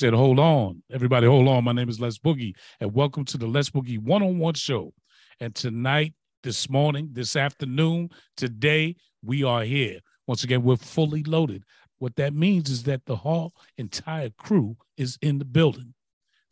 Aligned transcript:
said, 0.00 0.14
hold 0.14 0.38
on. 0.38 0.82
Everybody, 0.90 1.26
hold 1.26 1.46
on. 1.46 1.62
My 1.62 1.72
name 1.72 1.90
is 1.90 2.00
Les 2.00 2.16
Boogie, 2.16 2.54
and 2.80 2.94
welcome 2.94 3.22
to 3.26 3.36
the 3.36 3.46
Les 3.46 3.68
Boogie 3.68 3.98
one 3.98 4.22
on 4.22 4.38
one 4.38 4.54
show. 4.54 4.94
And 5.40 5.54
tonight, 5.54 6.14
this 6.42 6.70
morning, 6.70 7.10
this 7.12 7.36
afternoon, 7.36 8.08
today, 8.34 8.96
we 9.22 9.44
are 9.44 9.62
here. 9.62 9.98
Once 10.26 10.42
again, 10.42 10.62
we're 10.62 10.76
fully 10.76 11.22
loaded. 11.24 11.64
What 11.98 12.16
that 12.16 12.32
means 12.32 12.70
is 12.70 12.84
that 12.84 13.04
the 13.04 13.14
whole 13.14 13.52
entire 13.76 14.30
crew 14.30 14.74
is 14.96 15.18
in 15.20 15.38
the 15.38 15.44
building. 15.44 15.92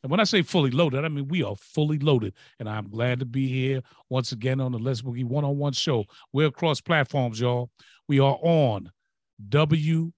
And 0.03 0.11
when 0.11 0.21
I 0.21 0.25
say 0.25 0.43
fully 0.43 0.71
loaded, 0.71 1.07
I 1.07 1.09
mean 1.09 1.29
we 1.29 1.43
are 1.43 1.57
fully 1.57 1.99
loaded. 1.99 2.35
And 2.61 2.69
I'm 2.69 2.91
glad 2.91 3.19
to 3.21 3.25
be 3.25 3.49
here 3.49 3.81
once 4.11 4.33
again 4.33 4.61
on 4.61 4.73
the 4.73 4.79
Les 4.79 5.01
Boogie 5.01 5.25
one 5.25 5.47
on 5.47 5.57
one 5.57 5.73
show. 5.73 6.05
We're 6.35 6.49
across 6.49 6.83
platforms, 6.83 7.41
y'all. 7.41 7.71
We 8.09 8.21
are 8.21 8.37
on 8.43 8.93
WJON, 9.49 10.13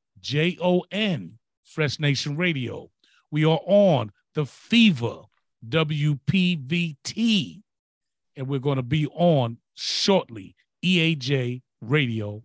Fresh 1.64 2.00
Nation 2.00 2.36
Radio. 2.36 2.90
We 3.30 3.44
are 3.44 3.60
on 3.66 4.10
the 4.34 4.46
Fever 4.46 5.22
WPVT, 5.68 7.62
and 8.36 8.48
we're 8.48 8.58
going 8.58 8.76
to 8.76 8.82
be 8.82 9.06
on 9.08 9.58
shortly 9.74 10.56
EAJ 10.84 11.62
Radio 11.80 12.42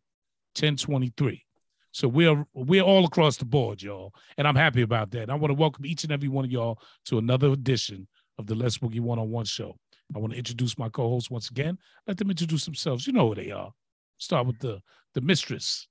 1023. 0.56 1.44
So 1.91 2.07
we're 2.09 2.46
we're 2.53 2.84
all 2.84 3.06
across 3.06 3.38
the 3.38 3.46
board, 3.46 3.81
y'all, 3.81 4.13
and 4.38 4.47
I'm 4.47 4.56
happy 4.56 4.81
about 4.81 5.12
that. 5.12 5.29
I 5.29 5.35
want 5.35 5.50
to 5.50 5.56
welcome 5.56 5.85
each 5.85 6.03
and 6.03 6.12
every 6.12 6.28
one 6.28 6.44
of 6.44 6.51
y'all 6.51 6.79
to 7.06 7.17
another 7.17 7.47
edition 7.47 8.07
of 8.38 8.47
the 8.47 8.56
Les 8.56 8.78
Boogie 8.78 9.00
One 9.00 9.17
on 9.17 9.31
One 9.31 9.46
Show. 9.46 9.78
I 10.13 10.19
want 10.19 10.34
to 10.34 10.38
introduce 10.38 10.78
my 10.78 10.90
co-hosts 10.90 11.31
once 11.31 11.50
again. 11.50 11.78
Let 12.06 12.17
them 12.17 12.29
introduce 12.29 12.66
themselves. 12.66 13.07
You 13.07 13.13
know 13.13 13.29
who 13.29 13.35
they 13.35 13.52
are. 13.52 13.72
Start 14.17 14.46
with 14.46 14.59
the 14.59 14.81
the 15.13 15.22
mistress. 15.22 15.88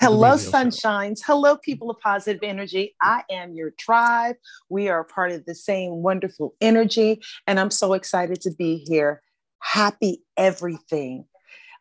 Hello, 0.00 0.36
sunshines. 0.36 1.20
Hello, 1.26 1.56
people 1.56 1.90
of 1.90 1.98
positive 1.98 2.40
energy. 2.44 2.94
I 3.02 3.24
am 3.28 3.54
your 3.54 3.72
tribe. 3.72 4.36
We 4.68 4.88
are 4.88 5.02
part 5.02 5.32
of 5.32 5.44
the 5.44 5.56
same 5.56 6.02
wonderful 6.02 6.54
energy, 6.60 7.20
and 7.48 7.58
I'm 7.58 7.72
so 7.72 7.94
excited 7.94 8.40
to 8.42 8.52
be 8.52 8.84
here. 8.88 9.22
Happy 9.60 10.22
everything. 10.36 11.24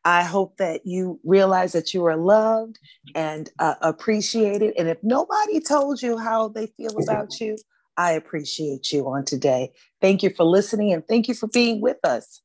I 0.03 0.23
hope 0.23 0.57
that 0.57 0.81
you 0.83 1.19
realize 1.23 1.73
that 1.73 1.93
you 1.93 2.05
are 2.05 2.17
loved 2.17 2.79
and 3.13 3.51
uh, 3.59 3.75
appreciated. 3.81 4.73
And 4.79 4.87
if 4.87 4.97
nobody 5.03 5.59
told 5.59 6.01
you 6.01 6.17
how 6.17 6.47
they 6.47 6.67
feel 6.75 6.97
about 6.97 7.39
you, 7.39 7.55
I 7.97 8.13
appreciate 8.13 8.91
you 8.91 9.07
on 9.09 9.25
today. 9.25 9.73
Thank 10.01 10.23
you 10.23 10.31
for 10.31 10.43
listening 10.43 10.91
and 10.91 11.07
thank 11.07 11.27
you 11.27 11.35
for 11.35 11.47
being 11.49 11.81
with 11.81 11.97
us. 12.03 12.41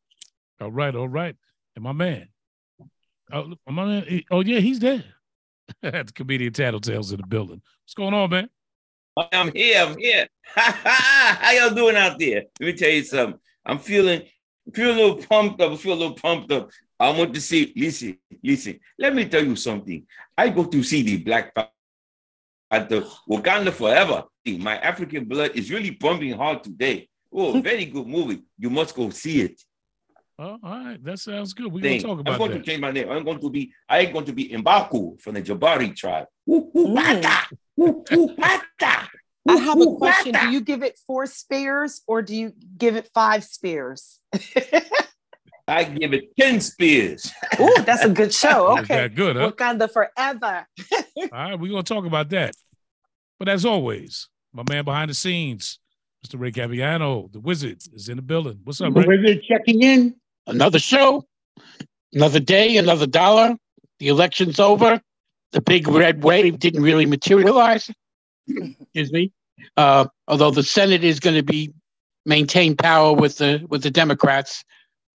All 0.60 0.70
right, 0.70 0.94
all 0.94 1.08
right. 1.08 1.36
And 1.76 1.82
my 1.82 1.92
man, 1.92 2.28
oh, 3.32 3.54
my 3.66 3.84
man, 3.86 4.22
oh 4.30 4.40
yeah, 4.40 4.60
he's 4.60 4.80
there. 4.80 5.04
the 5.82 6.04
comedian 6.14 6.52
Tattletales 6.52 7.12
in 7.12 7.20
the 7.20 7.26
building. 7.26 7.62
What's 7.84 7.94
going 7.94 8.14
on, 8.14 8.30
man? 8.30 8.48
I'm 9.32 9.52
here. 9.54 9.82
I'm 9.82 9.98
here. 9.98 10.26
How 10.54 11.52
y'all 11.52 11.74
doing 11.74 11.96
out 11.96 12.18
there? 12.18 12.44
Let 12.60 12.66
me 12.66 12.72
tell 12.72 12.90
you 12.90 13.04
something. 13.04 13.38
I'm 13.64 13.78
feeling 13.78 14.22
feel 14.72 14.92
a 14.92 14.96
little 14.96 15.16
pumped 15.16 15.60
up. 15.60 15.72
I 15.72 15.76
feel 15.76 15.94
a 15.94 15.94
little 15.94 16.14
pumped 16.14 16.52
up. 16.52 16.70
I 16.98 17.10
want 17.10 17.34
to 17.34 17.40
see. 17.40 17.72
Listen, 17.76 18.18
listen. 18.42 18.78
Let 18.98 19.14
me 19.14 19.26
tell 19.26 19.44
you 19.44 19.56
something. 19.56 20.06
I 20.36 20.48
go 20.48 20.64
to 20.64 20.82
see 20.82 21.02
the 21.02 21.18
Black 21.18 21.54
Panther 21.54 21.70
at 22.70 22.88
the 22.88 23.00
Wakanda 23.28 23.72
Forever. 23.72 24.24
My 24.46 24.78
African 24.78 25.24
blood 25.24 25.52
is 25.54 25.70
really 25.70 25.92
pumping 25.92 26.32
hard 26.32 26.64
today. 26.64 27.08
Oh, 27.32 27.60
very 27.62 27.86
good 27.86 28.06
movie. 28.06 28.42
You 28.58 28.70
must 28.70 28.94
go 28.94 29.10
see 29.10 29.42
it. 29.42 29.60
Oh, 30.38 30.58
all 30.62 30.84
right, 30.84 31.04
that 31.04 31.18
sounds 31.18 31.52
good. 31.52 31.72
We're 31.72 31.82
gonna 31.82 32.00
talk 32.00 32.20
about 32.20 32.32
I'm 32.32 32.38
going 32.38 32.50
that. 32.52 32.58
to 32.58 32.64
change 32.64 32.80
my 32.80 32.90
name. 32.90 33.10
I'm 33.10 33.22
going 33.24 33.38
to 33.40 33.50
be 33.50 33.72
I 33.88 34.00
am 34.00 34.12
going 34.12 34.24
to 34.24 34.32
be 34.32 34.48
Mbaku 34.48 35.20
from 35.20 35.34
the 35.34 35.42
Jabari 35.42 35.94
tribe. 35.94 36.26
Ooh, 36.48 36.70
ooh, 36.76 36.94
bata. 36.94 37.46
Ooh, 37.80 38.04
ooh, 38.12 38.34
bata. 38.38 39.08
I 39.48 39.56
have 39.56 39.80
a 39.80 39.86
question. 39.96 40.34
Do 40.40 40.48
you 40.48 40.60
give 40.60 40.82
it 40.82 40.98
four 41.06 41.26
spears 41.26 42.02
or 42.06 42.22
do 42.22 42.34
you 42.34 42.52
give 42.78 42.96
it 42.96 43.10
five 43.12 43.44
spears? 43.44 44.20
I 45.68 45.84
give 45.84 46.12
it 46.12 46.36
10 46.38 46.60
spears. 46.60 47.30
Oh, 47.58 47.82
that's 47.82 48.04
a 48.04 48.08
good 48.08 48.32
show. 48.32 48.78
Okay. 48.80 48.96
that 48.96 49.14
good, 49.14 49.36
huh? 49.36 49.52
Wakanda 49.52 49.92
forever. 49.92 50.66
All 51.16 51.28
right, 51.32 51.58
we're 51.60 51.70
gonna 51.70 51.82
talk 51.82 52.06
about 52.06 52.30
that. 52.30 52.54
But 53.38 53.48
as 53.48 53.64
always, 53.64 54.28
my 54.52 54.62
man 54.68 54.84
behind 54.84 55.10
the 55.10 55.14
scenes, 55.14 55.78
Mr. 56.26 56.40
Ray 56.40 56.50
Caviano, 56.50 57.30
the 57.32 57.40
wizard, 57.40 57.82
is 57.94 58.08
in 58.08 58.16
the 58.16 58.22
building. 58.22 58.60
What's 58.64 58.80
up, 58.80 58.94
The 58.94 59.00
Ray? 59.00 59.18
wizard 59.18 59.42
checking 59.46 59.82
in. 59.82 60.14
Another 60.46 60.78
show, 60.78 61.24
another 62.12 62.40
day, 62.40 62.76
another 62.76 63.06
dollar. 63.06 63.56
The 63.98 64.08
election's 64.08 64.58
over. 64.58 65.00
The 65.52 65.60
big 65.60 65.86
red 65.86 66.24
wave 66.24 66.58
didn't 66.58 66.82
really 66.82 67.06
materialize. 67.06 67.90
Excuse 68.48 69.12
me. 69.12 69.32
Uh, 69.76 70.06
although 70.26 70.50
the 70.50 70.62
Senate 70.62 71.04
is 71.04 71.20
going 71.20 71.36
to 71.36 71.42
be 71.42 71.72
maintain 72.24 72.76
power 72.76 73.12
with 73.12 73.38
the 73.38 73.64
with 73.68 73.82
the 73.82 73.90
Democrats, 73.90 74.64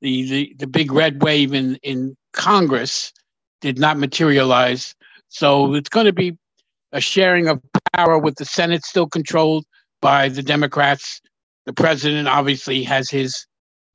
the 0.02 0.30
the, 0.30 0.56
the 0.60 0.68
big 0.68 0.92
red 0.92 1.22
wave 1.22 1.54
in 1.54 1.76
in 1.84 2.16
Congress 2.34 3.12
did 3.62 3.80
not 3.80 3.98
materialize. 3.98 4.96
So 5.30 5.74
it's 5.74 5.90
going 5.90 6.06
to 6.06 6.14
be 6.14 6.38
a 6.92 7.02
sharing 7.02 7.48
of 7.48 7.62
power 7.94 8.18
with 8.18 8.36
the 8.36 8.46
Senate 8.46 8.86
still 8.86 9.08
controlled 9.08 9.66
by 10.02 10.30
the 10.30 10.44
Democrats. 10.44 11.20
The 11.66 11.74
president 11.74 12.28
obviously 12.28 12.84
has 12.84 13.10
his 13.10 13.46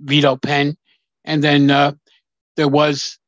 veto 0.01 0.37
pen, 0.37 0.77
and 1.25 1.43
then 1.43 1.71
uh, 1.71 1.93
there 2.57 2.69
was 2.69 3.19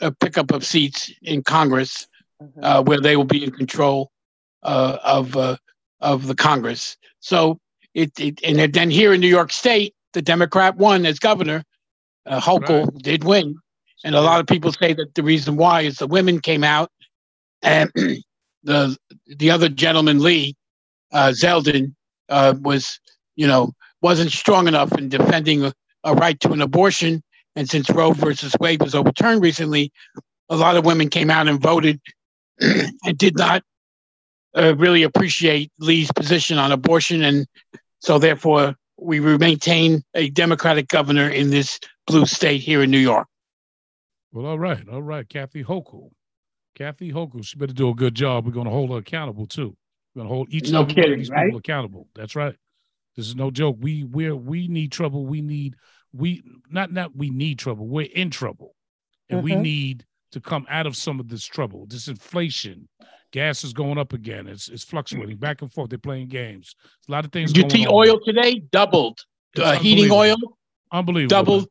a 0.00 0.12
pickup 0.12 0.52
of 0.52 0.64
seats 0.64 1.10
in 1.22 1.42
Congress 1.42 2.06
uh, 2.62 2.82
where 2.82 3.00
they 3.00 3.16
will 3.16 3.24
be 3.24 3.44
in 3.44 3.50
control 3.50 4.10
uh, 4.62 4.98
of 5.04 5.36
uh, 5.36 5.56
of 6.00 6.26
the 6.26 6.34
Congress. 6.34 6.96
So 7.20 7.58
it, 7.94 8.18
it 8.18 8.40
and 8.44 8.72
then 8.72 8.90
here 8.90 9.14
in 9.14 9.20
New 9.20 9.28
York 9.28 9.52
State, 9.52 9.94
the 10.12 10.22
Democrat 10.22 10.76
won 10.76 11.06
as 11.06 11.18
governor. 11.18 11.62
Uh, 12.26 12.40
Hochul 12.40 12.86
Right. 12.86 13.02
did 13.02 13.24
win, 13.24 13.54
and 14.02 14.14
a 14.14 14.20
lot 14.22 14.40
of 14.40 14.46
people 14.46 14.72
say 14.72 14.94
that 14.94 15.14
the 15.14 15.22
reason 15.22 15.56
why 15.56 15.82
is 15.82 15.98
the 15.98 16.06
women 16.06 16.40
came 16.40 16.64
out, 16.64 16.90
and 17.62 17.90
the 18.62 18.96
the 19.26 19.50
other 19.50 19.68
gentleman 19.68 20.22
Lee 20.22 20.54
uh, 21.12 21.32
Zeldin 21.36 21.94
uh, 22.30 22.54
was 22.60 22.98
you 23.36 23.46
know 23.46 23.72
wasn't 24.00 24.32
strong 24.32 24.68
enough 24.68 24.92
in 24.96 25.08
defending 25.08 25.64
a, 25.64 25.72
a 26.04 26.14
right 26.14 26.38
to 26.40 26.52
an 26.52 26.62
abortion. 26.62 27.22
And 27.56 27.68
since 27.68 27.88
Roe 27.90 28.12
versus 28.12 28.54
Wade 28.60 28.82
was 28.82 28.94
overturned 28.94 29.42
recently, 29.42 29.92
a 30.48 30.56
lot 30.56 30.76
of 30.76 30.84
women 30.84 31.08
came 31.08 31.30
out 31.30 31.48
and 31.48 31.60
voted 31.60 32.00
and 32.60 33.18
did 33.18 33.36
not 33.36 33.62
uh, 34.56 34.74
really 34.76 35.02
appreciate 35.02 35.70
Lee's 35.78 36.10
position 36.12 36.58
on 36.58 36.72
abortion. 36.72 37.22
And 37.22 37.46
so, 38.00 38.18
therefore, 38.18 38.74
we 38.98 39.20
maintain 39.20 40.02
a 40.14 40.30
Democratic 40.30 40.88
governor 40.88 41.28
in 41.28 41.50
this 41.50 41.78
blue 42.06 42.26
state 42.26 42.60
here 42.60 42.82
in 42.82 42.90
New 42.90 42.98
York. 42.98 43.26
Well, 44.32 44.46
all 44.46 44.58
right, 44.58 44.88
all 44.88 45.02
right. 45.02 45.28
Kathy 45.28 45.62
Hochul. 45.62 46.10
Kathy 46.74 47.12
Hochul, 47.12 47.44
she 47.44 47.56
better 47.56 47.72
do 47.72 47.88
a 47.90 47.94
good 47.94 48.14
job. 48.14 48.46
We're 48.46 48.52
gonna 48.52 48.70
hold 48.70 48.90
her 48.90 48.96
accountable 48.96 49.46
too. 49.46 49.76
We're 50.14 50.20
gonna 50.20 50.34
hold 50.34 50.52
each 50.52 50.70
No 50.70 50.82
of 50.82 50.88
kidding, 50.88 51.18
these 51.18 51.30
right? 51.30 51.46
people 51.46 51.58
accountable. 51.58 52.08
That's 52.14 52.34
right. 52.34 52.56
This 53.16 53.28
is 53.28 53.36
no 53.36 53.50
joke. 53.50 53.76
We 53.78 54.02
we're 54.04 54.34
we 54.34 54.66
need 54.66 54.90
trouble. 54.90 55.24
We 55.24 55.40
need 55.40 55.76
we 56.14 56.42
not 56.70 56.92
not 56.92 57.16
we 57.16 57.30
need 57.30 57.58
trouble. 57.58 57.86
We're 57.86 58.06
in 58.14 58.30
trouble. 58.30 58.74
And 59.30 59.42
we 59.42 59.52
Mhm. 59.52 59.60
need 59.62 60.06
to 60.32 60.40
come 60.40 60.66
out 60.68 60.86
of 60.86 60.96
some 60.96 61.18
of 61.18 61.28
this 61.28 61.44
trouble. 61.44 61.86
This 61.86 62.08
inflation. 62.08 62.88
Gas 63.32 63.64
is 63.64 63.72
going 63.72 63.98
up 63.98 64.12
again. 64.12 64.46
It's 64.46 64.68
it's 64.68 64.84
fluctuating 64.84 65.38
back 65.38 65.62
and 65.62 65.72
forth. 65.72 65.90
They're 65.90 65.98
playing 65.98 66.28
games. 66.28 66.74
A 67.08 67.12
lot 67.12 67.24
of 67.24 67.32
things. 67.32 67.56
You 67.56 67.68
see, 67.68 67.86
oil 67.88 68.20
today 68.24 68.60
doubled. 68.70 69.20
Uh, 69.56 69.76
heating 69.76 70.10
oil 70.10 70.36
unbelievable. 70.36 70.58
Unbelievable. 70.92 71.28
doubled 71.28 71.68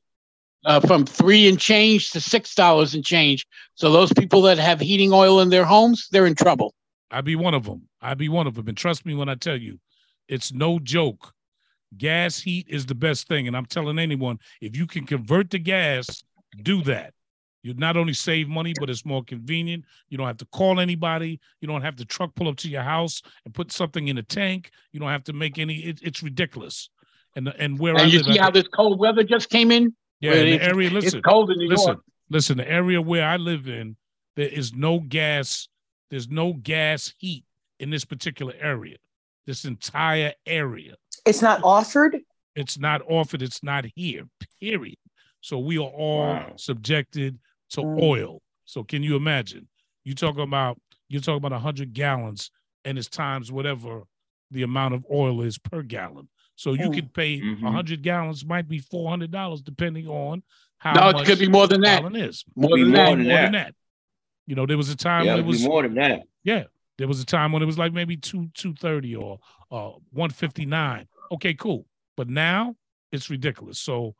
uh, 0.66 0.80
from 0.82 1.06
three 1.06 1.48
and 1.48 1.60
change 1.60 2.10
to 2.12 2.22
six 2.22 2.56
dollars 2.56 2.94
and 2.96 3.04
change. 3.06 3.46
So 3.76 3.92
those 3.92 4.12
people 4.14 4.42
that 4.44 4.58
have 4.58 4.80
heating 4.80 5.14
oil 5.14 5.40
in 5.42 5.50
their 5.50 5.66
homes, 5.66 6.08
they're 6.12 6.26
in 6.26 6.36
trouble. 6.36 6.74
I'd 7.12 7.26
be 7.26 7.36
one 7.36 7.54
of 7.54 7.64
them. 7.66 7.88
I'd 8.02 8.18
be 8.18 8.30
one 8.30 8.48
of 8.48 8.56
them. 8.56 8.68
And 8.68 8.78
trust 8.78 9.06
me 9.06 9.14
when 9.14 9.30
I 9.30 9.36
tell 9.36 9.58
you, 9.58 9.80
it's 10.28 10.52
no 10.52 10.80
joke. 10.80 11.34
Gas 11.98 12.40
heat 12.40 12.68
is 12.70 12.86
the 12.86 12.96
best 12.96 13.28
thing. 13.28 13.48
And 13.48 13.56
I'm 13.56 13.66
telling 13.66 14.00
anyone, 14.00 14.40
if 14.62 14.76
you 14.76 14.88
can 14.88 15.06
convert 15.06 15.50
to 15.52 15.60
gas, 15.60 16.24
do 16.64 16.82
that. 16.84 17.14
You 17.64 17.74
not 17.76 17.96
only 17.96 18.14
save 18.14 18.50
money, 18.50 18.74
but 18.78 18.90
it's 18.90 19.06
more 19.06 19.24
convenient. 19.24 19.86
You 20.10 20.18
don't 20.18 20.28
have 20.28 20.38
to 20.38 20.46
call 20.48 20.82
anybody. 20.82 21.40
You 21.62 21.68
don't 21.68 21.82
have 21.82 21.96
the 21.96 22.04
truck 22.04 22.36
pull 22.36 22.50
up 22.50 22.58
to 22.58 22.70
your 22.70 22.84
house 22.84 23.22
and 23.46 23.54
put 23.54 23.72
something 23.72 24.10
in 24.10 24.18
a 24.18 24.24
tank. 24.24 24.72
You 24.92 25.00
don't 25.00 25.10
have 25.10 25.24
to 25.26 25.34
make 25.34 25.58
any. 25.58 25.76
It, 25.76 26.00
it's 26.04 26.22
ridiculous. 26.22 26.90
And 27.36 27.48
and 27.58 27.80
where 27.80 27.96
I 27.96 28.04
you 28.04 28.18
live, 28.20 28.34
see 28.34 28.38
how 28.38 28.52
this 28.52 28.68
cold 28.68 29.00
weather 29.00 29.24
just 29.24 29.50
came 29.50 29.72
in? 29.72 29.96
yeah, 30.20 30.34
in 30.34 30.60
the 30.60 30.64
area. 30.64 30.90
Listen, 30.90 31.20
it's 31.20 31.26
cold 31.26 31.52
in 31.52 31.58
New 31.58 31.70
listen, 31.70 31.88
York. 31.88 32.00
listen. 32.30 32.58
The 32.58 32.70
area 32.70 33.02
where 33.02 33.26
I 33.26 33.38
live 33.38 33.68
in, 33.68 33.96
there 34.36 34.48
is 34.48 34.74
no 34.74 35.00
gas. 35.00 35.68
There's 36.10 36.30
no 36.30 36.54
gas 36.54 37.14
heat 37.18 37.46
in 37.80 37.90
this 37.90 38.06
particular 38.06 38.54
area. 38.60 38.98
This 39.46 39.66
entire 39.66 40.34
area. 40.46 40.96
It's 41.26 41.42
not 41.42 41.62
offered. 41.64 42.20
It's 42.56 42.78
not 42.78 43.02
offered. 43.08 43.42
It's 43.42 43.64
not 43.64 43.86
here. 43.96 44.26
Period. 44.60 44.98
So 45.42 45.60
we 45.60 45.78
are 45.78 45.82
all 45.82 46.20
Wow. 46.34 46.54
subjected 46.58 47.40
to 47.72 47.82
Mm. 47.82 48.02
oil. 48.02 48.42
So 48.66 48.84
can 48.84 49.04
you 49.04 49.16
imagine? 49.16 49.68
You 50.04 50.14
talk 50.16 50.38
about 50.38 50.80
you're 51.10 51.22
talking 51.22 51.46
about 51.46 51.62
hundred 51.62 51.94
gallons, 51.94 52.50
and 52.86 52.98
it's 52.98 53.08
times 53.08 53.52
whatever 53.52 54.04
the 54.50 54.64
amount 54.64 54.96
of 54.96 55.06
oil 55.12 55.42
is 55.44 55.60
per 55.60 55.84
gallon. 55.84 56.28
So 56.56 56.74
you 56.74 56.90
Mm. 56.90 56.94
could 56.94 57.14
pay 57.14 57.36
a 57.36 57.42
Mhm. 57.42 57.62
100 57.62 58.02
gallons, 58.02 58.44
might 58.46 58.68
be 58.68 58.80
$400 58.80 59.62
depending 59.62 60.08
on 60.08 60.42
how 60.78 60.94
No, 60.94 61.10
it 61.10 61.14
much 61.14 61.26
could 61.28 61.38
be 61.40 61.48
more 61.48 61.68
than 61.68 61.82
a 61.84 61.86
that. 61.88 62.00
gallon 62.02 62.16
is. 62.16 62.44
More 62.56 62.70
than 62.78 62.88
more 62.88 62.98
that. 62.98 63.10
than 63.12 63.28
More 63.28 63.38
than 63.38 63.52
that. 63.52 63.52
that. 63.52 63.76
You 64.48 64.56
know, 64.56 64.66
there 64.66 64.78
was 64.78 64.90
a 64.90 64.96
time 64.96 65.26
Yeah, 65.26 65.34
when 65.34 65.40
it 65.40 65.44
it'd 65.44 65.46
be 65.46 65.50
was 65.52 65.66
more 65.68 65.84
than 65.84 65.94
that. 65.96 66.24
yeah, 66.44 66.64
there 66.98 67.08
was 67.08 67.22
a 67.22 67.26
time 67.26 67.52
when 67.52 67.62
it 67.62 67.66
was 67.68 67.78
like 67.78 67.94
maybe 67.94 68.18
two 68.18 68.50
two 68.56 68.74
thirty 68.74 69.16
or 69.16 69.40
uh 69.72 69.92
one 70.12 70.32
fifty 70.32 70.66
nine. 70.66 71.08
Okay, 71.32 71.54
cool. 71.54 71.86
But 72.16 72.30
now 72.30 72.76
it's 73.12 73.30
ridiculous. 73.30 73.80
So 73.80 74.16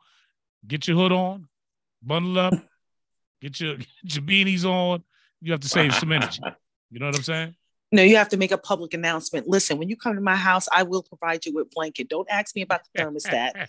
get 0.66 0.88
your 0.88 0.96
hood 0.96 1.12
on, 1.12 1.48
bundle 2.02 2.38
up, 2.38 2.54
get 3.40 3.60
your 3.60 3.76
get 3.76 3.86
your 4.02 4.24
beanies 4.24 4.64
on. 4.64 5.02
You 5.40 5.52
have 5.52 5.60
to 5.60 5.68
save 5.68 5.94
some 5.94 6.12
energy. 6.12 6.40
You 6.90 7.00
know 7.00 7.06
what 7.06 7.16
I'm 7.16 7.22
saying? 7.22 7.54
No, 7.92 8.02
you 8.02 8.16
have 8.16 8.30
to 8.30 8.36
make 8.36 8.50
a 8.50 8.58
public 8.58 8.92
announcement. 8.94 9.46
Listen, 9.46 9.78
when 9.78 9.88
you 9.88 9.96
come 9.96 10.16
to 10.16 10.20
my 10.20 10.34
house, 10.34 10.66
I 10.72 10.82
will 10.82 11.02
provide 11.02 11.44
you 11.46 11.52
with 11.54 11.70
blanket. 11.70 12.08
Don't 12.08 12.26
ask 12.28 12.56
me 12.56 12.62
about 12.62 12.80
the 12.92 13.00
thermostat. 13.02 13.68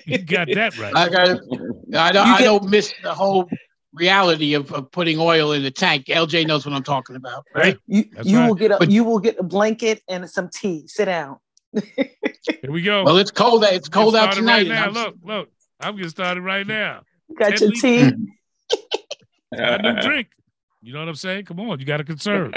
you 0.06 0.18
got 0.18 0.48
that 0.54 0.78
right. 0.78 0.94
I 0.94 1.08
got. 1.08 1.28
I 1.28 2.12
don't. 2.12 2.26
You 2.26 2.34
I 2.34 2.38
get- 2.38 2.44
don't 2.44 2.70
miss 2.70 2.92
the 3.02 3.12
whole 3.12 3.48
reality 3.92 4.54
of, 4.54 4.72
of 4.72 4.92
putting 4.92 5.18
oil 5.18 5.52
in 5.52 5.64
the 5.64 5.72
tank. 5.72 6.06
LJ 6.06 6.46
knows 6.46 6.64
what 6.64 6.72
I'm 6.72 6.84
talking 6.84 7.16
about, 7.16 7.44
right? 7.54 7.76
You 7.88 8.04
you 8.22 8.38
right. 8.38 8.46
will 8.46 8.54
get 8.54 8.70
a 8.70 8.76
But- 8.78 8.90
you 8.90 9.02
will 9.02 9.18
get 9.18 9.38
a 9.40 9.42
blanket 9.42 10.02
and 10.08 10.30
some 10.30 10.48
tea. 10.48 10.86
Sit 10.86 11.06
down. 11.06 11.38
Here 11.74 12.70
we 12.70 12.82
go. 12.82 13.04
Well, 13.04 13.16
it's 13.18 13.30
cold. 13.30 13.64
It's 13.64 13.88
cold 13.88 14.16
out 14.16 14.32
tonight. 14.32 14.68
Right 14.68 14.68
now. 14.68 14.82
I'm- 14.84 14.92
Look, 14.94 15.14
look. 15.22 15.48
I'm 15.80 15.96
getting 15.96 16.10
started 16.10 16.42
right 16.42 16.66
now. 16.66 17.02
Got 17.38 17.56
Ten 17.56 17.70
your 17.70 17.80
tea. 17.80 18.10
Got 19.56 19.84
a 19.84 19.92
new 19.94 20.00
drink. 20.00 20.28
You 20.82 20.92
know 20.92 20.98
what 21.00 21.08
I'm 21.08 21.14
saying? 21.14 21.44
Come 21.44 21.60
on, 21.60 21.78
you 21.80 21.84
got 21.86 21.98
to 21.98 22.04
conserve. 22.04 22.52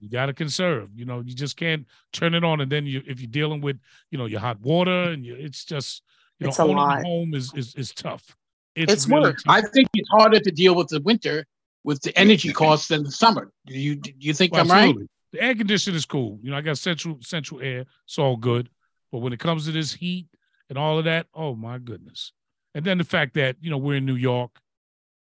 You 0.00 0.10
got 0.10 0.26
to 0.26 0.32
conserve. 0.34 0.90
You 0.94 1.04
know, 1.04 1.20
you 1.20 1.34
just 1.34 1.56
can't 1.56 1.86
turn 2.12 2.34
it 2.34 2.44
on 2.44 2.60
and 2.60 2.70
then 2.70 2.86
you 2.86 3.02
if 3.06 3.20
you're 3.20 3.30
dealing 3.30 3.60
with 3.62 3.78
you 4.10 4.18
know 4.18 4.26
your 4.26 4.40
hot 4.40 4.60
water 4.60 4.90
and 5.10 5.24
you, 5.24 5.34
it's 5.34 5.64
just 5.64 6.02
you 6.40 6.48
It's 6.48 6.58
know 6.58 6.66
a 6.66 6.72
lot. 6.72 7.02
home 7.04 7.34
is 7.34 7.52
is 7.54 7.74
is 7.76 7.92
tough. 7.92 8.36
It's, 8.74 8.92
It's 8.92 9.08
really 9.08 9.22
work. 9.30 9.36
tough. 9.36 9.54
I 9.54 9.60
think 9.62 9.88
it's 9.94 10.08
harder 10.10 10.40
to 10.40 10.50
deal 10.50 10.74
with 10.74 10.88
the 10.88 11.00
winter 11.00 11.46
with 11.84 12.02
the 12.02 12.16
energy 12.18 12.52
costs 12.62 12.88
than 12.88 13.02
the 13.04 13.10
summer. 13.12 13.50
Do 13.66 13.78
you 13.78 13.96
do 13.96 14.12
you 14.18 14.34
think 14.34 14.52
Well, 14.52 14.62
I'm 14.62 14.68
right? 14.70 14.94
The 15.34 15.42
air 15.42 15.56
conditioning 15.56 15.96
is 15.96 16.06
cool. 16.06 16.38
You 16.44 16.52
know, 16.52 16.56
I 16.56 16.60
got 16.60 16.78
central 16.78 17.18
central 17.20 17.60
air. 17.60 17.86
It's 18.06 18.20
all 18.20 18.36
good. 18.36 18.70
But 19.10 19.18
when 19.18 19.32
it 19.32 19.40
comes 19.40 19.66
to 19.66 19.72
this 19.72 19.92
heat 19.92 20.28
and 20.68 20.78
all 20.78 20.96
of 20.96 21.06
that, 21.06 21.26
oh 21.34 21.56
my 21.56 21.78
goodness. 21.78 22.32
And 22.72 22.84
then 22.84 22.98
the 22.98 23.04
fact 23.04 23.34
that, 23.34 23.56
you 23.60 23.68
know, 23.68 23.76
we're 23.76 23.96
in 23.96 24.06
New 24.06 24.14
York, 24.14 24.52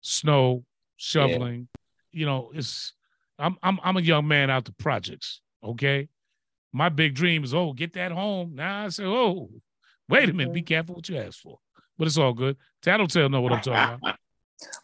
snow, 0.01 0.65
shoveling, 0.97 1.67
you 2.11 2.27
know, 2.27 2.51
it's 2.53 2.93
I'm 3.39 3.57
I'm 3.63 3.79
I'm 3.83 3.97
a 3.97 4.01
young 4.01 4.27
man 4.27 4.51
out 4.51 4.65
the 4.65 4.71
projects. 4.73 5.41
Okay. 5.63 6.09
My 6.71 6.89
big 6.89 7.15
dream 7.15 7.43
is, 7.43 7.55
oh, 7.55 7.73
get 7.73 7.93
that 7.93 8.11
home. 8.11 8.53
Now 8.53 8.85
I 8.85 8.89
say, 8.89 9.05
oh, 9.05 9.49
wait 10.09 10.29
a 10.29 10.33
minute, 10.33 10.53
be 10.53 10.61
careful 10.61 10.93
what 10.93 11.09
you 11.09 11.17
ask 11.17 11.39
for. 11.39 11.57
But 11.97 12.05
it's 12.05 12.19
all 12.19 12.33
good. 12.33 12.55
Tattletale 12.83 13.29
know 13.29 13.41
what 13.41 13.53
I'm 13.53 13.61
talking 13.61 13.95
about. 13.95 14.19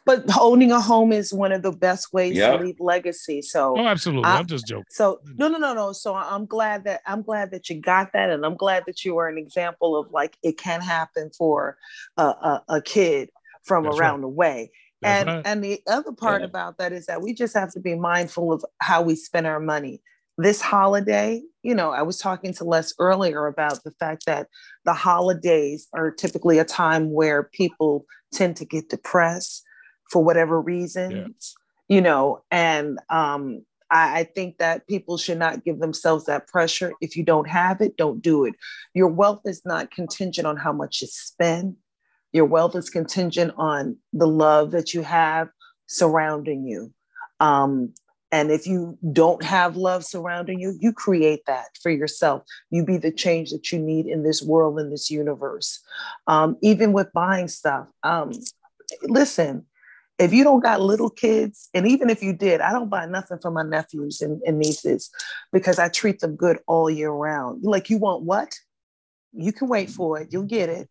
But 0.05 0.23
owning 0.39 0.71
a 0.71 0.79
home 0.81 1.11
is 1.11 1.33
one 1.33 1.51
of 1.51 1.61
the 1.61 1.71
best 1.71 2.11
ways 2.13 2.35
Yep. 2.37 2.57
to 2.59 2.65
leave 2.65 2.79
legacy. 2.79 3.41
So 3.41 3.75
Oh, 3.77 3.85
absolutely. 3.85 4.25
I- 4.25 4.37
I'm 4.37 4.47
just 4.47 4.67
joking. 4.67 4.85
So 4.89 5.19
no, 5.37 5.47
no, 5.47 5.57
no, 5.57 5.73
no. 5.73 5.91
So 5.91 6.15
I'm 6.15 6.45
glad 6.45 6.83
that 6.85 7.01
I'm 7.05 7.21
glad 7.21 7.51
that 7.51 7.69
you 7.69 7.79
got 7.79 8.11
that, 8.13 8.29
and 8.29 8.45
I'm 8.45 8.55
glad 8.55 8.83
that 8.87 9.05
you 9.05 9.17
are 9.17 9.27
an 9.27 9.37
example 9.37 9.95
of 9.97 10.11
like 10.11 10.37
it 10.43 10.57
can 10.57 10.81
happen 10.81 11.29
for 11.37 11.77
a, 12.17 12.23
a, 12.23 12.63
a 12.69 12.81
kid 12.81 13.29
from 13.63 13.83
That's 13.83 13.97
around 13.97 14.21
the 14.21 14.27
way. 14.29 14.71
That's 15.01 15.21
and 15.21 15.27
right. 15.29 15.41
and 15.45 15.63
the 15.63 15.81
other 15.87 16.11
part 16.11 16.41
Yeah. 16.41 16.47
about 16.47 16.77
that 16.79 16.91
is 16.91 17.05
that 17.05 17.21
we 17.21 17.33
just 17.33 17.53
have 17.55 17.71
to 17.73 17.79
be 17.79 17.95
mindful 17.95 18.51
of 18.51 18.65
how 18.79 19.01
we 19.01 19.15
spend 19.15 19.47
our 19.47 19.59
money. 19.59 20.01
This 20.37 20.61
holiday, 20.61 21.41
you 21.63 21.75
know, 21.75 21.91
I 21.91 22.01
was 22.01 22.17
talking 22.17 22.53
to 22.53 22.63
Les 22.63 22.93
earlier 22.97 23.45
about 23.47 23.83
the 23.83 23.91
fact 23.91 24.25
that 24.25 24.47
the 24.85 24.93
holidays 24.93 25.87
are 25.93 26.11
typically 26.11 26.59
a 26.59 26.65
time 26.65 27.11
where 27.11 27.43
people 27.43 28.05
tend 28.31 28.55
to 28.57 28.65
get 28.65 28.89
depressed 28.89 29.63
for 30.09 30.23
whatever 30.23 30.59
reasons, 30.61 31.55
you 31.87 32.01
know, 32.01 32.43
and 32.51 32.99
um, 33.09 33.63
I, 33.91 34.19
I 34.19 34.23
think 34.23 34.57
that 34.57 34.87
people 34.87 35.17
should 35.17 35.39
not 35.39 35.63
give 35.63 35.79
themselves 35.79 36.25
that 36.25 36.47
pressure. 36.47 36.93
If 37.01 37.15
you 37.15 37.23
don't 37.23 37.47
have 37.47 37.81
it, 37.81 37.97
don't 37.97 38.21
do 38.21 38.45
it. 38.45 38.55
Your 38.93 39.07
wealth 39.07 39.41
is 39.45 39.63
not 39.65 39.91
contingent 39.91 40.47
on 40.47 40.57
how 40.57 40.73
much 40.73 41.01
you 41.01 41.07
spend. 41.07 41.75
Your 42.31 42.45
wealth 42.45 42.75
is 42.75 42.89
contingent 42.89 43.53
on 43.57 43.97
the 44.13 44.27
love 44.27 44.71
that 44.71 44.93
you 44.93 45.01
have 45.01 45.49
surrounding 45.87 46.67
you. 46.67 46.93
Um, 47.39 47.93
and 48.31 48.51
if 48.51 48.67
you 48.67 48.97
don't 49.11 49.41
have 49.43 49.75
love 49.75 50.05
surrounding 50.05 50.59
you, 50.59 50.77
you 50.79 50.93
create 50.93 51.41
that 51.47 51.65
for 51.81 51.89
yourself. 51.89 52.43
You 52.69 52.85
be 52.85 52.97
the 52.97 53.11
change 53.11 53.49
that 53.49 53.71
you 53.71 53.79
need 53.79 54.05
in 54.05 54.21
this 54.21 54.43
world, 54.43 54.79
in 54.79 54.91
this 54.91 55.09
universe. 55.09 55.79
Um, 56.27 56.55
even 56.61 56.93
with 56.93 57.11
buying 57.11 57.47
stuff, 57.47 57.87
um, 58.03 58.31
listen, 59.01 59.65
if 60.19 60.33
you 60.33 60.43
don't 60.43 60.59
got 60.59 60.81
little 60.81 61.09
kids, 61.09 61.69
and 61.73 61.87
even 61.87 62.09
if 62.09 62.21
you 62.21 62.33
did, 62.33 62.59
I 62.59 62.71
don't 62.71 62.89
buy 62.89 63.05
nothing 63.05 63.39
for 63.41 63.51
my 63.51 63.63
nephews 63.63 64.21
and, 64.21 64.41
and 64.45 64.59
nieces 64.59 65.09
because 65.53 65.79
I 65.79 65.87
treat 65.87 66.19
them 66.19 66.35
good 66.35 66.59
all 66.67 66.89
year 66.89 67.09
round. 67.09 67.63
Like, 67.63 67.89
you 67.89 67.97
want 67.97 68.23
what? 68.23 68.53
You 69.31 69.53
can 69.53 69.69
wait 69.69 69.89
for 69.89 70.19
it, 70.19 70.29
you'll 70.31 70.43
get 70.43 70.69
it. 70.69 70.89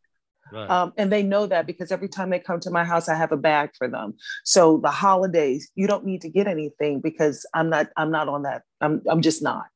Right. 0.51 0.71
Um, 0.71 0.95
and 0.97 1.13
they 1.13 1.23
know 1.23 1.47
that 1.47 1.67
because 1.67 1.93
every 1.93 2.09
time 2.09 2.31
they 2.31 2.39
come 2.39 2.59
to 2.61 2.71
my 2.71 2.85
house, 2.85 3.09
I 3.09 3.15
have 3.17 3.33
a 3.33 3.37
bag 3.37 3.71
for 3.77 3.87
them. 3.87 4.15
So 4.45 4.79
the 4.79 4.91
holidays, 4.91 5.71
you 5.75 5.87
don't 5.87 6.07
need 6.07 6.23
to 6.23 6.31
get 6.31 6.47
anything 6.47 7.01
because 7.01 7.47
I'm 7.53 7.69
not, 7.69 7.89
I'm 7.99 8.11
not 8.11 8.29
on 8.29 8.45
that. 8.45 8.63
I'm, 8.81 9.03
I'm 9.11 9.21
just 9.21 9.43
not. 9.43 9.67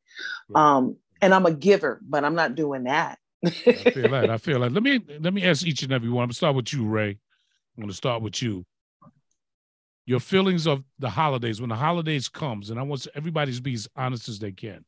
Right. 0.48 0.62
Um, 0.62 0.96
and 1.20 1.34
I'm 1.34 1.44
a 1.44 1.52
giver, 1.52 2.00
but 2.08 2.24
I'm 2.24 2.34
not 2.34 2.54
doing 2.54 2.84
that. 2.84 3.18
I 3.44 3.50
feel 3.90 4.10
that. 4.10 4.30
I 4.30 4.38
feel 4.38 4.60
that. 4.60 4.72
Let 4.72 4.82
me 4.82 5.00
let 5.20 5.34
me 5.34 5.44
ask 5.44 5.66
each 5.66 5.82
and 5.82 5.92
every 5.92 6.08
one. 6.08 6.22
I'm 6.22 6.28
gonna 6.28 6.34
start 6.34 6.56
with 6.56 6.72
you, 6.72 6.86
Ray. 6.86 7.18
I'm 7.76 7.82
gonna 7.82 7.92
start 7.92 8.22
with 8.22 8.40
you. 8.40 8.64
Your 10.04 10.20
feelings 10.20 10.66
of 10.66 10.82
the 10.98 11.10
holidays 11.10 11.60
when 11.60 11.70
the 11.70 11.76
holidays 11.76 12.28
comes, 12.28 12.70
and 12.70 12.78
I 12.80 12.82
want 12.82 13.06
everybody 13.14 13.54
to 13.54 13.62
be 13.62 13.74
as 13.74 13.88
honest 13.96 14.28
as 14.28 14.38
they 14.38 14.52
can. 14.52 14.84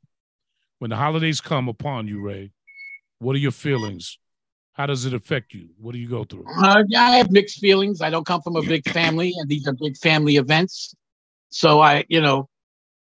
When 0.81 0.91
the 0.91 0.97
holidays 0.97 1.41
come 1.41 1.69
upon 1.69 2.09
you, 2.09 2.21
Ray, 2.21 2.51
what 3.21 3.37
are 3.37 3.39
your 3.39 3.53
feelings? 3.53 4.19
How 4.73 4.87
does 4.87 5.07
it 5.07 5.15
affect 5.15 5.55
you? 5.55 5.69
What 5.79 5.93
do 5.93 5.99
you 5.99 6.09
go 6.09 6.25
through? 6.25 6.47
Uh, 6.49 6.83
I 6.97 7.17
have 7.17 7.31
mixed 7.31 7.61
feelings. 7.61 8.03
I 8.03 8.11
don't 8.11 8.27
come 8.27 8.43
from 8.43 8.57
a 8.57 8.63
big 8.63 8.87
family, 8.89 9.33
and 9.39 9.49
these 9.49 9.69
are 9.69 9.73
big 9.73 9.97
family 9.97 10.37
events. 10.37 10.95
So 11.51 11.81
I, 11.81 12.05
you 12.09 12.21
know, 12.21 12.49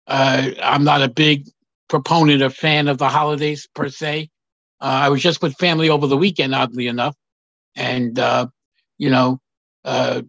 uh, 0.06 0.50
I'm 0.62 0.85
not 0.85 1.02
a 1.02 1.09
big 1.09 1.49
proponent 1.88 2.42
or 2.42 2.50
fan 2.50 2.87
of 2.87 2.99
the 2.99 3.09
holidays 3.09 3.68
per 3.75 3.88
se. 3.88 4.30
Uh, 4.80 4.85
I 4.85 5.09
was 5.09 5.21
just 5.21 5.42
with 5.42 5.56
family 5.56 5.90
over 5.90 6.06
the 6.06 6.16
weekend, 6.16 6.54
oddly 6.54 6.87
enough, 6.87 7.16
and 7.75 8.16
uh, 8.18 8.47
you 8.99 9.11
know, 9.11 9.40
uh, 9.85 10.23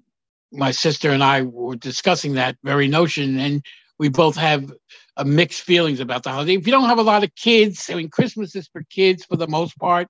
my 0.56 0.72
sister 0.72 1.12
and 1.12 1.24
I 1.24 1.44
were 1.44 1.76
discussing 1.76 2.34
that 2.34 2.58
very 2.64 2.88
notion, 2.88 3.40
and 3.40 3.64
we 4.00 4.10
both 4.10 4.36
have 4.36 4.72
mixed 5.24 5.62
feelings 5.62 6.00
about 6.00 6.24
the 6.24 6.32
holiday. 6.32 6.56
If 6.56 6.66
you 6.66 6.72
don't 6.72 6.90
have 6.90 7.00
a 7.00 7.04
lot 7.04 7.24
of 7.24 7.34
kids, 7.36 7.90
I 7.90 7.96
mean, 7.96 8.10
Christmas 8.10 8.56
is 8.56 8.68
for 8.68 8.84
kids 8.90 9.26
for 9.26 9.38
the 9.38 9.48
most 9.48 9.78
part. 9.78 10.08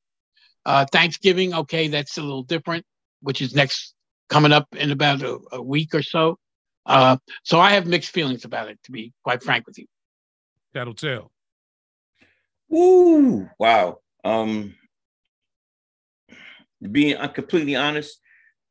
Uh, 0.65 0.85
Thanksgiving, 0.91 1.53
okay, 1.53 1.87
that's 1.87 2.17
a 2.17 2.21
little 2.21 2.43
different, 2.43 2.85
which 3.21 3.41
is 3.41 3.53
next 3.53 3.93
coming 4.29 4.51
up 4.51 4.67
in 4.75 4.91
about 4.91 5.21
a, 5.21 5.37
a 5.51 5.61
week 5.61 5.93
or 5.93 6.01
so. 6.01 6.37
Uh, 6.85 7.17
so 7.43 7.59
I 7.59 7.71
have 7.71 7.85
mixed 7.85 8.11
feelings 8.11 8.45
about 8.45 8.69
it, 8.69 8.79
to 8.83 8.91
be 8.91 9.13
quite 9.23 9.43
frank 9.43 9.67
with 9.67 9.77
you. 9.77 9.85
Tattletale. 10.73 11.31
Woo! 12.69 13.47
Wow. 13.59 13.99
Um, 14.23 14.75
being 16.91 17.15
completely 17.33 17.75
honest, 17.75 18.19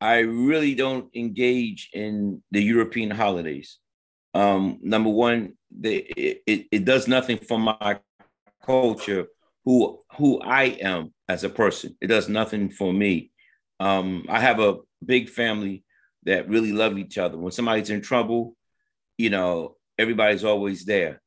I 0.05 0.19
really 0.19 0.75
don't 0.75 1.09
engage 1.17 1.89
in 1.95 2.43
the 2.51 2.63
European 2.63 3.11
holidays. 3.11 3.79
Um, 4.35 4.79
number 4.83 5.09
one, 5.09 5.55
it, 5.83 6.67
it 6.71 6.85
does 6.85 7.09
nothing 7.09 7.39
for 7.39 7.59
my 7.59 8.01
culture, 8.67 9.25
who 9.65 9.99
who 10.17 10.43
I 10.43 10.65
am 10.93 11.15
as 11.27 11.43
a 11.43 11.49
person. 11.49 11.97
It 12.03 12.09
does 12.09 12.29
nothing 12.29 12.69
for 12.69 12.93
me. 12.93 13.31
Um, 13.81 14.27
I 14.29 14.41
have 14.41 14.61
a 14.61 14.77
big 15.03 15.31
family 15.31 15.85
that 16.25 16.51
really 16.51 16.73
love 16.73 16.99
each 16.99 17.17
other. 17.17 17.39
When 17.39 17.53
somebody's 17.53 17.89
in 17.89 18.03
trouble, 18.03 18.57
you 19.17 19.31
know, 19.31 19.77
everybody's 19.99 20.45
always 20.45 20.85
there. 20.85 21.23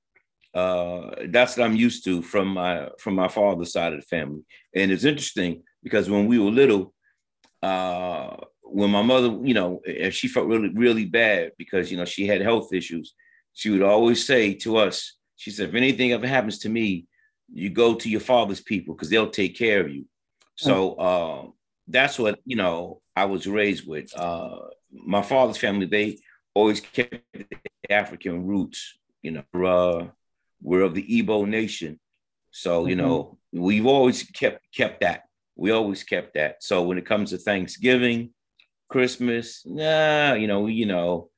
Uh, 0.54 1.26
that's 1.30 1.58
what 1.58 1.66
I'm 1.66 1.76
used 1.76 2.04
to 2.06 2.22
from 2.22 2.50
my 2.50 2.90
from 3.00 3.16
my 3.16 3.28
father's 3.28 3.74
side 3.74 3.94
of 3.94 4.02
the 4.02 4.06
family. 4.06 4.44
And 4.76 4.92
it's 4.92 5.04
interesting 5.04 5.64
because 5.82 6.12
when 6.12 6.28
we 6.28 6.38
were 6.38 6.52
little, 6.52 6.94
uh, 7.64 8.38
when 8.70 8.90
my 8.92 9.02
mother, 9.02 9.38
you 9.44 9.54
know, 9.54 9.82
if 9.86 10.14
she 10.14 10.28
felt 10.28 10.48
really 10.48 10.70
really 10.70 11.06
bad 11.06 11.52
because 11.58 11.92
you 11.92 11.98
know 11.98 12.06
she 12.06 12.28
had 12.28 12.42
health 12.42 12.74
issues, 12.74 13.14
she 13.54 13.70
would 13.70 13.82
always 13.82 14.26
say 14.26 14.54
to 14.54 14.78
us, 14.78 15.16
she 15.36 15.52
said, 15.52 15.70
if 15.70 15.76
anything 15.76 16.12
ever 16.12 16.28
happens 16.28 16.60
to 16.60 16.70
me, 16.70 17.08
you 17.54 17.70
go 17.70 17.96
to 17.96 18.10
your 18.10 18.22
father's 18.22 18.62
people 18.62 18.94
because 18.94 19.10
they'll 19.10 19.30
take 19.30 19.58
care 19.58 19.82
of 19.82 19.90
you. 19.90 20.06
So 20.56 20.94
uh, 20.96 21.48
that's 21.88 22.18
what 22.18 22.40
you 22.46 22.56
know 22.56 23.02
I 23.16 23.26
was 23.26 23.48
raised 23.48 23.88
with. 23.88 24.16
Uh, 24.18 24.58
my 24.92 25.22
father's 25.22 25.58
family, 25.58 25.86
they 25.86 26.18
always 26.54 26.82
kept 26.82 27.16
the 27.34 27.92
African 27.92 28.46
roots. 28.46 28.98
You 29.22 29.44
know, 29.54 29.66
uh, 29.66 30.08
we're 30.62 30.82
of 30.82 30.96
the 30.96 31.04
Igbo 31.04 31.48
nation. 31.48 32.00
So 32.52 32.82
mm-hmm. 32.82 32.90
you 32.90 32.96
know, 32.96 33.38
we've 33.52 33.86
always 33.86 34.24
kept 34.24 34.66
kept 34.74 35.02
that. 35.02 35.24
We 35.56 35.72
always 35.72 36.04
kept 36.04 36.36
that. 36.36 36.64
So 36.64 36.84
when 36.84 36.98
it 36.98 37.06
comes 37.06 37.32
to 37.32 37.38
Thanksgiving, 37.38 38.32
Christmas, 38.90 39.64
nah, 39.66 40.34
you 40.34 40.48
know, 40.48 40.68
you 40.68 40.86
know, 40.86 41.30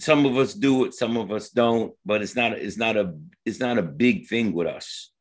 some 0.00 0.26
of 0.26 0.36
us 0.36 0.54
do 0.54 0.84
it, 0.84 0.94
some 0.94 1.16
of 1.16 1.30
us 1.30 1.50
don't, 1.50 1.92
but 2.04 2.22
it's 2.22 2.34
not 2.34 2.52
it's 2.52 2.78
not 2.78 2.96
a 2.96 3.14
it's 3.44 3.60
not 3.60 3.78
a 3.78 3.82
big 3.82 4.26
thing 4.26 4.52
with 4.52 4.66
us. 4.66 5.12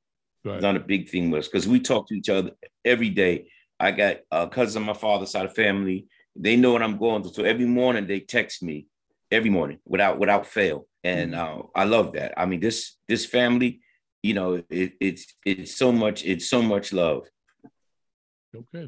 Right. 0.43 0.55
It's 0.55 0.63
not 0.63 0.77
a 0.77 0.81
big 0.81 1.09
thing 1.09 1.29
with 1.29 1.39
us 1.39 1.47
because 1.47 1.67
we 1.67 1.79
talk 1.79 2.07
to 2.07 2.15
each 2.15 2.29
other 2.29 2.51
every 2.85 3.09
day. 3.09 3.51
I 3.79 3.91
got 3.91 4.17
uh, 4.31 4.47
cousins 4.47 4.77
on 4.77 4.83
my 4.83 4.93
father's 4.93 5.31
side 5.31 5.45
of 5.45 5.53
family. 5.53 6.07
They 6.35 6.55
know 6.55 6.71
what 6.71 6.83
I'm 6.83 6.97
going 6.97 7.23
through. 7.23 7.33
So 7.33 7.43
every 7.43 7.65
morning 7.65 8.07
they 8.07 8.21
text 8.21 8.63
me 8.63 8.88
every 9.31 9.49
morning 9.49 9.79
without 9.85 10.17
without 10.17 10.45
fail. 10.45 10.88
And 11.03 11.33
mm-hmm. 11.33 11.59
uh, 11.59 11.63
I 11.75 11.83
love 11.83 12.13
that. 12.13 12.33
I 12.38 12.45
mean, 12.45 12.61
this 12.61 12.95
this 13.07 13.25
family, 13.25 13.81
you 14.23 14.33
know, 14.33 14.63
it, 14.69 14.93
it's 14.99 15.33
it's 15.45 15.75
so 15.77 15.91
much, 15.91 16.23
it's 16.25 16.49
so 16.49 16.61
much 16.61 16.93
love. 16.93 17.27
Okay. 18.55 18.88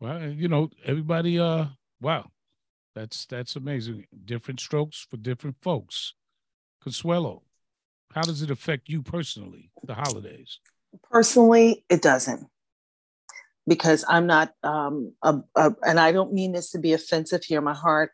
Well, 0.00 0.30
you 0.30 0.48
know, 0.48 0.70
everybody 0.84 1.38
uh 1.40 1.66
wow. 2.00 2.30
That's 2.94 3.26
that's 3.26 3.54
amazing. 3.54 4.06
Different 4.24 4.58
strokes 4.58 5.06
for 5.08 5.18
different 5.18 5.56
folks. 5.62 6.14
Consuelo, 6.82 7.42
how 8.12 8.22
does 8.22 8.42
it 8.42 8.50
affect 8.50 8.88
you 8.88 9.02
personally, 9.02 9.70
the 9.84 9.94
holidays? 9.94 10.58
Personally, 11.10 11.84
it 11.88 12.02
doesn't. 12.02 12.46
Because 13.66 14.04
I'm 14.08 14.26
not, 14.26 14.52
um, 14.62 15.12
a, 15.22 15.36
a, 15.54 15.74
and 15.82 16.00
I 16.00 16.10
don't 16.10 16.32
mean 16.32 16.52
this 16.52 16.70
to 16.70 16.78
be 16.78 16.94
offensive 16.94 17.44
here, 17.44 17.60
my 17.60 17.74
heart. 17.74 18.12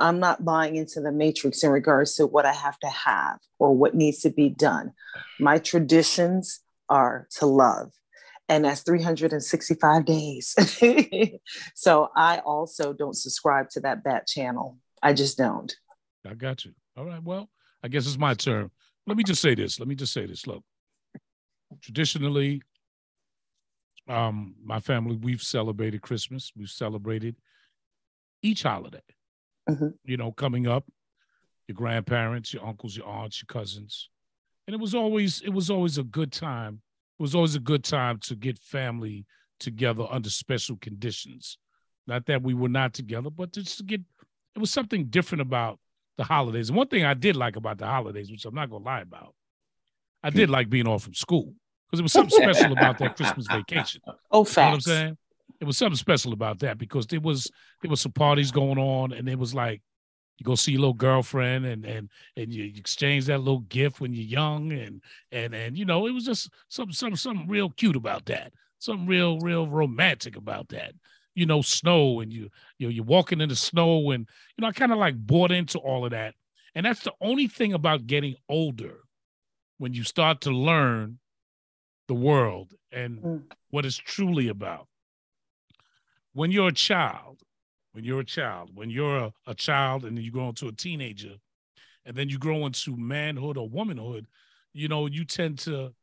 I'm 0.00 0.18
not 0.18 0.44
buying 0.44 0.76
into 0.76 1.00
the 1.00 1.12
matrix 1.12 1.62
in 1.62 1.70
regards 1.70 2.14
to 2.16 2.26
what 2.26 2.46
I 2.46 2.52
have 2.52 2.78
to 2.80 2.88
have 2.88 3.38
or 3.58 3.76
what 3.76 3.94
needs 3.94 4.20
to 4.20 4.30
be 4.30 4.48
done. 4.48 4.94
My 5.38 5.58
traditions 5.58 6.60
are 6.88 7.28
to 7.38 7.46
love, 7.46 7.92
and 8.48 8.64
that's 8.64 8.82
365 8.82 10.04
days. 10.04 10.54
so 11.74 12.10
I 12.14 12.38
also 12.38 12.92
don't 12.92 13.16
subscribe 13.16 13.70
to 13.70 13.80
that 13.80 14.04
bat 14.04 14.26
channel. 14.26 14.78
I 15.02 15.12
just 15.14 15.38
don't. 15.38 15.74
I 16.26 16.34
got 16.34 16.64
you. 16.64 16.72
All 16.96 17.04
right. 17.04 17.22
Well, 17.22 17.48
I 17.82 17.88
guess 17.88 18.06
it's 18.06 18.18
my 18.18 18.34
turn. 18.34 18.70
Let 19.06 19.16
me 19.16 19.24
just 19.24 19.42
say 19.42 19.54
this. 19.54 19.78
Let 19.78 19.88
me 19.88 19.94
just 19.94 20.12
say 20.12 20.26
this. 20.26 20.46
Look, 20.46 20.62
traditionally, 21.82 22.62
um, 24.08 24.54
my 24.62 24.80
family, 24.80 25.16
we've 25.16 25.42
celebrated 25.42 26.02
Christmas. 26.02 26.52
We've 26.56 26.68
celebrated 26.68 27.36
each 28.42 28.62
holiday. 28.62 29.02
Mm-hmm. 29.68 29.88
You 30.04 30.16
know, 30.16 30.32
coming 30.32 30.66
up, 30.66 30.84
your 31.66 31.74
grandparents, 31.74 32.52
your 32.52 32.66
uncles, 32.66 32.96
your 32.96 33.06
aunts, 33.06 33.42
your 33.42 33.46
cousins. 33.46 34.10
And 34.66 34.74
it 34.74 34.80
was 34.80 34.94
always, 34.94 35.40
it 35.40 35.50
was 35.50 35.70
always 35.70 35.98
a 35.98 36.04
good 36.04 36.32
time 36.32 36.80
it 37.18 37.22
was 37.22 37.34
always 37.34 37.54
a 37.54 37.60
good 37.60 37.84
time 37.84 38.18
to 38.22 38.34
get 38.34 38.58
family 38.58 39.26
together 39.60 40.04
under 40.10 40.30
special 40.30 40.76
conditions. 40.76 41.58
Not 42.06 42.26
that 42.26 42.42
we 42.42 42.54
were 42.54 42.68
not 42.68 42.92
together, 42.92 43.30
but 43.30 43.52
just 43.52 43.78
to 43.78 43.84
get 43.84 44.00
it 44.54 44.58
was 44.58 44.70
something 44.70 45.06
different 45.06 45.42
about 45.42 45.78
the 46.16 46.24
holidays. 46.24 46.68
And 46.68 46.76
one 46.76 46.88
thing 46.88 47.04
I 47.04 47.14
did 47.14 47.36
like 47.36 47.56
about 47.56 47.78
the 47.78 47.86
holidays, 47.86 48.30
which 48.30 48.44
I'm 48.44 48.54
not 48.54 48.70
gonna 48.70 48.84
lie 48.84 49.00
about, 49.00 49.34
I 50.22 50.30
did 50.30 50.48
hmm. 50.48 50.52
like 50.52 50.70
being 50.70 50.86
off 50.86 51.04
from 51.04 51.14
school 51.14 51.54
because 51.86 52.00
it 52.00 52.02
was 52.02 52.12
something 52.12 52.36
special 52.36 52.72
about 52.72 52.98
that 52.98 53.16
Christmas 53.16 53.46
vacation. 53.46 54.00
Oh, 54.30 54.44
facts. 54.44 54.56
You 54.56 54.62
know 54.62 54.68
what 54.68 54.74
I'm 54.74 54.80
saying? 54.80 55.18
It 55.60 55.64
was 55.64 55.78
something 55.78 55.96
special 55.96 56.32
about 56.32 56.58
that 56.60 56.78
because 56.78 57.06
there 57.06 57.20
was 57.20 57.50
there 57.80 57.90
was 57.90 58.00
some 58.00 58.12
parties 58.12 58.50
going 58.50 58.78
on, 58.78 59.12
and 59.12 59.28
it 59.28 59.38
was 59.38 59.54
like 59.54 59.80
you 60.38 60.44
go 60.44 60.54
see 60.54 60.72
your 60.72 60.80
little 60.80 60.94
girlfriend 60.94 61.64
and 61.64 61.84
and 61.84 62.08
and 62.36 62.52
you 62.52 62.64
exchange 62.76 63.26
that 63.26 63.38
little 63.38 63.60
gift 63.60 64.00
when 64.00 64.12
you're 64.12 64.24
young 64.24 64.72
and 64.72 65.00
and 65.32 65.54
and 65.54 65.78
you 65.78 65.84
know 65.84 66.06
it 66.06 66.12
was 66.12 66.24
just 66.24 66.50
something 66.68 66.92
something 66.92 67.16
something 67.16 67.48
real 67.48 67.70
cute 67.70 67.96
about 67.96 68.26
that. 68.26 68.52
Something 68.78 69.06
real 69.06 69.38
real 69.40 69.66
romantic 69.66 70.36
about 70.36 70.68
that. 70.70 70.92
You 71.34 71.46
know 71.46 71.62
snow 71.62 72.20
and 72.20 72.32
you 72.32 72.50
you 72.78 72.86
know 72.86 72.90
you're 72.90 73.04
walking 73.04 73.40
in 73.40 73.48
the 73.48 73.56
snow 73.56 74.10
and 74.10 74.26
you 74.56 74.62
know 74.62 74.68
I 74.68 74.72
kind 74.72 74.92
of 74.92 74.98
like 74.98 75.16
bought 75.16 75.52
into 75.52 75.78
all 75.78 76.04
of 76.04 76.10
that. 76.10 76.34
And 76.74 76.84
that's 76.84 77.04
the 77.04 77.12
only 77.20 77.46
thing 77.46 77.72
about 77.72 78.06
getting 78.08 78.34
older 78.48 78.98
when 79.78 79.94
you 79.94 80.02
start 80.02 80.40
to 80.42 80.50
learn 80.50 81.18
the 82.08 82.14
world 82.14 82.74
and 82.90 83.18
mm. 83.18 83.42
what 83.70 83.86
it's 83.86 83.96
truly 83.96 84.48
about. 84.48 84.88
When 86.32 86.50
you're 86.50 86.68
a 86.68 86.72
child 86.72 87.40
when 87.94 88.02
you're 88.04 88.20
a 88.20 88.24
child, 88.24 88.70
when 88.74 88.90
you're 88.90 89.18
a, 89.18 89.32
a 89.46 89.54
child 89.54 90.04
and 90.04 90.16
then 90.16 90.24
you 90.24 90.32
grow 90.32 90.48
into 90.48 90.66
a 90.66 90.72
teenager, 90.72 91.36
and 92.04 92.16
then 92.16 92.28
you 92.28 92.38
grow 92.38 92.66
into 92.66 92.96
manhood 92.96 93.56
or 93.56 93.68
womanhood, 93.68 94.26
you 94.72 94.88
know, 94.88 95.06
you 95.06 95.24
tend 95.24 95.60
to 95.60 95.94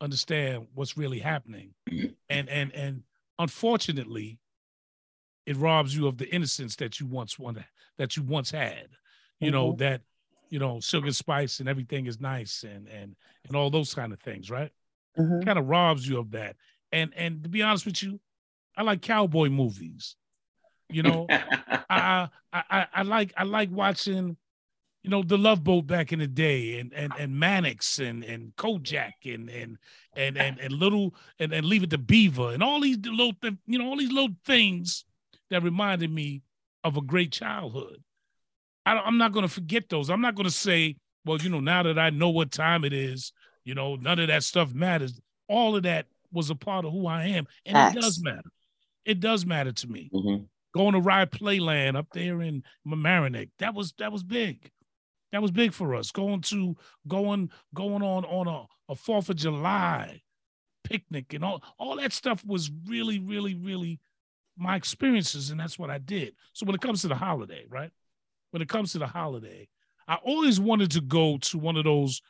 understand 0.00 0.66
what's 0.74 0.98
really 0.98 1.20
happening. 1.20 1.70
And 2.28 2.48
and 2.48 2.74
and 2.74 3.02
unfortunately, 3.38 4.40
it 5.46 5.56
robs 5.56 5.96
you 5.96 6.08
of 6.08 6.18
the 6.18 6.28
innocence 6.34 6.74
that 6.76 6.98
you 6.98 7.06
once 7.06 7.38
wanted, 7.38 7.64
that 7.98 8.16
you 8.16 8.24
once 8.24 8.50
had. 8.50 8.88
You 9.38 9.52
mm-hmm. 9.52 9.54
know, 9.54 9.76
that, 9.76 10.00
you 10.50 10.58
know, 10.58 10.80
sugar 10.80 11.12
spice 11.12 11.60
and 11.60 11.68
everything 11.68 12.06
is 12.06 12.20
nice 12.20 12.64
and 12.64 12.88
and 12.88 13.14
and 13.46 13.56
all 13.56 13.70
those 13.70 13.94
kind 13.94 14.12
of 14.12 14.18
things, 14.18 14.50
right? 14.50 14.72
Mm-hmm. 15.16 15.42
Kind 15.42 15.56
of 15.56 15.68
robs 15.68 16.08
you 16.08 16.18
of 16.18 16.32
that. 16.32 16.56
And 16.90 17.14
and 17.14 17.44
to 17.44 17.48
be 17.48 17.62
honest 17.62 17.86
with 17.86 18.02
you, 18.02 18.18
I 18.76 18.82
like 18.82 19.02
cowboy 19.02 19.48
movies. 19.48 20.16
You 20.88 21.02
know, 21.02 21.26
I, 21.90 22.28
I 22.52 22.86
I 22.94 23.02
like 23.02 23.32
I 23.36 23.42
like 23.42 23.70
watching, 23.72 24.36
you 25.02 25.10
know, 25.10 25.22
the 25.22 25.36
Love 25.38 25.64
Boat 25.64 25.86
back 25.86 26.12
in 26.12 26.20
the 26.20 26.26
day, 26.26 26.78
and 26.78 26.92
and 26.92 27.12
and 27.18 27.38
Mannix 27.38 27.98
and 27.98 28.22
and 28.22 28.54
Kojak 28.56 29.12
and 29.24 29.50
and 29.50 29.78
and 30.14 30.38
and, 30.38 30.58
and 30.60 30.72
little 30.72 31.14
and, 31.38 31.52
and 31.52 31.66
Leave 31.66 31.82
It 31.82 31.90
to 31.90 31.98
Beaver 31.98 32.52
and 32.52 32.62
all 32.62 32.80
these 32.80 32.98
little 32.98 33.32
th- 33.34 33.54
you 33.66 33.78
know 33.78 33.86
all 33.86 33.96
these 33.96 34.12
little 34.12 34.34
things 34.44 35.04
that 35.50 35.62
reminded 35.62 36.12
me 36.12 36.42
of 36.84 36.96
a 36.96 37.02
great 37.02 37.32
childhood. 37.32 38.02
I, 38.84 38.92
I'm 38.92 39.18
not 39.18 39.32
going 39.32 39.46
to 39.46 39.52
forget 39.52 39.88
those. 39.88 40.08
I'm 40.08 40.20
not 40.20 40.36
going 40.36 40.48
to 40.48 40.54
say, 40.54 40.96
well, 41.24 41.38
you 41.38 41.50
know, 41.50 41.60
now 41.60 41.82
that 41.82 41.98
I 41.98 42.10
know 42.10 42.30
what 42.30 42.52
time 42.52 42.84
it 42.84 42.92
is, 42.92 43.32
you 43.64 43.74
know, 43.74 43.96
none 43.96 44.20
of 44.20 44.28
that 44.28 44.44
stuff 44.44 44.72
matters. 44.72 45.20
All 45.48 45.74
of 45.74 45.82
that 45.82 46.06
was 46.32 46.50
a 46.50 46.54
part 46.54 46.84
of 46.84 46.92
who 46.92 47.08
I 47.08 47.24
am, 47.24 47.46
and 47.64 47.74
Facts. 47.74 47.96
it 47.96 48.00
does 48.00 48.22
matter. 48.22 48.50
It 49.04 49.20
does 49.20 49.44
matter 49.44 49.72
to 49.72 49.88
me. 49.88 50.10
Mm-hmm 50.14 50.44
going 50.76 50.92
to 50.92 51.00
ride 51.00 51.30
Playland 51.30 51.96
up 51.96 52.08
there 52.12 52.42
in 52.42 52.62
Mamaroneck. 52.86 53.50
That 53.58 53.74
was 53.74 53.94
that 53.98 54.12
was 54.12 54.22
big. 54.22 54.70
That 55.32 55.42
was 55.42 55.50
big 55.50 55.72
for 55.72 55.94
us. 55.94 56.10
Going 56.10 56.42
to 56.42 56.76
going 57.08 57.50
going 57.74 58.02
on 58.02 58.24
on 58.24 58.46
a, 58.46 58.92
a 58.92 58.94
Fourth 58.94 59.28
of 59.30 59.36
July 59.36 60.20
picnic 60.84 61.34
and 61.34 61.44
all 61.44 61.62
all 61.78 61.96
that 61.96 62.12
stuff 62.12 62.44
was 62.44 62.70
really 62.86 63.18
really 63.18 63.54
really 63.54 63.98
my 64.56 64.76
experiences, 64.76 65.50
and 65.50 65.60
that's 65.60 65.78
what 65.78 65.90
I 65.90 65.98
did. 65.98 66.34
So 66.52 66.64
when 66.64 66.74
it 66.74 66.80
comes 66.80 67.02
to 67.02 67.08
the 67.08 67.14
holiday, 67.14 67.64
right? 67.68 67.90
When 68.50 68.62
it 68.62 68.68
comes 68.68 68.92
to 68.92 68.98
the 68.98 69.06
holiday, 69.06 69.68
I 70.08 70.16
always 70.16 70.58
wanted 70.58 70.90
to 70.92 71.00
go 71.00 71.36
to 71.38 71.58
one 71.58 71.76
of 71.76 71.84
those 71.84 72.22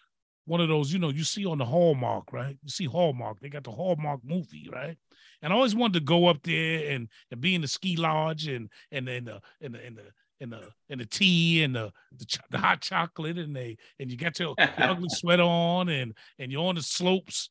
one 0.46 0.60
of 0.60 0.68
those, 0.68 0.92
you 0.92 0.98
know, 0.98 1.10
you 1.10 1.24
see 1.24 1.44
on 1.44 1.58
the 1.58 1.64
Hallmark, 1.64 2.32
right? 2.32 2.56
You 2.62 2.70
see 2.70 2.86
Hallmark, 2.86 3.40
they 3.40 3.48
got 3.48 3.64
the 3.64 3.72
Hallmark 3.72 4.20
movie, 4.24 4.70
right? 4.72 4.96
And 5.42 5.52
I 5.52 5.56
always 5.56 5.74
wanted 5.74 5.94
to 5.94 6.04
go 6.04 6.26
up 6.26 6.42
there 6.42 6.90
and, 6.92 7.08
and 7.30 7.40
be 7.40 7.54
in 7.54 7.60
the 7.60 7.68
ski 7.68 7.96
lodge 7.96 8.46
and 8.46 8.70
and 8.90 9.08
and 9.08 9.26
the 9.26 9.40
and 9.60 9.74
the 9.74 9.84
and 9.84 9.96
the 9.96 10.02
and 10.40 10.52
the 10.52 10.68
and 10.88 11.00
the 11.00 11.06
tea 11.06 11.62
and 11.62 11.74
the 11.74 11.92
the, 12.16 12.38
the 12.50 12.58
hot 12.58 12.80
chocolate 12.80 13.38
and 13.38 13.54
they 13.54 13.76
and 13.98 14.10
you 14.10 14.16
got 14.16 14.38
your, 14.38 14.54
your 14.78 14.90
ugly 14.90 15.08
sweater 15.08 15.42
on 15.42 15.88
and 15.88 16.14
and 16.38 16.52
you're 16.52 16.66
on 16.66 16.76
the 16.76 16.82
slopes, 16.82 17.48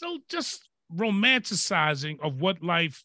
you 0.00 0.08
know, 0.08 0.18
just 0.28 0.68
romanticizing 0.94 2.18
of 2.20 2.40
what 2.40 2.62
life, 2.62 3.04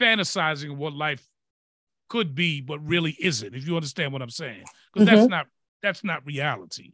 fantasizing 0.00 0.70
of 0.70 0.78
what 0.78 0.92
life 0.92 1.26
could 2.08 2.34
be, 2.34 2.60
but 2.60 2.78
really 2.80 3.16
isn't. 3.20 3.54
If 3.54 3.66
you 3.66 3.74
understand 3.74 4.12
what 4.12 4.22
I'm 4.22 4.30
saying, 4.30 4.64
because 4.92 5.08
mm-hmm. 5.08 5.16
that's 5.16 5.28
not 5.28 5.46
that's 5.82 6.04
not 6.04 6.24
reality. 6.24 6.92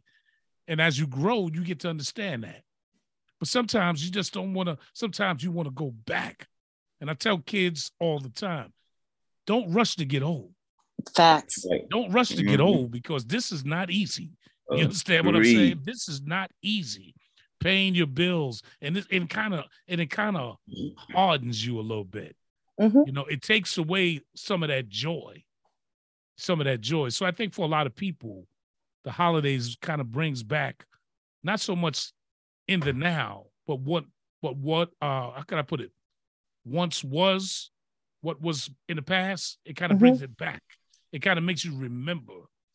And 0.67 0.81
as 0.81 0.99
you 0.99 1.07
grow, 1.07 1.47
you 1.47 1.63
get 1.63 1.79
to 1.81 1.89
understand 1.89 2.43
that. 2.43 2.63
But 3.39 3.47
sometimes 3.47 4.03
you 4.03 4.11
just 4.11 4.33
don't 4.33 4.53
want 4.53 4.67
to, 4.67 4.77
sometimes 4.93 5.43
you 5.43 5.51
want 5.51 5.67
to 5.67 5.73
go 5.73 5.91
back. 6.05 6.47
And 6.99 7.09
I 7.09 7.13
tell 7.13 7.37
kids 7.37 7.91
all 7.99 8.19
the 8.19 8.29
time 8.29 8.73
don't 9.45 9.71
rush 9.71 9.95
to 9.95 10.05
get 10.05 10.23
old. 10.23 10.51
Facts. 11.15 11.65
Don't 11.89 12.11
rush 12.11 12.29
to 12.29 12.43
get 12.43 12.59
mm-hmm. 12.59 12.67
old 12.67 12.91
because 12.91 13.25
this 13.25 13.51
is 13.51 13.63
not 13.63 13.89
easy. 13.89 14.31
You 14.69 14.83
understand 14.83 15.25
what 15.25 15.35
I'm 15.35 15.43
saying? 15.45 15.81
This 15.83 16.09
is 16.09 16.21
not 16.21 16.51
easy. 16.61 17.15
Paying 17.59 17.95
your 17.95 18.07
bills 18.07 18.61
and 18.81 18.97
it, 18.97 19.05
it 19.09 19.29
kind 19.29 19.53
of 19.53 19.63
and 19.87 19.99
it 19.99 20.11
kind 20.11 20.37
of 20.37 20.57
hardens 21.13 21.65
you 21.65 21.79
a 21.79 21.81
little 21.81 22.03
bit. 22.03 22.35
Mm-hmm. 22.79 23.01
You 23.07 23.11
know, 23.13 23.25
it 23.25 23.41
takes 23.41 23.77
away 23.77 24.21
some 24.35 24.61
of 24.61 24.69
that 24.69 24.89
joy, 24.89 25.43
some 26.37 26.59
of 26.59 26.65
that 26.65 26.81
joy. 26.81 27.09
So 27.09 27.25
I 27.25 27.31
think 27.31 27.53
for 27.53 27.65
a 27.65 27.69
lot 27.69 27.87
of 27.87 27.95
people, 27.95 28.45
the 29.07 29.13
holidays 29.13 29.77
kind 29.81 30.01
of 30.01 30.11
brings 30.11 30.43
back 30.43 30.85
not 31.41 31.61
so 31.61 31.77
much 31.77 32.11
in 32.67 32.81
the 32.81 32.91
now, 32.91 33.45
but 33.65 33.79
what 33.79 34.03
but 34.41 34.57
what 34.57 34.89
uh 35.01 35.31
how 35.31 35.43
can 35.47 35.57
I 35.57 35.61
put 35.61 35.79
it? 35.79 35.93
Once 36.65 37.05
was 37.05 37.71
what 38.19 38.41
was 38.41 38.69
in 38.89 38.97
the 38.97 39.01
past, 39.01 39.59
it 39.63 39.77
kind 39.77 39.93
of 39.93 39.95
mm-hmm. 39.95 40.07
brings 40.07 40.21
it 40.21 40.35
back. 40.35 40.61
It 41.13 41.21
kind 41.21 41.39
of 41.39 41.45
makes 41.45 41.63
you 41.63 41.73
remember 41.77 42.33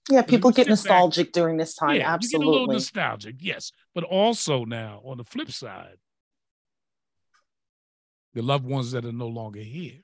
Yeah, 0.08 0.22
people 0.22 0.52
get 0.52 0.68
nostalgic 0.68 1.26
back, 1.26 1.32
during 1.34 1.58
this 1.58 1.74
time. 1.74 1.96
Yeah, 1.96 2.14
Absolutely. 2.14 2.46
You 2.46 2.50
get 2.52 2.56
a 2.56 2.60
little 2.60 2.74
nostalgic, 2.76 3.36
yes. 3.38 3.70
But 3.94 4.04
also 4.04 4.64
now, 4.64 5.02
on 5.04 5.18
the 5.18 5.24
flip 5.24 5.52
side, 5.52 5.98
the 8.32 8.40
loved 8.40 8.64
ones 8.64 8.92
that 8.92 9.04
are 9.04 9.12
no 9.12 9.28
longer 9.28 9.60
here. 9.60 10.00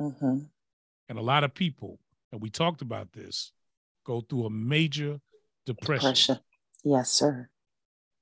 Mm-hmm. 0.00 0.38
And 1.10 1.18
a 1.18 1.22
lot 1.22 1.44
of 1.44 1.52
people, 1.52 1.98
and 2.32 2.40
we 2.40 2.48
talked 2.48 2.80
about 2.80 3.12
this, 3.12 3.52
go 4.06 4.22
through 4.22 4.46
a 4.46 4.50
major 4.50 5.20
depression. 5.66 6.00
depression. 6.00 6.38
Yes, 6.84 7.10
sir. 7.10 7.48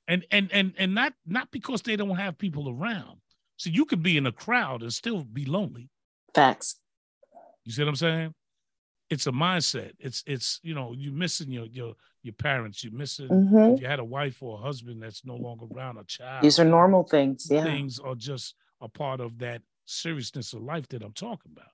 And 0.08 0.24
and 0.30 0.50
and 0.52 0.72
and 0.78 0.94
not 0.94 1.14
not 1.26 1.50
because 1.50 1.82
they 1.82 1.96
don't 1.96 2.16
have 2.16 2.36
people 2.38 2.68
around. 2.68 3.20
So 3.56 3.70
you 3.70 3.84
could 3.84 4.02
be 4.02 4.16
in 4.16 4.26
a 4.26 4.32
crowd 4.32 4.82
and 4.82 4.92
still 4.92 5.22
be 5.22 5.44
lonely. 5.44 5.88
Facts. 6.34 6.76
You 7.64 7.72
see 7.72 7.82
what 7.82 7.88
I'm 7.88 7.96
saying? 7.96 8.34
It's 9.10 9.26
a 9.26 9.32
mindset. 9.32 9.92
It's 9.98 10.22
it's 10.26 10.60
you 10.62 10.74
know 10.74 10.94
you're 10.96 11.12
missing 11.12 11.50
your 11.50 11.66
your 11.66 11.94
your 12.22 12.34
parents. 12.34 12.82
You're 12.82 12.92
missing. 12.92 13.28
Mm-hmm. 13.28 13.80
you 13.80 13.86
had 13.86 14.00
a 14.00 14.04
wife 14.04 14.42
or 14.42 14.58
a 14.58 14.62
husband 14.62 15.02
that's 15.02 15.24
no 15.24 15.36
longer 15.36 15.66
around, 15.74 15.98
a 15.98 16.04
child. 16.04 16.42
These 16.42 16.58
are 16.58 16.64
normal 16.64 17.04
things. 17.04 17.46
Yeah. 17.50 17.64
Things 17.64 17.98
are 17.98 18.14
just 18.14 18.54
a 18.80 18.88
part 18.88 19.20
of 19.20 19.38
that 19.38 19.62
seriousness 19.86 20.52
of 20.52 20.62
life 20.62 20.88
that 20.88 21.02
I'm 21.02 21.12
talking 21.12 21.52
about. 21.52 21.68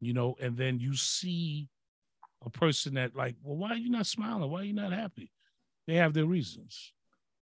You 0.00 0.14
know, 0.14 0.34
and 0.40 0.56
then 0.56 0.80
you 0.80 0.96
see 0.96 1.68
a 2.44 2.50
person 2.50 2.94
that 2.94 3.14
like, 3.14 3.36
well, 3.42 3.56
why 3.56 3.70
are 3.70 3.76
you 3.76 3.90
not 3.90 4.06
smiling? 4.06 4.50
Why 4.50 4.60
are 4.60 4.64
you 4.64 4.72
not 4.72 4.92
happy? 4.92 5.30
They 5.86 5.94
have 5.94 6.14
their 6.14 6.26
reasons, 6.26 6.92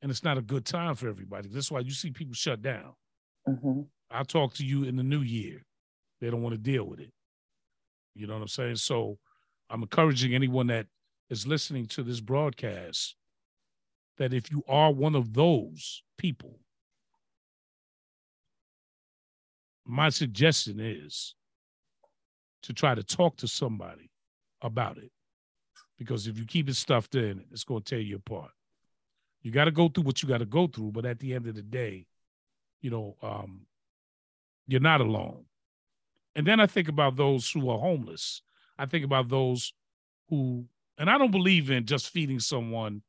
and 0.01 0.09
it's 0.09 0.23
not 0.23 0.37
a 0.37 0.41
good 0.41 0.65
time 0.65 0.95
for 0.95 1.07
everybody. 1.07 1.49
That's 1.49 1.71
why 1.71 1.81
you 1.81 1.91
see 1.91 2.11
people 2.11 2.33
shut 2.33 2.61
down. 2.61 2.93
Mm-hmm. 3.47 3.81
I'll 4.11 4.25
talk 4.25 4.53
to 4.55 4.65
you 4.65 4.83
in 4.83 4.95
the 4.95 5.03
new 5.03 5.21
year. 5.21 5.65
They 6.21 6.29
don't 6.29 6.41
want 6.41 6.53
to 6.53 6.61
deal 6.61 6.85
with 6.85 6.99
it. 6.99 7.11
You 8.15 8.27
know 8.27 8.33
what 8.33 8.41
I'm 8.41 8.47
saying? 8.47 8.75
So 8.77 9.17
I'm 9.69 9.81
encouraging 9.81 10.33
anyone 10.33 10.67
that 10.67 10.87
is 11.29 11.45
listening 11.45 11.85
to 11.87 12.03
this 12.03 12.19
broadcast 12.19 13.15
that 14.17 14.33
if 14.33 14.51
you 14.51 14.63
are 14.67 14.91
one 14.91 15.15
of 15.15 15.33
those 15.33 16.03
people 16.17 16.59
my 19.89 20.09
suggestion 20.09 20.79
is 20.79 21.33
to 22.61 22.73
try 22.73 22.93
to 22.93 23.01
talk 23.01 23.35
to 23.37 23.47
somebody 23.47 24.08
about 24.61 24.97
it. 24.97 25.11
Because 25.97 26.27
if 26.27 26.37
you 26.37 26.45
keep 26.45 26.69
it 26.69 26.75
stuffed 26.75 27.15
in, 27.15 27.43
it's 27.51 27.63
going 27.63 27.81
to 27.81 27.89
tear 27.89 27.99
you 27.99 28.17
apart. 28.17 28.51
You 29.41 29.51
got 29.51 29.65
to 29.65 29.71
go 29.71 29.87
through 29.89 30.03
what 30.03 30.21
you 30.21 30.29
got 30.29 30.39
to 30.39 30.45
go 30.45 30.67
through, 30.67 30.91
but 30.91 31.05
at 31.05 31.19
the 31.19 31.33
end 31.33 31.47
of 31.47 31.55
the 31.55 31.61
day, 31.61 32.05
you 32.81 32.89
know, 32.89 33.15
um, 33.21 33.65
you're 34.67 34.79
not 34.79 35.01
alone. 35.01 35.45
And 36.35 36.45
then 36.45 36.59
I 36.59 36.67
think 36.67 36.87
about 36.87 37.15
those 37.15 37.49
who 37.49 37.69
are 37.69 37.79
homeless. 37.79 38.41
I 38.77 38.85
think 38.85 39.03
about 39.03 39.29
those 39.29 39.73
who, 40.29 40.65
and 40.97 41.09
I 41.09 41.17
don't 41.17 41.31
believe 41.31 41.71
in 41.71 41.85
just 41.85 42.09
feeding 42.09 42.39
someone 42.39 43.01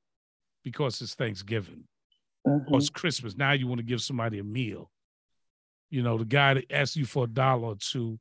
because 0.65 1.01
it's 1.01 1.15
Thanksgiving 1.15 1.85
mm-hmm. 2.47 2.73
or 2.73 2.79
it's 2.79 2.91
Christmas. 2.91 3.37
Now 3.37 3.53
you 3.53 3.67
want 3.67 3.79
to 3.79 3.85
give 3.87 4.03
somebody 4.03 4.39
a 4.39 4.45
meal 4.45 4.91
you 5.91 6.03
know, 6.03 6.17
the 6.17 6.25
guy 6.25 6.55
that 6.55 6.73
asks 6.73 6.97
you 6.97 7.05
for 7.05 7.25
a 7.25 7.29
dollar 7.29 7.69
or 7.69 7.77
two 7.77 8.19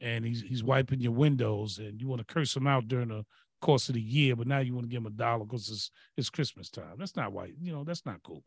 and 0.00 0.24
he's 0.24 0.42
he's 0.42 0.62
wiping 0.62 1.00
your 1.00 1.12
windows 1.12 1.78
and 1.78 2.00
you 2.00 2.08
want 2.08 2.26
to 2.26 2.34
curse 2.34 2.56
him 2.56 2.66
out 2.66 2.88
during 2.88 3.08
the 3.08 3.24
course 3.60 3.88
of 3.88 3.94
the 3.94 4.00
year, 4.00 4.36
but 4.36 4.46
now 4.46 4.58
you 4.58 4.74
want 4.74 4.84
to 4.84 4.90
give 4.90 5.00
him 5.00 5.06
a 5.06 5.10
dollar 5.10 5.44
because 5.44 5.68
it's 5.68 5.90
it's 6.16 6.30
Christmas 6.30 6.70
time. 6.70 6.96
That's 6.98 7.16
not 7.16 7.32
white. 7.32 7.54
You 7.60 7.72
know, 7.72 7.84
that's 7.84 8.06
not 8.06 8.22
cool. 8.22 8.42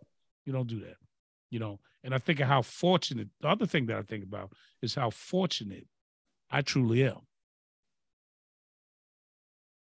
You 0.46 0.54
don't 0.54 0.68
do 0.68 0.80
that. 0.82 0.96
You 1.50 1.60
know, 1.60 1.80
and 2.04 2.14
I 2.14 2.18
think 2.18 2.40
of 2.40 2.48
how 2.48 2.62
fortunate 2.62 3.28
the 3.42 3.50
other 3.50 3.66
thing 3.66 3.88
that 3.88 3.98
I 3.98 4.02
think 4.04 4.24
about 4.24 4.54
is 4.82 4.96
how 4.96 5.10
fortunate 5.10 5.86
I 6.50 6.62
truly 6.62 7.04
am. 7.04 7.20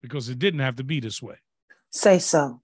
Because 0.03 0.29
it 0.29 0.40
didn't 0.40 0.61
have 0.61 0.77
to 0.77 0.85
be 0.85 0.98
this 0.98 1.22
way. 1.22 1.37
Say 1.90 2.18
so. 2.18 2.61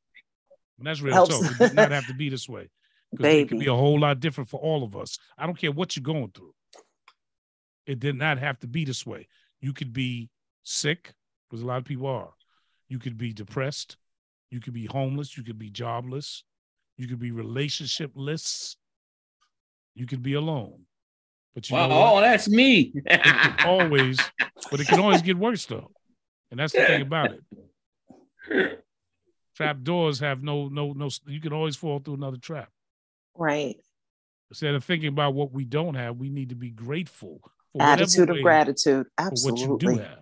And 0.79 0.87
that's 0.87 1.01
real 1.01 1.15
Helps. 1.15 1.39
talk. 1.39 1.53
It 1.53 1.59
did 1.59 1.75
not 1.75 1.93
have 1.93 2.07
to 2.09 2.15
be 2.15 2.29
this 2.31 2.49
way. 2.49 2.71
Baby. 3.15 3.43
It 3.43 3.49
can 3.49 3.59
be 3.59 3.67
a 3.67 3.75
whole 3.75 4.01
lot 4.01 4.21
different 4.21 4.51
for 4.51 4.61
all 4.61 4.83
of 4.83 4.97
us. 4.97 5.19
I 5.37 5.47
don't 5.47 5.59
care 5.59 5.73
what 5.73 5.97
you're 5.97 6.03
going 6.03 6.31
through. 6.31 6.53
It 7.89 7.99
did 8.01 8.17
not 8.17 8.39
have 8.39 8.61
to 8.61 8.67
be 8.67 8.85
this 8.85 9.07
way. 9.07 9.27
You 9.61 9.73
could 9.73 9.93
be 9.93 10.29
sick, 10.63 11.15
because 11.49 11.63
a 11.63 11.67
lot 11.67 11.79
of 11.79 11.87
people 11.87 12.07
are. 12.07 12.35
You 12.89 12.99
could 12.99 13.17
be 13.17 13.33
depressed. 13.33 13.97
You 14.51 14.61
could 14.61 14.75
be 14.75 14.85
homeless. 14.85 15.37
You 15.37 15.43
could 15.43 15.59
be 15.59 15.71
jobless. 15.71 16.45
You 16.99 17.09
could 17.09 17.19
be 17.19 17.33
relationshipless. 17.33 18.77
You 19.95 20.07
could 20.07 20.23
be 20.23 20.35
alone. 20.35 20.83
But 21.55 21.71
you 21.71 21.77
wow, 21.77 21.89
oh, 21.91 22.21
that's 22.21 22.49
me. 22.49 22.93
always, 23.65 24.21
but 24.71 24.81
it 24.81 24.87
can 24.87 25.01
always 25.01 25.23
get 25.23 25.39
worse 25.39 25.65
though. 25.67 25.91
And 26.51 26.61
that's 26.61 26.73
the 26.73 26.85
thing 26.85 27.03
about 27.03 27.31
it. 27.33 28.85
Trap 29.57 29.83
doors 29.83 30.21
have 30.21 30.43
no 30.43 30.69
no 30.69 30.93
no 30.93 31.09
you 31.27 31.41
can 31.41 31.53
always 31.53 31.75
fall 31.75 31.99
through 31.99 32.15
another 32.15 32.37
trap. 32.37 32.69
Right. 33.35 33.77
Instead 34.51 34.75
of 34.75 34.85
thinking 34.85 35.09
about 35.09 35.35
what 35.35 35.53
we 35.53 35.65
don't 35.65 35.95
have, 35.95 36.17
we 36.17 36.29
need 36.31 36.51
to 36.51 36.55
be 36.55 36.71
grateful. 36.71 37.41
Attitude 37.79 38.31
of 38.31 38.41
gratitude. 38.43 39.07
Absolutely. 39.17 39.67
What 39.67 39.83
you 39.83 39.97
do 39.97 40.03
have. 40.03 40.19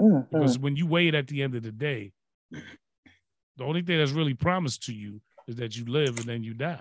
Mm-hmm. 0.00 0.38
Because 0.38 0.58
when 0.58 0.76
you 0.76 0.86
wait 0.86 1.14
at 1.14 1.28
the 1.28 1.42
end 1.42 1.54
of 1.54 1.62
the 1.62 1.72
day, 1.72 2.12
the 2.50 3.64
only 3.64 3.82
thing 3.82 3.98
that's 3.98 4.12
really 4.12 4.34
promised 4.34 4.84
to 4.84 4.92
you 4.92 5.20
is 5.46 5.56
that 5.56 5.76
you 5.76 5.84
live 5.86 6.18
and 6.18 6.26
then 6.26 6.42
you 6.42 6.54
die. 6.54 6.80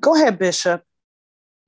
Go 0.00 0.14
ahead, 0.14 0.38
Bishop. 0.38 0.82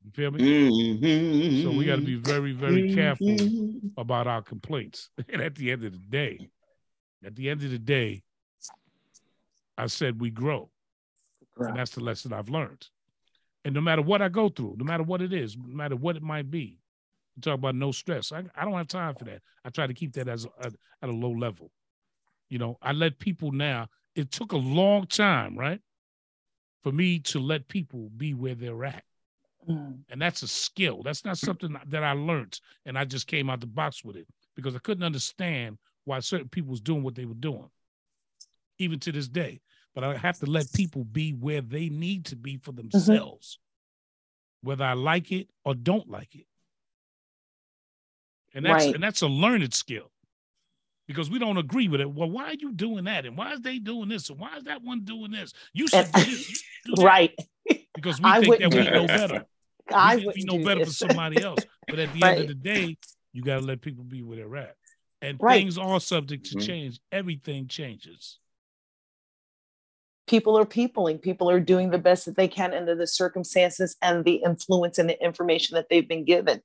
You 0.04 0.10
feel 0.10 0.30
me? 0.30 0.40
Mm-hmm. 0.40 1.62
So 1.62 1.76
we 1.76 1.86
got 1.86 1.96
to 1.96 2.02
be 2.02 2.16
very, 2.16 2.52
very 2.52 2.94
careful 2.94 3.36
about 3.96 4.26
our 4.26 4.42
complaints. 4.42 5.10
And 5.28 5.40
at 5.40 5.54
the 5.54 5.70
end 5.70 5.84
of 5.84 5.92
the 5.92 5.98
day, 5.98 6.50
at 7.24 7.34
the 7.34 7.48
end 7.48 7.62
of 7.62 7.70
the 7.70 7.78
day, 7.78 8.22
I 9.78 9.86
said 9.86 10.20
we 10.20 10.30
grow. 10.30 10.70
Right. 11.56 11.70
And 11.70 11.78
that's 11.78 11.92
the 11.92 12.02
lesson 12.02 12.32
I've 12.32 12.48
learned. 12.48 12.86
And 13.64 13.74
no 13.74 13.80
matter 13.80 14.02
what 14.02 14.20
I 14.20 14.28
go 14.28 14.48
through, 14.48 14.76
no 14.78 14.84
matter 14.84 15.02
what 15.02 15.22
it 15.22 15.32
is, 15.32 15.56
no 15.56 15.74
matter 15.74 15.96
what 15.96 16.16
it 16.16 16.22
might 16.22 16.50
be, 16.50 16.78
talk 17.40 17.54
about 17.54 17.74
no 17.74 17.92
stress. 17.92 18.32
I, 18.32 18.44
I 18.54 18.64
don't 18.64 18.74
have 18.74 18.88
time 18.88 19.14
for 19.14 19.24
that. 19.24 19.40
I 19.64 19.70
try 19.70 19.86
to 19.86 19.94
keep 19.94 20.12
that 20.14 20.28
as 20.28 20.46
a, 20.60 20.66
at 21.02 21.08
a 21.08 21.12
low 21.12 21.32
level. 21.32 21.70
You 22.48 22.58
know, 22.58 22.78
I 22.82 22.92
let 22.92 23.18
people 23.18 23.52
now. 23.52 23.88
It 24.14 24.30
took 24.30 24.52
a 24.52 24.56
long 24.56 25.06
time, 25.06 25.58
right, 25.58 25.80
for 26.82 26.92
me 26.92 27.18
to 27.20 27.40
let 27.40 27.66
people 27.66 28.10
be 28.16 28.34
where 28.34 28.54
they're 28.54 28.84
at. 28.84 29.02
Mm. 29.68 30.00
And 30.10 30.20
that's 30.20 30.42
a 30.42 30.48
skill. 30.48 31.02
That's 31.02 31.24
not 31.24 31.38
something 31.38 31.76
that 31.88 32.04
I 32.04 32.12
learned 32.12 32.60
and 32.84 32.98
I 32.98 33.04
just 33.04 33.26
came 33.26 33.48
out 33.50 33.60
the 33.60 33.66
box 33.66 34.04
with 34.04 34.16
it 34.16 34.26
because 34.54 34.76
I 34.76 34.78
couldn't 34.78 35.04
understand 35.04 35.78
why 36.04 36.20
certain 36.20 36.48
people 36.48 36.70
was 36.70 36.80
doing 36.80 37.02
what 37.02 37.14
they 37.14 37.24
were 37.24 37.34
doing. 37.34 37.70
Even 38.78 38.98
to 39.00 39.12
this 39.12 39.28
day, 39.28 39.60
but 39.94 40.02
I 40.02 40.16
have 40.16 40.38
to 40.40 40.46
let 40.46 40.72
people 40.72 41.04
be 41.04 41.30
where 41.32 41.60
they 41.60 41.88
need 41.88 42.26
to 42.26 42.36
be 42.36 42.56
for 42.56 42.72
mm-hmm. 42.72 42.88
themselves, 42.88 43.58
mm-hmm. 43.58 44.68
whether 44.68 44.84
I 44.84 44.94
like 44.94 45.30
it 45.32 45.48
or 45.64 45.74
don't 45.74 46.10
like 46.10 46.34
it. 46.34 46.46
And 48.54 48.64
that's 48.64 48.86
right. 48.86 48.94
and 48.94 49.02
that's 49.02 49.22
a 49.22 49.28
learned 49.28 49.74
skill. 49.74 50.10
Because 51.06 51.28
we 51.28 51.38
don't 51.38 51.58
agree 51.58 51.88
with 51.88 52.00
it. 52.00 52.10
Well, 52.10 52.30
why 52.30 52.44
are 52.44 52.54
you 52.54 52.72
doing 52.72 53.04
that? 53.04 53.26
And 53.26 53.36
why 53.36 53.52
is 53.52 53.60
they 53.60 53.78
doing 53.78 54.08
this? 54.08 54.30
And 54.30 54.38
why 54.38 54.56
is 54.56 54.64
that 54.64 54.82
one 54.82 55.04
doing 55.04 55.32
this? 55.32 55.52
You 55.74 55.86
should 55.86 56.10
do 56.12 56.24
this. 56.24 56.64
Do 56.86 56.94
right. 57.02 57.34
Because 57.94 58.20
we 58.22 58.32
think 58.40 58.58
that 58.60 58.74
we 58.74 58.90
know 58.90 59.06
better. 59.06 59.44
I 59.92 60.16
we, 60.16 60.32
we 60.34 60.44
know 60.44 60.64
better 60.64 60.84
this. 60.84 60.96
for 60.96 61.08
somebody 61.08 61.42
else. 61.42 61.60
But 61.86 61.98
at 61.98 62.12
the 62.14 62.20
right. 62.20 62.38
end 62.38 62.40
of 62.42 62.48
the 62.48 62.54
day, 62.54 62.96
you 63.34 63.42
got 63.42 63.60
to 63.60 63.66
let 63.66 63.82
people 63.82 64.04
be 64.04 64.22
where 64.22 64.38
they're 64.38 64.56
at. 64.56 64.76
And 65.20 65.36
right. 65.42 65.60
things 65.60 65.76
are 65.76 66.00
subject 66.00 66.46
to 66.46 66.56
mm-hmm. 66.56 66.66
change. 66.66 67.00
Everything 67.12 67.68
changes 67.68 68.38
people 70.26 70.58
are 70.58 70.64
peopling 70.64 71.18
people 71.18 71.50
are 71.50 71.60
doing 71.60 71.90
the 71.90 71.98
best 71.98 72.24
that 72.24 72.36
they 72.36 72.48
can 72.48 72.72
under 72.72 72.94
the 72.94 73.06
circumstances 73.06 73.96
and 74.00 74.24
the 74.24 74.36
influence 74.36 74.98
and 74.98 75.08
the 75.08 75.22
information 75.22 75.74
that 75.74 75.88
they've 75.90 76.08
been 76.08 76.24
given. 76.24 76.60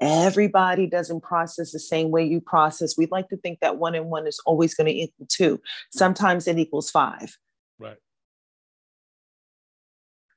Everybody 0.00 0.86
doesn't 0.86 1.22
process 1.22 1.72
the 1.72 1.78
same 1.78 2.10
way 2.10 2.24
you 2.24 2.40
process. 2.40 2.96
We'd 2.96 3.10
like 3.10 3.28
to 3.28 3.36
think 3.36 3.60
that 3.60 3.76
one 3.76 3.94
and 3.94 4.06
one 4.06 4.26
is 4.26 4.40
always 4.46 4.74
going 4.74 4.86
to 4.86 4.92
equal 4.92 5.26
two. 5.28 5.60
Sometimes 5.90 6.48
it 6.48 6.58
equals 6.58 6.90
five. 6.90 7.36
Right. 7.78 7.98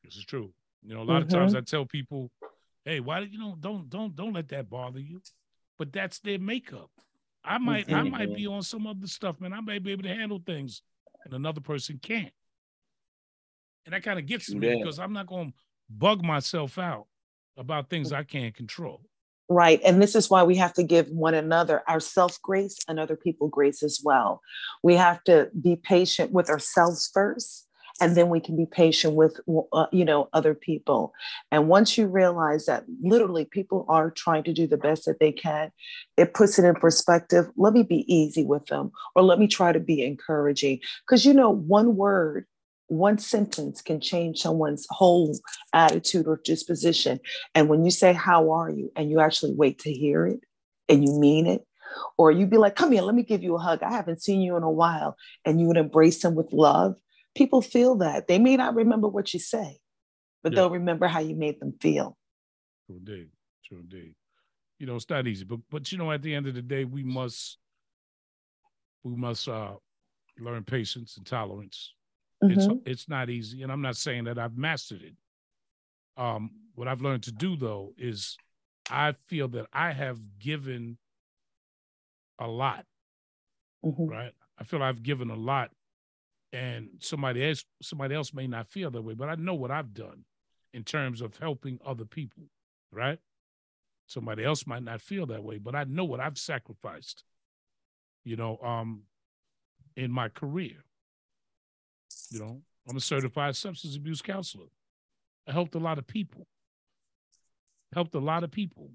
This 0.04 0.16
is 0.16 0.26
true. 0.26 0.54
You 0.84 0.96
know 0.96 1.02
a 1.02 1.04
lot 1.04 1.24
mm-hmm. 1.24 1.24
of 1.24 1.30
times 1.30 1.52
mm-hmm. 1.52 1.60
i 1.60 1.62
tell 1.62 1.86
people 1.86 2.32
hey 2.86 3.02
why 3.02 3.20
do 3.20 3.26
you 3.26 3.38
know 3.38 3.58
don't 3.60 3.90
don't 3.90 4.16
don't 4.16 4.34
let 4.34 4.50
that 4.50 4.70
bother 4.70 5.00
you. 5.00 5.22
But 5.78 5.94
that's 5.94 6.20
their 6.20 6.40
makeup. 6.40 6.90
I 7.44 7.60
might 7.60 7.88
mm-hmm. 7.88 7.96
i 7.96 8.04
might 8.04 8.36
be 8.36 8.48
on 8.48 8.62
some 8.62 8.88
other 8.88 9.08
stuff 9.08 9.40
man. 9.40 9.54
I 9.54 9.62
may 9.62 9.80
be 9.80 9.92
able 9.92 10.04
to 10.04 10.14
handle 10.16 10.42
things 10.46 10.82
and 11.26 11.34
another 11.34 11.62
person 11.62 12.00
can't 12.02 12.32
and 13.88 13.94
that 13.94 14.04
kind 14.04 14.20
of 14.20 14.26
gets 14.26 14.54
me 14.54 14.68
yeah. 14.68 14.76
because 14.76 15.00
I'm 15.00 15.14
not 15.14 15.28
going 15.28 15.52
to 15.52 15.58
bug 15.90 16.22
myself 16.22 16.78
out 16.78 17.08
about 17.56 17.90
things 17.90 18.12
I 18.12 18.24
can't 18.24 18.54
control. 18.54 19.02
Right. 19.50 19.80
And 19.86 20.02
this 20.02 20.14
is 20.14 20.30
why 20.30 20.44
we 20.44 20.58
have 20.58 20.74
to 20.74 20.84
give 20.84 21.08
one 21.08 21.34
another 21.34 21.82
ourself 21.90 22.38
grace 22.42 22.78
and 22.90 23.00
other 23.00 23.16
people 23.16 23.48
grace 23.48 23.82
as 23.82 24.02
well. 24.04 24.42
We 24.84 24.96
have 24.96 25.24
to 25.24 25.50
be 25.60 25.78
patient 25.78 26.34
with 26.34 26.50
ourselves 26.50 27.10
first 27.14 27.66
and 28.02 28.16
then 28.16 28.28
we 28.28 28.42
can 28.42 28.58
be 28.58 28.66
patient 28.66 29.16
with 29.16 29.40
uh, 29.74 29.88
you 29.92 30.06
know 30.06 30.30
other 30.34 30.54
people 30.54 31.14
and 31.52 31.68
once 31.68 31.98
you 31.98 32.06
realize 32.06 32.68
that 32.68 32.84
literally 33.02 33.46
people 33.46 33.88
are 33.90 34.12
trying 34.12 34.44
to 34.44 34.54
do 34.54 34.68
the 34.68 34.78
best 34.78 35.06
that 35.06 35.20
they 35.20 35.32
can 35.32 35.72
it 36.16 36.36
puts 36.36 36.60
it 36.60 36.66
in 36.66 36.76
perspective 36.76 37.48
let 37.56 37.74
me 37.74 37.82
be 37.82 38.06
easy 38.14 38.46
with 38.46 38.64
them 38.68 38.92
or 39.16 39.24
let 39.24 39.40
me 39.40 39.48
try 39.48 39.72
to 39.72 39.80
be 39.80 40.06
encouraging 40.06 40.80
because 41.08 41.26
you 41.26 41.34
know 41.34 41.50
one 41.50 41.96
word 41.96 42.46
one 42.88 43.18
sentence 43.18 43.82
can 43.82 44.00
change 44.00 44.40
someone's 44.40 44.88
whole 44.90 45.38
attitude 45.74 46.28
or 46.28 46.42
disposition 46.44 47.20
and 47.54 47.68
when 47.70 47.84
you 47.84 47.92
say 47.92 48.14
how 48.14 48.52
are 48.52 48.70
you 48.70 48.92
and 48.96 49.10
you 49.10 49.20
actually 49.20 49.54
wait 49.54 49.80
to 49.80 49.92
hear 49.92 50.26
it 50.26 50.40
and 50.90 51.04
you 51.04 51.20
mean 51.20 51.46
it 51.46 51.68
or 52.18 52.32
you'd 52.32 52.50
be 52.50 52.58
like, 52.58 52.76
come 52.76 52.92
here, 52.92 53.02
let 53.02 53.16
me 53.16 53.24
give 53.24 53.44
you 53.44 53.56
a 53.56 53.60
hug. 53.60 53.84
I 53.84 53.92
haven't 53.92 54.22
seen 54.22 54.42
you 54.42 54.56
in 54.56 54.64
a 54.64 54.72
while. 54.72 55.16
And 55.46 55.60
you 55.60 55.68
would 55.68 55.78
embrace 55.78 56.22
them 56.22 56.36
with 56.36 56.52
love. 56.52 56.96
People 57.36 57.62
feel 57.62 57.96
that. 57.98 58.28
They 58.28 58.40
may 58.40 58.58
not 58.58 58.76
remember 58.76 59.08
what 59.08 59.34
you 59.34 59.40
say, 59.40 59.78
but 60.44 60.52
yeah. 60.52 60.58
they'll 60.58 60.70
remember 60.72 61.08
how 61.08 61.20
you 61.20 61.36
made 61.36 61.60
them 61.60 61.74
feel. 61.80 62.18
True 62.88 62.98
indeed. 62.98 63.30
True 63.66 63.80
indeed. 63.80 64.16
You 64.80 64.88
know, 64.88 64.96
it's 64.96 65.10
not 65.10 65.28
easy, 65.28 65.44
but 65.44 65.60
but 65.72 65.92
you 65.92 65.98
know, 65.98 66.12
at 66.12 66.22
the 66.22 66.34
end 66.34 66.48
of 66.48 66.54
the 66.54 66.62
day, 66.62 66.86
we 66.86 67.04
must 67.04 67.58
we 69.04 69.16
must 69.16 69.48
uh 69.48 69.74
learn 70.40 70.64
patience 70.64 71.18
and 71.18 71.26
tolerance. 71.26 71.94
Mm-hmm. 72.44 72.60
It's 72.60 72.68
it's 72.86 73.10
not 73.10 73.30
easy. 73.30 73.64
And 73.64 73.72
I'm 73.72 73.82
not 73.82 73.98
saying 73.98 74.26
that 74.26 74.38
I've 74.38 74.58
mastered 74.58 75.02
it. 75.02 75.14
Um, 76.18 76.52
what 76.76 76.88
I've 76.88 77.02
learned 77.02 77.24
to 77.24 77.32
do 77.32 77.56
though 77.56 77.94
is 77.98 78.38
I 78.90 79.14
feel 79.28 79.48
that 79.50 79.68
I 79.74 79.92
have 79.92 80.20
given 80.40 80.98
a 82.40 82.48
lot, 82.48 82.86
mm-hmm. 83.84 84.08
right? 84.08 84.34
I 84.60 84.64
feel 84.64 84.82
I've 84.82 85.04
given 85.04 85.30
a 85.30 85.36
lot, 85.36 85.72
and 86.54 86.90
somebody 87.00 87.48
else 87.48 87.66
somebody 87.82 88.16
else 88.16 88.34
may 88.34 88.48
not 88.48 88.68
feel 88.68 88.92
that 88.92 89.02
way, 89.02 89.14
but 89.14 89.30
I 89.30 89.36
know 89.36 89.56
what 89.56 89.72
I've 89.72 89.94
done 89.94 90.26
in 90.74 90.84
terms 90.84 91.22
of 91.22 91.38
helping 91.38 91.80
other 91.86 92.06
people, 92.06 92.44
right? 92.92 93.20
Somebody 94.06 94.44
else 94.44 94.66
might 94.66 94.84
not 94.84 95.02
feel 95.02 95.26
that 95.28 95.44
way, 95.44 95.58
but 95.58 95.76
I 95.76 95.84
know 95.86 96.06
what 96.06 96.20
I've 96.20 96.38
sacrificed, 96.38 97.24
you 98.24 98.36
know, 98.36 98.58
um, 98.60 99.02
in 99.96 100.12
my 100.12 100.30
career. 100.30 100.84
You 102.30 102.40
know, 102.40 102.62
I'm 102.88 102.98
a 102.98 103.02
certified 103.02 103.56
substance 103.56 103.96
abuse 103.96 104.22
counselor. 104.22 104.68
I 105.48 105.52
helped 105.52 105.76
a 105.76 105.80
lot 105.80 105.98
of 105.98 106.08
people. 106.08 106.48
Helped 107.94 108.16
a 108.16 108.20
lot 108.20 108.44
of 108.44 108.52
people. 108.52 108.92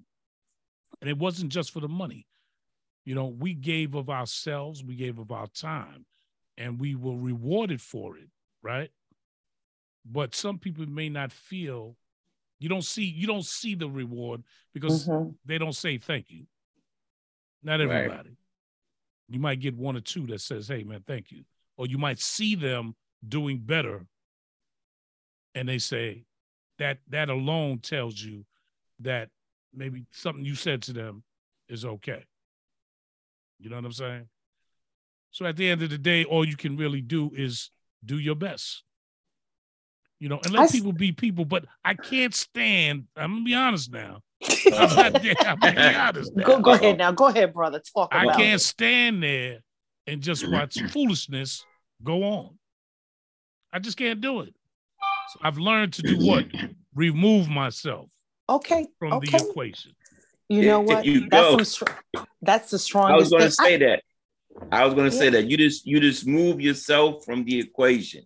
And 1.00 1.08
it 1.08 1.18
wasn't 1.18 1.50
just 1.50 1.72
for 1.72 1.80
the 1.80 1.88
money. 1.88 2.26
You 3.04 3.14
know, 3.14 3.26
we 3.26 3.54
gave 3.54 3.94
of 3.94 4.10
ourselves, 4.10 4.84
we 4.84 4.94
gave 4.94 5.18
of 5.18 5.32
our 5.32 5.48
time, 5.48 6.06
and 6.56 6.78
we 6.78 6.94
were 6.94 7.16
rewarded 7.16 7.80
for 7.80 8.16
it, 8.16 8.28
right? 8.62 8.90
But 10.04 10.34
some 10.34 10.58
people 10.58 10.86
may 10.86 11.08
not 11.08 11.32
feel 11.32 11.96
you 12.60 12.68
don't 12.68 12.84
see 12.84 13.04
you 13.04 13.26
don't 13.26 13.44
see 13.44 13.74
the 13.74 13.88
reward 13.88 14.44
because 14.72 15.08
mm-hmm. 15.08 15.30
they 15.44 15.58
don't 15.58 15.74
say 15.74 15.98
thank 15.98 16.26
you. 16.30 16.44
Not 17.62 17.80
everybody. 17.80 18.28
Right. 18.28 18.38
You 19.28 19.40
might 19.40 19.60
get 19.60 19.76
one 19.76 19.96
or 19.96 20.00
two 20.00 20.26
that 20.28 20.40
says, 20.40 20.68
"Hey, 20.68 20.84
man, 20.84 21.02
thank 21.06 21.32
you," 21.32 21.44
or 21.76 21.86
you 21.86 21.98
might 21.98 22.20
see 22.20 22.54
them 22.54 22.94
doing 23.26 23.58
better, 23.58 24.06
and 25.54 25.68
they 25.68 25.78
say 25.78 26.24
that 26.78 26.98
that 27.08 27.28
alone 27.28 27.78
tells 27.78 28.20
you 28.20 28.44
that 29.00 29.28
maybe 29.74 30.04
something 30.10 30.44
you 30.44 30.54
said 30.54 30.82
to 30.82 30.92
them 30.92 31.22
is 31.68 31.84
okay. 31.84 32.24
You 33.58 33.70
know 33.70 33.76
what 33.76 33.84
I'm 33.84 33.92
saying? 33.92 34.28
So 35.30 35.46
at 35.46 35.56
the 35.56 35.68
end 35.68 35.82
of 35.82 35.90
the 35.90 35.98
day, 35.98 36.24
all 36.24 36.46
you 36.46 36.56
can 36.56 36.76
really 36.76 37.00
do 37.00 37.30
is 37.34 37.70
do 38.04 38.18
your 38.18 38.34
best. 38.34 38.82
You 40.18 40.28
know, 40.28 40.40
and 40.44 40.52
let 40.52 40.62
I 40.62 40.66
people 40.68 40.92
be 40.92 41.10
people. 41.10 41.44
But 41.44 41.64
I 41.84 41.94
can't 41.94 42.34
stand. 42.34 43.04
I'm 43.16 43.32
gonna 43.32 43.44
be 43.44 43.54
honest 43.54 43.90
now. 43.92 44.20
I'm, 44.66 44.96
not, 44.96 45.16
I'm 45.16 45.22
be 45.22 45.34
honest. 45.96 46.36
Now. 46.36 46.44
Go 46.44 46.60
go 46.60 46.72
ahead 46.72 46.98
now. 46.98 47.10
Go 47.10 47.26
ahead, 47.26 47.52
brother. 47.52 47.80
Talk. 47.80 48.10
I 48.12 48.26
can't 48.26 48.60
it. 48.60 48.64
stand 48.64 49.22
there 49.22 49.64
and 50.06 50.20
just 50.20 50.48
watch 50.48 50.80
foolishness 50.90 51.64
go 52.04 52.22
on. 52.22 52.58
I 53.72 53.78
just 53.78 53.96
can't 53.96 54.20
do 54.20 54.40
it. 54.40 54.54
So 55.30 55.40
I've 55.42 55.58
learned 55.58 55.94
to 55.94 56.02
do 56.02 56.26
what? 56.26 56.46
Remove 56.94 57.48
myself. 57.48 58.08
Okay. 58.48 58.86
From 58.98 59.14
okay. 59.14 59.38
the 59.38 59.48
equation. 59.48 59.92
You 60.48 60.66
know 60.66 60.80
what? 60.80 61.06
You 61.06 61.28
that's, 61.30 61.78
some, 61.78 61.88
that's 62.42 62.70
the 62.70 62.78
strongest. 62.78 63.12
I 63.12 63.16
was 63.16 63.30
going 63.30 63.42
to 63.44 63.50
say 63.50 63.74
I, 63.74 63.78
that. 63.78 64.02
I 64.70 64.84
was 64.84 64.92
going 64.92 65.08
to 65.08 65.16
yeah. 65.16 65.20
say 65.22 65.30
that 65.30 65.46
you 65.48 65.56
just 65.56 65.86
you 65.86 65.98
just 65.98 66.26
move 66.26 66.60
yourself 66.60 67.24
from 67.24 67.44
the 67.44 67.58
equation. 67.58 68.24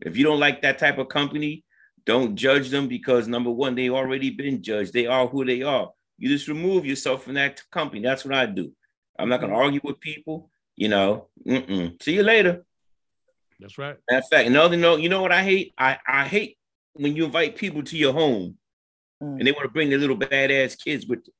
If 0.00 0.16
you 0.16 0.24
don't 0.24 0.38
like 0.38 0.62
that 0.62 0.78
type 0.78 0.98
of 0.98 1.08
company, 1.08 1.64
don't 2.06 2.36
judge 2.36 2.68
them 2.68 2.86
because 2.86 3.26
number 3.26 3.50
one, 3.50 3.74
they 3.74 3.90
already 3.90 4.30
been 4.30 4.62
judged. 4.62 4.92
They 4.92 5.06
are 5.06 5.26
who 5.26 5.44
they 5.44 5.62
are. 5.62 5.90
You 6.18 6.28
just 6.28 6.46
remove 6.46 6.86
yourself 6.86 7.24
from 7.24 7.34
that 7.34 7.60
company. 7.72 8.02
That's 8.02 8.24
what 8.24 8.34
I 8.34 8.46
do. 8.46 8.70
I'm 9.18 9.28
not 9.28 9.40
going 9.40 9.50
to 9.50 9.56
mm-hmm. 9.56 9.64
argue 9.64 9.80
with 9.82 10.00
people. 10.00 10.50
You 10.76 10.88
know, 10.88 11.28
Mm-mm. 11.46 12.00
see 12.02 12.14
you 12.14 12.22
later. 12.22 12.64
That's 13.60 13.78
right. 13.78 13.96
Matter 14.10 14.22
of 14.22 14.28
fact, 14.28 14.48
another 14.48 14.76
note, 14.76 15.00
you 15.00 15.08
know 15.08 15.22
what 15.22 15.32
I 15.32 15.42
hate? 15.42 15.74
I, 15.78 15.98
I 16.06 16.24
hate 16.24 16.58
when 16.94 17.16
you 17.16 17.24
invite 17.24 17.56
people 17.56 17.82
to 17.82 17.96
your 17.96 18.12
home 18.12 18.56
mm. 19.22 19.38
and 19.38 19.46
they 19.46 19.52
want 19.52 19.64
to 19.64 19.70
bring 19.70 19.90
their 19.90 19.98
little 19.98 20.16
badass 20.16 20.78
kids 20.82 21.06
with 21.06 21.24
them. 21.24 21.34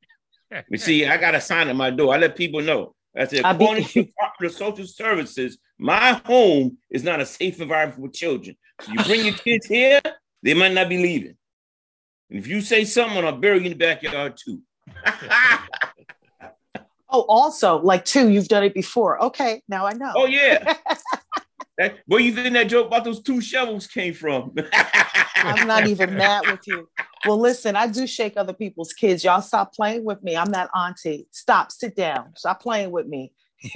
You 0.71 0.79
see, 0.79 1.07
I 1.07 1.17
got 1.17 1.35
a 1.35 1.41
sign 1.41 1.69
at 1.69 1.75
my 1.75 1.91
door. 1.91 2.15
I 2.15 2.19
let 2.19 2.37
people 2.37 2.61
know. 2.61 2.95
I 3.17 3.27
said, 3.27 3.43
according 3.45 3.85
to 3.85 4.05
Department 4.05 4.53
of 4.53 4.53
Social 4.53 4.87
Services, 4.87 5.59
my 5.79 6.13
home 6.25 6.79
is 6.91 7.03
not 7.05 7.21
a 7.21 7.27
safe 7.27 7.61
environment 7.61 8.01
for 8.01 8.09
children. 8.09 8.57
So 8.81 8.93
you 8.93 9.05
bring 9.05 9.25
your 9.25 9.35
kids 9.35 9.67
here, 9.67 10.01
they 10.43 10.55
might 10.55 10.73
not 10.73 10.89
be 10.89 10.99
leaving. 10.99 11.37
And 12.31 12.39
if 12.39 12.47
you 12.47 12.61
say 12.61 12.85
something, 12.85 13.25
I'll 13.25 13.37
bury 13.37 13.59
you 13.59 13.67
in 13.67 13.73
the 13.73 13.79
backyard 13.79 14.37
too. 14.37 14.61
oh, 17.09 17.25
also, 17.29 17.79
like 17.79 18.05
two, 18.05 18.29
you've 18.31 18.49
done 18.49 18.65
it 18.65 18.75
before. 18.75 19.23
Okay, 19.25 19.63
now 19.69 19.87
I 19.87 19.93
know. 19.93 20.13
Oh 20.17 20.27
yeah. 20.27 20.75
that, 21.79 21.99
where 22.07 22.21
you 22.21 22.33
think 22.33 22.55
that 22.55 22.69
joke 22.69 22.87
about 22.87 23.05
those 23.05 23.23
two 23.23 23.41
shovels 23.41 23.87
came 23.87 24.15
from? 24.15 24.55
I'm 25.37 25.67
not 25.67 25.87
even 25.87 26.15
mad 26.15 26.47
with 26.47 26.67
you. 26.67 26.89
Well, 27.27 27.39
listen, 27.39 27.77
I 27.77 27.87
do 27.87 28.07
shake 28.07 28.37
other 28.37 28.53
people's 28.53 28.93
kids. 28.93 29.25
Y'all 29.25 29.43
stop 29.43 29.75
playing 29.75 30.05
with 30.05 30.23
me. 30.23 30.37
I'm 30.37 30.51
that 30.53 30.71
auntie. 30.75 31.27
Stop, 31.31 31.73
sit 31.73 31.97
down. 31.97 32.33
Stop 32.37 32.63
playing 32.63 32.91
with 32.91 33.07
me. 33.07 33.33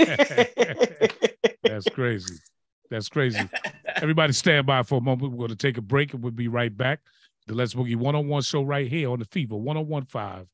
That's 1.63 1.89
crazy. 1.91 2.35
That's 2.91 3.09
crazy. 3.09 3.49
Everybody 3.97 4.33
stand 4.33 4.67
by 4.67 4.83
for 4.83 4.99
a 4.99 5.01
moment. 5.01 5.33
We're 5.33 5.39
going 5.39 5.51
to 5.51 5.57
take 5.57 5.79
a 5.79 5.83
break 5.83 6.15
and 6.15 6.23
we'll 6.23 6.33
be 6.33 6.49
right 6.49 6.75
back. 6.75 7.01
The 7.47 7.55
Les 7.55 7.75
Boogie 7.75 7.97
101 7.97 8.43
show 8.43 8.63
right 8.63 8.89
here 8.89 9.11
on 9.11 9.19
the 9.19 9.25
Fever 9.27 9.57
1015 9.57 10.47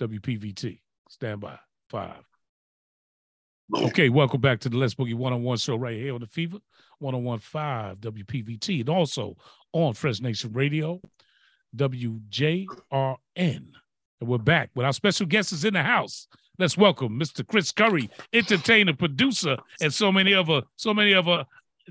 WPVT. 0.00 0.80
Stand 1.08 1.40
by. 1.40 1.58
Five. 1.90 2.33
Okay, 3.76 4.08
welcome 4.08 4.40
back 4.40 4.60
to 4.60 4.68
the 4.68 4.76
Les 4.76 4.94
Boogie 4.94 5.14
101 5.14 5.58
show 5.58 5.74
right 5.74 5.96
here 5.96 6.14
on 6.14 6.20
the 6.20 6.28
Fever 6.28 6.58
1015 7.00 7.96
WPVT 7.96 8.80
and 8.80 8.88
also 8.88 9.36
on 9.72 9.94
Fresh 9.94 10.20
Nation 10.20 10.52
Radio 10.52 11.00
WJRN. 11.76 12.68
And 13.36 13.74
we're 14.20 14.38
back 14.38 14.70
with 14.76 14.86
our 14.86 14.92
special 14.92 15.26
guest 15.26 15.52
is 15.52 15.64
in 15.64 15.74
the 15.74 15.82
house. 15.82 16.28
Let's 16.56 16.76
welcome 16.76 17.18
Mr. 17.18 17.46
Chris 17.46 17.72
Curry, 17.72 18.08
entertainer, 18.32 18.94
producer, 18.94 19.56
and 19.80 19.92
so 19.92 20.12
many 20.12 20.34
other 20.34 20.62
so 20.76 20.94
many 20.94 21.12
other 21.12 21.44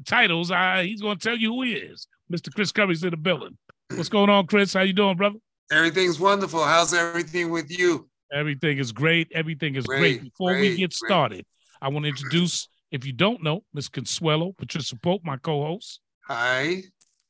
titles. 0.05 0.51
I, 0.51 0.85
he's 0.85 1.01
going 1.01 1.17
to 1.17 1.29
tell 1.29 1.37
you 1.37 1.53
who 1.53 1.63
he 1.63 1.73
is. 1.73 2.07
Mr. 2.31 2.53
Chris 2.53 2.71
Curry's 2.71 3.03
in 3.03 3.09
the 3.09 3.17
building. 3.17 3.57
What's 3.93 4.09
going 4.09 4.29
on, 4.29 4.47
Chris? 4.47 4.73
How 4.73 4.81
you 4.81 4.93
doing, 4.93 5.17
brother? 5.17 5.39
Everything's 5.69 6.19
wonderful. 6.19 6.63
How's 6.63 6.93
everything 6.93 7.49
with 7.49 7.77
you? 7.77 8.09
Everything 8.31 8.79
is 8.79 8.91
great. 8.91 9.31
Everything 9.33 9.75
is 9.75 9.85
great. 9.85 9.99
great. 9.99 10.23
Before 10.23 10.51
great, 10.51 10.71
we 10.71 10.77
get 10.77 10.93
started, 10.93 11.45
I 11.83 11.89
want 11.89 12.05
to 12.05 12.09
introduce, 12.09 12.69
if 12.91 13.05
you 13.05 13.11
don't 13.11 13.43
know, 13.43 13.65
Miss 13.73 13.89
Consuelo 13.89 14.53
Patricia 14.53 14.95
Pope, 14.95 15.21
my 15.25 15.35
co-host. 15.35 15.99
Hi. 16.29 16.81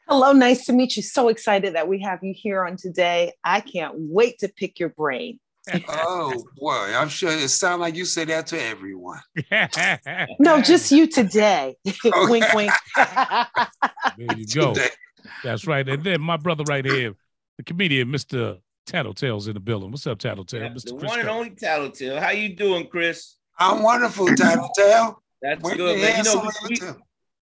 Hello, 0.07 0.31
nice 0.31 0.65
to 0.65 0.73
meet 0.73 0.95
you. 0.95 1.01
So 1.01 1.29
excited 1.29 1.73
that 1.73 1.87
we 1.87 2.01
have 2.01 2.19
you 2.21 2.35
here 2.37 2.63
on 2.63 2.77
today. 2.77 3.33
I 3.43 3.61
can't 3.61 3.95
wait 3.97 4.37
to 4.39 4.49
pick 4.49 4.79
your 4.79 4.89
brain. 4.89 5.39
oh 5.87 6.43
boy, 6.57 6.93
I'm 6.95 7.09
sure 7.09 7.31
it 7.31 7.49
sounds 7.49 7.79
like 7.79 7.95
you 7.95 8.05
say 8.05 8.25
that 8.25 8.45
to 8.47 8.61
everyone. 8.61 9.21
no, 10.39 10.61
just 10.61 10.91
you 10.91 11.07
today. 11.07 11.75
wink, 12.03 12.53
wink. 12.53 12.71
there 12.95 14.37
you 14.37 14.45
go. 14.53 14.75
Today. 14.75 14.89
That's 15.43 15.65
right. 15.65 15.87
And 15.89 16.03
then 16.03 16.21
my 16.21 16.37
brother 16.37 16.63
right 16.65 16.85
here, 16.85 17.15
the 17.57 17.63
comedian, 17.63 18.09
Mr. 18.09 18.59
Tattletale's 18.85 19.47
in 19.47 19.55
the 19.55 19.59
building. 19.59 19.89
What's 19.89 20.05
up, 20.05 20.19
Tattletale? 20.19 20.61
Yeah, 20.61 20.69
Mr. 20.69 20.89
The 20.89 20.97
Chris 20.97 21.09
one 21.09 21.19
and 21.21 21.29
only 21.29 21.49
Tattletale. 21.51 22.19
How 22.19 22.29
you 22.29 22.55
doing, 22.55 22.85
Chris? 22.85 23.37
I'm 23.57 23.83
wonderful, 23.83 24.27
Tattletale. 24.27 25.21
That's 25.41 25.73
good, 25.73 25.99
man. 25.99 26.23
You 26.23 26.23
know, 26.23 26.51
we, 26.69 26.79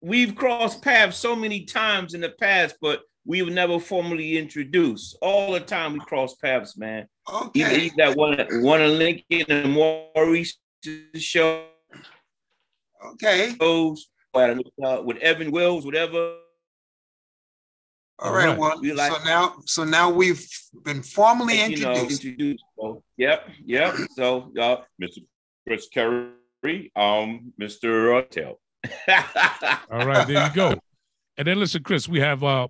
we've 0.02 0.36
crossed 0.36 0.82
paths 0.82 1.18
so 1.18 1.36
many 1.36 1.66
times 1.66 2.14
in 2.14 2.22
the 2.22 2.30
past, 2.30 2.76
but 2.82 3.02
we 3.26 3.42
were 3.42 3.52
never 3.52 3.80
formally 3.80 4.38
introduced. 4.38 5.18
All 5.22 5.52
the 5.52 5.60
time 5.60 5.94
we 5.94 6.00
cross 6.00 6.36
paths, 6.36 6.78
man. 6.78 7.08
Okay. 7.32 7.62
Either, 7.62 7.76
either 7.76 7.96
that 7.98 8.18
one, 8.18 8.64
one 8.64 8.82
in 8.82 8.98
Lincoln 8.98 9.46
and 9.50 9.74
Maurice 9.74 10.58
show. 11.16 11.66
Okay. 13.14 13.56
Shows 13.60 14.10
uh, 14.34 15.02
with 15.04 15.18
Evan 15.18 15.52
Wills, 15.52 15.86
whatever. 15.86 16.36
All 18.20 18.34
right. 18.34 18.58
Well, 18.58 18.80
we 18.82 18.94
like, 18.94 19.12
so 19.12 19.24
now, 19.24 19.56
so 19.66 19.84
now 19.84 20.10
we've 20.10 20.46
been 20.84 21.02
formally 21.02 21.62
introduced. 21.62 21.86
Know, 21.86 22.02
introduced. 22.02 22.64
So, 22.78 23.04
yep, 23.18 23.50
yep. 23.66 23.96
So, 24.16 24.52
uh, 24.60 24.78
Mr. 25.02 25.20
Chris 25.70 25.88
Curry, 25.94 26.92
um, 26.96 27.54
Mr. 27.62 28.28
Tail. 28.32 28.60
All 29.92 30.04
right, 30.04 30.28
there 30.28 30.48
you 30.48 30.54
go. 30.56 30.74
And 31.38 31.48
then 31.48 31.60
listen, 31.60 31.84
Chris, 31.84 32.10
we 32.10 32.20
have 32.20 32.44
uh 32.44 32.68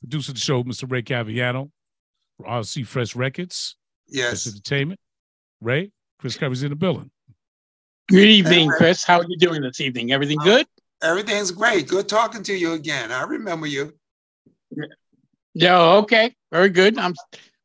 producer 0.00 0.30
of 0.30 0.36
the 0.36 0.40
show, 0.40 0.62
Mr. 0.62 0.88
Ray 0.88 1.02
Caviano, 1.02 1.72
RC 2.40 2.86
Fresh 2.86 3.16
Records. 3.16 3.74
Yes. 4.06 4.46
Entertainment. 4.46 5.00
Ray, 5.60 5.90
Chris 6.20 6.36
Curry's 6.36 6.62
in 6.62 6.70
the 6.70 6.76
building. 6.76 7.10
Good 8.06 8.28
evening, 8.28 8.70
Chris. 8.70 9.02
How 9.02 9.18
are 9.18 9.26
you 9.28 9.36
doing 9.36 9.60
this 9.60 9.80
evening? 9.80 10.12
Everything 10.12 10.38
good? 10.44 10.64
Everything's 11.02 11.50
great. 11.50 11.88
Good 11.88 12.08
talking 12.08 12.44
to 12.44 12.54
you 12.54 12.74
again. 12.74 13.10
I 13.10 13.24
remember 13.24 13.66
you. 13.66 13.92
Yeah, 15.54 15.82
okay. 15.82 16.36
Very 16.52 16.68
good. 16.68 16.98
I'm 16.98 17.14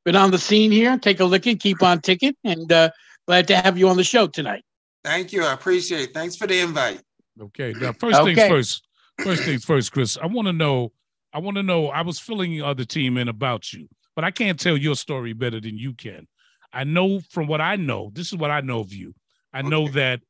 been 0.03 0.15
on 0.15 0.31
the 0.31 0.39
scene 0.39 0.71
here. 0.71 0.97
Take 0.97 1.19
a 1.19 1.25
look 1.25 1.45
and 1.45 1.59
keep 1.59 1.83
on 1.83 2.01
ticking. 2.01 2.33
And 2.43 2.71
uh, 2.71 2.89
glad 3.27 3.47
to 3.47 3.55
have 3.55 3.77
you 3.77 3.89
on 3.89 3.97
the 3.97 4.03
show 4.03 4.27
tonight. 4.27 4.63
Thank 5.03 5.33
you. 5.33 5.43
I 5.43 5.53
appreciate 5.53 6.09
it. 6.09 6.13
Thanks 6.13 6.35
for 6.35 6.47
the 6.47 6.59
invite. 6.59 7.01
Okay. 7.39 7.73
Now, 7.79 7.93
first 7.93 8.19
okay. 8.19 8.35
things 8.35 8.47
first. 8.47 8.87
First 9.23 9.43
things 9.43 9.65
first, 9.65 9.91
Chris. 9.91 10.17
I 10.21 10.25
want 10.25 10.47
to 10.47 10.53
know. 10.53 10.91
I 11.33 11.39
want 11.39 11.57
to 11.57 11.63
know. 11.63 11.87
I 11.87 12.01
was 12.01 12.19
filling 12.19 12.51
the 12.51 12.61
other 12.61 12.85
team 12.85 13.17
in 13.17 13.27
about 13.27 13.73
you, 13.73 13.87
but 14.15 14.23
I 14.23 14.31
can't 14.31 14.59
tell 14.59 14.77
your 14.77 14.95
story 14.95 15.33
better 15.33 15.59
than 15.59 15.77
you 15.77 15.93
can. 15.93 16.27
I 16.71 16.83
know 16.83 17.19
from 17.29 17.47
what 17.47 17.61
I 17.61 17.75
know. 17.75 18.11
This 18.13 18.27
is 18.27 18.37
what 18.37 18.51
I 18.51 18.61
know 18.61 18.79
of 18.79 18.93
you. 18.93 19.13
I 19.53 19.59
okay. 19.59 19.69
know 19.69 19.87
that 19.89 20.21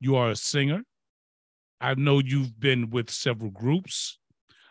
you 0.00 0.16
are 0.16 0.30
a 0.30 0.36
singer. 0.36 0.82
I 1.80 1.94
know 1.94 2.18
you've 2.18 2.58
been 2.58 2.90
with 2.90 3.10
several 3.10 3.50
groups. 3.50 4.18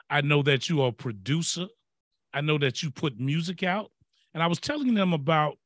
I 0.09 0.21
know 0.21 0.41
that 0.43 0.69
you 0.69 0.81
are 0.81 0.89
a 0.89 0.93
producer. 0.93 1.67
I 2.33 2.41
know 2.41 2.57
that 2.59 2.81
you 2.81 2.91
put 2.91 3.19
music 3.19 3.63
out. 3.63 3.91
And 4.33 4.41
I 4.41 4.47
was 4.47 4.59
telling 4.59 4.93
them 4.93 5.13
about 5.13 5.57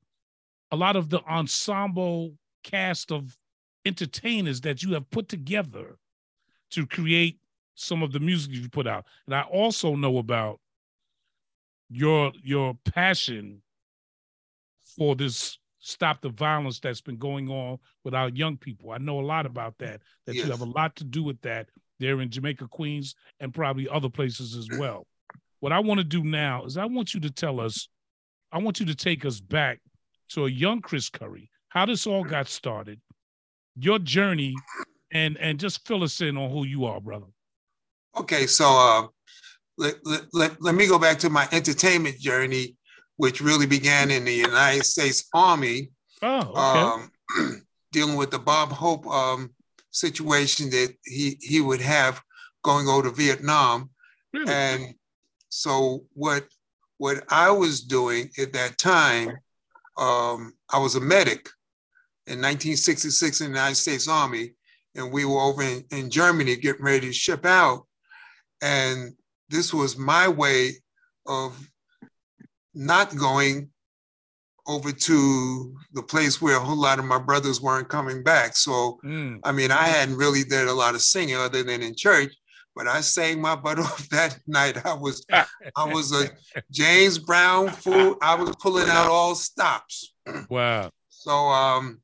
a 0.73 0.75
lot 0.75 0.95
of 0.95 1.07
the 1.09 1.21
ensemble 1.25 2.33
cast 2.63 3.12
of 3.12 3.38
entertainers 3.86 4.59
that 4.62 4.81
you 4.81 4.93
have 4.95 5.07
put 5.12 5.29
together 5.29 5.99
to 6.71 6.88
create 6.88 7.38
some 7.75 8.01
of 8.01 8.12
the 8.12 8.19
music 8.19 8.53
you 8.53 8.67
put 8.69 8.88
out. 8.88 9.05
And 9.27 9.36
I 9.36 9.41
also 9.43 9.95
know 9.95 10.17
about 10.17 10.59
your 11.89 12.31
your 12.41 12.73
passion 12.91 13.62
for 14.97 15.15
this 15.15 15.59
stop 15.77 16.21
the 16.21 16.29
violence 16.29 16.79
that's 16.79 17.01
been 17.01 17.17
going 17.17 17.49
on 17.49 17.77
with 18.03 18.15
our 18.15 18.29
young 18.29 18.57
people. 18.57 18.89
I 18.91 18.97
know 18.97 19.19
a 19.19 19.21
lot 19.21 19.45
about 19.45 19.77
that, 19.77 20.01
that 20.25 20.33
yes. 20.33 20.45
you 20.45 20.51
have 20.51 20.62
a 20.62 20.65
lot 20.65 20.95
to 20.95 21.03
do 21.03 21.21
with 21.21 21.39
that 21.41 21.69
there 21.99 22.19
in 22.19 22.31
Jamaica, 22.31 22.67
Queens, 22.69 23.13
and 23.39 23.53
probably 23.53 23.88
other 23.88 24.09
places 24.09 24.55
as 24.55 24.67
well. 24.79 25.05
What 25.59 25.71
I 25.71 25.79
want 25.81 25.99
to 25.99 26.03
do 26.03 26.23
now 26.23 26.65
is 26.65 26.77
I 26.77 26.86
want 26.86 27.13
you 27.13 27.19
to 27.19 27.29
tell 27.29 27.59
us, 27.59 27.89
I 28.51 28.57
want 28.57 28.79
you 28.79 28.88
to 28.88 28.95
take 28.95 29.23
us 29.23 29.39
back 29.39 29.79
to 30.29 30.45
a 30.45 30.49
young 30.49 30.81
Chris 30.81 31.09
Curry, 31.09 31.49
how 31.69 31.86
this 31.86 32.07
all 32.07 32.23
got 32.23 32.47
started, 32.47 32.99
your 33.75 33.99
journey, 33.99 34.55
and 35.12 35.38
and 35.38 35.59
just 35.59 35.88
fill 35.88 36.03
us 36.03 36.21
in 36.21 36.38
on 36.38 36.49
who 36.51 36.65
you 36.65 36.86
are, 36.86 36.99
brother. 36.99 37.27
Okay, 38.15 38.45
so 38.45 38.65
uh, 38.65 39.07
let, 39.77 39.95
let, 40.33 40.62
let, 40.62 40.75
me 40.75 40.88
go 40.88 40.99
back 40.99 41.17
to 41.19 41.29
my 41.29 41.47
entertainment 41.51 42.19
journey, 42.19 42.75
which 43.17 43.41
really 43.41 43.65
began 43.65 44.12
in 44.12 44.23
the 44.23 44.33
United 44.33 44.86
States 44.86 45.27
Army. 45.33 45.89
Oh, 46.21 46.39
okay. 46.39 47.39
Um, 47.39 47.62
dealing 47.91 48.15
with 48.15 48.31
the 48.31 48.39
Bob 48.39 48.71
Hope 48.71 49.07
um, 49.07 49.51
situation 49.91 50.69
that 50.71 50.93
he 51.05 51.38
he 51.41 51.62
would 51.62 51.81
have 51.81 52.21
going 52.63 52.88
over 52.88 53.09
to 53.09 53.15
Vietnam, 53.15 53.89
really? 54.33 54.51
and 54.51 54.95
so 55.49 56.05
what 56.13 56.45
what 56.97 57.23
I 57.29 57.51
was 57.51 57.81
doing 57.81 58.29
at 58.38 58.53
that 58.53 58.77
time, 58.77 59.38
um, 59.97 60.53
I 60.71 60.79
was 60.79 60.95
a 60.95 61.01
medic 61.01 61.49
in 62.27 62.39
1966 62.39 63.41
in 63.41 63.51
the 63.51 63.58
United 63.58 63.75
States 63.75 64.08
Army, 64.08 64.53
and 64.95 65.12
we 65.12 65.25
were 65.25 65.39
over 65.39 65.62
in, 65.62 65.84
in 65.91 66.10
Germany 66.10 66.56
getting 66.56 66.84
ready 66.84 67.08
to 67.08 67.13
ship 67.13 67.45
out, 67.45 67.86
and 68.62 69.13
this 69.49 69.73
was 69.73 69.97
my 69.97 70.27
way 70.27 70.71
of 71.25 71.58
not 72.73 73.15
going 73.15 73.69
over 74.65 74.91
to 74.91 75.75
the 75.93 76.03
place 76.03 76.41
where 76.41 76.58
a 76.58 76.60
whole 76.60 76.79
lot 76.79 76.99
of 76.99 77.06
my 77.06 77.19
brothers 77.19 77.62
weren't 77.62 77.89
coming 77.89 78.23
back. 78.23 78.56
So, 78.56 78.99
mm. 79.03 79.39
I 79.43 79.51
mean, 79.51 79.71
I 79.71 79.88
hadn't 79.88 80.15
really 80.15 80.43
did 80.43 80.67
a 80.67 80.73
lot 80.73 80.95
of 80.95 81.01
singing 81.01 81.36
other 81.36 81.63
than 81.63 81.82
in 81.82 81.95
church, 81.95 82.34
but 82.75 82.88
I 82.88 83.01
sang 83.01 83.41
my 83.41 83.55
butt 83.55 83.79
off 83.79 84.07
that 84.09 84.39
night. 84.47 84.86
I 84.86 84.93
was, 84.93 85.25
I 85.31 85.86
was 85.86 86.12
a 86.12 86.29
James 86.71 87.17
Brown 87.17 87.69
fool. 87.69 88.17
I 88.21 88.36
was 88.36 88.55
pulling 88.57 88.89
out 88.89 89.09
all 89.09 89.36
stops. 89.36 90.13
Wow. 90.49 90.89
So, 91.09 91.31
um, 91.31 92.01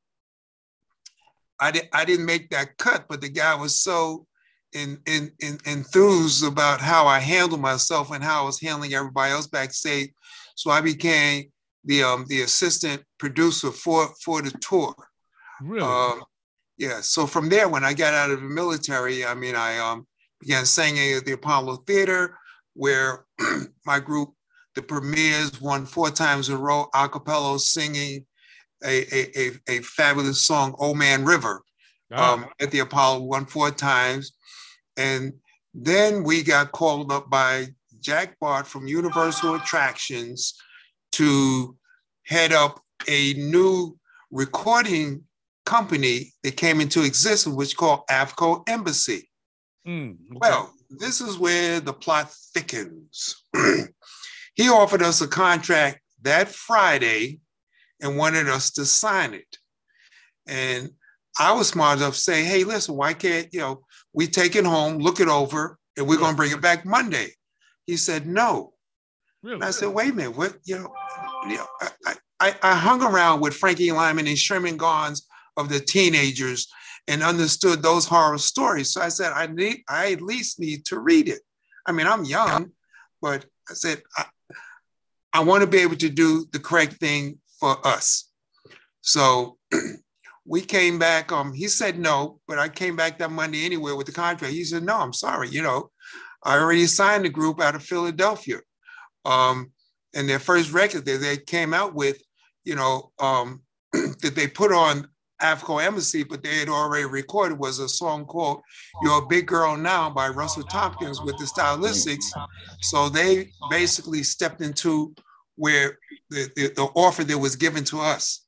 I, 1.59 1.71
di- 1.71 1.89
I 1.93 2.05
didn't 2.05 2.25
make 2.25 2.49
that 2.49 2.77
cut, 2.77 3.05
but 3.09 3.21
the 3.21 3.29
guy 3.29 3.55
was 3.55 3.77
so 3.77 4.27
in, 4.73 4.99
in, 5.05 5.31
in, 5.39 5.57
enthused 5.65 6.43
about 6.43 6.79
how 6.79 7.07
I 7.07 7.19
handled 7.19 7.61
myself 7.61 8.11
and 8.11 8.23
how 8.23 8.43
I 8.43 8.45
was 8.45 8.61
handling 8.61 8.93
everybody 8.93 9.33
else 9.33 9.47
backstage. 9.47 10.11
So 10.55 10.69
I 10.69 10.81
became 10.81 11.45
the 11.85 12.03
um, 12.03 12.25
the 12.27 12.41
assistant 12.41 13.03
producer 13.17 13.71
for 13.71 14.09
for 14.23 14.41
the 14.41 14.51
tour. 14.59 14.93
Really? 15.61 15.81
Um, 15.81 16.23
yeah. 16.77 17.01
So 17.01 17.25
from 17.25 17.49
there, 17.49 17.69
when 17.69 17.83
I 17.83 17.93
got 17.93 18.13
out 18.13 18.31
of 18.31 18.41
the 18.41 18.47
military, 18.47 19.25
I 19.25 19.33
mean, 19.33 19.55
I 19.55 19.77
um, 19.77 20.05
began 20.39 20.65
singing 20.65 21.13
at 21.13 21.25
the 21.25 21.33
Apollo 21.33 21.83
Theater, 21.87 22.37
where 22.73 23.25
my 23.85 23.99
group, 23.99 24.33
the 24.75 24.81
Premiers, 24.81 25.59
won 25.59 25.85
four 25.85 26.09
times 26.09 26.49
in 26.49 26.55
a 26.55 26.57
row, 26.57 26.87
a 26.93 27.09
cappella 27.09 27.59
singing 27.59 28.25
a, 28.83 29.05
a, 29.13 29.39
a, 29.39 29.51
a 29.67 29.81
fabulous 29.81 30.41
song, 30.41 30.75
"Oh 30.79 30.93
Man 30.93 31.25
River," 31.25 31.63
oh. 32.11 32.33
um, 32.33 32.45
at 32.59 32.71
the 32.71 32.79
Apollo, 32.79 33.23
won 33.23 33.45
four 33.45 33.71
times. 33.71 34.33
And 34.97 35.33
then 35.73 36.23
we 36.23 36.43
got 36.43 36.71
called 36.71 37.11
up 37.11 37.29
by 37.29 37.67
Jack 37.99 38.37
Bart 38.39 38.67
from 38.67 38.87
Universal 38.87 39.55
Attractions 39.55 40.55
to 41.13 41.75
head 42.25 42.53
up 42.53 42.81
a 43.07 43.33
new 43.33 43.97
recording 44.31 45.23
company 45.65 46.33
that 46.43 46.57
came 46.57 46.81
into 46.81 47.03
existence, 47.03 47.55
which 47.55 47.77
called 47.77 48.01
Avco 48.09 48.63
Embassy. 48.67 49.28
Mm, 49.89 50.11
okay. 50.11 50.37
Well, 50.39 50.73
this 50.89 51.19
is 51.19 51.39
where 51.39 51.79
the 51.79 51.93
plot 51.93 52.31
thickens. 52.53 53.43
he 54.55 54.69
offered 54.69 55.01
us 55.01 55.21
a 55.21 55.27
contract 55.27 56.01
that 56.21 56.49
Friday 56.49 57.39
and 57.99 58.15
wanted 58.15 58.47
us 58.47 58.69
to 58.71 58.85
sign 58.85 59.33
it. 59.33 59.57
And 60.47 60.91
I 61.39 61.53
was 61.53 61.69
smart 61.69 61.97
enough 61.97 62.13
to 62.13 62.19
say, 62.19 62.43
hey, 62.43 62.63
listen, 62.63 62.95
why 62.95 63.13
can't, 63.13 63.47
you 63.51 63.61
know, 63.61 63.81
we 64.13 64.27
take 64.27 64.55
it 64.55 64.65
home, 64.65 64.99
look 64.99 65.19
it 65.19 65.27
over, 65.27 65.79
and 65.97 66.07
we're 66.07 66.17
going 66.17 66.31
to 66.31 66.37
bring 66.37 66.51
it 66.51 66.61
back 66.61 66.85
Monday. 66.85 67.29
He 67.85 67.97
said, 67.97 68.27
no. 68.27 68.73
Really? 69.41 69.61
I 69.61 69.71
said, 69.71 69.89
wait 69.89 70.11
a 70.11 70.13
minute, 70.13 70.37
what, 70.37 70.57
you 70.65 70.77
know, 70.77 70.93
you 71.47 71.55
know 71.55 71.65
I, 72.05 72.15
I, 72.39 72.55
I 72.61 72.75
hung 72.75 73.01
around 73.01 73.39
with 73.39 73.55
Frankie 73.55 73.91
Lymon 73.91 74.27
and 74.27 74.37
Sherman 74.37 74.77
Garnes 74.77 75.23
of 75.57 75.69
the 75.69 75.79
teenagers 75.79 76.67
and 77.09 77.23
understood 77.23 77.81
those 77.81 78.05
horror 78.05 78.37
stories. 78.37 78.93
So 78.93 79.01
I 79.01 79.09
said, 79.09 79.31
I 79.33 79.47
need, 79.47 79.83
I 79.89 80.11
at 80.11 80.21
least 80.21 80.59
need 80.59 80.85
to 80.85 80.99
read 80.99 81.27
it. 81.27 81.41
I 81.85 81.91
mean, 81.91 82.05
I'm 82.05 82.23
young, 82.23 82.71
but 83.19 83.45
I 83.67 83.73
said, 83.73 84.03
I, 84.15 84.25
I 85.33 85.39
want 85.43 85.61
to 85.61 85.67
be 85.67 85.79
able 85.79 85.95
to 85.95 86.09
do 86.09 86.45
the 86.51 86.59
correct 86.59 86.93
thing 86.93 87.39
for 87.59 87.75
us. 87.85 88.29
So 89.01 89.57
we 90.45 90.61
came 90.61 90.99
back. 90.99 91.31
Um, 91.31 91.51
he 91.51 91.67
said 91.67 91.97
no, 91.97 92.41
but 92.47 92.59
I 92.59 92.69
came 92.69 92.95
back 92.95 93.17
that 93.17 93.31
Monday 93.31 93.65
anyway 93.65 93.93
with 93.93 94.05
the 94.05 94.13
contract. 94.13 94.53
He 94.53 94.63
said, 94.63 94.83
no, 94.83 94.97
I'm 94.97 95.13
sorry. 95.13 95.49
You 95.49 95.63
know, 95.63 95.89
I 96.43 96.59
already 96.59 96.85
signed 96.85 97.25
the 97.25 97.29
group 97.29 97.59
out 97.59 97.75
of 97.75 97.83
Philadelphia. 97.83 98.59
Um, 99.25 99.71
and 100.13 100.29
their 100.29 100.39
first 100.39 100.71
record 100.73 101.05
that 101.05 101.21
they 101.21 101.37
came 101.37 101.73
out 101.73 101.95
with, 101.95 102.21
you 102.65 102.75
know, 102.75 103.11
um, 103.17 103.63
that 103.93 104.33
they 104.35 104.47
put 104.47 104.71
on 104.71 105.07
Avco 105.41 105.83
Embassy, 105.83 106.23
but 106.23 106.43
they 106.43 106.57
had 106.57 106.69
already 106.69 107.05
recorded 107.05 107.57
was 107.57 107.79
a 107.79 107.89
song 107.89 108.25
called 108.25 108.61
You're 109.01 109.23
a 109.23 109.27
Big 109.27 109.47
Girl 109.47 109.77
Now 109.77 110.09
by 110.09 110.27
Russell 110.29 110.63
Thompkins 110.63 111.21
with 111.21 111.37
the 111.37 111.45
stylistics. 111.45 112.25
So 112.81 113.09
they 113.09 113.51
basically 113.69 114.23
stepped 114.23 114.61
into 114.61 115.13
where 115.55 115.97
the, 116.29 116.49
the, 116.55 116.73
the 116.75 116.83
offer 116.95 117.23
that 117.23 117.37
was 117.37 117.55
given 117.55 117.83
to 117.85 117.99
us. 117.99 118.45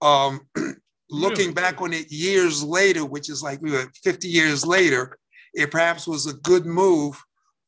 Um, 0.00 0.40
looking 1.10 1.52
back 1.52 1.80
on 1.80 1.92
it 1.92 2.10
years 2.10 2.62
later, 2.62 3.04
which 3.04 3.28
is 3.28 3.42
like 3.42 3.60
we 3.60 3.72
were 3.72 3.90
50 4.02 4.28
years 4.28 4.64
later, 4.64 5.18
it 5.54 5.70
perhaps 5.70 6.06
was 6.06 6.26
a 6.26 6.34
good 6.34 6.66
move 6.66 7.20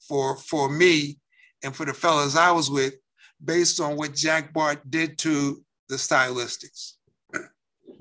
for 0.09 0.37
for 0.37 0.69
me 0.69 1.19
and 1.63 1.75
for 1.75 1.87
the 1.87 1.95
fellas 1.95 2.37
I 2.37 2.51
was 2.51 2.71
with, 2.71 2.95
based 3.43 3.81
on 3.81 3.97
what 3.97 4.15
Jack 4.15 4.53
Bart 4.53 4.91
did 4.91 5.19
to 5.19 5.63
the 5.89 5.97
stylistics. 5.97 6.95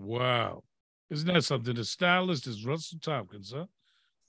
Wow. 0.03 0.63
Isn't 1.09 1.31
that 1.33 1.43
something? 1.43 1.75
The 1.75 1.85
stylist 1.85 2.47
is 2.47 2.65
Russell 2.65 2.99
Thompkins, 3.01 3.53
huh? 3.55 3.65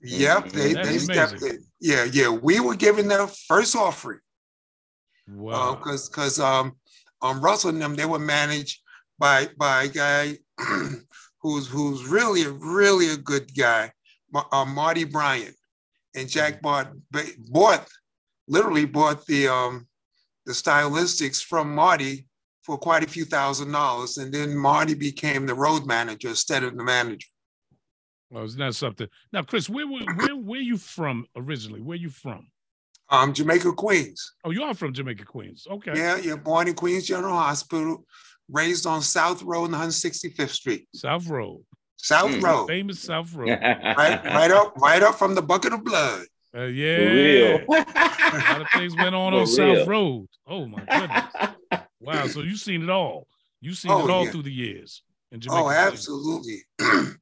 Yep, 0.00 0.50
they, 0.50 0.74
they 0.74 0.98
stepped 0.98 1.42
in. 1.42 1.64
Yeah, 1.80 2.04
yeah. 2.04 2.28
We 2.28 2.60
were 2.60 2.76
given 2.76 3.08
their 3.08 3.26
first 3.26 3.74
offering. 3.74 4.20
Wow. 5.28 5.76
Because 5.76 6.08
uh, 6.08 6.10
because 6.10 6.40
um, 6.40 6.72
um 7.22 7.40
Russell 7.40 7.70
and 7.70 7.80
them 7.80 7.94
they 7.94 8.04
were 8.04 8.18
managed 8.18 8.80
by 9.18 9.48
by 9.56 9.84
a 9.84 9.88
guy 9.88 10.38
who's 11.40 11.66
who's 11.66 12.04
really 12.04 12.46
really 12.46 13.10
a 13.10 13.16
good 13.16 13.54
guy, 13.56 13.92
uh, 14.52 14.64
Marty 14.66 15.04
Bryant, 15.04 15.56
and 16.14 16.28
Jack 16.28 16.60
bought 16.60 16.92
bought 17.50 17.88
literally 18.46 18.84
bought 18.84 19.24
the 19.26 19.48
um 19.48 19.86
the 20.44 20.52
stylistics 20.52 21.42
from 21.42 21.74
Marty 21.74 22.26
for 22.64 22.78
quite 22.78 23.04
a 23.04 23.08
few 23.08 23.24
thousand 23.24 23.72
dollars, 23.72 24.18
and 24.18 24.32
then 24.32 24.56
Marty 24.56 24.94
became 24.94 25.46
the 25.46 25.54
road 25.54 25.86
manager 25.86 26.28
instead 26.28 26.64
of 26.64 26.76
the 26.76 26.82
manager. 26.82 27.28
Well, 28.30 28.44
isn't 28.44 28.58
that 28.58 28.74
something? 28.74 29.08
Now, 29.32 29.42
Chris, 29.42 29.68
where 29.68 29.86
where 29.86 30.04
where, 30.16 30.36
where 30.36 30.60
you 30.60 30.76
from 30.76 31.26
originally? 31.36 31.80
Where 31.80 31.96
you 31.96 32.10
from? 32.10 32.48
Um, 33.10 33.34
Jamaica, 33.34 33.72
Queens. 33.72 34.32
Oh, 34.44 34.50
you 34.50 34.62
are 34.62 34.74
from 34.74 34.94
Jamaica, 34.94 35.24
Queens. 35.24 35.66
Okay. 35.70 35.92
Yeah, 35.94 36.16
you're 36.16 36.38
born 36.38 36.68
in 36.68 36.74
Queens 36.74 37.06
General 37.06 37.36
Hospital, 37.36 38.04
raised 38.50 38.86
on 38.86 39.02
South 39.02 39.42
Road, 39.42 39.70
165th 39.70 40.48
Street. 40.48 40.88
South 40.94 41.28
Road. 41.28 41.62
South 41.96 42.30
mm. 42.30 42.42
Road. 42.42 42.66
Famous 42.66 43.00
South 43.00 43.32
Road. 43.34 43.48
right, 43.62 44.24
right 44.24 44.50
up, 44.50 44.74
right 44.78 45.02
up 45.02 45.16
from 45.16 45.34
the 45.34 45.42
bucket 45.42 45.74
of 45.74 45.84
blood. 45.84 46.22
Uh, 46.56 46.62
yeah. 46.62 47.58
a 47.68 48.42
lot 48.48 48.60
of 48.62 48.68
things 48.74 48.96
went 48.96 49.14
on 49.14 49.32
For 49.32 49.38
on 49.38 49.68
real. 49.68 49.76
South 49.76 49.88
Road. 49.88 50.28
Oh 50.46 50.66
my 50.66 50.84
goodness. 50.84 51.24
wow. 52.04 52.26
So 52.26 52.40
you've 52.40 52.58
seen 52.58 52.82
it 52.82 52.90
all. 52.90 53.26
You've 53.60 53.76
seen 53.76 53.92
oh, 53.92 54.04
it 54.04 54.10
all 54.10 54.24
yeah. 54.24 54.30
through 54.30 54.42
the 54.42 54.52
years. 54.52 55.02
In 55.32 55.40
Jamaica 55.40 55.62
oh, 55.64 55.70
absolutely. 55.70 56.58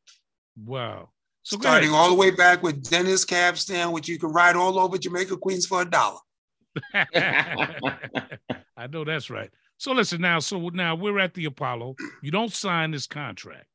wow. 0.65 1.09
So 1.45 1.59
Starting 1.59 1.91
all 1.91 2.09
the 2.09 2.15
way 2.15 2.31
back 2.31 2.63
with 2.63 2.89
Dennis 2.89 3.25
Cab 3.25 3.59
Stand, 3.59 3.93
which 3.93 4.09
you 4.09 4.19
can 4.19 4.31
ride 4.31 4.55
all 4.55 4.79
over 4.79 4.97
Jamaica 4.97 5.37
Queens 5.39 5.67
for 5.67 5.83
a 5.83 5.85
dollar. 5.85 6.19
I 6.95 8.87
know 8.91 9.05
that's 9.05 9.29
right. 9.29 9.51
So 9.79 9.93
listen 9.93 10.21
now. 10.21 10.39
So 10.39 10.69
now 10.69 10.95
we're 10.95 11.19
at 11.19 11.35
the 11.35 11.47
Apollo. 11.47 11.97
You 12.23 12.31
don't 12.31 12.53
sign 12.53 12.93
this 12.93 13.07
contract. 13.07 13.67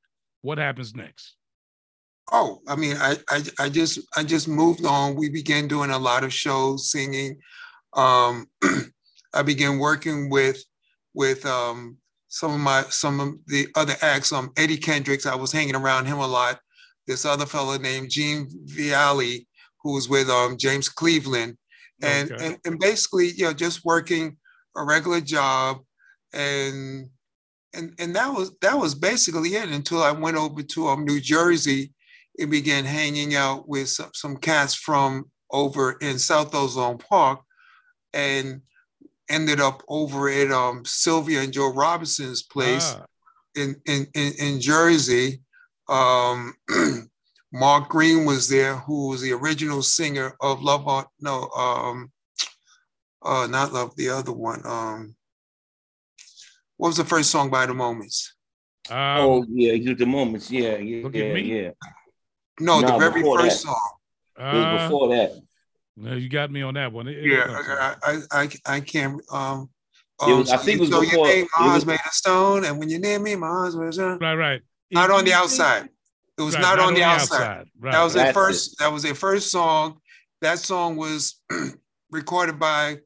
What 0.42 0.58
happens 0.58 0.96
next? 0.96 1.36
Oh, 2.32 2.62
I 2.68 2.76
mean, 2.76 2.96
I, 2.98 3.18
I, 3.30 3.44
I 3.60 3.70
just 3.70 4.00
I 4.16 4.24
just 4.24 4.48
moved 4.48 4.86
on. 4.86 5.16
We 5.16 5.30
began 5.30 5.68
doing 5.68 5.92
a 5.92 5.98
lot 5.98 6.24
of 6.24 6.34
shows, 6.34 6.92
singing. 6.92 7.38
Um, 7.94 8.48
I 9.34 9.44
began 9.44 9.80
working 9.80 10.30
with 10.30 10.64
with 11.18 11.44
um, 11.48 11.98
some 12.28 12.54
of 12.54 12.60
my 12.60 12.84
some 12.84 13.20
of 13.20 13.34
the 13.48 13.68
other 13.76 13.96
acts. 14.02 14.32
Um, 14.32 14.52
Eddie 14.56 14.78
Kendricks. 14.78 15.26
I 15.26 15.36
was 15.36 15.52
hanging 15.52 15.76
around 15.76 16.06
him 16.06 16.20
a 16.20 16.28
lot 16.28 16.60
this 17.08 17.26
other 17.26 17.46
fellow 17.46 17.78
named 17.78 18.12
Gene 18.12 18.48
Viali, 18.66 19.48
who 19.82 19.94
was 19.94 20.08
with 20.08 20.30
um, 20.30 20.58
James 20.58 20.90
Cleveland. 20.90 21.58
And, 22.04 22.32
okay. 22.32 22.46
and, 22.46 22.58
and 22.66 22.80
basically, 22.80 23.30
you 23.30 23.46
know, 23.46 23.54
just 23.54 23.84
working 23.84 24.38
a 24.76 24.84
regular 24.84 25.20
job 25.20 25.80
and 26.34 27.10
and 27.74 27.94
and 27.98 28.16
that 28.16 28.32
was 28.32 28.52
that 28.62 28.78
was 28.78 28.94
basically 28.94 29.56
it 29.56 29.70
until 29.70 30.04
I 30.04 30.12
went 30.12 30.38
over 30.38 30.62
to 30.62 30.88
um, 30.88 31.06
New 31.06 31.20
Jersey 31.20 31.94
and 32.38 32.52
began 32.52 32.86
hanging 32.86 33.34
out 33.34 33.68
with 33.68 33.90
some, 33.90 34.12
some 34.14 34.38
cats 34.38 34.76
from 34.76 35.32
over 35.50 35.94
in 36.02 36.20
South 36.20 36.54
Ozone 36.54 37.00
Park 37.00 37.40
and 38.14 38.62
ended 39.30 39.60
up 39.60 39.84
over 39.88 40.30
at 40.30 40.52
um, 40.52 40.84
Sylvia 40.86 41.42
and 41.42 41.54
Joe 41.54 41.74
Robinson's 41.74 42.44
place 42.44 42.96
ah. 42.98 43.06
in, 43.56 43.76
in, 43.86 44.08
in, 44.14 44.34
in 44.40 44.62
Jersey. 44.62 45.42
Um, 45.90 46.54
Mark 47.54 47.90
Greene 47.90 48.26
was 48.26 48.50
there, 48.50 48.76
who 48.76 49.10
was 49.10 49.22
the 49.22 49.32
original 49.32 49.82
singer 49.82 50.36
of 50.42 50.62
Love 50.62 50.88
on 50.88 51.06
no, 51.22 51.48
um, 51.50 52.12
uh, 53.24 53.48
not 53.48 53.74
Love, 53.74 53.96
the 53.96 54.10
other 54.10 54.34
one. 54.34 54.62
Um, 54.66 55.16
what 56.76 56.90
was 56.90 56.98
the 56.98 57.06
first 57.06 57.32
song 57.32 57.50
by 57.50 57.66
the 57.66 57.74
Moments? 57.74 58.34
Um, 58.90 58.98
oh 58.98 59.46
yeah, 59.50 59.74
you 59.74 59.96
the 59.96 60.06
Moments. 60.06 60.52
Yeah, 60.52 60.78
yeah, 60.78 61.08
yeah, 61.12 61.36
yeah. 61.36 61.72
No, 62.60 62.80
no 62.80 62.92
the 62.92 62.98
very 62.98 63.24
first 63.24 63.64
that. 63.64 63.70
song. 63.70 63.92
Uh, 64.40 64.44
it 64.44 64.74
was 64.74 64.82
before 64.84 65.10
that. 65.16 65.32
No, 66.00 66.14
you 66.14 66.30
got 66.30 66.52
me 66.52 66.62
on 66.62 66.76
that 66.76 66.94
one. 66.94 67.08
It, 67.08 67.24
yeah, 67.24 67.46
I, 67.50 67.96
I, 68.04 68.22
I, 68.32 68.50
I 68.68 68.80
can't. 68.80 69.20
Um, 69.32 69.70
um, 70.20 70.40
was, 70.40 70.52
I 70.52 70.58
think 70.58 70.78
it 70.78 70.82
was 70.82 70.90
so 70.92 71.02
before. 71.02 71.28
Your 71.28 71.36
name, 71.36 71.48
was, 71.60 71.86
made 71.86 72.00
of 72.06 72.14
stone, 72.14 72.66
and 72.66 72.78
when 72.78 72.90
you 72.90 73.00
name 73.00 73.24
me, 73.24 73.36
my 73.36 73.50
was 73.50 73.98
a 73.98 74.18
right, 74.18 74.36
right. 74.36 74.62
Not 74.92 75.10
on 75.10 75.26
the 75.26 75.34
outside. 75.34 75.90
It 76.38 76.42
was 76.44 76.54
right, 76.54 76.62
not, 76.62 76.78
not, 76.78 76.88
on 76.88 76.94
the, 76.94 77.04
outside. 77.04 77.36
outside. 77.36 77.68
Right. 77.80 77.92
That 77.94 78.04
was 78.04 78.14
their 78.14 78.32
first. 78.32 78.74
It. 78.74 78.80
That 78.80 78.94
was 78.94 79.04
their 79.04 79.16
first 79.16 79.52
song. 79.52 80.00
That 80.42 80.60
song 80.60 80.98
was 80.98 81.42
recorded 82.12 82.60
by 82.60 82.98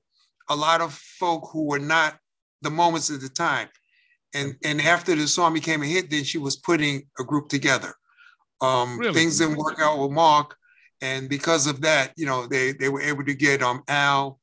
a 0.49 0.55
lot 0.55 0.81
of 0.81 0.93
folk 0.93 1.49
who 1.53 1.67
were 1.67 1.79
not 1.79 2.17
the 2.61 2.69
moments 2.69 3.09
at 3.09 3.21
the 3.21 3.29
time. 3.29 3.69
And 4.33 4.55
and 4.65 4.81
after 4.81 5.15
the 5.15 5.27
song 5.27 5.53
became 5.53 5.81
a 5.81 5.85
hit, 5.85 6.09
then 6.09 6.25
she 6.25 6.37
was 6.37 6.57
putting 6.57 7.03
a 7.19 7.23
group 7.23 7.47
together. 7.47 7.93
Um, 8.61 8.99
really? 8.99 9.13
Things 9.13 9.39
didn't 9.39 9.57
work 9.57 9.79
out 9.79 9.99
with 9.99 10.11
Mark, 10.11 10.55
and 11.01 11.27
because 11.29 11.67
of 11.67 11.81
that, 11.81 12.13
you 12.15 12.25
know, 12.25 12.47
they 12.47 12.73
they 12.73 12.89
were 12.89 13.01
able 13.01 13.25
to 13.25 13.33
get 13.33 13.61
um 13.61 13.83
Al 13.87 14.39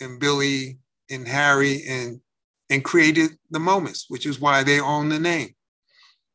and 0.00 0.20
Billy 0.20 0.78
and 1.10 1.26
Harry 1.26 1.82
and 1.88 2.20
and 2.70 2.84
created 2.84 3.30
the 3.50 3.58
moments, 3.58 4.06
which 4.08 4.26
is 4.26 4.40
why 4.40 4.62
they 4.62 4.80
own 4.80 5.08
the 5.08 5.20
name. 5.20 5.50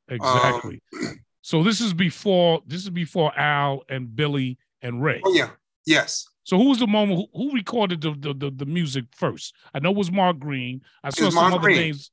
Exactly. 0.08 0.82
Um, 1.02 1.20
so 1.42 1.64
this 1.64 1.82
is 1.82 1.94
before 1.94 2.62
this 2.66 2.84
is 2.84 2.90
before 2.90 3.38
Al 3.38 3.84
and 3.90 4.16
Billy 4.16 4.58
and 4.82 5.02
Ray. 5.02 5.22
Oh 5.24 5.34
yeah. 5.34 5.52
Yes. 5.86 6.28
So 6.44 6.58
who 6.58 6.70
was 6.70 6.80
the 6.80 6.88
moment 6.88 7.30
who, 7.34 7.50
who 7.50 7.54
recorded 7.54 8.02
the, 8.02 8.12
the, 8.18 8.34
the 8.34 8.52
the 8.52 8.66
music 8.66 9.06
first? 9.12 9.56
I 9.74 9.80
know 9.80 9.92
it 9.92 9.98
was 9.98 10.12
Mark 10.12 10.40
Greene. 10.40 10.82
I 11.04 11.12
saw 11.12 11.30
some 11.30 11.36
Mark 11.36 11.54
other 11.54 11.62
Green. 11.62 11.78
names. 11.78 12.12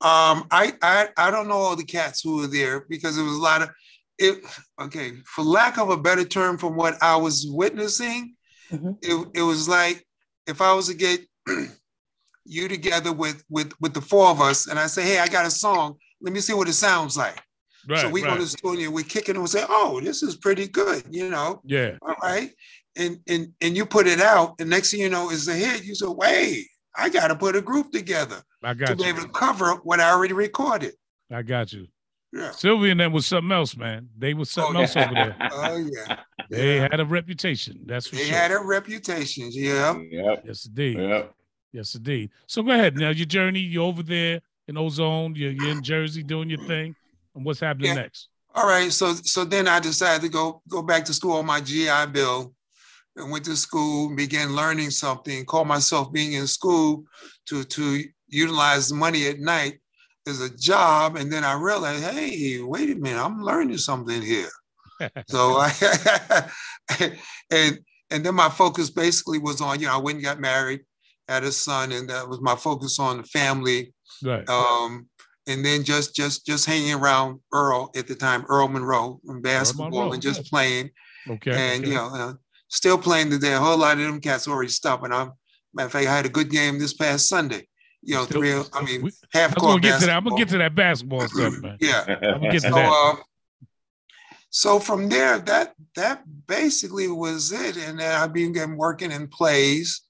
Um, 0.00 0.46
I, 0.52 0.74
I 0.80 1.08
I 1.16 1.30
don't 1.30 1.48
know 1.48 1.54
all 1.54 1.74
the 1.74 1.84
cats 1.84 2.20
who 2.20 2.36
were 2.36 2.46
there 2.46 2.84
because 2.88 3.18
it 3.18 3.22
was 3.22 3.34
a 3.34 3.40
lot 3.40 3.62
of 3.62 3.70
it. 4.18 4.44
Okay, 4.80 5.12
for 5.24 5.44
lack 5.44 5.78
of 5.78 5.90
a 5.90 5.96
better 5.96 6.24
term, 6.24 6.58
from 6.58 6.76
what 6.76 7.02
I 7.02 7.16
was 7.16 7.46
witnessing, 7.48 8.34
mm-hmm. 8.70 8.92
it, 9.02 9.28
it 9.34 9.42
was 9.42 9.68
like 9.68 10.04
if 10.46 10.60
I 10.60 10.72
was 10.72 10.88
to 10.88 10.94
get 10.94 11.20
you 12.44 12.68
together 12.68 13.12
with 13.12 13.44
with 13.48 13.72
with 13.80 13.94
the 13.94 14.00
four 14.00 14.28
of 14.28 14.40
us, 14.40 14.66
and 14.66 14.78
I 14.78 14.86
say, 14.86 15.02
hey, 15.02 15.18
I 15.18 15.28
got 15.28 15.46
a 15.46 15.50
song. 15.50 15.96
Let 16.20 16.32
me 16.32 16.40
see 16.40 16.54
what 16.54 16.68
it 16.68 16.74
sounds 16.74 17.16
like. 17.16 17.40
Right, 17.88 18.00
so 18.00 18.10
we 18.10 18.22
right. 18.22 18.30
go 18.30 18.36
to 18.36 18.42
the 18.42 18.48
studio, 18.48 18.90
we 18.90 19.02
kick 19.02 19.28
it 19.28 19.36
and 19.36 19.40
we 19.40 19.46
say, 19.46 19.64
oh, 19.68 20.00
this 20.00 20.22
is 20.22 20.36
pretty 20.36 20.68
good, 20.68 21.04
you 21.10 21.30
know. 21.30 21.62
Yeah. 21.64 21.96
All 22.02 22.16
right. 22.22 22.50
And 22.96 23.18
and 23.28 23.52
and 23.60 23.76
you 23.76 23.86
put 23.86 24.06
it 24.06 24.20
out, 24.20 24.56
and 24.58 24.68
next 24.68 24.90
thing 24.90 25.00
you 25.00 25.08
know 25.08 25.30
is 25.30 25.48
a 25.48 25.54
hit. 25.54 25.84
You 25.84 25.94
say, 25.94 26.06
wait, 26.08 26.66
I 26.96 27.08
gotta 27.08 27.36
put 27.36 27.56
a 27.56 27.62
group 27.62 27.92
together 27.92 28.42
I 28.62 28.74
got 28.74 28.86
to 28.86 28.92
you. 28.92 28.98
be 28.98 29.08
able 29.08 29.22
to 29.22 29.28
cover 29.28 29.74
what 29.84 30.00
I 30.00 30.10
already 30.10 30.34
recorded. 30.34 30.94
I 31.30 31.42
got 31.42 31.72
you. 31.72 31.86
Yeah. 32.32 32.50
Sylvia 32.50 32.90
and 32.90 33.00
them 33.00 33.12
was 33.12 33.26
something 33.26 33.50
else, 33.52 33.76
man. 33.76 34.08
They 34.18 34.34
was 34.34 34.50
something 34.50 34.76
oh, 34.76 34.80
else 34.80 34.96
over 34.96 35.14
there. 35.14 35.36
Oh 35.52 35.76
yeah. 35.76 36.16
They 36.50 36.76
yeah. 36.76 36.88
had 36.90 37.00
a 37.00 37.04
reputation. 37.04 37.80
That's 37.86 38.06
for 38.06 38.16
sure. 38.16 38.24
they 38.24 38.30
sure. 38.30 38.38
had 38.38 38.52
a 38.52 38.58
reputation. 38.58 39.48
Yeah. 39.52 39.98
Yep. 40.10 40.44
Yes, 40.46 40.66
indeed. 40.66 40.98
Yep. 40.98 41.34
Yes, 41.72 41.94
indeed. 41.94 42.30
So 42.46 42.62
go 42.62 42.72
ahead. 42.72 42.96
Now 42.96 43.10
your 43.10 43.26
journey, 43.26 43.60
you're 43.60 43.84
over 43.84 44.02
there 44.02 44.40
in 44.66 44.76
Ozone, 44.76 45.34
you're, 45.34 45.52
you're 45.52 45.70
in 45.70 45.82
Jersey 45.82 46.22
doing 46.22 46.50
your 46.50 46.64
thing. 46.66 46.94
And 47.34 47.44
what's 47.44 47.60
happening 47.60 47.88
yeah. 47.88 48.02
next? 48.02 48.28
All 48.54 48.66
right. 48.66 48.92
So 48.92 49.14
so 49.14 49.44
then 49.44 49.68
I 49.68 49.80
decided 49.80 50.22
to 50.22 50.28
go 50.28 50.62
go 50.68 50.82
back 50.82 51.04
to 51.06 51.14
school 51.14 51.38
on 51.38 51.46
my 51.46 51.60
GI 51.60 52.06
Bill 52.12 52.52
and 53.16 53.30
went 53.30 53.44
to 53.46 53.56
school, 53.56 54.14
began 54.14 54.54
learning 54.54 54.90
something, 54.90 55.44
called 55.44 55.68
myself 55.68 56.12
being 56.12 56.34
in 56.34 56.46
school 56.46 57.04
to, 57.46 57.64
to 57.64 58.04
utilize 58.28 58.92
money 58.92 59.26
at 59.28 59.40
night 59.40 59.80
as 60.28 60.40
a 60.40 60.54
job. 60.56 61.16
And 61.16 61.32
then 61.32 61.44
I 61.44 61.54
realized, 61.54 62.04
hey, 62.04 62.60
wait 62.60 62.90
a 62.90 62.94
minute, 62.94 63.22
I'm 63.22 63.42
learning 63.42 63.78
something 63.78 64.22
here. 64.22 64.50
so 65.28 65.56
I 65.58 66.50
and 67.50 67.78
and 68.10 68.24
then 68.24 68.34
my 68.34 68.48
focus 68.48 68.90
basically 68.90 69.38
was 69.38 69.60
on, 69.60 69.80
you 69.80 69.86
know, 69.86 69.94
I 69.94 69.98
went 69.98 70.16
and 70.16 70.24
got 70.24 70.40
married, 70.40 70.80
had 71.28 71.44
a 71.44 71.52
son, 71.52 71.92
and 71.92 72.08
that 72.10 72.28
was 72.28 72.40
my 72.40 72.56
focus 72.56 72.98
on 72.98 73.18
the 73.18 73.22
family. 73.24 73.92
Right. 74.24 74.48
Um, 74.48 75.08
and 75.46 75.64
then 75.64 75.84
just 75.84 76.14
just 76.14 76.46
just 76.46 76.66
hanging 76.66 76.94
around 76.94 77.40
Earl 77.52 77.90
at 77.96 78.06
the 78.06 78.14
time, 78.14 78.44
Earl 78.48 78.68
Monroe, 78.68 79.20
and 79.26 79.42
basketball 79.42 79.90
Monroe, 79.90 80.12
and 80.12 80.22
just 80.22 80.40
yes. 80.40 80.48
playing. 80.48 80.90
Okay. 81.28 81.50
And 81.50 81.82
okay. 81.82 81.88
you 81.88 81.94
know, 81.94 82.10
uh, 82.12 82.34
still 82.68 82.98
playing 82.98 83.30
today. 83.30 83.54
A 83.54 83.58
whole 83.58 83.78
lot 83.78 83.98
of 83.98 84.04
them 84.04 84.20
cats 84.20 84.48
already 84.48 84.70
stopped. 84.70 85.04
And 85.04 85.14
I'm 85.14 85.32
matter 85.74 85.86
of 85.86 85.92
fact, 85.92 86.06
I 86.06 86.16
had 86.16 86.26
a 86.26 86.30
good 86.30 86.50
game 86.50 86.78
this 86.78 86.94
past 86.94 87.28
Sunday. 87.28 87.66
You 88.02 88.14
know, 88.14 88.24
still, 88.24 88.40
three. 88.40 88.54
I 88.72 88.82
mean, 88.84 89.02
we, 89.02 89.10
half 89.32 89.54
court. 89.54 89.76
I'm 89.76 89.80
gonna 89.80 89.92
get 89.92 90.00
to 90.00 90.06
that. 90.06 90.16
I'm 90.16 90.24
gonna 90.24 90.36
get 90.36 90.48
to 90.50 90.58
that 90.58 90.74
basketball 90.74 91.26
stuff, 91.28 91.54
man. 91.60 91.76
yeah. 91.80 92.04
I'm 92.08 92.40
gonna 92.40 92.52
get 92.52 92.62
to 92.62 92.68
so, 92.68 92.74
that. 92.74 92.88
Uh, 92.88 93.16
so 94.50 94.78
from 94.78 95.08
there, 95.08 95.38
that 95.40 95.74
that 95.96 96.22
basically 96.46 97.08
was 97.08 97.52
it. 97.52 97.76
And 97.76 97.98
then 97.98 98.20
I 98.20 98.26
began 98.26 98.76
working 98.76 99.10
in 99.10 99.28
plays 99.28 100.02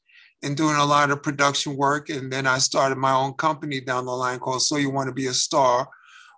and 0.43 0.57
doing 0.57 0.76
a 0.76 0.84
lot 0.84 1.11
of 1.11 1.22
production 1.22 1.76
work. 1.76 2.09
And 2.11 2.32
then 2.32 2.47
I 2.47 2.59
started 2.59 2.99
my 2.99 3.12
own 3.12 3.34
company 3.34 3.80
down 3.80 4.07
the 4.07 4.12
line 4.12 4.39
called 4.39 4.62
So 4.62 4.76
You 4.76 4.91
Want 4.91 5.09
to 5.09 5.14
Be 5.14 5.26
a 5.26 5.32
Star, 5.32 5.89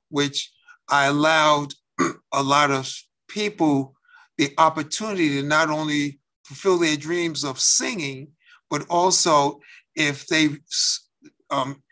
which 0.09 0.51
I 0.89 1.07
allowed 1.07 1.75
a 2.33 2.43
lot 2.43 2.71
of 2.71 2.91
people 3.29 3.95
the 4.39 4.53
opportunity 4.57 5.29
to 5.41 5.43
not 5.43 5.69
only 5.69 6.19
fulfill 6.45 6.79
their 6.79 6.97
dreams 6.97 7.45
of 7.45 7.61
singing, 7.61 8.29
but 8.71 8.87
also 8.89 9.61
if 9.95 10.27
they 10.29 10.49
um, 11.51 11.83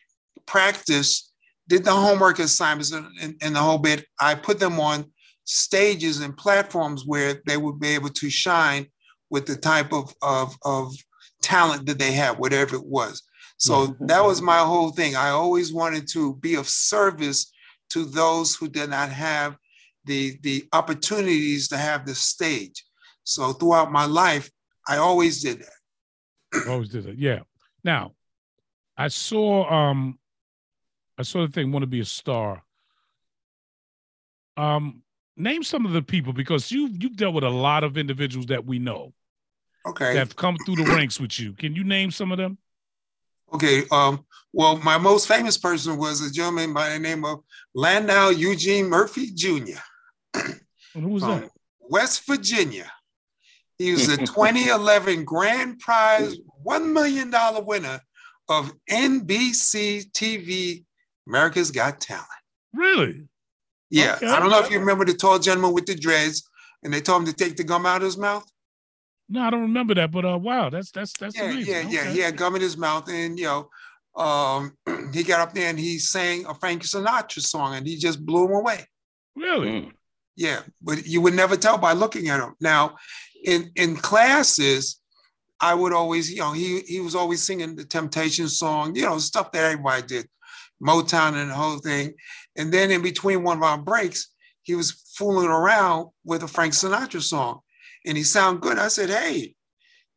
practice, 0.47 1.33
did 1.69 1.85
the 1.85 1.93
homework 1.93 2.39
assignments 2.39 2.93
and, 2.93 3.37
and, 3.43 3.55
the 3.55 3.61
whole 3.61 3.79
bit, 3.79 4.05
I 4.21 4.35
put 4.35 4.59
them 4.59 4.81
on 4.81 5.11
stages 5.45 6.21
and 6.21 6.37
platforms 6.37 7.05
where 7.05 7.43
they 7.47 7.57
would 7.57 7.79
be 7.79 7.89
able 7.89 8.11
to 8.11 8.31
shine 8.31 8.87
with 9.31 9.47
the 9.47 9.57
type 9.57 9.93
of, 9.93 10.15
of, 10.23 10.57
of 10.65 10.95
talent 11.43 11.87
that 11.87 11.99
they 11.99 12.13
have, 12.13 12.39
whatever 12.39 12.77
it 12.77 12.87
was. 12.87 13.23
So 13.59 13.97
that 14.01 14.25
was 14.25 14.41
my 14.41 14.59
whole 14.59 14.91
thing. 14.91 15.17
I 15.17 15.31
always 15.31 15.73
wanted 15.73 16.07
to 16.13 16.37
be 16.37 16.55
of 16.55 16.69
service 16.69 17.53
to 17.91 18.05
those 18.05 18.55
who 18.55 18.69
did 18.69 18.91
not 18.91 19.11
have 19.11 19.57
the, 20.05 20.39
the 20.43 20.67
opportunities 20.73 21.69
to 21.69 21.77
have 21.77 22.07
the 22.07 22.15
stage. 22.15 22.85
So 23.25 23.53
throughout 23.53 23.91
my 23.91 24.05
life, 24.05 24.49
I 24.87 24.99
always 24.99 25.43
did 25.43 25.61
that. 25.61 26.69
always 26.69 26.91
did 26.91 27.07
it. 27.07 27.19
Yeah. 27.19 27.41
Now, 27.83 28.13
I 28.99 29.09
saw 29.09 29.71
um 29.73 30.19
I 31.17 31.23
saw 31.23 31.47
the 31.47 31.53
thing 31.53 31.73
want 31.73 31.85
to 31.85 31.87
be 31.87 32.01
a 32.01 32.05
star. 32.05 32.63
Um 34.57 35.03
name 35.37 35.63
some 35.63 35.87
of 35.87 35.93
the 35.93 36.03
people 36.03 36.33
because 36.33 36.71
you 36.73 36.89
you've 36.89 37.17
dealt 37.17 37.35
with 37.35 37.45
a 37.45 37.49
lot 37.49 37.85
of 37.85 37.97
individuals 37.97 38.47
that 38.47 38.67
we 38.67 38.81
know. 38.81 39.15
Okay. 39.87 40.13
That 40.13 40.19
have 40.19 40.37
come 40.37 40.57
through 40.67 40.77
the 40.77 40.85
ranks 40.85 41.21
with 41.21 41.39
you. 41.39 41.53
Can 41.53 41.75
you 41.75 41.85
name 41.85 42.11
some 42.11 42.33
of 42.33 42.39
them? 42.39 42.59
Okay. 43.55 43.85
Um, 43.91 44.27
well, 44.53 44.77
my 44.79 44.99
most 44.99 45.29
famous 45.29 45.57
person 45.57 45.97
was 45.97 46.21
a 46.21 46.31
gentleman 46.31 46.75
by 46.75 46.91
the 46.91 46.99
name 46.99 47.25
of 47.25 47.41
Landau 47.75 48.31
Eugene 48.31 48.89
Murphy 48.89 49.31
Jr. 49.33 49.79
who 50.95 51.09
was 51.09 51.23
that? 51.23 51.49
West 51.81 52.27
Virginia. 52.27 52.91
He 53.79 53.93
was 53.93 54.09
the 54.09 54.17
2011 54.27 55.25
grand 55.25 55.79
prize 55.79 56.37
$1 56.67 56.93
million 56.93 57.33
winner 57.65 58.01
of 58.49 58.73
NBC 58.91 60.11
TV 60.13 60.85
America's 61.27 61.71
Got 61.71 62.01
Talent. 62.01 62.27
Really? 62.73 63.23
Yeah. 63.91 64.17
Okay. 64.17 64.27
I 64.27 64.39
don't 64.39 64.51
know 64.51 64.61
if 64.61 64.71
you 64.71 64.79
remember 64.79 65.05
the 65.05 65.15
tall 65.15 65.39
gentleman 65.39 65.73
with 65.73 65.87
the 65.87 65.95
dreads 65.95 66.49
and 66.83 66.93
they 66.93 67.01
told 67.01 67.23
him 67.23 67.27
to 67.27 67.33
take 67.33 67.57
the 67.57 67.65
gum 67.65 67.87
out 67.87 67.99
of 67.99 68.03
his 68.03 68.19
mouth. 68.19 68.45
No, 69.29 69.43
I 69.43 69.51
don't 69.51 69.63
remember 69.63 69.95
that, 69.95 70.11
but 70.11 70.25
uh, 70.25 70.39
wow, 70.39 70.71
that's 70.71 70.91
that's 70.91 71.13
that's 71.19 71.37
yeah, 71.37 71.45
amazing. 71.45 71.73
yeah, 71.73 71.81
okay. 71.81 71.95
yeah. 71.95 72.11
He 72.11 72.21
had 72.21 72.37
gum 72.37 72.57
in 72.57 72.63
his 72.63 72.79
mouth, 72.79 73.11
and 73.11 73.39
you 73.39 73.45
know, 73.45 73.69
um, 74.17 74.73
he 75.13 75.23
got 75.23 75.41
up 75.41 75.53
there 75.53 75.69
and 75.69 75.79
he 75.79 75.99
sang 75.99 76.47
a 76.47 76.55
Frank 76.55 76.83
Sinatra 76.83 77.41
song, 77.41 77.75
and 77.75 77.87
he 77.87 77.97
just 77.97 78.25
blew 78.25 78.47
him 78.47 78.53
away. 78.53 78.87
Really? 79.37 79.83
Hmm. 79.83 79.89
Yeah, 80.35 80.61
but 80.81 81.07
you 81.07 81.21
would 81.21 81.35
never 81.35 81.57
tell 81.57 81.77
by 81.77 81.93
looking 81.93 82.29
at 82.29 82.41
him. 82.41 82.55
Now, 82.61 82.97
in 83.45 83.71
in 83.77 83.97
classes, 83.97 84.99
I 85.61 85.75
would 85.75 85.93
always, 85.93 86.31
you 86.31 86.39
know, 86.39 86.53
he 86.53 86.81
he 86.81 87.01
was 87.01 87.15
always 87.15 87.43
singing 87.43 87.75
the 87.75 87.85
Temptation 87.85 88.49
song, 88.49 88.95
you 88.95 89.03
know, 89.03 89.19
stuff 89.19 89.53
that 89.53 89.65
everybody 89.65 90.07
did, 90.07 90.29
Motown 90.83 91.35
and 91.35 91.51
the 91.51 91.55
whole 91.55 91.79
thing. 91.79 92.15
And 92.57 92.73
then 92.73 92.91
in 92.91 93.03
between 93.03 93.43
one 93.43 93.59
of 93.59 93.63
our 93.63 93.79
breaks, 93.79 94.29
he 94.63 94.75
was 94.75 95.03
fooling 95.17 95.49
around 95.49 96.09
with 96.25 96.43
a 96.43 96.49
Frank 96.49 96.75
Sinatra 96.75 97.23
song, 97.23 97.61
and 98.07 98.17
he 98.17 98.23
sounded 98.23 98.61
good. 98.61 98.79
I 98.79 98.89
said, 98.89 99.09
hey, 99.09 99.55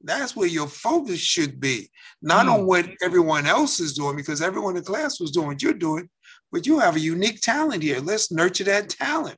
that's 0.04 0.36
where 0.36 0.48
your 0.48 0.68
focus 0.68 1.20
should 1.20 1.60
be, 1.60 1.89
not 2.22 2.48
mm. 2.48 2.54
on 2.54 2.66
what 2.66 2.89
everyone 3.02 3.46
else 3.46 3.80
is 3.80 3.94
doing, 3.94 4.16
because 4.16 4.42
everyone 4.42 4.78
in 4.78 4.84
class 4.84 5.20
was 5.20 5.32
doing 5.32 5.48
what 5.48 5.62
you're 5.62 5.74
doing, 5.74 6.10
but 6.52 6.66
you 6.66 6.80
have 6.80 6.96
a 6.96 7.00
unique 7.00 7.42
talent 7.42 7.84
here. 7.84 8.00
Let's 8.00 8.32
nurture 8.32 8.66
that 8.66 8.89
talent. 8.89 9.38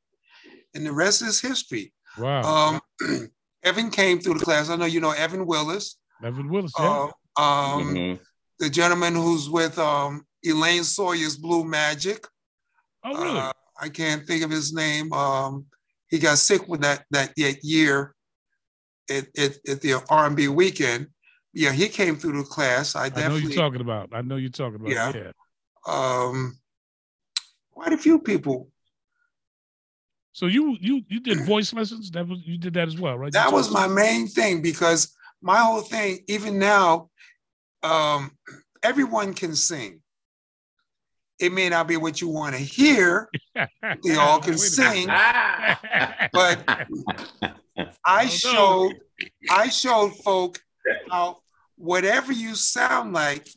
And 0.73 0.85
the 0.85 0.93
rest 0.93 1.21
is 1.21 1.39
history. 1.39 1.93
Wow. 2.17 2.79
Um, 3.01 3.29
Evan 3.63 3.89
came 3.89 4.19
through 4.19 4.35
the 4.35 4.45
class. 4.45 4.69
I 4.69 4.75
know 4.75 4.85
you 4.85 4.99
know 4.99 5.11
Evan 5.11 5.45
Willis. 5.45 5.97
Evan 6.23 6.49
Willis, 6.49 6.73
yeah. 6.77 7.07
Uh, 7.37 7.41
um, 7.41 7.95
mm-hmm. 7.95 8.23
The 8.59 8.69
gentleman 8.69 9.15
who's 9.15 9.49
with 9.49 9.77
um, 9.79 10.25
Elaine 10.43 10.83
Sawyer's 10.83 11.37
Blue 11.37 11.63
Magic. 11.63 12.25
Oh, 13.03 13.23
really? 13.23 13.39
Uh, 13.39 13.51
I 13.79 13.89
can't 13.89 14.25
think 14.25 14.43
of 14.43 14.51
his 14.51 14.73
name. 14.73 15.11
Um, 15.11 15.65
he 16.09 16.19
got 16.19 16.37
sick 16.37 16.67
with 16.67 16.81
that 16.81 17.05
that, 17.11 17.33
that 17.35 17.63
year 17.63 18.13
at, 19.09 19.27
at, 19.37 19.57
at 19.67 19.81
the 19.81 20.01
R&B 20.09 20.47
weekend. 20.49 21.07
Yeah, 21.53 21.71
he 21.71 21.87
came 21.87 22.15
through 22.15 22.37
the 22.37 22.43
class. 22.43 22.95
I 22.95 23.09
definitely. 23.09 23.25
I 23.25 23.29
know 23.29 23.47
you're 23.47 23.57
talking 23.57 23.81
about. 23.81 24.09
I 24.13 24.21
know 24.21 24.35
you're 24.37 24.49
talking 24.49 24.75
about. 24.75 24.89
Yeah. 24.89 25.11
yeah. 25.15 25.31
Um, 25.85 26.57
quite 27.71 27.93
a 27.93 27.97
few 27.97 28.19
people 28.19 28.69
so 30.33 30.47
you 30.47 30.75
you 30.81 31.03
you 31.07 31.19
did 31.19 31.45
voice 31.45 31.71
lessons. 31.73 32.09
That 32.11 32.27
was 32.27 32.39
you 32.43 32.57
did 32.57 32.73
that 32.73 32.87
as 32.87 32.99
well, 32.99 33.17
right? 33.17 33.31
That 33.31 33.53
was 33.53 33.71
my 33.71 33.87
main 33.87 34.27
thing 34.27 34.63
because 34.63 35.15
my 35.41 35.57
whole 35.57 35.81
thing, 35.81 36.19
even 36.27 36.57
now, 36.57 37.09
um, 37.83 38.31
everyone 38.81 39.35
can 39.35 39.55
sing. 39.55 40.01
It 41.39 41.51
may 41.51 41.69
not 41.69 41.87
be 41.87 41.97
what 41.97 42.19
you 42.19 42.29
want 42.29 42.55
to 42.55 42.61
hear. 42.61 43.29
they 44.03 44.15
all 44.15 44.39
can 44.39 44.57
sing, 44.57 45.07
but 46.33 46.87
I 48.03 48.25
showed 48.27 48.93
I 49.51 49.69
showed 49.69 50.15
folk 50.15 50.59
how 51.11 51.37
whatever 51.75 52.31
you 52.31 52.55
sound 52.55 53.13
like, 53.13 53.47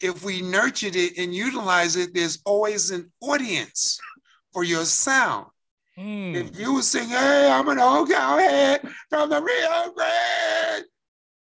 if 0.00 0.24
we 0.24 0.42
nurtured 0.42 0.96
it 0.96 1.18
and 1.18 1.32
utilize 1.32 1.94
it, 1.94 2.14
there's 2.14 2.40
always 2.44 2.90
an 2.90 3.12
audience 3.20 4.00
for 4.52 4.64
your 4.64 4.84
sound. 4.84 5.46
Mm. 5.98 6.34
If 6.34 6.58
you 6.58 6.82
sing, 6.82 7.08
hey, 7.08 7.50
I'm 7.50 7.68
an 7.68 7.78
old 7.78 8.08
cowhead 8.08 8.86
from 9.08 9.30
the 9.30 9.40
Rio 9.40 9.92
Grande, 9.94 10.84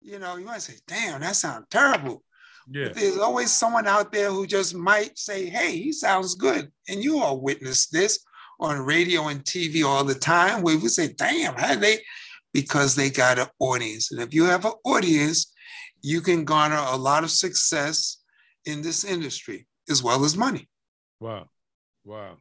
you 0.02 0.18
know, 0.18 0.36
you 0.36 0.46
might 0.46 0.62
say, 0.62 0.74
damn, 0.88 1.22
that 1.22 1.36
sounds 1.36 1.68
terrible. 1.70 2.24
Yeah. 2.70 2.86
But 2.86 2.96
there's 2.96 3.18
always 3.18 3.52
someone 3.52 3.88
out 3.88 4.12
there 4.12 4.32
who 4.32 4.48
just 4.48 4.74
might 4.74 5.18
say, 5.18 5.46
hey, 5.46 5.78
he 5.78 5.92
sounds 5.92 6.36
good. 6.36 6.72
And 6.89 7.04
you 7.04 7.20
all 7.20 7.39
witness 7.39 7.88
this 7.88 8.20
on 8.60 8.80
radio 8.80 9.28
and 9.28 9.44
TV 9.44 9.86
all 9.86 10.04
the 10.04 10.16
time 10.16 10.62
where 10.62 10.78
we 10.78 10.88
say, 10.88 11.14
damn, 11.14 11.56
how 11.56 11.76
they, 11.76 12.00
because 12.54 12.96
they 12.96 13.10
got 13.10 13.39
an 13.39 13.48
audience. 13.60 14.12
And 14.12 14.22
if 14.22 14.34
you 14.34 14.46
have 14.46 14.66
an 14.66 14.74
audience, 14.86 15.54
you 16.02 16.22
can 16.22 16.46
garner 16.46 16.84
a 16.89 16.98
lot 16.98 17.24
of 17.24 17.32
success 17.32 18.18
in 18.66 18.82
this 18.82 19.04
industry 19.04 19.68
as 19.89 20.02
well 20.02 20.24
as 20.26 20.36
money. 20.36 20.68
Wow. 21.20 21.48
Wow. 22.04 22.38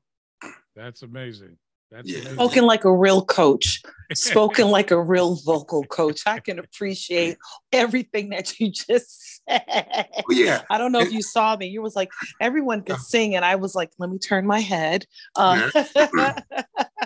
That's 0.75 1.03
amazing. 1.03 1.59
That's 1.91 2.09
yeah. 2.09 2.33
spoken 2.33 2.67
like 2.67 2.85
a 2.85 2.95
real 2.95 3.25
coach, 3.25 3.83
spoken 4.15 4.69
like 4.69 4.93
a 4.93 5.01
real 5.01 5.37
vocal 5.45 5.85
coach. 5.85 6.23
I 6.25 6.39
can 6.39 6.61
appreciate 6.61 7.37
everything 7.73 8.29
that 8.31 8.61
you 8.61 8.71
just 8.71 9.43
said. 9.49 10.09
Yeah. 10.29 10.63
I 10.71 10.79
don't 10.79 10.93
know 10.93 11.01
if 11.01 11.13
you 11.13 11.23
saw 11.23 11.57
me. 11.57 11.67
You 11.67 11.83
was 11.83 11.97
like, 11.97 12.11
everyone 12.41 12.83
could 12.83 12.99
sing. 12.99 13.35
And 13.35 13.45
I 13.45 13.57
was 13.57 13.75
like, 13.75 13.91
let 13.99 14.09
me 14.09 14.19
turn 14.19 14.47
my 14.47 14.61
head. 14.61 15.05
Uh, 15.35 15.69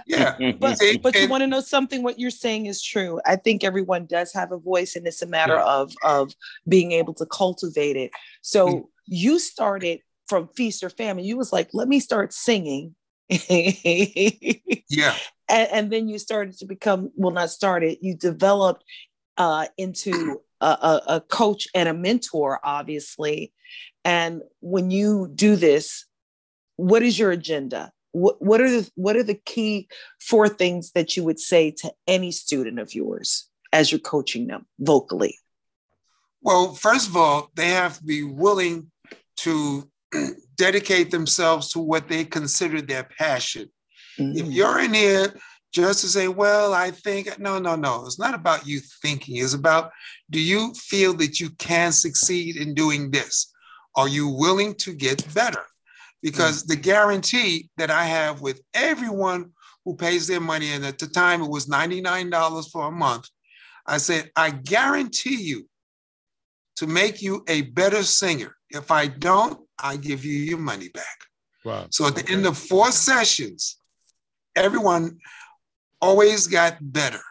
yeah. 0.06 0.36
but 0.58 0.78
but 1.02 1.14
you 1.14 1.28
want 1.28 1.40
to 1.40 1.46
know 1.46 1.60
something? 1.60 2.02
What 2.02 2.18
you're 2.18 2.30
saying 2.30 2.66
is 2.66 2.82
true. 2.82 3.20
I 3.24 3.36
think 3.36 3.64
everyone 3.64 4.04
does 4.04 4.34
have 4.34 4.52
a 4.52 4.58
voice, 4.58 4.96
and 4.96 5.06
it's 5.06 5.22
a 5.22 5.26
matter 5.26 5.54
yeah. 5.54 5.64
of 5.64 5.94
of 6.02 6.34
being 6.68 6.92
able 6.92 7.14
to 7.14 7.26
cultivate 7.26 7.96
it. 7.96 8.10
So 8.42 8.68
mm. 8.68 8.84
you 9.06 9.38
started 9.38 10.00
from 10.26 10.48
feast 10.48 10.82
or 10.82 10.90
famine. 10.90 11.24
You 11.24 11.38
was 11.38 11.52
like, 11.52 11.70
let 11.72 11.88
me 11.88 12.00
start 12.00 12.34
singing 12.34 12.94
yeah. 13.28 15.14
And, 15.46 15.68
and, 15.72 15.92
then 15.92 16.08
you 16.08 16.18
started 16.18 16.56
to 16.60 16.64
become, 16.64 17.10
well, 17.16 17.30
not 17.30 17.50
started, 17.50 17.98
you 18.00 18.16
developed 18.16 18.82
uh, 19.36 19.66
into 19.76 20.40
a, 20.62 20.66
a, 20.66 21.02
a 21.08 21.20
coach 21.20 21.68
and 21.74 21.86
a 21.86 21.92
mentor, 21.92 22.60
obviously. 22.64 23.52
And 24.06 24.40
when 24.60 24.90
you 24.90 25.30
do 25.34 25.56
this, 25.56 26.06
what 26.76 27.02
is 27.02 27.18
your 27.18 27.30
agenda? 27.30 27.92
What, 28.12 28.40
what 28.40 28.62
are 28.62 28.70
the 28.70 28.90
what 28.94 29.16
are 29.16 29.22
the 29.22 29.34
key 29.34 29.88
four 30.18 30.48
things 30.48 30.92
that 30.92 31.16
you 31.16 31.24
would 31.24 31.40
say 31.40 31.72
to 31.78 31.92
any 32.06 32.30
student 32.30 32.78
of 32.78 32.94
yours 32.94 33.48
as 33.72 33.92
you're 33.92 33.98
coaching 33.98 34.46
them 34.46 34.66
vocally? 34.78 35.38
Well, 36.40 36.74
first 36.74 37.08
of 37.08 37.16
all, 37.16 37.50
they 37.54 37.68
have 37.68 37.98
to 37.98 38.04
be 38.04 38.22
willing 38.22 38.90
to 39.38 39.90
dedicate 40.56 41.10
themselves 41.10 41.70
to 41.70 41.80
what 41.80 42.08
they 42.08 42.24
consider 42.24 42.80
their 42.80 43.04
passion. 43.04 43.70
Mm-hmm. 44.18 44.38
If 44.38 44.46
you're 44.52 44.80
in 44.80 44.94
here 44.94 45.34
just 45.72 46.00
to 46.02 46.06
say, 46.06 46.28
well, 46.28 46.72
I 46.72 46.92
think, 46.92 47.38
no, 47.38 47.58
no, 47.58 47.74
no. 47.74 48.06
It's 48.06 48.18
not 48.18 48.34
about 48.34 48.66
you 48.66 48.80
thinking. 49.02 49.36
It's 49.36 49.54
about 49.54 49.90
do 50.30 50.40
you 50.40 50.72
feel 50.74 51.14
that 51.14 51.40
you 51.40 51.50
can 51.50 51.92
succeed 51.92 52.56
in 52.56 52.74
doing 52.74 53.10
this? 53.10 53.52
Are 53.96 54.08
you 54.08 54.28
willing 54.28 54.74
to 54.76 54.94
get 54.94 55.34
better? 55.34 55.64
Because 56.22 56.62
mm-hmm. 56.62 56.70
the 56.70 56.76
guarantee 56.76 57.70
that 57.76 57.90
I 57.90 58.04
have 58.04 58.40
with 58.40 58.60
everyone 58.72 59.50
who 59.84 59.96
pays 59.96 60.26
their 60.26 60.40
money, 60.40 60.72
and 60.72 60.84
at 60.84 60.98
the 60.98 61.06
time 61.06 61.42
it 61.42 61.50
was 61.50 61.66
$99 61.66 62.70
for 62.70 62.86
a 62.86 62.90
month, 62.90 63.28
I 63.86 63.98
said, 63.98 64.30
I 64.34 64.50
guarantee 64.50 65.42
you 65.42 65.68
to 66.76 66.86
make 66.86 67.20
you 67.20 67.44
a 67.48 67.62
better 67.62 68.02
singer. 68.02 68.56
If 68.70 68.90
I 68.90 69.06
don't, 69.06 69.60
I 69.78 69.96
give 69.96 70.24
you 70.24 70.38
your 70.38 70.58
money 70.58 70.88
back. 70.88 71.18
Wow. 71.64 71.86
So 71.90 72.06
at 72.06 72.14
the 72.14 72.22
okay. 72.22 72.34
end 72.34 72.46
of 72.46 72.58
four 72.58 72.92
sessions, 72.92 73.78
everyone 74.54 75.18
always 76.00 76.46
got 76.46 76.76
better. 76.80 77.22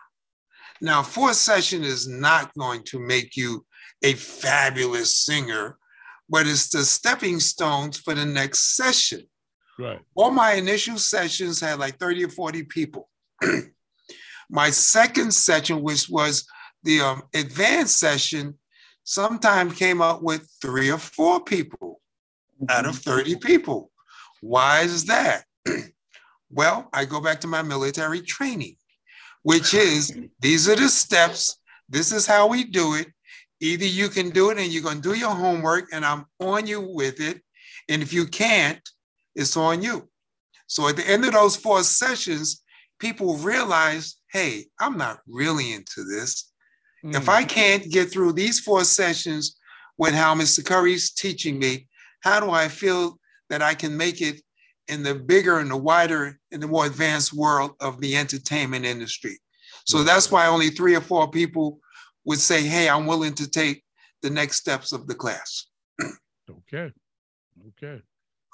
Now, 0.82 1.02
fourth 1.04 1.36
session 1.36 1.84
is 1.84 2.08
not 2.08 2.54
going 2.56 2.84
to 2.86 3.00
make 3.00 3.38
you 3.38 3.66
a 4.04 4.14
fabulous 4.14 5.18
singer. 5.18 5.78
but 6.30 6.48
it's 6.48 6.70
the 6.70 6.84
stepping 6.84 7.40
stones 7.40 7.98
for 8.00 8.14
the 8.14 8.26
next 8.26 8.76
session. 8.76 9.22
Right. 9.78 10.00
All 10.16 10.32
my 10.32 10.54
initial 10.54 10.98
sessions 10.98 11.60
had 11.60 11.80
like 11.80 12.00
30 12.00 12.26
or 12.26 12.30
40 12.30 12.64
people. 12.64 13.10
my 14.50 14.70
second 14.70 15.34
session, 15.34 15.82
which 15.84 16.10
was 16.10 16.46
the 16.84 17.02
um, 17.02 17.24
advanced 17.34 18.00
session, 18.00 18.58
sometimes 19.04 19.78
came 19.78 20.02
up 20.02 20.24
with 20.24 20.50
three 20.62 20.90
or 20.90 20.98
four 20.98 21.44
people. 21.44 22.02
Out 22.70 22.86
of 22.86 22.98
30 22.98 23.38
people. 23.38 23.92
Why 24.42 24.82
is 24.82 25.06
that? 25.06 25.46
well, 26.50 26.90
I 26.94 27.06
go 27.06 27.22
back 27.22 27.42
to 27.42 27.48
my 27.48 27.62
military 27.62 28.22
training, 28.22 28.76
which 29.44 29.74
is 29.74 30.16
these 30.40 30.68
are 30.68 30.76
the 30.76 30.90
steps. 30.90 31.58
This 31.90 32.12
is 32.12 32.26
how 32.26 32.48
we 32.48 32.64
do 32.64 32.96
it. 32.96 33.08
Either 33.60 33.86
you 33.86 34.10
can 34.10 34.30
do 34.30 34.50
it 34.50 34.58
and 34.58 34.72
you're 34.72 34.84
going 34.84 35.02
to 35.02 35.14
do 35.14 35.18
your 35.18 35.34
homework, 35.34 35.86
and 35.94 36.04
I'm 36.04 36.26
on 36.42 36.68
you 36.68 36.82
with 36.82 37.22
it. 37.22 37.42
And 37.88 38.02
if 38.02 38.12
you 38.12 38.26
can't, 38.26 38.82
it's 39.36 39.56
on 39.56 39.82
you. 39.82 40.10
So 40.68 40.88
at 40.88 40.98
the 40.98 41.08
end 41.08 41.24
of 41.26 41.34
those 41.34 41.56
four 41.56 41.84
sessions, 41.84 42.64
people 43.00 43.38
realize, 43.38 44.16
hey, 44.32 44.66
I'm 44.80 44.98
not 44.98 45.20
really 45.28 45.74
into 45.74 46.04
this. 46.04 46.52
Mm. 47.06 47.16
If 47.16 47.30
I 47.30 47.44
can't 47.44 47.90
get 47.92 48.12
through 48.12 48.34
these 48.34 48.60
four 48.60 48.84
sessions 48.84 49.58
with 49.98 50.14
how 50.14 50.36
Mr. 50.36 50.66
Curry's 50.66 51.12
teaching 51.12 51.60
me, 51.60 51.88
how 52.24 52.40
do 52.40 52.52
I 52.52 52.70
feel 52.70 53.20
that 53.50 53.62
I 53.62 53.74
can 53.74 53.96
make 53.96 54.22
it 54.22 54.42
in 54.88 55.04
the 55.04 55.14
bigger 55.14 55.60
and 55.60 55.70
the 55.70 55.78
wider 55.78 56.40
and 56.52 56.64
the 56.64 56.68
more 56.68 56.86
advanced 56.86 57.34
world 57.34 57.72
of 57.80 58.00
the 58.00 58.16
entertainment 58.16 58.86
industry? 58.86 59.38
So 59.86 59.98
mm-hmm. 59.98 60.08
that's 60.08 60.32
why 60.32 60.48
only 60.48 60.70
three 60.70 60.96
or 60.96 61.02
four 61.02 61.30
people 61.30 61.80
would 62.26 62.40
say, 62.40 62.64
hey, 62.64 62.88
I'm 62.88 63.06
willing 63.06 63.34
to 63.36 63.50
take 63.50 63.84
the 64.22 64.30
next 64.30 64.58
steps 64.58 64.94
of 64.94 65.06
the 65.08 65.16
class. 65.16 65.68
okay. 66.50 66.92
Okay. 67.68 68.02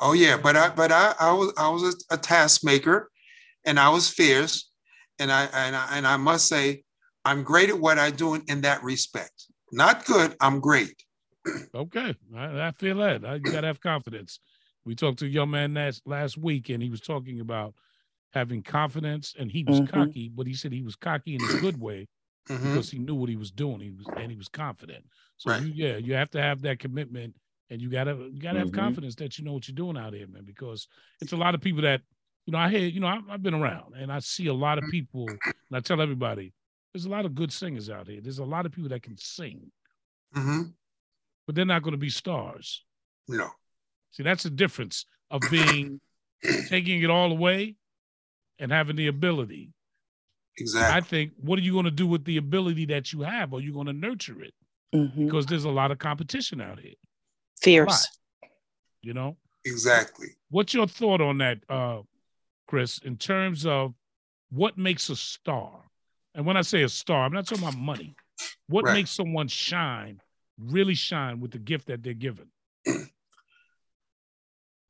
Oh 0.01 0.13
yeah, 0.13 0.37
but 0.37 0.55
I 0.55 0.69
but 0.69 0.91
I 0.91 1.13
I 1.19 1.31
was 1.33 1.53
I 1.57 1.69
was 1.69 1.83
a, 1.83 2.15
a 2.15 2.17
task 2.17 2.63
maker, 2.63 3.11
and 3.65 3.79
I 3.79 3.89
was 3.89 4.09
fierce, 4.09 4.69
and 5.19 5.31
I 5.31 5.45
and 5.53 5.75
I 5.75 5.97
and 5.97 6.07
I 6.07 6.15
must 6.15 6.47
say, 6.47 6.83
I'm 7.25 7.43
great 7.43 7.69
at 7.69 7.79
what 7.79 7.99
I 7.99 8.09
do 8.09 8.35
in 8.35 8.61
that 8.61 8.81
respect. 8.81 9.45
Not 9.71 10.05
good, 10.05 10.35
I'm 10.39 10.61
great. 10.61 11.03
Okay, 11.75 12.15
I, 12.35 12.67
I 12.67 12.71
feel 12.71 12.97
that. 12.97 13.25
I, 13.25 13.35
you 13.35 13.41
gotta 13.41 13.67
have 13.67 13.81
confidence. 13.81 14.39
We 14.85 14.95
talked 14.95 15.19
to 15.19 15.25
a 15.25 15.29
young 15.29 15.51
man 15.51 15.73
last 15.73 16.01
last 16.05 16.37
week, 16.37 16.69
and 16.69 16.81
he 16.81 16.89
was 16.89 17.01
talking 17.01 17.39
about 17.39 17.73
having 18.33 18.61
confidence, 18.61 19.35
and 19.37 19.51
he 19.51 19.63
was 19.63 19.81
mm-hmm. 19.81 19.99
cocky, 19.99 20.29
but 20.29 20.47
he 20.47 20.53
said 20.53 20.71
he 20.71 20.83
was 20.83 20.95
cocky 20.95 21.35
in 21.35 21.41
a 21.43 21.61
good 21.61 21.79
way 21.79 22.07
mm-hmm. 22.49 22.73
because 22.73 22.89
he 22.89 22.99
knew 22.99 23.15
what 23.15 23.29
he 23.29 23.35
was 23.35 23.51
doing. 23.51 23.79
He 23.79 23.91
was 23.91 24.05
and 24.17 24.31
he 24.31 24.37
was 24.37 24.49
confident. 24.49 25.05
So 25.37 25.51
right. 25.51 25.61
you, 25.61 25.71
yeah, 25.73 25.97
you 25.97 26.13
have 26.13 26.29
to 26.31 26.41
have 26.41 26.61
that 26.63 26.79
commitment 26.79 27.35
and 27.69 27.81
you 27.81 27.89
gotta 27.89 28.15
you 28.31 28.39
gotta 28.41 28.59
have 28.59 28.69
mm-hmm. 28.69 28.79
confidence 28.79 29.15
that 29.15 29.37
you 29.37 29.45
know 29.45 29.53
what 29.53 29.67
you're 29.67 29.75
doing 29.75 29.97
out 29.97 30.13
here, 30.13 30.27
man. 30.27 30.43
Because 30.45 30.87
it's 31.21 31.33
a 31.33 31.37
lot 31.37 31.55
of 31.55 31.61
people 31.61 31.81
that 31.83 32.01
you 32.45 32.51
know 32.51 32.59
I 32.59 32.69
hear 32.69 32.81
you 32.81 32.99
know 32.99 33.07
I, 33.07 33.19
have 33.29 33.43
been 33.43 33.53
around 33.53 33.95
and 33.95 34.11
I 34.11 34.19
see 34.19 34.47
a 34.47 34.53
lot 34.53 34.77
of 34.77 34.85
people, 34.89 35.27
and 35.27 35.73
I 35.73 35.79
tell 35.79 36.01
everybody 36.01 36.53
there's 36.93 37.05
a 37.05 37.09
lot 37.09 37.25
of 37.25 37.35
good 37.35 37.53
singers 37.53 37.89
out 37.89 38.07
here. 38.07 38.21
There's 38.21 38.39
a 38.39 38.45
lot 38.45 38.65
of 38.65 38.71
people 38.71 38.89
that 38.89 39.03
can 39.03 39.17
sing, 39.17 39.71
mm-hmm. 40.35 40.63
But 41.49 41.55
they're 41.55 41.65
not 41.65 41.81
going 41.81 41.93
to 41.93 41.97
be 41.97 42.11
stars. 42.11 42.85
No. 43.27 43.49
See, 44.11 44.21
that's 44.21 44.43
the 44.43 44.51
difference 44.51 45.07
of 45.31 45.41
being 45.49 45.99
taking 46.67 47.01
it 47.01 47.09
all 47.09 47.31
away 47.31 47.75
and 48.59 48.71
having 48.71 48.95
the 48.95 49.07
ability. 49.07 49.71
Exactly. 50.59 50.95
I 50.95 51.01
think 51.01 51.31
what 51.41 51.57
are 51.57 51.63
you 51.63 51.71
going 51.71 51.85
to 51.85 51.91
do 51.91 52.05
with 52.05 52.23
the 52.23 52.37
ability 52.37 52.85
that 52.85 53.11
you 53.11 53.21
have? 53.21 53.51
Are 53.55 53.61
you 53.61 53.73
going 53.73 53.87
to 53.87 53.93
nurture 53.93 54.39
it? 54.43 54.53
Mm-hmm. 54.93 55.25
Because 55.25 55.47
there's 55.47 55.63
a 55.63 55.71
lot 55.71 55.89
of 55.89 55.97
competition 55.97 56.61
out 56.61 56.79
here. 56.79 56.93
Fierce. 57.59 58.07
You 59.01 59.15
know? 59.15 59.35
Exactly. 59.65 60.27
What's 60.51 60.75
your 60.75 60.85
thought 60.85 61.19
on 61.19 61.39
that, 61.39 61.57
uh, 61.67 62.01
Chris, 62.67 62.99
in 62.99 63.17
terms 63.17 63.65
of 63.65 63.95
what 64.51 64.77
makes 64.77 65.09
a 65.09 65.15
star? 65.15 65.81
And 66.35 66.45
when 66.45 66.57
I 66.57 66.61
say 66.61 66.83
a 66.83 66.89
star, 66.89 67.25
I'm 67.25 67.33
not 67.33 67.47
talking 67.47 67.63
about 67.63 67.79
money. 67.79 68.15
What 68.67 68.85
right. 68.85 68.93
makes 68.93 69.09
someone 69.09 69.47
shine, 69.47 70.21
really 70.59 70.95
shine 70.95 71.39
with 71.39 71.51
the 71.51 71.59
gift 71.59 71.87
that 71.87 72.03
they're 72.03 72.13
given? 72.13 72.47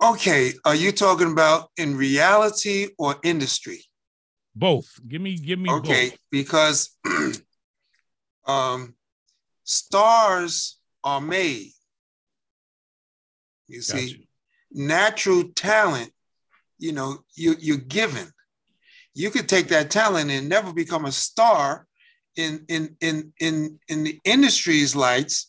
okay, 0.04 0.54
are 0.66 0.76
you 0.76 0.92
talking 0.92 1.32
about 1.32 1.70
in 1.78 1.96
reality 1.96 2.88
or 2.98 3.16
industry? 3.24 3.84
Both. 4.56 5.00
Give 5.08 5.22
me, 5.22 5.38
give 5.38 5.60
me. 5.60 5.70
Okay, 5.70 6.10
both. 6.10 6.20
because 6.32 6.98
um, 8.48 8.96
stars 9.64 10.80
are 11.04 11.22
made 11.22 11.72
you 13.70 13.82
see, 13.82 14.08
you. 14.08 14.18
natural 14.72 15.44
talent, 15.56 16.12
you 16.80 16.92
know, 16.92 17.20
you, 17.36 17.56
you're 17.60 17.78
given. 17.78 18.28
You 19.14 19.30
could 19.30 19.48
take 19.48 19.68
that 19.68 19.92
talent 19.92 20.32
and 20.32 20.50
never 20.50 20.74
become 20.74 21.06
a 21.06 21.12
star 21.12 21.86
in, 22.36 22.66
in, 22.68 22.96
in, 23.00 23.32
in, 23.40 23.80
in 23.88 24.04
the 24.04 24.20
industry's 24.26 24.96
lights. 24.96 25.49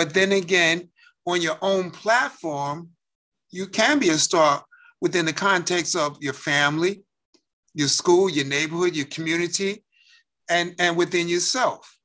But 0.00 0.14
then 0.14 0.32
again, 0.32 0.88
on 1.26 1.42
your 1.42 1.58
own 1.60 1.90
platform, 1.90 2.88
you 3.50 3.66
can 3.66 3.98
be 3.98 4.08
a 4.08 4.16
star 4.16 4.64
within 5.02 5.26
the 5.26 5.34
context 5.34 5.94
of 5.94 6.16
your 6.22 6.32
family, 6.32 7.02
your 7.74 7.88
school, 7.88 8.30
your 8.30 8.46
neighborhood, 8.46 8.96
your 8.96 9.04
community, 9.04 9.84
and, 10.48 10.74
and 10.78 10.96
within 10.96 11.28
yourself. 11.28 11.98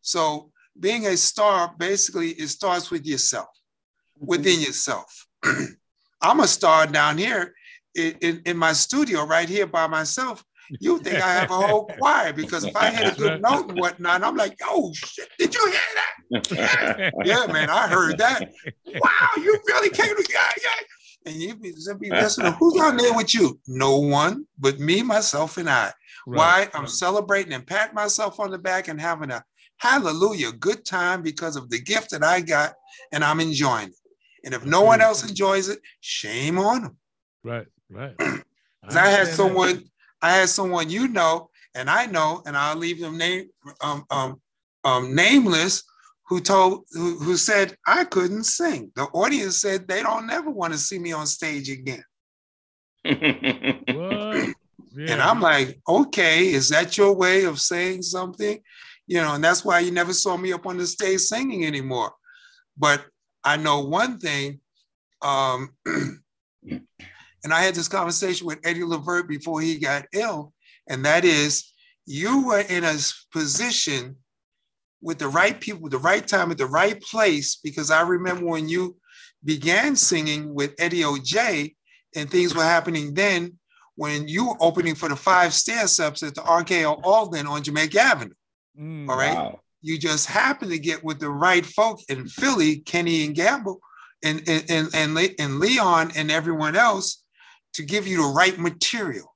So 0.00 0.52
being 0.80 1.04
a 1.06 1.18
star 1.18 1.74
basically 1.76 2.30
it 2.30 2.48
starts 2.48 2.90
with 2.90 3.04
yourself 3.04 3.50
mm-hmm. 4.16 4.26
within 4.26 4.58
yourself. 4.60 5.26
I'm 6.22 6.40
a 6.40 6.48
star 6.48 6.86
down 6.86 7.18
here 7.18 7.52
in, 7.94 8.14
in, 8.22 8.42
in, 8.46 8.56
my 8.56 8.72
studio 8.72 9.26
right 9.26 9.50
here 9.50 9.66
by 9.66 9.86
myself. 9.86 10.42
You 10.80 10.98
think 10.98 11.16
I 11.16 11.32
have 11.34 11.50
a 11.50 11.54
whole 11.54 11.84
choir 11.98 12.32
because 12.32 12.64
if 12.64 12.74
I 12.76 12.90
hit 12.90 13.12
a 13.12 13.16
good 13.16 13.42
note 13.42 13.68
and 13.70 13.78
whatnot, 13.78 14.22
I'm 14.22 14.36
like, 14.36 14.58
oh 14.62 14.92
shit, 14.94 15.28
did 15.38 15.54
you 15.54 15.66
hear 15.66 15.80
that? 15.94 17.12
yeah, 17.24 17.46
man, 17.52 17.70
I 17.70 17.86
heard 17.88 18.18
that. 18.18 18.50
Wow, 18.86 19.28
you 19.36 19.58
really 19.66 19.90
came 19.90 20.16
to 20.16 20.26
yeah, 20.32 20.50
yeah. 20.62 20.70
And 21.26 21.36
you 21.36 21.54
be, 21.56 21.72
be 22.00 22.10
listening, 22.10 22.52
who's 22.54 22.78
on 22.80 22.96
there 22.96 23.14
with 23.14 23.34
you? 23.34 23.58
No 23.66 23.98
one 23.98 24.46
but 24.58 24.78
me, 24.78 25.02
myself, 25.02 25.56
and 25.56 25.70
I. 25.70 25.92
Right, 26.26 26.68
Why? 26.72 26.78
I'm 26.78 26.86
celebrating 26.86 27.52
and 27.52 27.66
pat 27.66 27.94
myself 27.94 28.40
on 28.40 28.50
the 28.50 28.58
back 28.58 28.88
and 28.88 29.00
having 29.00 29.30
a 29.30 29.42
hallelujah 29.78 30.52
good 30.52 30.84
time 30.84 31.22
because 31.22 31.56
of 31.56 31.70
the 31.70 31.80
gift 31.80 32.10
that 32.10 32.22
I 32.22 32.40
got 32.40 32.74
and 33.12 33.24
I'm 33.24 33.40
enjoying 33.40 33.88
it. 33.88 33.94
And 34.44 34.54
if 34.54 34.64
no 34.64 34.82
one 34.82 35.00
else 35.00 35.26
enjoys 35.28 35.68
it, 35.68 35.80
shame 36.00 36.58
on 36.58 36.82
them. 36.82 36.96
Right, 37.42 37.66
right. 37.90 38.14
I, 38.20 38.42
I 38.90 39.08
had 39.08 39.28
someone, 39.28 39.76
that. 39.76 39.84
I 40.22 40.32
had 40.32 40.48
someone 40.48 40.90
you 40.90 41.08
know, 41.08 41.50
and 41.74 41.90
I 41.90 42.06
know, 42.06 42.42
and 42.46 42.56
I'll 42.56 42.76
leave 42.76 43.00
them 43.00 43.18
name 43.18 43.48
um, 43.80 44.04
um, 44.10 44.40
um, 44.84 45.14
nameless, 45.14 45.82
who 46.28 46.40
told 46.40 46.84
who, 46.92 47.18
who 47.18 47.36
said 47.36 47.76
I 47.86 48.04
couldn't 48.04 48.44
sing. 48.44 48.90
The 48.96 49.04
audience 49.04 49.58
said 49.58 49.86
they 49.86 50.02
don't 50.02 50.26
never 50.26 50.50
want 50.50 50.72
to 50.72 50.78
see 50.78 50.98
me 50.98 51.12
on 51.12 51.26
stage 51.26 51.68
again. 51.68 52.04
what? 53.04 54.54
Yeah. 54.96 55.12
And 55.12 55.22
I'm 55.22 55.40
like, 55.40 55.80
okay, 55.88 56.52
is 56.52 56.68
that 56.68 56.96
your 56.96 57.14
way 57.14 57.44
of 57.44 57.60
saying 57.60 58.02
something? 58.02 58.60
You 59.06 59.20
know, 59.20 59.34
and 59.34 59.42
that's 59.42 59.64
why 59.64 59.80
you 59.80 59.90
never 59.90 60.12
saw 60.12 60.36
me 60.36 60.52
up 60.52 60.66
on 60.66 60.78
the 60.78 60.86
stage 60.86 61.20
singing 61.20 61.66
anymore. 61.66 62.12
But 62.78 63.04
I 63.42 63.56
know 63.56 63.80
one 63.80 64.18
thing, 64.18 64.60
um, 65.20 65.74
and 67.44 67.52
I 67.52 67.62
had 67.62 67.74
this 67.74 67.88
conversation 67.88 68.46
with 68.46 68.58
Eddie 68.64 68.84
Levert 68.84 69.28
before 69.28 69.60
he 69.60 69.78
got 69.78 70.06
ill, 70.12 70.52
and 70.88 71.04
that 71.04 71.24
is 71.24 71.72
you 72.06 72.46
were 72.46 72.60
in 72.60 72.84
a 72.84 72.96
position 73.32 74.16
with 75.00 75.18
the 75.18 75.28
right 75.28 75.60
people, 75.60 75.88
the 75.88 75.98
right 75.98 76.26
time, 76.26 76.50
at 76.50 76.58
the 76.58 76.66
right 76.66 77.00
place. 77.00 77.56
Because 77.62 77.90
I 77.90 78.02
remember 78.02 78.46
when 78.46 78.68
you 78.68 78.96
began 79.44 79.94
singing 79.94 80.54
with 80.54 80.74
Eddie 80.78 81.02
OJ, 81.02 81.74
and 82.16 82.30
things 82.30 82.54
were 82.54 82.62
happening 82.62 83.14
then 83.14 83.58
when 83.96 84.26
you 84.26 84.48
were 84.48 84.56
opening 84.60 84.94
for 84.94 85.08
the 85.08 85.16
five 85.16 85.52
stair 85.54 85.86
steps 85.86 86.22
at 86.22 86.34
the 86.34 86.40
RKO 86.40 87.00
Alden 87.04 87.46
on 87.46 87.62
Jamaica 87.62 88.00
Avenue. 88.00 88.34
Mm, 88.78 89.08
all 89.08 89.16
right. 89.16 89.34
Wow 89.34 89.60
you 89.84 89.98
just 89.98 90.26
happened 90.26 90.70
to 90.70 90.78
get 90.78 91.04
with 91.04 91.20
the 91.20 91.28
right 91.28 91.64
folk 91.64 92.00
in 92.08 92.26
Philly, 92.26 92.78
Kenny 92.78 93.26
and 93.26 93.34
Gamble, 93.34 93.80
and 94.24 94.42
and 94.48 94.64
and 94.70 94.88
and, 94.94 95.34
and 95.38 95.60
Leon 95.60 96.12
and 96.16 96.30
everyone 96.30 96.74
else 96.74 97.22
to 97.74 97.82
give 97.82 98.06
you 98.06 98.22
the 98.22 98.28
right 98.28 98.58
material 98.58 99.34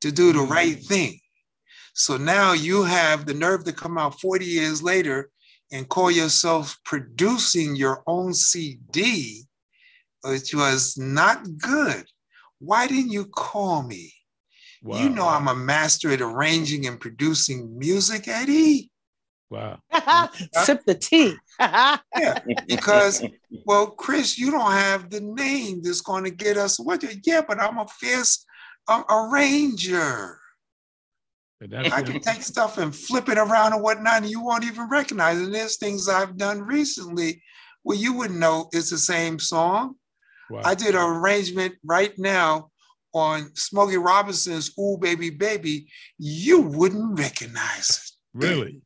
to 0.00 0.12
do 0.12 0.32
the 0.32 0.40
right 0.40 0.76
mm. 0.76 0.86
thing. 0.86 1.20
So 1.94 2.16
now 2.16 2.52
you 2.52 2.84
have 2.84 3.26
the 3.26 3.34
nerve 3.34 3.64
to 3.64 3.72
come 3.72 3.98
out 3.98 4.20
40 4.20 4.44
years 4.44 4.82
later 4.82 5.30
and 5.72 5.88
call 5.88 6.10
yourself 6.10 6.76
producing 6.84 7.76
your 7.76 8.02
own 8.06 8.32
CD, 8.32 9.42
which 10.22 10.54
was 10.54 10.96
not 10.96 11.58
good. 11.58 12.04
Why 12.60 12.86
didn't 12.86 13.12
you 13.12 13.26
call 13.26 13.82
me? 13.82 14.12
Wow. 14.82 14.98
You 14.98 15.08
know 15.08 15.28
I'm 15.28 15.48
a 15.48 15.54
master 15.54 16.10
at 16.12 16.20
arranging 16.20 16.86
and 16.86 17.00
producing 17.00 17.76
music, 17.78 18.28
Eddie. 18.28 18.90
Wow. 19.50 19.80
Sip 20.62 20.84
the 20.84 20.94
tea. 20.94 21.34
Yeah, 21.58 22.38
because 22.66 23.24
well, 23.66 23.88
Chris, 23.90 24.38
you 24.38 24.50
don't 24.50 24.72
have 24.72 25.10
the 25.10 25.20
name 25.20 25.80
that's 25.82 26.00
going 26.00 26.24
to 26.24 26.30
get 26.30 26.56
us 26.56 26.78
what? 26.78 27.04
Yeah, 27.24 27.42
but 27.46 27.60
I'm 27.60 27.78
a 27.78 27.86
fierce 27.86 28.44
um, 28.86 29.04
arranger. 29.10 30.38
I 31.60 32.02
can 32.02 32.20
take 32.20 32.42
stuff 32.42 32.78
and 32.78 32.94
flip 32.94 33.28
it 33.28 33.36
around 33.36 33.72
and 33.72 33.82
whatnot, 33.82 34.22
and 34.22 34.30
you 34.30 34.40
won't 34.40 34.64
even 34.64 34.88
recognize 34.88 35.40
it. 35.40 35.44
And 35.44 35.54
there's 35.54 35.76
things 35.76 36.08
I've 36.08 36.36
done 36.36 36.62
recently 36.62 37.42
where 37.82 37.98
you 37.98 38.12
wouldn't 38.12 38.38
know 38.38 38.68
it's 38.72 38.90
the 38.90 38.98
same 38.98 39.40
song. 39.40 39.96
Wow. 40.50 40.62
I 40.64 40.74
did 40.74 40.94
an 40.94 41.02
arrangement 41.02 41.74
right 41.84 42.12
now 42.16 42.70
on 43.12 43.50
Smokey 43.54 43.96
Robinson's 43.96 44.70
"Ooh 44.78 44.98
Baby 45.00 45.30
Baby." 45.30 45.88
You 46.16 46.60
wouldn't 46.60 47.18
recognize 47.18 47.90
it. 47.90 48.10
Really? 48.34 48.82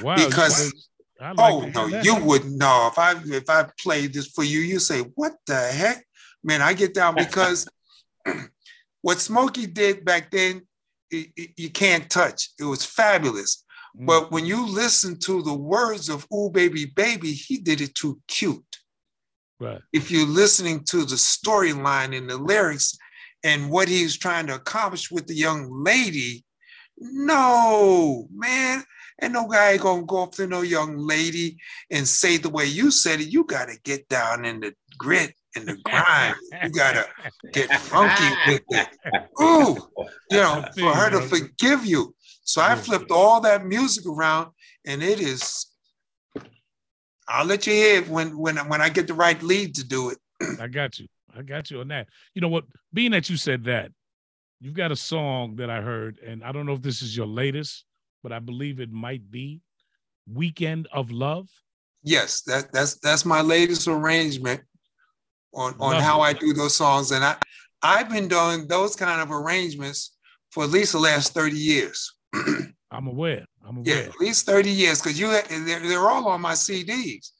Wow. 0.00 0.14
Because 0.14 0.72
like 1.20 1.34
oh 1.38 1.60
no, 1.66 1.88
that. 1.88 2.04
you 2.04 2.16
wouldn't 2.16 2.56
know 2.56 2.88
if 2.90 2.98
I 2.98 3.14
if 3.24 3.48
I 3.48 3.66
played 3.80 4.12
this 4.12 4.28
for 4.28 4.44
you. 4.44 4.60
You 4.60 4.78
say, 4.78 5.00
"What 5.14 5.34
the 5.46 5.56
heck, 5.56 6.04
man?" 6.44 6.62
I 6.62 6.74
get 6.74 6.94
down 6.94 7.14
because 7.14 7.68
what 9.02 9.20
Smokey 9.20 9.66
did 9.66 10.04
back 10.04 10.30
then, 10.30 10.62
it, 11.10 11.28
it, 11.36 11.50
you 11.56 11.70
can't 11.70 12.08
touch. 12.10 12.50
It 12.58 12.64
was 12.64 12.84
fabulous. 12.84 13.64
Mm. 13.98 14.06
But 14.06 14.30
when 14.30 14.44
you 14.44 14.66
listen 14.66 15.18
to 15.20 15.42
the 15.42 15.54
words 15.54 16.08
of 16.08 16.26
"Ooh 16.32 16.50
Baby 16.50 16.86
Baby," 16.86 17.32
he 17.32 17.58
did 17.58 17.80
it 17.80 17.94
too 17.94 18.20
cute. 18.28 18.62
Right. 19.58 19.80
If 19.92 20.10
you're 20.10 20.26
listening 20.26 20.84
to 20.84 21.06
the 21.06 21.14
storyline 21.16 22.16
and 22.16 22.28
the 22.28 22.36
lyrics 22.36 22.98
and 23.42 23.70
what 23.70 23.88
he's 23.88 24.18
trying 24.18 24.46
to 24.48 24.56
accomplish 24.56 25.10
with 25.10 25.26
the 25.26 25.34
young 25.34 25.82
lady, 25.82 26.44
no, 26.98 28.28
man. 28.34 28.84
And 29.18 29.32
no 29.32 29.46
guy 29.46 29.76
gonna 29.78 30.04
go 30.04 30.24
up 30.24 30.32
to 30.32 30.46
no 30.46 30.60
young 30.60 30.98
lady 30.98 31.56
and 31.90 32.06
say 32.06 32.36
the 32.36 32.50
way 32.50 32.66
you 32.66 32.90
said 32.90 33.20
it. 33.20 33.28
You 33.28 33.44
gotta 33.44 33.78
get 33.82 34.08
down 34.08 34.44
in 34.44 34.60
the 34.60 34.74
grit 34.98 35.34
and 35.54 35.66
the 35.66 35.76
grind. 35.84 36.36
You 36.62 36.70
gotta 36.70 37.06
get 37.52 37.72
funky 37.80 38.36
with 38.46 38.62
it. 38.70 38.88
Ooh, 39.40 39.76
you 40.30 40.36
know, 40.36 40.64
for 40.78 40.94
her 40.94 41.10
to 41.10 41.22
forgive 41.22 41.86
you. 41.86 42.14
So 42.44 42.60
I 42.60 42.74
flipped 42.74 43.10
all 43.10 43.40
that 43.40 43.66
music 43.66 44.06
around, 44.06 44.50
and 44.86 45.02
it 45.02 45.20
is. 45.20 45.66
I'll 47.28 47.46
let 47.46 47.66
you 47.66 47.72
hear 47.72 48.02
it 48.02 48.08
when 48.08 48.38
when 48.38 48.56
when 48.68 48.80
I 48.82 48.90
get 48.90 49.06
the 49.06 49.14
right 49.14 49.42
lead 49.42 49.74
to 49.76 49.84
do 49.84 50.10
it. 50.10 50.18
I 50.60 50.68
got 50.68 50.98
you. 50.98 51.08
I 51.34 51.42
got 51.42 51.70
you 51.70 51.80
on 51.80 51.88
that. 51.88 52.08
You 52.34 52.42
know 52.42 52.48
what? 52.48 52.64
Being 52.92 53.12
that 53.12 53.30
you 53.30 53.36
said 53.36 53.64
that, 53.64 53.92
you've 54.60 54.74
got 54.74 54.92
a 54.92 54.96
song 54.96 55.56
that 55.56 55.70
I 55.70 55.80
heard, 55.80 56.18
and 56.18 56.44
I 56.44 56.52
don't 56.52 56.66
know 56.66 56.74
if 56.74 56.82
this 56.82 57.00
is 57.00 57.16
your 57.16 57.26
latest, 57.26 57.85
but 58.26 58.32
I 58.32 58.40
believe 58.40 58.80
it 58.80 58.90
might 58.90 59.30
be 59.30 59.60
Weekend 60.28 60.88
of 60.92 61.12
Love. 61.12 61.48
Yes, 62.02 62.42
that 62.42 62.72
that's 62.72 62.98
that's 62.98 63.24
my 63.24 63.40
latest 63.40 63.86
arrangement 63.86 64.62
on 65.54 65.76
on 65.78 66.02
how 66.02 66.22
I 66.22 66.32
do 66.32 66.52
those 66.52 66.74
songs, 66.74 67.12
and 67.12 67.24
I 67.24 67.36
I've 67.84 68.10
been 68.10 68.26
doing 68.26 68.66
those 68.66 68.96
kind 68.96 69.20
of 69.20 69.30
arrangements 69.30 70.16
for 70.50 70.64
at 70.64 70.70
least 70.70 70.90
the 70.90 70.98
last 70.98 71.34
thirty 71.34 71.56
years. 71.56 72.16
I'm 72.90 73.06
aware. 73.06 73.44
I'm 73.64 73.76
aware. 73.76 73.96
Yeah, 73.96 74.08
at 74.08 74.18
least 74.18 74.44
thirty 74.44 74.70
years 74.70 75.00
because 75.00 75.20
you 75.20 75.28
they're, 75.28 75.78
they're 75.78 76.10
all 76.10 76.26
on 76.26 76.40
my 76.40 76.54
CDs, 76.54 77.30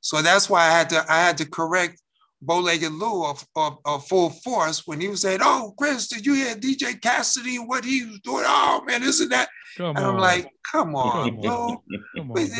so 0.00 0.22
that's 0.22 0.50
why 0.50 0.66
I 0.66 0.70
had 0.72 0.90
to 0.90 1.04
I 1.08 1.20
had 1.20 1.38
to 1.38 1.48
correct 1.48 2.02
Bowlegged 2.44 2.98
Lou 2.98 3.24
of, 3.24 3.46
of, 3.54 3.78
of, 3.84 4.06
Full 4.08 4.30
Force 4.30 4.86
when 4.86 5.00
he 5.00 5.08
was 5.08 5.22
saying, 5.22 5.40
"Oh, 5.42 5.74
Chris, 5.78 6.08
did 6.08 6.26
you 6.26 6.34
hear 6.34 6.54
DJ 6.54 7.00
Cassidy 7.00 7.56
and 7.56 7.68
what 7.68 7.84
he 7.84 8.04
was 8.04 8.20
doing? 8.20 8.44
Oh 8.46 8.82
man, 8.84 9.02
isn't 9.02 9.28
that?" 9.28 9.48
Come 9.76 9.96
and 9.96 10.04
I'm 10.04 10.18
like, 10.18 10.48
"Come 10.70 10.94
on, 10.96 11.40
bro. 11.40 11.82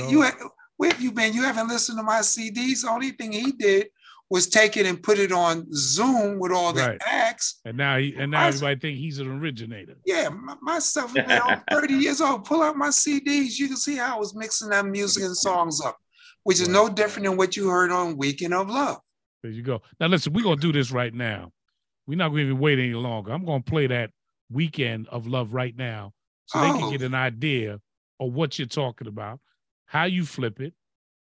you 0.08 0.24
where 0.76 0.90
have 0.90 1.00
you 1.00 1.12
been? 1.12 1.34
You 1.34 1.42
haven't 1.42 1.68
listened 1.68 1.98
to 1.98 2.02
my 2.02 2.20
CDs. 2.20 2.82
The 2.82 2.90
only 2.90 3.10
thing 3.10 3.32
he 3.32 3.52
did 3.52 3.88
was 4.30 4.48
take 4.48 4.76
it 4.76 4.86
and 4.86 5.02
put 5.02 5.18
it 5.18 5.30
on 5.30 5.66
Zoom 5.74 6.38
with 6.38 6.52
all 6.52 6.72
the 6.72 6.80
right. 6.80 7.02
acts. 7.06 7.60
And 7.64 7.76
now 7.76 7.98
he 7.98 8.14
and 8.16 8.30
now 8.30 8.46
everybody 8.46 8.80
think 8.80 8.98
he's 8.98 9.18
an 9.18 9.28
originator. 9.28 9.96
Yeah, 10.06 10.30
my, 10.30 10.56
my 10.62 10.78
stuff 10.78 11.16
is 11.16 11.26
now 11.28 11.62
30 11.70 11.94
years 11.94 12.20
old. 12.20 12.44
Pull 12.44 12.62
out 12.62 12.76
my 12.76 12.88
CDs. 12.88 13.58
You 13.58 13.68
can 13.68 13.76
see 13.76 13.96
how 13.96 14.16
I 14.16 14.18
was 14.18 14.34
mixing 14.34 14.70
that 14.70 14.86
music 14.86 15.22
and 15.24 15.36
songs 15.36 15.80
up, 15.80 15.98
which 16.44 16.60
is 16.60 16.68
no 16.68 16.88
different 16.88 17.28
than 17.28 17.36
what 17.36 17.56
you 17.56 17.68
heard 17.68 17.90
on 17.90 18.16
Weekend 18.16 18.54
of 18.54 18.70
Love. 18.70 19.00
There 19.42 19.50
you 19.50 19.62
go. 19.62 19.82
Now 19.98 20.06
listen, 20.06 20.32
we're 20.32 20.44
gonna 20.44 20.56
do 20.56 20.72
this 20.72 20.92
right 20.92 21.12
now. 21.12 21.52
We're 22.06 22.18
not 22.18 22.28
gonna 22.28 22.42
even 22.42 22.58
wait 22.58 22.78
any 22.78 22.94
longer. 22.94 23.32
I'm 23.32 23.44
gonna 23.44 23.62
play 23.62 23.86
that 23.88 24.10
weekend 24.50 25.08
of 25.08 25.26
love 25.26 25.54
right 25.54 25.76
now 25.76 26.12
so 26.46 26.60
oh. 26.60 26.72
they 26.72 26.78
can 26.78 26.90
get 26.90 27.02
oh. 27.02 27.06
an 27.06 27.14
idea 27.14 27.80
of 28.20 28.32
what 28.32 28.58
you're 28.58 28.68
talking 28.68 29.08
about, 29.08 29.40
how 29.86 30.04
you 30.04 30.24
flip 30.24 30.60
it, 30.60 30.74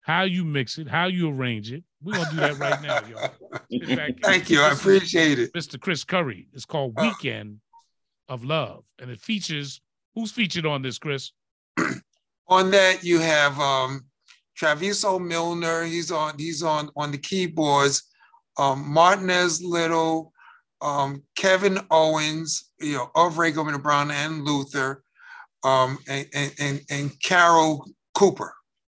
how 0.00 0.22
you 0.22 0.44
mix 0.44 0.78
it, 0.78 0.88
how 0.88 1.06
you 1.06 1.30
arrange 1.30 1.72
it. 1.72 1.84
We're 2.02 2.14
gonna 2.14 2.30
do 2.30 2.36
that 2.36 2.58
right 2.58 2.80
now, 2.82 3.00
y'all. 3.08 4.14
Thank 4.22 4.48
you. 4.50 4.60
I 4.60 4.72
appreciate 4.72 5.38
it. 5.38 5.52
Mr. 5.52 5.80
Chris 5.80 6.04
Curry. 6.04 6.48
It's 6.52 6.64
called 6.64 6.94
uh. 6.96 7.02
Weekend 7.02 7.60
of 8.28 8.44
Love. 8.44 8.84
And 8.98 9.10
it 9.10 9.20
features 9.20 9.80
who's 10.14 10.32
featured 10.32 10.64
on 10.64 10.82
this, 10.82 10.98
Chris? 10.98 11.32
on 12.48 12.70
that, 12.70 13.04
you 13.04 13.18
have 13.18 13.58
um 13.58 14.04
Traviso 14.58 15.20
Milner, 15.20 15.84
he's 15.84 16.10
on 16.10 16.38
he's 16.38 16.62
on 16.62 16.90
on 16.96 17.12
the 17.12 17.18
keyboards. 17.18 18.02
Um, 18.58 18.88
Martinez 18.88 19.62
Little, 19.62 20.32
um, 20.80 21.22
Kevin 21.36 21.78
Owens, 21.90 22.70
you 22.80 22.94
know, 22.94 23.10
of 23.14 23.36
Ray 23.36 23.50
Goodman 23.50 23.78
Brown 23.80 24.10
and 24.10 24.44
Luther, 24.44 25.02
um, 25.62 25.98
and, 26.08 26.26
and, 26.58 26.80
and 26.90 27.22
Carol 27.22 27.86
Cooper. 28.14 28.54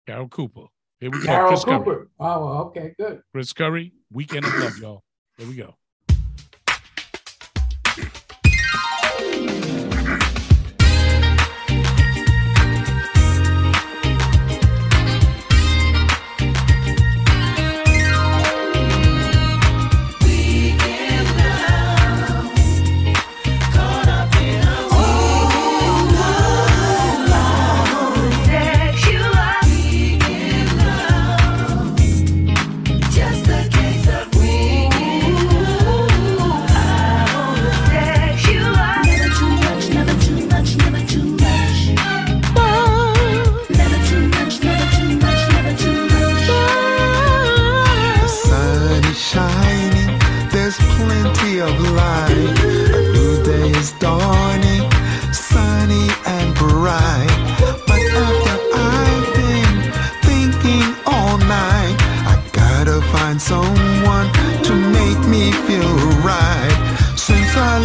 Carol 0.05 0.27
Cooper. 0.29 0.65
Here 0.99 1.09
we 1.09 1.19
go. 1.19 1.25
Carol 1.25 1.47
Chris 1.49 1.63
Cooper. 1.63 1.95
Curry. 1.95 2.07
Oh, 2.19 2.57
okay, 2.65 2.93
good. 2.99 3.21
Chris 3.33 3.53
Curry, 3.53 3.93
Weekend 4.11 4.45
of 4.45 4.53
Love, 4.59 4.77
y'all. 4.77 5.03
Here 5.37 5.47
we 5.47 5.55
go. 5.55 5.73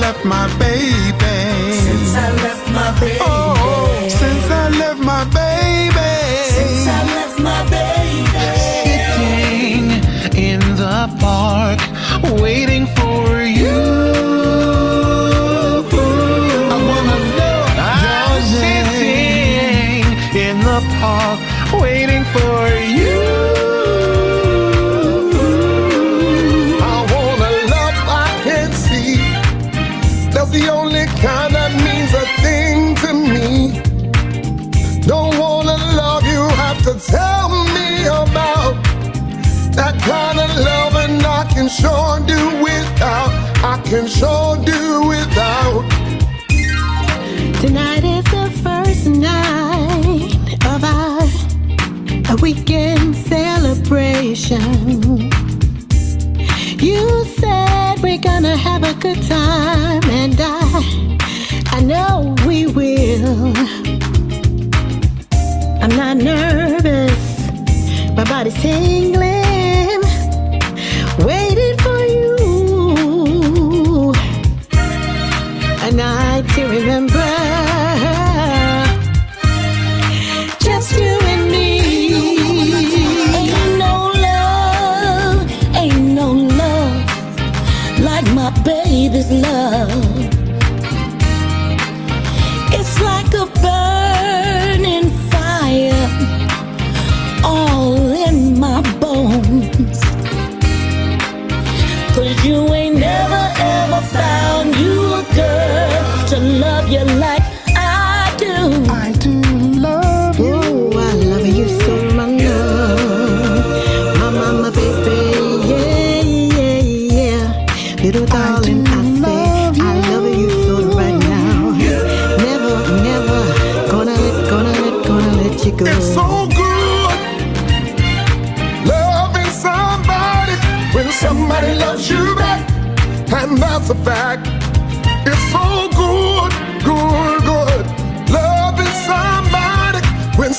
left 0.03 0.24
my 0.24 0.46
baby. 0.59 1.72
Since 1.86 2.16
I 2.16 2.28
left 2.42 2.66
my 2.72 3.00
baby. 3.00 3.18
Oh. 3.20 3.61
the 30.53 30.68
only 30.68 31.07
kind 31.24 31.55
that 31.55 31.72
means 31.86 32.12
a 32.12 32.26
thing 32.44 32.94
to 33.03 33.11
me. 33.34 33.80
Don't 35.07 35.38
wanna 35.38 35.76
love 35.96 36.24
you, 36.24 36.42
have 36.62 36.78
to 36.88 36.94
tell 37.14 37.48
me 37.76 38.05
about 38.05 38.74
that 39.78 39.94
kind 40.11 40.38
of 40.38 40.50
love, 40.70 40.94
and 41.05 41.24
I 41.24 41.44
can 41.55 41.68
sure 41.68 42.20
do 42.34 42.40
without. 42.62 43.32
I 43.64 43.80
can 43.88 44.07
sure 44.07 44.57
do 44.72 45.09
without. 45.09 45.82
Tonight 47.62 48.05
is 48.05 48.24
the 48.36 48.48
first 48.62 49.07
night 49.07 50.32
of 50.72 50.84
our 50.84 51.22
weekend 52.42 53.16
celebration. 53.16 54.61
You 56.78 57.24
say 57.38 57.51
good 59.03 59.22
time, 59.22 60.03
and 60.05 60.36
I, 60.38 61.18
I 61.72 61.80
know 61.82 62.36
we 62.46 62.66
will. 62.66 63.53
I'm 65.82 65.90
not 65.90 66.16
nervous, 66.18 67.48
my 68.16 68.24
body's 68.24 68.55
tingling, 68.62 69.41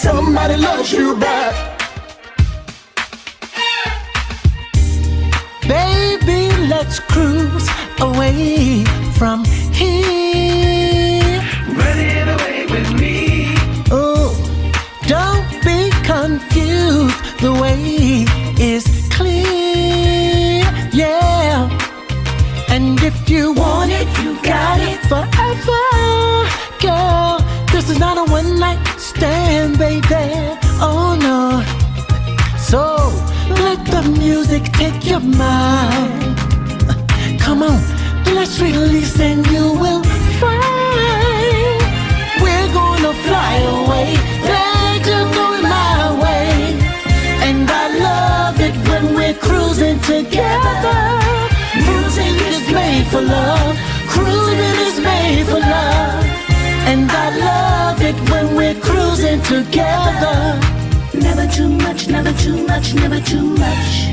somebody 0.04 0.58
loves 0.58 0.92
you 0.92 1.16
back. 1.16 1.56
Baby, 5.66 6.52
let's 6.68 7.00
cruise 7.00 7.70
away 8.02 8.84
from 9.18 9.46
here. 9.72 10.23
Music 34.24 34.64
take 34.80 35.06
your 35.12 35.20
mind. 35.20 36.38
Come 37.46 37.62
on, 37.62 37.80
let's 38.38 38.60
release 38.62 39.20
and 39.20 39.46
you 39.48 39.66
will 39.84 40.04
find 40.40 41.82
we're 42.44 42.72
gonna 42.80 43.14
fly 43.28 43.54
away. 43.78 44.08
Glad 44.48 45.00
you're 45.10 45.32
going 45.40 45.64
my 45.78 45.98
way. 46.24 46.50
And 47.48 47.70
I 47.84 47.86
love 48.08 48.58
it 48.68 48.76
when 48.90 49.04
we're 49.18 49.40
cruising 49.48 50.00
together. 50.14 51.02
Cruising 51.86 52.36
is 52.52 52.64
made 52.80 53.06
for 53.12 53.22
love. 53.22 53.76
Cruising 54.14 54.78
is 54.88 54.98
made 55.10 55.46
for 55.52 55.62
love. 55.78 56.26
And 56.92 57.12
I 57.26 57.28
love 57.50 58.02
it 58.10 58.18
when 58.30 58.56
we're 58.56 58.80
cruising 58.88 59.42
together. 59.54 60.83
Too 61.54 61.70
much, 61.70 62.08
never 62.08 62.34
too 62.34 62.66
much, 62.66 62.96
never 62.96 63.20
too 63.20 63.46
much. 63.46 64.08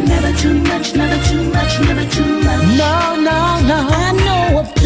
Never 0.00 0.32
too 0.38 0.54
much, 0.62 0.94
never 0.94 1.22
too 1.28 1.44
much, 1.52 1.80
never 1.80 2.06
too 2.10 2.40
much. 2.40 2.62
no, 2.78 3.16
no, 3.16 3.60
no. 3.68 3.88
I 3.90 4.12
know 4.24 4.77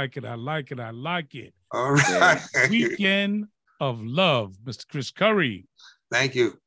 like 0.00 0.16
it. 0.16 0.24
I 0.24 0.34
like 0.34 0.70
it. 0.70 0.80
I 0.80 0.90
like 0.90 1.34
it. 1.34 1.52
All 1.72 1.92
right. 1.92 2.40
Weekend 2.70 3.46
of 3.80 4.02
Love, 4.02 4.56
Mr. 4.64 4.88
Chris 4.88 5.10
Curry. 5.10 5.66
Thank 6.10 6.34
you. 6.34 6.58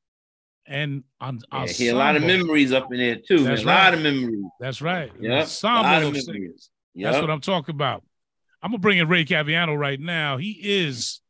And 0.67 1.03
on 1.19 1.39
Yeah, 1.51 1.65
he 1.65 1.87
a 1.89 1.95
lot 1.95 2.15
of 2.15 2.23
memories 2.23 2.71
up 2.71 2.91
in 2.93 2.99
there 2.99 3.15
too. 3.15 3.37
man. 3.37 3.43
That's 3.45 3.63
A 3.63 3.65
lot 3.65 3.73
right. 3.85 3.93
of 3.95 4.01
memories. 4.01 4.45
That's 4.59 4.81
right. 4.81 5.09
An 5.15 5.23
Yep. 5.23 5.31
A 5.31 5.35
lot 5.35 5.41
Ensemble 5.41 5.79
of 5.89 5.95
of 5.95 6.03
memories. 6.03 6.25
singers. 6.25 6.69
Yep. 6.93 7.11
That's 7.11 7.21
what 7.21 7.31
I'm 7.31 7.41
talking 7.41 7.75
about. 7.75 8.03
I'm 8.61 8.71
gonna 8.71 8.79
bring 8.79 8.99
in 8.99 9.07
Ray 9.07 9.25
Caviano 9.25 9.77
right 9.77 9.99
now. 9.99 10.37
He 10.37 10.51
is 10.61 11.21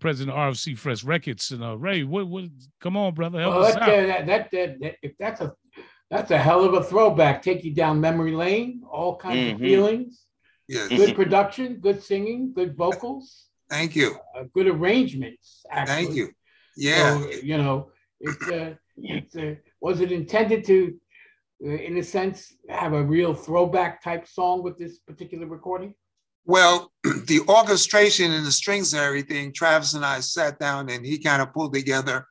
president 0.00 0.36
of 0.36 0.54
RFC 0.54 0.76
Fresh 0.78 1.04
Records. 1.04 1.50
And 1.50 1.62
uh, 1.62 1.76
Ray, 1.76 2.04
what, 2.04 2.26
what? 2.28 2.44
Come 2.80 2.96
on, 2.96 3.12
brother, 3.14 3.40
help 3.40 3.54
Well, 3.54 3.64
us 3.64 3.74
that, 3.74 3.82
out. 3.82 3.88
that, 3.88 4.26
that, 4.26 4.50
that, 4.52 4.80
that- 4.80 4.96
if 5.02 5.12
that's 5.18 5.40
a 5.40 5.52
that's 6.10 6.30
a 6.30 6.38
hell 6.38 6.64
of 6.64 6.74
a 6.74 6.82
throwback. 6.82 7.42
Take 7.42 7.64
you 7.64 7.74
down 7.74 8.00
memory 8.00 8.32
lane, 8.32 8.82
all 8.90 9.16
kinds 9.16 9.52
of 9.52 9.58
Mhm. 9.58 9.60
feelings. 9.60 10.23
Yes. 10.68 10.88
Good 10.88 11.14
production, 11.14 11.76
good 11.76 12.02
singing, 12.02 12.52
good 12.54 12.76
vocals, 12.76 13.46
Thank 13.68 13.94
you. 13.96 14.16
uh, 14.36 14.44
good 14.54 14.66
arrangements. 14.66 15.64
Actually. 15.70 16.04
Thank 16.04 16.16
you. 16.16 16.30
Yeah. 16.76 17.20
So, 17.20 17.30
you 17.42 17.58
know, 17.58 17.90
it's 18.20 18.48
uh, 18.48 18.74
it's 18.96 19.36
uh, 19.36 19.54
was 19.80 20.00
it 20.00 20.10
intended 20.10 20.64
to, 20.64 20.94
uh, 21.64 21.68
in 21.68 21.98
a 21.98 22.02
sense, 22.02 22.54
have 22.68 22.94
a 22.94 23.02
real 23.02 23.34
throwback 23.34 24.02
type 24.02 24.26
song 24.26 24.62
with 24.62 24.78
this 24.78 24.98
particular 24.98 25.46
recording? 25.46 25.94
Well, 26.46 26.92
the 27.02 27.40
orchestration 27.48 28.32
and 28.32 28.46
the 28.46 28.52
strings 28.52 28.94
and 28.94 29.02
everything, 29.02 29.52
Travis 29.52 29.94
and 29.94 30.04
I 30.04 30.20
sat 30.20 30.58
down 30.58 30.88
and 30.88 31.04
he 31.04 31.18
kind 31.18 31.42
of 31.42 31.52
pulled 31.52 31.74
together 31.74 32.26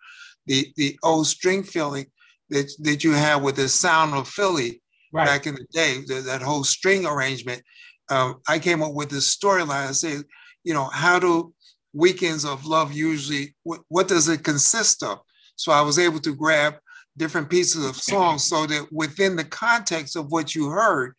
the 0.47 0.67
the 0.75 0.97
old 1.03 1.27
string 1.27 1.63
feeling 1.63 2.07
that, 2.49 2.71
that 2.79 3.03
you 3.03 3.11
had 3.11 3.43
with 3.43 3.57
the 3.57 3.69
sound 3.69 4.13
of 4.15 4.27
Philly 4.27 4.81
Right. 5.13 5.27
back 5.27 5.45
in 5.45 5.53
the 5.53 5.65
day, 5.71 6.01
th- 6.01 6.23
that 6.23 6.41
whole 6.41 6.63
string 6.63 7.05
arrangement. 7.05 7.61
Um, 8.09 8.41
I 8.47 8.59
came 8.59 8.81
up 8.81 8.93
with 8.93 9.09
this 9.09 9.35
storyline. 9.35 9.89
I 9.89 9.91
said, 9.91 10.23
you 10.63 10.73
know, 10.73 10.85
how 10.85 11.19
do 11.19 11.53
weekends 11.93 12.45
of 12.45 12.65
love 12.65 12.91
usually 12.91 13.55
what, 13.63 13.81
what 13.87 14.07
does 14.07 14.27
it 14.27 14.43
consist 14.43 15.03
of? 15.03 15.19
So 15.55 15.71
I 15.71 15.81
was 15.81 15.99
able 15.99 16.19
to 16.19 16.35
grab 16.35 16.75
different 17.17 17.49
pieces 17.49 17.85
of 17.85 17.95
songs 17.95 18.43
so 18.45 18.65
that 18.65 18.87
within 18.91 19.35
the 19.35 19.43
context 19.43 20.15
of 20.15 20.31
what 20.31 20.55
you 20.55 20.69
heard, 20.69 21.13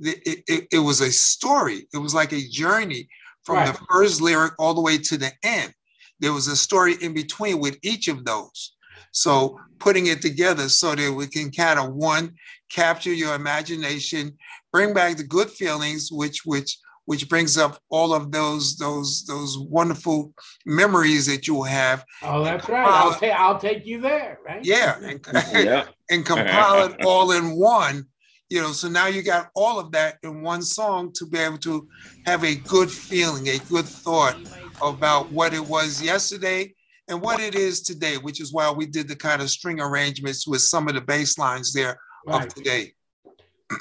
it, 0.00 0.42
it, 0.46 0.68
it 0.70 0.78
was 0.78 1.00
a 1.00 1.10
story. 1.10 1.88
It 1.92 1.98
was 1.98 2.14
like 2.14 2.32
a 2.32 2.48
journey 2.48 3.08
from 3.44 3.56
right. 3.56 3.72
the 3.72 3.80
first 3.90 4.20
lyric 4.20 4.52
all 4.58 4.74
the 4.74 4.80
way 4.80 4.98
to 4.98 5.16
the 5.16 5.32
end. 5.42 5.72
There 6.20 6.32
was 6.32 6.48
a 6.48 6.56
story 6.56 6.96
in 7.00 7.14
between 7.14 7.60
with 7.60 7.78
each 7.82 8.08
of 8.08 8.24
those. 8.24 8.76
So 9.12 9.58
putting 9.78 10.06
it 10.06 10.20
together 10.20 10.68
so 10.68 10.94
that 10.94 11.12
we 11.12 11.26
can 11.26 11.50
kind 11.50 11.78
of 11.78 11.94
one 11.94 12.34
capture 12.70 13.12
your 13.12 13.34
imagination, 13.34 14.36
bring 14.72 14.94
back 14.94 15.16
the 15.16 15.24
good 15.24 15.50
feelings, 15.50 16.10
which 16.10 16.44
which 16.44 16.78
which 17.08 17.26
brings 17.30 17.56
up 17.56 17.78
all 17.88 18.12
of 18.12 18.30
those 18.30 18.76
those 18.76 19.24
those 19.24 19.58
wonderful 19.58 20.32
memories 20.66 21.26
that 21.26 21.46
you 21.46 21.54
will 21.54 21.62
have. 21.62 22.04
Oh, 22.22 22.44
that's 22.44 22.68
right. 22.68 22.86
I'll, 22.86 23.14
ta- 23.14 23.26
I'll 23.28 23.58
take 23.58 23.86
you 23.86 24.00
there, 24.00 24.38
right? 24.46 24.62
Yeah, 24.62 24.98
and, 25.02 25.26
yeah. 25.52 25.86
and 26.10 26.26
compile 26.26 26.84
it 26.84 27.04
all 27.06 27.32
in 27.32 27.56
one. 27.56 28.04
You 28.50 28.60
know, 28.62 28.72
so 28.72 28.88
now 28.88 29.06
you 29.06 29.22
got 29.22 29.48
all 29.54 29.78
of 29.78 29.90
that 29.92 30.16
in 30.22 30.42
one 30.42 30.62
song 30.62 31.12
to 31.14 31.26
be 31.26 31.38
able 31.38 31.58
to 31.58 31.88
have 32.26 32.44
a 32.44 32.56
good 32.56 32.90
feeling, 32.90 33.48
a 33.48 33.58
good 33.70 33.86
thought 33.86 34.36
about 34.82 35.32
what 35.32 35.54
it 35.54 35.66
was 35.66 36.02
yesterday 36.02 36.74
and 37.08 37.20
what 37.20 37.40
it 37.40 37.54
is 37.54 37.82
today, 37.82 38.16
which 38.16 38.40
is 38.40 38.52
why 38.52 38.70
we 38.70 38.84
did 38.86 39.08
the 39.08 39.16
kind 39.16 39.40
of 39.40 39.50
string 39.50 39.80
arrangements 39.80 40.46
with 40.46 40.60
some 40.60 40.88
of 40.88 40.94
the 40.94 41.00
bass 41.00 41.38
lines 41.38 41.72
there 41.72 41.98
right. 42.26 42.46
of 42.46 42.54
today. 42.54 42.92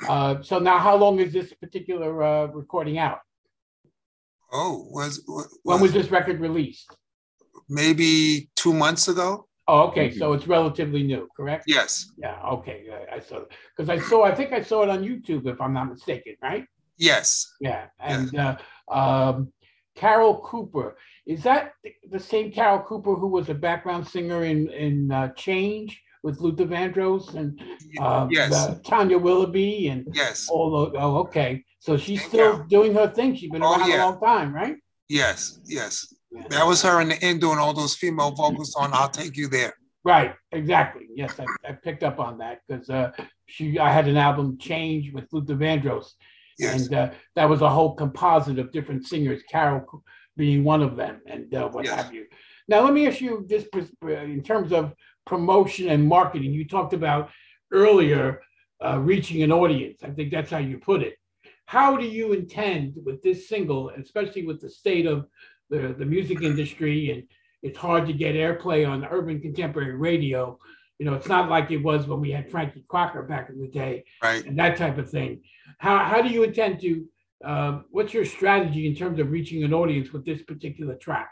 Uh, 0.08 0.42
so 0.42 0.60
now, 0.60 0.78
how 0.78 0.96
long 0.96 1.20
is 1.20 1.32
this 1.32 1.54
particular 1.54 2.24
uh, 2.24 2.46
recording 2.48 2.98
out? 2.98 3.20
Oh, 4.52 4.88
was, 4.92 5.24
was 5.28 5.60
when 5.64 5.82
was 5.82 5.94
this 5.94 6.10
record 6.10 6.40
released? 6.40 6.96
Maybe 7.70 8.50
two 8.56 8.74
months 8.74 9.08
ago. 9.08 9.48
Oh, 9.68 9.88
okay. 9.88 10.12
So 10.12 10.32
it's 10.32 10.48
relatively 10.48 11.04
new, 11.04 11.28
correct? 11.36 11.66
Yes. 11.68 12.12
Yeah. 12.18 12.40
Okay. 12.44 12.86
I 13.12 13.20
saw 13.20 13.42
because 13.76 13.90
I 13.90 14.00
saw. 14.00 14.24
I 14.24 14.34
think 14.34 14.54
I 14.54 14.62
saw 14.62 14.84
it 14.84 14.90
on 14.90 15.04
YouTube, 15.04 15.46
if 15.46 15.60
I'm 15.60 15.74
not 15.74 15.90
mistaken. 15.90 16.36
Right? 16.42 16.66
Yes. 16.98 17.54
Yeah. 17.60 17.88
And 18.00 18.30
yes. 18.32 18.62
Uh, 18.90 18.94
um, 18.94 19.52
Carol 19.96 20.40
Cooper 20.40 20.98
is 21.26 21.44
that 21.44 21.74
the 22.10 22.20
same 22.20 22.52
Carol 22.52 22.80
Cooper 22.80 23.16
who 23.16 23.28
was 23.28 23.50
a 23.50 23.54
background 23.54 24.08
singer 24.08 24.46
in 24.46 24.70
in 24.70 25.12
uh, 25.12 25.30
Change? 25.34 26.02
With 26.28 26.42
Luther 26.42 26.66
Vandross 26.66 27.36
and 27.36 27.58
uh, 28.02 28.28
yes. 28.30 28.52
Tanya 28.86 29.18
Willoughby 29.18 29.88
and 29.88 30.06
yes. 30.14 30.50
all 30.50 30.92
the, 30.92 31.00
oh, 31.00 31.20
okay. 31.20 31.64
So 31.80 31.96
she's 31.96 32.22
still 32.22 32.66
doing 32.66 32.94
her 32.96 33.08
thing. 33.08 33.34
She's 33.34 33.50
been 33.50 33.64
oh, 33.64 33.78
around 33.78 33.90
yeah. 33.90 34.04
a 34.04 34.10
long 34.10 34.20
time, 34.20 34.54
right? 34.54 34.76
Yes, 35.08 35.60
yes. 35.66 36.14
Yeah. 36.30 36.44
That 36.50 36.68
was 36.68 36.82
her 36.82 37.00
in 37.00 37.08
the 37.08 37.24
end 37.24 37.40
doing 37.40 37.60
all 37.60 37.74
those 37.74 37.96
female 37.96 38.32
vocals 38.32 38.76
on 38.76 38.90
"I'll 38.94 39.08
Take 39.08 39.38
You 39.38 39.48
There." 39.48 39.74
Right, 40.04 40.36
exactly. 40.52 41.08
Yes, 41.16 41.40
I, 41.40 41.46
I 41.70 41.72
picked 41.72 42.04
up 42.04 42.20
on 42.20 42.38
that 42.40 42.60
because 42.68 42.90
uh, 42.90 43.12
she 43.46 43.80
I 43.80 43.90
had 43.90 44.10
an 44.10 44.18
album 44.18 44.58
"Change" 44.60 45.14
with 45.14 45.32
Luther 45.32 45.56
Vandross, 45.56 46.10
yes. 46.60 46.88
and 46.88 46.94
uh, 46.94 47.10
that 47.36 47.48
was 47.48 47.62
a 47.62 47.70
whole 47.70 47.96
composite 47.96 48.60
of 48.60 48.74
different 48.74 49.08
singers, 49.08 49.42
Carol 49.50 50.04
being 50.36 50.66
one 50.66 50.82
of 50.82 50.98
them, 50.98 51.22
and 51.26 51.56
uh, 51.56 51.70
what 51.70 51.86
yes. 51.86 51.96
have 51.96 52.14
you. 52.14 52.26
Now, 52.68 52.82
let 52.84 52.94
me 52.94 53.08
ask 53.08 53.22
you 53.22 53.46
this 53.48 53.66
in 54.02 54.44
terms 54.44 54.74
of 54.74 54.94
promotion 55.28 55.90
and 55.90 56.08
marketing. 56.08 56.54
You 56.54 56.68
talked 56.68 56.94
about 56.94 57.30
earlier 57.72 58.42
uh, 58.84 58.98
reaching 59.00 59.44
an 59.44 59.52
audience. 59.52 60.02
I 60.04 60.10
think 60.10 60.32
that's 60.32 60.50
how 60.50 60.58
you 60.58 60.78
put 60.80 61.04
it. 61.04 61.16
How 61.66 61.98
do 61.98 62.06
you 62.06 62.34
intend 62.34 62.96
with 63.06 63.22
this 63.22 63.50
single, 63.50 63.90
especially 63.90 64.46
with 64.46 64.62
the 64.62 64.70
state 64.70 65.06
of 65.06 65.28
the, 65.70 65.94
the 65.98 66.06
music 66.06 66.42
industry 66.42 67.12
and 67.12 67.24
it's 67.64 67.78
hard 67.78 68.08
to 68.08 68.14
get 68.14 68.36
airplay 68.36 68.88
on 68.88 69.06
urban 69.06 69.42
contemporary 69.42 69.96
radio. 69.96 70.60
You 71.00 71.06
know, 71.06 71.14
it's 71.16 71.28
not 71.28 71.50
like 71.50 71.70
it 71.72 71.78
was 71.78 72.08
when 72.08 72.20
we 72.20 72.32
had 72.32 72.50
Frankie 72.50 72.86
Crocker 72.88 73.24
back 73.24 73.50
in 73.50 73.60
the 73.60 73.68
day, 73.68 74.04
right? 74.24 74.46
And 74.46 74.58
that 74.58 74.78
type 74.78 74.98
of 74.98 75.10
thing. 75.10 75.42
How 75.78 76.00
how 76.00 76.22
do 76.22 76.30
you 76.30 76.44
intend 76.44 76.80
to? 76.82 77.06
Uh, 77.46 77.82
what's 77.92 78.16
your 78.16 78.26
strategy 78.26 78.88
in 78.88 78.96
terms 78.96 79.20
of 79.20 79.30
reaching 79.30 79.64
an 79.64 79.74
audience 79.74 80.12
with 80.12 80.26
this 80.26 80.42
particular 80.42 80.96
track? 80.96 81.30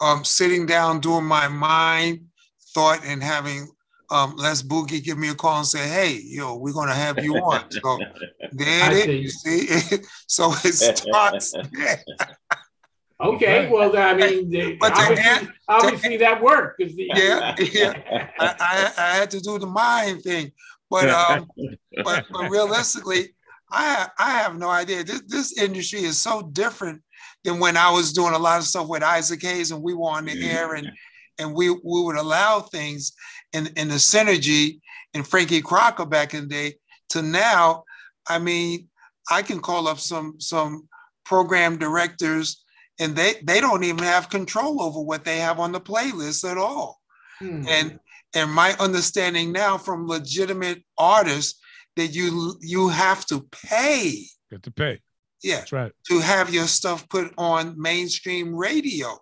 Um, 0.00 0.24
sitting 0.24 0.64
down, 0.64 1.00
doing 1.00 1.24
my 1.24 1.48
mind 1.48 2.27
thought 2.78 3.00
and 3.04 3.20
having 3.22 3.68
um, 4.10 4.34
Les 4.36 4.62
Boogie 4.62 5.02
give 5.02 5.18
me 5.18 5.28
a 5.30 5.34
call 5.34 5.58
and 5.58 5.66
say, 5.66 5.86
"Hey, 5.88 6.20
yo, 6.24 6.56
we're 6.56 6.72
gonna 6.72 6.94
have 6.94 7.22
you 7.24 7.34
on." 7.36 7.64
So 7.70 7.98
there 8.52 8.92
it 8.92 9.10
is. 9.10 9.22
You 9.24 9.30
see, 9.30 9.96
so 10.26 10.52
it 10.64 10.74
starts. 10.74 11.54
okay, 13.20 13.68
well, 13.68 13.96
I 13.96 14.14
mean, 14.14 14.78
but 14.80 14.92
obviously, 14.92 15.22
hand, 15.22 15.52
obviously 15.68 16.16
that 16.18 16.40
worked. 16.40 16.78
The, 16.78 17.10
yeah, 17.14 17.56
yeah. 17.58 17.92
I, 18.38 18.54
I, 18.60 18.92
I, 18.96 19.16
had 19.16 19.30
to 19.32 19.40
do 19.40 19.58
the 19.58 19.66
mind 19.66 20.22
thing, 20.22 20.52
but 20.88 21.10
um, 21.10 21.48
but, 22.04 22.24
but 22.30 22.50
realistically, 22.50 23.34
I 23.70 24.08
I 24.18 24.30
have 24.38 24.56
no 24.56 24.70
idea. 24.70 25.04
This 25.04 25.22
this 25.26 25.58
industry 25.60 26.04
is 26.04 26.22
so 26.22 26.42
different 26.42 27.02
than 27.44 27.58
when 27.58 27.76
I 27.76 27.90
was 27.90 28.12
doing 28.12 28.34
a 28.34 28.38
lot 28.38 28.58
of 28.58 28.64
stuff 28.64 28.88
with 28.88 29.02
Isaac 29.02 29.42
Hayes 29.42 29.70
and 29.70 29.82
we 29.82 29.94
were 29.94 30.10
on 30.10 30.24
the 30.24 30.50
air 30.50 30.74
and 30.74 30.90
and 31.38 31.54
we, 31.54 31.70
we 31.70 31.78
would 31.82 32.16
allow 32.16 32.60
things 32.60 33.12
in, 33.52 33.68
in 33.76 33.88
the 33.88 33.94
synergy 33.94 34.80
in 35.14 35.22
Frankie 35.22 35.62
Crocker 35.62 36.06
back 36.06 36.34
in 36.34 36.42
the 36.42 36.48
day 36.48 36.74
to 37.10 37.22
now, 37.22 37.84
I 38.26 38.38
mean, 38.38 38.88
I 39.30 39.42
can 39.42 39.60
call 39.60 39.88
up 39.88 39.98
some 39.98 40.36
some 40.38 40.88
program 41.24 41.78
directors 41.78 42.64
and 42.98 43.14
they 43.14 43.34
they 43.42 43.60
don't 43.60 43.84
even 43.84 44.02
have 44.02 44.30
control 44.30 44.82
over 44.82 45.00
what 45.00 45.24
they 45.24 45.38
have 45.38 45.60
on 45.60 45.72
the 45.72 45.80
playlist 45.80 46.50
at 46.50 46.58
all. 46.58 47.00
Hmm. 47.38 47.64
And 47.68 47.98
and 48.34 48.50
my 48.50 48.74
understanding 48.78 49.52
now 49.52 49.78
from 49.78 50.06
legitimate 50.06 50.82
artists 50.96 51.60
that 51.96 52.08
you 52.08 52.56
you 52.60 52.88
have 52.88 53.26
to 53.26 53.46
pay. 53.66 54.08
You 54.50 54.54
have 54.54 54.62
to 54.62 54.70
pay. 54.70 55.00
Yeah. 55.42 55.56
That's 55.58 55.72
right. 55.72 55.92
To 56.08 56.20
have 56.20 56.52
your 56.52 56.66
stuff 56.66 57.08
put 57.08 57.32
on 57.38 57.80
mainstream 57.80 58.54
radio 58.54 59.18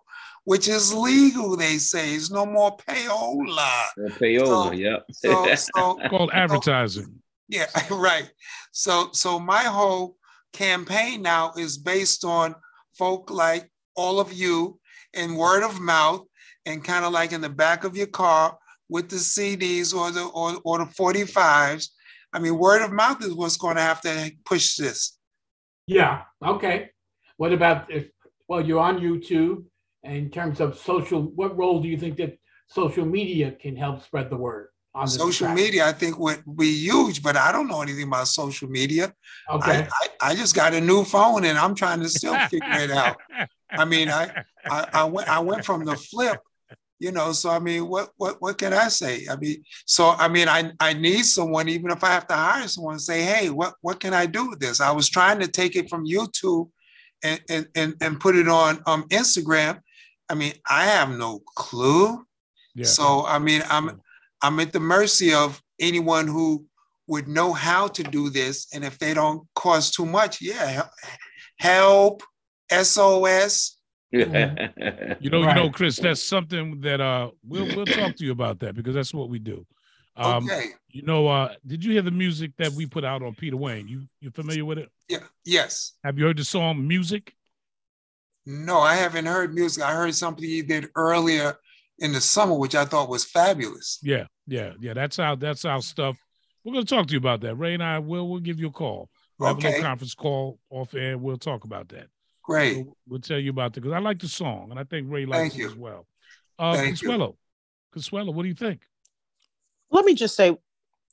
which 0.47 0.69
is 0.69 0.95
legal, 0.95 1.57
they 1.57 1.77
say. 1.77 2.15
It's 2.15 2.31
no 2.31 2.47
more 2.47 2.77
payola. 2.77 3.83
Uh, 3.99 4.09
payola, 4.11 4.69
so, 4.69 4.73
yeah. 4.73 4.97
so, 5.11 5.55
so, 5.77 6.09
called 6.09 6.31
advertising. 6.33 7.21
yeah, 7.49 7.67
right. 7.91 8.31
So 8.71 9.11
so 9.13 9.41
my 9.41 9.65
whole 9.65 10.17
campaign 10.53 11.23
now 11.23 11.53
is 11.59 11.77
based 11.77 12.25
on 12.25 12.55
folk 12.97 13.31
like 13.31 13.69
all 13.97 14.21
of 14.21 14.33
you 14.33 14.79
and 15.15 15.37
word 15.37 15.65
of 15.65 15.81
mouth 15.81 16.25
and 16.65 16.83
kind 16.83 17.05
of 17.05 17.13
like 17.13 17.33
in 17.33 17.41
the 17.41 17.49
back 17.49 17.83
of 17.83 17.97
your 17.97 18.07
car 18.07 18.57
with 18.89 19.09
the 19.09 19.17
CDs 19.17 19.93
or 19.93 20.13
the 20.13 20.27
or, 20.27 20.61
or 20.65 20.79
the 20.79 20.85
45s. 20.85 21.89
I 22.33 22.39
mean, 22.39 22.57
word 22.57 22.83
of 22.83 22.93
mouth 22.93 23.21
is 23.25 23.35
what's 23.35 23.57
going 23.57 23.77
to 23.77 23.83
have 23.83 24.01
to 24.03 24.31
push 24.45 24.77
this. 24.77 25.19
Yeah. 25.89 26.23
Okay. 26.45 26.91
What 27.37 27.53
about 27.53 27.91
if 27.91 28.09
well, 28.47 28.65
you're 28.65 28.79
on 28.79 29.01
YouTube 29.01 29.65
in 30.07 30.31
terms 30.31 30.61
of 30.61 30.79
social, 30.79 31.23
what 31.23 31.57
role 31.57 31.81
do 31.81 31.89
you 31.89 31.99
think 31.99 32.17
that 32.17 32.39
social 32.69 33.05
media 33.05 33.53
can 33.53 33.77
help 33.77 34.03
spread 34.03 34.31
the 34.31 34.37
word? 34.37 34.69
On 34.95 35.07
social 35.07 35.49
track? 35.49 35.57
media, 35.57 35.87
I 35.87 35.93
think 35.93 36.19
would 36.19 36.43
be 36.57 36.73
huge, 36.73 37.23
but 37.23 37.37
I 37.37 37.53
don't 37.53 37.69
know 37.69 37.83
anything 37.83 38.05
about 38.05 38.29
social 38.29 38.69
media. 38.69 39.13
Okay. 39.53 39.83
I, 39.83 39.89
I, 40.23 40.31
I 40.31 40.35
just 40.35 40.55
got 40.55 40.73
a 40.73 40.81
new 40.81 41.05
phone 41.05 41.45
and 41.45 41.59
I'm 41.59 41.75
trying 41.75 42.01
to 42.01 42.09
still 42.09 42.35
figure 42.49 42.67
it 42.71 42.91
out. 42.91 43.19
I 43.71 43.85
mean, 43.93 44.09
I, 44.09 44.45
I, 44.65 44.89
I 44.95 45.05
went 45.05 45.29
I 45.29 45.39
went 45.41 45.67
from 45.67 45.85
the 45.85 45.97
flip, 45.97 46.41
you 46.99 47.13
know. 47.13 47.33
So 47.33 47.51
I 47.51 47.59
mean, 47.59 47.89
what 47.89 48.09
what 48.17 48.41
what 48.41 48.57
can 48.57 48.73
I 48.73 48.89
say? 48.89 49.27
I 49.31 49.37
mean, 49.37 49.63
so 49.85 50.11
I 50.11 50.29
mean, 50.29 50.49
I 50.49 50.73
I 50.81 50.95
need 50.95 51.27
someone, 51.27 51.69
even 51.69 51.91
if 51.91 52.03
I 52.03 52.13
have 52.13 52.27
to 52.29 52.35
hire 52.35 52.67
someone, 52.67 52.99
say, 52.99 53.23
hey, 53.23 53.51
what 53.51 53.75
what 53.83 54.01
can 54.01 54.15
I 54.15 54.25
do 54.25 54.49
with 54.49 54.61
this? 54.61 54.81
I 54.81 54.93
was 54.93 55.11
trying 55.11 55.41
to 55.41 55.49
take 55.49 55.77
it 55.77 55.91
from 55.91 56.07
YouTube 56.07 56.71
and 57.23 57.41
and 57.49 57.69
and, 57.75 57.95
and 58.01 58.21
put 58.21 58.37
it 58.37 58.49
on 58.49 58.83
um, 58.87 59.05
Instagram, 59.09 59.81
I 60.29 60.35
mean, 60.35 60.53
I 60.69 60.87
have 60.87 61.11
no 61.11 61.41
clue. 61.55 62.25
Yeah. 62.75 62.85
So 62.85 63.25
I 63.27 63.39
mean, 63.39 63.63
I'm 63.71 64.01
I'm 64.43 64.61
at 64.61 64.73
the 64.73 64.81
mercy 64.81 65.33
of 65.33 65.63
anyone 65.81 66.27
who 66.27 66.67
would 67.07 67.29
know 67.29 67.53
how 67.53 67.89
to 67.89 68.03
do 68.03 68.31
this, 68.31 68.69
and 68.75 68.85
if 68.85 68.99
they 68.99 69.15
don't 69.15 69.47
cost 69.55 69.95
too 69.95 70.07
much, 70.07 70.41
yeah, 70.41 70.87
help, 71.59 72.23
SOS. 72.71 73.79
Mm-hmm. 74.15 75.15
you 75.21 75.31
know, 75.31 75.43
right. 75.43 75.57
you 75.57 75.63
know, 75.63 75.71
Chris, 75.71 75.99
that's 75.99 76.23
something 76.23 76.81
that 76.81 77.01
uh 77.01 77.31
we'll 77.47 77.67
we'll 77.75 77.87
talk 77.87 78.17
to 78.17 78.25
you 78.25 78.33
about 78.33 78.61
that 78.61 78.75
because 78.75 78.95
that's 78.95 79.15
what 79.15 79.29
we 79.29 79.39
do. 79.39 79.67
Um, 80.17 80.45
okay. 80.45 80.69
You 80.91 81.03
know, 81.03 81.29
uh, 81.29 81.53
did 81.67 81.85
you 81.85 81.93
hear 81.93 82.03
the 82.03 82.11
music 82.11 82.53
that 82.57 82.73
we 82.73 82.87
put 82.87 83.05
out 83.05 83.23
on 83.23 83.35
Peter 83.35 83.57
Wayne? 83.57 83.87
You 83.89 84.07
you 84.21 84.31
familiar 84.31 84.65
with 84.65 84.79
it? 84.79 84.91
Yeah. 85.09 85.19
Yes. 85.45 85.93
Have 86.05 86.19
you 86.19 86.25
heard 86.25 86.39
the 86.39 86.45
song 86.45 86.87
"Music"? 86.87 87.35
No, 88.47 88.79
I 88.79 88.95
haven't 88.95 89.27
heard 89.27 89.55
music. 89.55 89.83
I 89.83 89.93
heard 89.93 90.15
something 90.15 90.45
he 90.45 90.63
did 90.63 90.89
earlier 90.95 91.59
in 91.99 92.13
the 92.13 92.21
summer, 92.21 92.55
which 92.55 92.77
I 92.77 92.85
thought 92.85 93.09
was 93.09 93.25
fabulous. 93.25 93.99
Yeah, 94.03 94.27
yeah, 94.47 94.73
yeah. 94.81 94.95
That's 94.95 95.19
our 95.19 95.37
that's 95.37 95.65
our 95.65 95.83
stuff. 95.83 96.17
We're 96.65 96.75
gonna 96.75 96.85
talk 96.85 97.07
to 97.09 97.13
you 97.13 97.19
about 97.19 97.41
that. 97.41 97.57
Ray 97.57 97.75
and 97.75 97.83
I 97.83 97.99
will 97.99 98.29
we'll 98.29 98.41
give 98.41 98.61
you 98.61 98.69
a 98.69 98.73
call. 98.73 99.11
We'll 99.39 99.51
okay. 99.51 99.63
have 99.63 99.65
a 99.65 99.77
little 99.77 99.89
conference 99.89 100.15
call 100.15 100.59
off 100.71 100.95
air. 100.95 101.19
We'll 101.19 101.37
talk 101.37 101.65
about 101.65 101.89
that. 101.89 102.07
Great. 102.43 102.77
We'll, 102.77 102.97
we'll 103.09 103.21
tell 103.21 103.39
you 103.39 103.51
about 103.51 103.77
it 103.77 103.81
because 103.81 103.93
I 103.93 103.99
like 103.99 104.21
the 104.21 104.29
song 104.29 104.69
and 104.71 104.79
I 104.79 104.85
think 104.85 105.11
Ray 105.11 105.27
likes 105.27 105.41
Thank 105.41 105.55
it 105.55 105.59
you. 105.59 105.67
as 105.67 105.75
well. 105.75 106.07
Uh, 106.59 106.75
Thank 106.75 106.87
you. 106.87 107.09
Consuelo, 107.09 107.37
Consuelo, 107.93 108.33
what 108.33 108.43
do 108.43 108.49
you 108.49 108.55
think? 108.55 108.81
Let 109.91 110.05
me 110.05 110.15
just 110.15 110.37
say, 110.37 110.57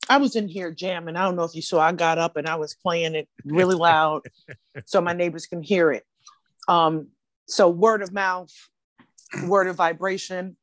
I 0.09 0.17
was 0.17 0.35
in 0.35 0.47
here 0.47 0.71
jamming. 0.71 1.15
I 1.15 1.23
don't 1.23 1.35
know 1.35 1.43
if 1.43 1.55
you 1.55 1.61
saw. 1.61 1.79
I 1.79 1.91
got 1.91 2.17
up 2.17 2.37
and 2.37 2.47
I 2.47 2.55
was 2.55 2.75
playing 2.75 3.15
it 3.15 3.27
really 3.45 3.75
loud, 3.75 4.21
so 4.85 5.01
my 5.01 5.13
neighbors 5.13 5.47
can 5.47 5.63
hear 5.63 5.91
it. 5.91 6.03
Um, 6.67 7.07
so 7.47 7.69
word 7.69 8.01
of 8.01 8.13
mouth, 8.13 8.51
word 9.47 9.67
of 9.67 9.75
vibration, 9.75 10.57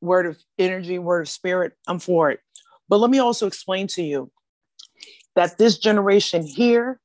word 0.00 0.26
of 0.26 0.38
energy, 0.58 0.98
word 0.98 1.22
of 1.22 1.28
spirit. 1.28 1.72
I'm 1.86 1.98
for 1.98 2.30
it. 2.30 2.40
But 2.88 2.98
let 2.98 3.10
me 3.10 3.18
also 3.18 3.46
explain 3.46 3.86
to 3.88 4.02
you 4.02 4.30
that 5.36 5.58
this 5.58 5.78
generation 5.78 6.42
here, 6.44 7.00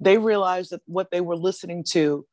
they 0.00 0.18
realized 0.18 0.70
that 0.70 0.82
what 0.86 1.10
they 1.10 1.20
were 1.20 1.36
listening 1.36 1.84
to 1.90 2.26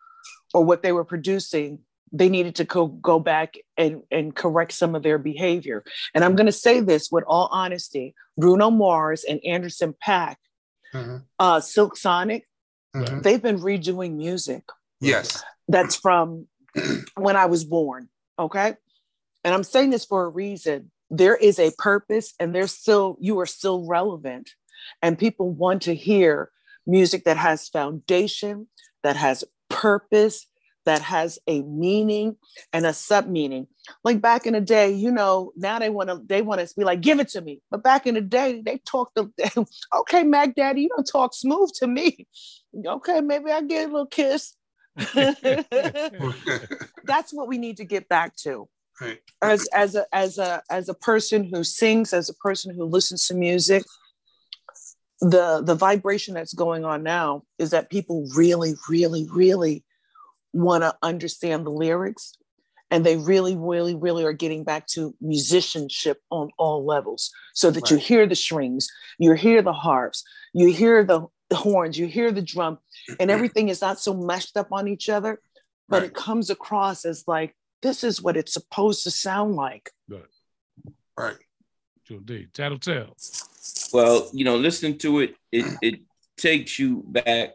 or 0.53 0.63
what 0.63 0.81
they 0.81 0.91
were 0.91 1.05
producing, 1.05 1.79
they 2.11 2.29
needed 2.29 2.55
to 2.55 2.63
go, 2.63 2.87
go 2.87 3.19
back 3.19 3.53
and, 3.77 4.01
and 4.09 4.35
correct 4.35 4.71
some 4.71 4.95
of 4.95 5.03
their 5.03 5.19
behavior. 5.19 5.83
And 6.15 6.23
I'm 6.23 6.35
going 6.35 6.47
to 6.47 6.51
say 6.51 6.79
this 6.81 7.11
with 7.11 7.23
all 7.27 7.47
honesty 7.51 8.15
Bruno 8.37 8.71
Mars 8.71 9.23
and 9.23 9.39
Anderson 9.45 9.93
.Paak, 10.05 10.37
Mhm. 10.93 11.23
uh, 11.37 11.59
Silk 11.59 11.95
Sonic, 11.95 12.47
Mhm. 12.95 13.21
they've 13.21 13.41
been 13.41 13.59
redoing 13.59 14.15
music 14.15 14.63
Yes. 15.01 15.43
That's 15.69 15.95
from 15.95 16.47
when 17.15 17.37
I 17.37 17.45
was 17.45 17.63
born. 17.63 18.09
Okay. 18.37 18.73
And 19.43 19.53
I'm 19.53 19.63
saying 19.63 19.91
this 19.91 20.03
for 20.03 20.25
a 20.25 20.29
reason. 20.29 20.91
There 21.09 21.35
is 21.35 21.57
a 21.59 21.71
purpose, 21.77 22.33
and 22.39 22.53
there's 22.53 22.73
still, 22.73 23.17
you 23.19 23.39
are 23.39 23.45
still 23.45 23.87
relevant. 23.87 24.51
And 25.01 25.17
people 25.17 25.51
want 25.51 25.81
to 25.83 25.95
hear 25.95 26.51
music 26.85 27.23
that 27.23 27.37
has 27.37 27.69
foundation, 27.69 28.67
that 29.03 29.15
has 29.15 29.43
purpose, 29.69 30.45
that 30.85 31.01
has 31.01 31.37
a 31.47 31.61
meaning 31.63 32.35
and 32.73 32.85
a 32.85 32.93
sub 32.93 33.27
meaning. 33.27 33.67
Like 34.03 34.21
back 34.21 34.47
in 34.47 34.53
the 34.53 34.61
day, 34.61 34.91
you 34.91 35.11
know, 35.11 35.51
now 35.55 35.77
they 35.77 35.89
want 35.89 36.09
to 36.09 36.21
they 36.25 36.41
want 36.41 36.65
to 36.67 36.73
be 36.75 36.83
like, 36.83 37.01
give 37.01 37.19
it 37.19 37.29
to 37.29 37.41
me. 37.41 37.61
But 37.69 37.83
back 37.83 38.07
in 38.07 38.15
the 38.15 38.21
day, 38.21 38.61
they 38.65 38.79
talked 38.79 39.17
okay, 39.95 40.23
Mac 40.23 40.55
Daddy, 40.55 40.81
you 40.83 40.89
don't 40.89 41.03
talk 41.03 41.33
smooth 41.33 41.69
to 41.75 41.87
me. 41.87 42.27
Okay, 42.85 43.19
maybe 43.19 43.49
I 43.49 43.63
get 43.63 43.89
a 43.89 43.91
little 43.91 44.05
kiss. 44.05 44.53
That's 47.03 47.33
what 47.33 47.47
we 47.47 47.57
need 47.57 47.77
to 47.77 47.85
get 47.85 48.09
back 48.09 48.35
to. 48.37 48.67
Right. 49.01 49.19
As 49.41 49.67
as 49.73 49.95
a 49.95 50.05
as 50.11 50.37
a 50.37 50.61
as 50.69 50.89
a 50.89 50.93
person 50.93 51.45
who 51.45 51.63
sings, 51.63 52.13
as 52.13 52.29
a 52.29 52.33
person 52.35 52.75
who 52.75 52.83
listens 52.85 53.27
to 53.27 53.33
music, 53.33 53.83
the 55.21 55.61
the 55.63 55.75
vibration 55.75 56.33
that's 56.33 56.53
going 56.53 56.83
on 56.83 57.03
now 57.03 57.43
is 57.57 57.69
that 57.71 57.89
people 57.89 58.27
really, 58.35 58.73
really, 58.89 59.27
really 59.31 59.85
want 60.51 60.83
to 60.83 60.95
understand 61.01 61.65
the 61.65 61.71
lyrics 61.71 62.35
and 62.91 63.05
they 63.05 63.17
really 63.17 63.55
really 63.55 63.95
really 63.95 64.23
are 64.23 64.33
getting 64.33 64.63
back 64.63 64.87
to 64.87 65.15
musicianship 65.21 66.21
on 66.31 66.49
all 66.57 66.85
levels 66.85 67.31
so 67.53 67.69
that 67.71 67.91
you 67.91 67.97
hear 67.97 68.25
the 68.25 68.35
strings 68.35 68.87
you 69.17 69.33
hear 69.33 69.61
the 69.61 69.73
harps 69.73 70.23
you 70.53 70.71
hear 70.73 71.03
the, 71.03 71.21
the 71.49 71.55
horns 71.55 71.97
you 71.97 72.05
hear 72.07 72.31
the 72.31 72.41
drum 72.41 72.77
and 73.19 73.31
everything 73.31 73.69
is 73.69 73.81
not 73.81 73.99
so 73.99 74.13
meshed 74.13 74.55
up 74.57 74.67
on 74.71 74.87
each 74.87 75.09
other 75.09 75.41
but 75.87 76.01
Right. 76.01 76.09
it 76.09 76.13
comes 76.13 76.49
across 76.49 77.05
as 77.05 77.27
like 77.27 77.55
this 77.81 78.03
is 78.03 78.21
what 78.21 78.37
it's 78.37 78.53
supposed 78.53 79.03
to 79.03 79.11
sound 79.11 79.55
like 79.55 79.91
Right. 81.17 81.35
True 82.05 82.17
indeed. 82.17 82.53
Tattletale. 82.53 83.15
Well, 83.91 84.29
you 84.33 84.45
know, 84.45 84.55
listening 84.57 84.97
to 84.99 85.19
it, 85.19 85.35
it 85.51 85.65
it 85.81 85.99
takes 86.37 86.79
you 86.79 87.03
back 87.07 87.49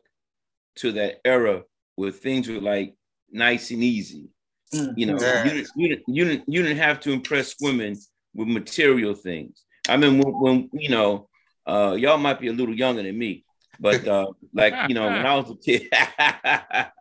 to 0.76 0.92
that 0.92 1.20
era 1.24 1.62
where 1.96 2.10
things 2.10 2.48
were 2.48 2.60
like 2.60 2.94
nice 3.32 3.70
and 3.70 3.82
easy. 3.82 4.28
You 4.72 5.06
know, 5.06 5.18
Yeah. 5.20 5.44
you, 5.44 5.50
didn't, 5.50 5.68
you, 5.76 5.88
didn't, 5.88 6.04
you, 6.08 6.24
didn't, 6.24 6.44
you 6.48 6.62
didn't 6.62 6.76
have 6.78 7.00
to 7.00 7.12
impress 7.12 7.54
women 7.60 7.96
with 8.34 8.48
material 8.48 9.14
things. 9.14 9.62
I 9.88 9.96
mean, 9.96 10.18
when, 10.18 10.32
when 10.40 10.70
you 10.74 10.90
know, 10.90 11.28
uh, 11.66 11.96
y'all 11.98 12.18
might 12.18 12.38
be 12.40 12.48
a 12.48 12.52
little 12.52 12.74
younger 12.76 13.02
than 13.02 13.16
me, 13.16 13.43
but 13.80 14.06
uh, 14.06 14.26
like 14.52 14.74
you 14.88 14.94
know, 14.94 15.06
when 15.06 15.26
I 15.26 15.34
was 15.36 15.50
a 15.50 15.56
kid, 15.56 15.88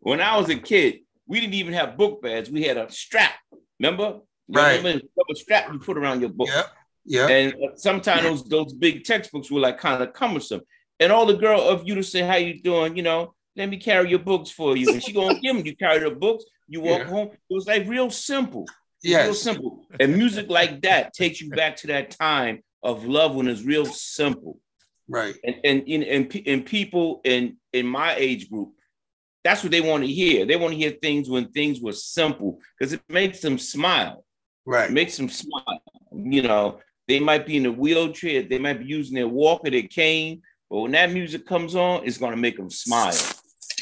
when 0.00 0.20
I 0.20 0.36
was 0.36 0.48
a 0.50 0.56
kid, 0.56 1.00
we 1.26 1.40
didn't 1.40 1.54
even 1.54 1.72
have 1.74 1.96
book 1.96 2.22
bags. 2.22 2.50
We 2.50 2.62
had 2.64 2.76
a 2.76 2.90
strap. 2.90 3.32
Remember? 3.80 4.20
You 4.48 4.60
Right. 4.60 4.76
Remember 4.82 5.04
a 5.30 5.34
strap 5.36 5.72
you 5.72 5.78
put 5.78 5.96
around 5.96 6.20
your 6.20 6.28
book. 6.30 6.48
Yep. 6.48 6.66
Yep. 7.06 7.30
And 7.30 7.54
sometimes 7.78 8.22
those 8.22 8.44
those 8.44 8.72
big 8.72 9.04
textbooks 9.04 9.50
were 9.50 9.60
like 9.60 9.78
kind 9.78 10.02
of 10.02 10.12
cumbersome. 10.12 10.60
And 11.00 11.10
all 11.10 11.26
the 11.26 11.34
girl 11.36 11.60
of 11.60 11.86
you 11.86 11.94
to 11.96 12.02
say, 12.02 12.20
"How 12.20 12.36
you 12.36 12.60
doing?" 12.62 12.96
You 12.96 13.02
know, 13.02 13.34
let 13.56 13.68
me 13.68 13.78
carry 13.78 14.10
your 14.10 14.18
books 14.20 14.50
for 14.50 14.76
you. 14.76 14.90
And 14.92 15.02
she 15.02 15.12
gonna 15.12 15.38
give 15.42 15.56
them. 15.56 15.64
You 15.66 15.76
carry 15.76 16.00
the 16.00 16.14
books. 16.14 16.44
You 16.68 16.80
walk 16.80 17.00
Yeah. 17.00 17.06
home. 17.08 17.28
It 17.32 17.54
was 17.54 17.66
like 17.66 17.86
real 17.88 18.10
simple. 18.10 18.66
Yeah. 19.02 19.24
Real 19.24 19.34
simple. 19.34 19.86
And 20.00 20.16
music 20.16 20.46
like 20.48 20.82
that 20.82 21.12
takes 21.12 21.40
you 21.40 21.50
back 21.50 21.76
to 21.78 21.88
that 21.88 22.10
time 22.10 22.62
of 22.82 23.04
love 23.06 23.34
when 23.34 23.48
it's 23.48 23.62
real 23.62 23.84
simple. 23.86 24.58
Right. 25.08 25.34
And 25.44 25.56
and 25.64 25.88
and, 25.88 26.02
and, 26.02 26.42
and 26.46 26.66
people 26.66 27.20
in 27.24 27.56
in 27.72 27.86
my 27.86 28.14
age 28.14 28.50
group, 28.50 28.72
that's 29.42 29.62
what 29.62 29.72
they 29.72 29.80
want 29.80 30.04
to 30.04 30.10
hear. 30.10 30.46
They 30.46 30.56
want 30.56 30.72
to 30.72 30.78
hear 30.78 30.92
things 30.92 31.28
when 31.28 31.48
things 31.48 31.80
were 31.80 31.92
simple 31.92 32.58
because 32.78 32.92
it 32.92 33.02
makes 33.08 33.40
them 33.40 33.58
smile 33.58 34.24
Right. 34.66 34.90
makes 34.90 35.16
them 35.16 35.28
smile. 35.28 35.82
You 36.12 36.42
know, 36.42 36.80
they 37.06 37.20
might 37.20 37.46
be 37.46 37.56
in 37.58 37.66
a 37.66 37.72
wheelchair, 37.72 38.42
they 38.42 38.58
might 38.58 38.78
be 38.78 38.86
using 38.86 39.14
their 39.14 39.28
walker, 39.28 39.70
their 39.70 39.82
cane, 39.82 40.42
but 40.70 40.80
when 40.80 40.92
that 40.92 41.12
music 41.12 41.46
comes 41.46 41.74
on, 41.74 42.06
it's 42.06 42.18
gonna 42.18 42.36
make 42.36 42.56
them 42.56 42.70
smile, 42.70 43.18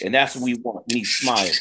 and 0.05 0.15
that's 0.15 0.35
what 0.35 0.45
we 0.45 0.55
want. 0.55 0.85
We 0.89 0.97
need 0.97 1.05
smiles. 1.05 1.61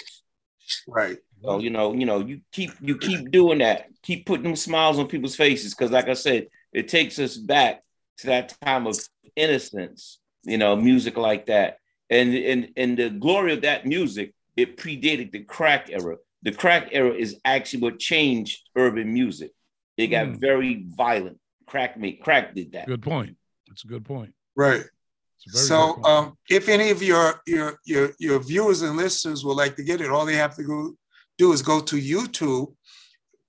Right. 0.87 1.17
So 1.43 1.59
you 1.59 1.69
know, 1.69 1.93
you 1.93 2.05
know, 2.05 2.19
you 2.19 2.41
keep 2.51 2.71
you 2.81 2.97
keep 2.97 3.31
doing 3.31 3.59
that, 3.59 3.87
keep 4.01 4.25
putting 4.25 4.43
them 4.43 4.55
smiles 4.55 4.97
on 4.97 5.07
people's 5.07 5.35
faces, 5.35 5.75
because 5.75 5.91
like 5.91 6.07
I 6.07 6.13
said, 6.13 6.47
it 6.73 6.87
takes 6.87 7.19
us 7.19 7.37
back 7.37 7.83
to 8.17 8.27
that 8.27 8.55
time 8.61 8.87
of 8.87 8.97
innocence. 9.35 10.19
You 10.43 10.57
know, 10.57 10.75
music 10.75 11.17
like 11.17 11.45
that, 11.47 11.77
and 12.09 12.33
and 12.33 12.69
and 12.75 12.97
the 12.97 13.09
glory 13.11 13.53
of 13.53 13.61
that 13.61 13.85
music, 13.85 14.33
it 14.57 14.75
predated 14.77 15.31
the 15.31 15.43
crack 15.43 15.89
era. 15.91 16.17
The 16.41 16.51
crack 16.51 16.89
era 16.91 17.13
is 17.13 17.39
actually 17.45 17.81
what 17.83 17.99
changed 17.99 18.67
urban 18.75 19.13
music. 19.13 19.51
It 19.97 20.07
got 20.07 20.25
Mm. 20.27 20.39
very 20.39 20.85
violent. 20.97 21.37
Crack 21.67 21.95
me, 21.99 22.13
crack 22.13 22.55
did 22.55 22.71
that. 22.71 22.87
Good 22.87 23.03
point. 23.03 23.37
That's 23.67 23.83
a 23.83 23.87
good 23.87 24.03
point. 24.03 24.33
Right. 24.55 24.81
It's 24.81 25.47
a 25.47 25.51
very 25.53 25.65
So, 25.67 25.93
point. 25.93 26.05
um, 26.07 26.37
if 26.49 26.67
any 26.67 26.89
of 26.89 27.03
your 27.03 27.39
your 27.45 27.79
your 27.85 28.13
your 28.17 28.39
viewers 28.39 28.81
and 28.81 28.97
listeners 28.97 29.45
would 29.45 29.57
like 29.57 29.75
to 29.75 29.83
get 29.83 30.01
it, 30.01 30.09
all 30.09 30.25
they 30.25 30.35
have 30.37 30.55
to 30.55 30.63
go 30.63 30.95
do 31.37 31.53
is 31.53 31.61
go 31.61 31.79
to 31.81 31.95
YouTube, 31.97 32.73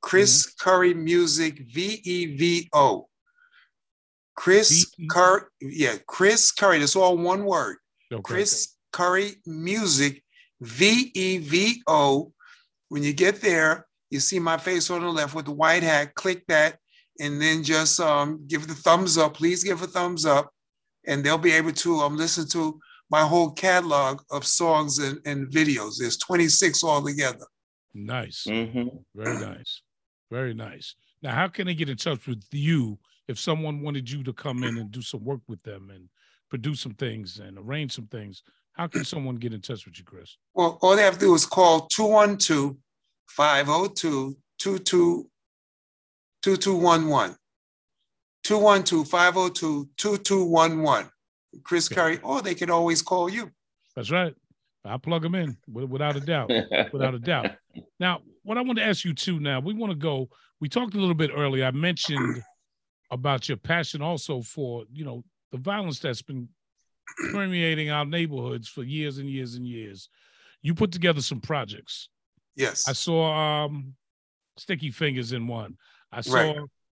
Chris 0.02 0.46
Mm-hmm. 0.46 0.68
Curry 0.70 0.94
Music 0.94 1.54
V 1.72 2.00
E 2.04 2.36
V 2.36 2.68
O. 2.74 3.08
Chris 4.34 4.92
V 4.98 5.06
Curry, 5.10 5.42
yeah, 5.60 5.96
Chris 6.06 6.52
Curry. 6.52 6.78
That's 6.78 6.96
all 6.96 7.16
one 7.16 7.44
word. 7.44 7.76
okay. 8.12 8.22
Chris 8.22 8.76
Curry 8.92 9.34
Music 9.46 10.22
V 10.60 11.10
E 11.14 11.38
V 11.38 11.82
O. 11.86 12.32
When 12.88 13.02
you 13.02 13.12
get 13.12 13.40
there, 13.40 13.86
you 14.10 14.20
see 14.20 14.38
my 14.38 14.56
face 14.58 14.90
on 14.90 15.00
the 15.00 15.08
left 15.08 15.34
with 15.34 15.46
the 15.46 15.52
white 15.52 15.82
hat. 15.82 16.14
Click 16.14 16.44
that, 16.48 16.78
and 17.20 17.40
then 17.40 17.62
just 17.62 18.00
um, 18.00 18.44
give 18.46 18.66
the 18.68 18.74
thumbs 18.74 19.18
up. 19.18 19.34
Please 19.34 19.64
give 19.64 19.82
a 19.82 19.86
thumbs 19.86 20.24
up, 20.26 20.50
and 21.06 21.24
they'll 21.24 21.38
be 21.38 21.52
able 21.52 21.72
to 21.72 22.00
um, 22.00 22.16
listen 22.16 22.46
to 22.48 22.78
my 23.10 23.22
whole 23.22 23.50
catalog 23.50 24.22
of 24.30 24.46
songs 24.46 24.98
and, 24.98 25.18
and 25.26 25.48
videos. 25.50 25.96
There's 25.98 26.16
26 26.18 26.82
altogether. 26.82 27.46
Nice. 27.94 28.44
Mhm. 28.48 29.04
Very 29.14 29.38
nice. 29.38 29.82
Very 30.30 30.54
nice. 30.54 30.94
Now, 31.22 31.34
how 31.34 31.48
can 31.48 31.68
I 31.68 31.74
get 31.74 31.90
in 31.90 31.96
touch 31.98 32.26
with 32.26 32.42
you 32.52 32.98
if 33.32 33.40
someone 33.40 33.80
wanted 33.80 34.08
you 34.08 34.22
to 34.22 34.32
come 34.32 34.62
in 34.62 34.78
and 34.78 34.92
do 34.92 35.02
some 35.02 35.24
work 35.24 35.40
with 35.48 35.60
them 35.64 35.90
and 35.92 36.08
produce 36.50 36.80
some 36.80 36.94
things 36.94 37.40
and 37.40 37.58
arrange 37.58 37.92
some 37.92 38.06
things? 38.06 38.44
How 38.74 38.86
can 38.86 39.04
someone 39.04 39.34
get 39.36 39.52
in 39.52 39.60
touch 39.60 39.84
with 39.84 39.98
you, 39.98 40.04
Chris? 40.04 40.36
Well, 40.54 40.78
all 40.82 40.94
they 40.96 41.02
have 41.02 41.14
to 41.14 41.20
do 41.20 41.34
is 41.34 41.44
call 41.44 41.86
212 41.88 42.76
502 43.26 44.36
2211. 44.58 47.36
212 48.44 49.08
502 49.08 49.88
2211. 49.96 51.10
Chris 51.64 51.86
Okay. 51.90 51.94
Curry, 51.94 52.18
or 52.22 52.42
they 52.42 52.54
can 52.54 52.70
always 52.70 53.02
call 53.02 53.28
you. 53.28 53.50
That's 53.94 54.10
right. 54.10 54.34
I'll 54.84 54.98
plug 54.98 55.22
them 55.22 55.34
in 55.34 55.56
without 55.70 56.16
a 56.16 56.20
doubt. 56.20 56.50
without 56.92 57.14
a 57.14 57.18
doubt. 57.18 57.52
Now, 57.98 58.20
what 58.42 58.58
I 58.58 58.62
want 58.62 58.78
to 58.78 58.84
ask 58.84 59.04
you 59.04 59.14
too 59.14 59.38
now, 59.38 59.60
we 59.60 59.74
want 59.74 59.92
to 59.92 59.96
go, 59.96 60.28
we 60.60 60.68
talked 60.68 60.94
a 60.94 60.98
little 60.98 61.14
bit 61.14 61.30
earlier. 61.32 61.64
I 61.64 61.70
mentioned 61.70 62.42
about 63.12 63.48
your 63.48 63.58
passion 63.58 64.02
also 64.02 64.42
for, 64.42 64.84
you 64.92 65.04
know, 65.04 65.22
the 65.52 65.58
violence 65.58 66.00
that's 66.00 66.22
been 66.22 66.48
permeating 67.30 67.90
our 67.90 68.04
neighborhoods 68.04 68.68
for 68.68 68.82
years 68.82 69.18
and 69.18 69.28
years 69.28 69.54
and 69.54 69.66
years. 69.66 70.08
You 70.62 70.74
put 70.74 70.90
together 70.90 71.20
some 71.20 71.40
projects. 71.40 72.08
Yes. 72.56 72.88
I 72.88 72.92
saw 72.92 73.64
um 73.64 73.94
Sticky 74.56 74.90
Fingers 74.90 75.32
in 75.32 75.46
one. 75.46 75.76
I 76.10 76.22
saw 76.22 76.34
Right. 76.34 76.56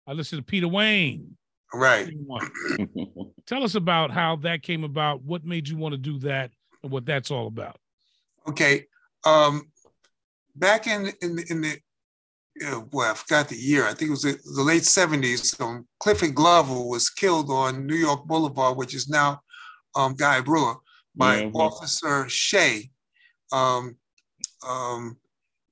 I 0.08 0.14
listened 0.14 0.40
to 0.40 0.46
Peter 0.46 0.68
Wayne 0.68 1.38
right. 1.74 2.10
Tell 3.46 3.64
us 3.64 3.76
about 3.76 4.12
how 4.12 4.38
that 4.38 4.62
came 4.62 4.84
about, 4.84 5.24
what 5.24 5.44
made 5.44 5.68
you 5.68 5.78
want 5.78 5.94
to 5.94 5.98
do 5.98 6.20
that, 6.20 6.52
and 6.84 6.92
what 6.92 7.06
that's 7.06 7.32
all 7.32 7.48
about. 7.48 7.78
Okay. 8.48 8.86
Um, 9.26 9.64
back 10.56 10.88
in 10.88 11.12
in 11.22 11.40
in 11.50 11.62
the 11.62 11.78
well, 12.92 13.12
I 13.12 13.16
forgot 13.16 13.50
the 13.50 13.56
year. 13.56 13.86
I 13.86 13.94
think 13.94 14.10
it 14.10 14.12
was 14.12 14.22
the, 14.22 14.38
the 14.56 14.62
late 14.62 14.84
70s. 14.84 15.60
Um, 15.60 15.88
Clifford 16.00 16.36
Glover 16.36 16.82
was 16.82 17.10
killed 17.10 17.50
on 17.50 17.88
New 17.88 17.96
York 17.96 18.26
Boulevard, 18.26 18.78
which 18.78 18.94
is 18.94 19.10
now 19.10 19.42
um, 19.96 20.16
Guy 20.16 20.42
Brewer, 20.42 20.76
by 21.16 21.44
mm-hmm. 21.44 21.56
Officer 21.56 22.28
Shea. 22.30 22.90
Um, 23.52 23.98
um, 24.68 25.18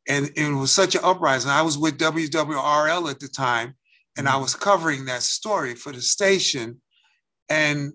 and 0.07 0.31
it 0.35 0.51
was 0.51 0.71
such 0.71 0.95
an 0.95 1.01
uprising. 1.03 1.51
I 1.51 1.61
was 1.61 1.77
with 1.77 1.97
WWRL 1.97 3.09
at 3.09 3.19
the 3.19 3.27
time, 3.27 3.75
and 4.17 4.27
I 4.27 4.31
mm-hmm. 4.31 4.41
was 4.41 4.55
covering 4.55 5.05
that 5.05 5.23
story 5.23 5.75
for 5.75 5.91
the 5.91 6.01
station. 6.01 6.81
And 7.49 7.93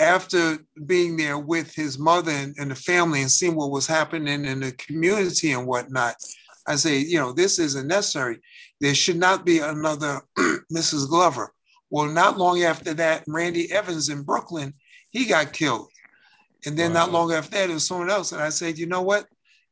after 0.00 0.58
being 0.86 1.16
there 1.16 1.38
with 1.38 1.74
his 1.74 1.98
mother 1.98 2.32
and, 2.32 2.54
and 2.58 2.70
the 2.70 2.74
family 2.74 3.20
and 3.20 3.30
seeing 3.30 3.54
what 3.54 3.70
was 3.70 3.86
happening 3.86 4.44
in 4.44 4.60
the 4.60 4.72
community 4.72 5.52
and 5.52 5.66
whatnot, 5.66 6.16
I 6.66 6.76
say, 6.76 6.98
you 6.98 7.18
know, 7.18 7.32
this 7.32 7.58
isn't 7.58 7.86
necessary. 7.86 8.40
There 8.80 8.94
should 8.94 9.16
not 9.16 9.44
be 9.44 9.58
another 9.58 10.20
Mrs. 10.72 11.08
Glover. 11.08 11.52
Well, 11.90 12.06
not 12.06 12.38
long 12.38 12.62
after 12.62 12.94
that, 12.94 13.24
Randy 13.26 13.70
Evans 13.70 14.08
in 14.08 14.22
Brooklyn, 14.22 14.74
he 15.10 15.26
got 15.26 15.52
killed. 15.52 15.88
And 16.66 16.76
then 16.76 16.92
wow. 16.92 17.00
not 17.00 17.12
long 17.12 17.32
after 17.32 17.52
that, 17.52 17.70
it 17.70 17.74
was 17.74 17.86
someone 17.86 18.10
else. 18.10 18.32
And 18.32 18.42
I 18.42 18.48
said, 18.48 18.78
you 18.78 18.86
know 18.86 19.02
what? 19.02 19.26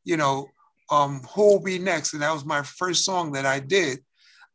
You 0.05 0.17
know, 0.17 0.49
um, 0.91 1.23
who 1.35 1.43
will 1.43 1.63
be 1.63 1.79
next? 1.79 2.13
And 2.13 2.23
that 2.23 2.33
was 2.33 2.45
my 2.45 2.63
first 2.63 3.05
song 3.05 3.33
that 3.33 3.47
I 3.47 3.61
did, 3.61 4.01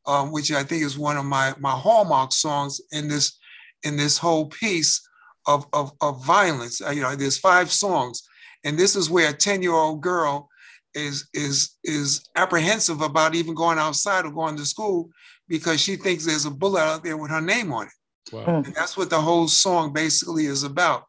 um, 0.06 0.32
which 0.32 0.52
I 0.52 0.64
think 0.64 0.84
is 0.84 0.98
one 0.98 1.18
of 1.18 1.26
my 1.26 1.54
my 1.60 1.72
hallmark 1.72 2.32
songs 2.32 2.80
in 2.92 3.08
this 3.08 3.38
in 3.84 3.98
this 3.98 4.18
whole 4.18 4.48
piece 4.48 5.08
of, 5.48 5.66
of, 5.74 5.94
of 6.02 6.24
violence. 6.26 6.82
Uh, 6.82 6.92
you 6.92 7.02
know, 7.02 7.16
there's 7.16 7.40
five 7.40 7.72
songs. 7.72 8.24
And 8.64 8.78
this 8.78 8.96
is 8.96 9.10
where 9.10 9.30
a 9.30 9.34
10-year-old 9.34 10.02
girl 10.02 10.50
is 10.98 11.30
is 11.34 11.78
is 11.84 12.28
apprehensive 12.36 13.02
about 13.02 13.36
even 13.36 13.54
going 13.54 13.78
outside 13.78 14.26
or 14.26 14.32
going 14.32 14.58
to 14.58 14.66
school 14.66 15.10
because 15.48 15.80
she 15.80 15.96
thinks 15.96 16.26
there's 16.26 16.46
a 16.46 16.52
bullet 16.52 16.82
out 16.82 17.04
there 17.04 17.18
with 17.18 17.32
her 17.32 17.42
name 17.42 17.72
on 17.72 17.88
it. 17.88 18.34
Wow. 18.34 18.62
And 18.66 18.76
that's 18.76 18.98
what 18.98 19.10
the 19.10 19.22
whole 19.22 19.48
song 19.48 19.94
basically 19.94 20.46
is 20.46 20.64
about. 20.64 21.04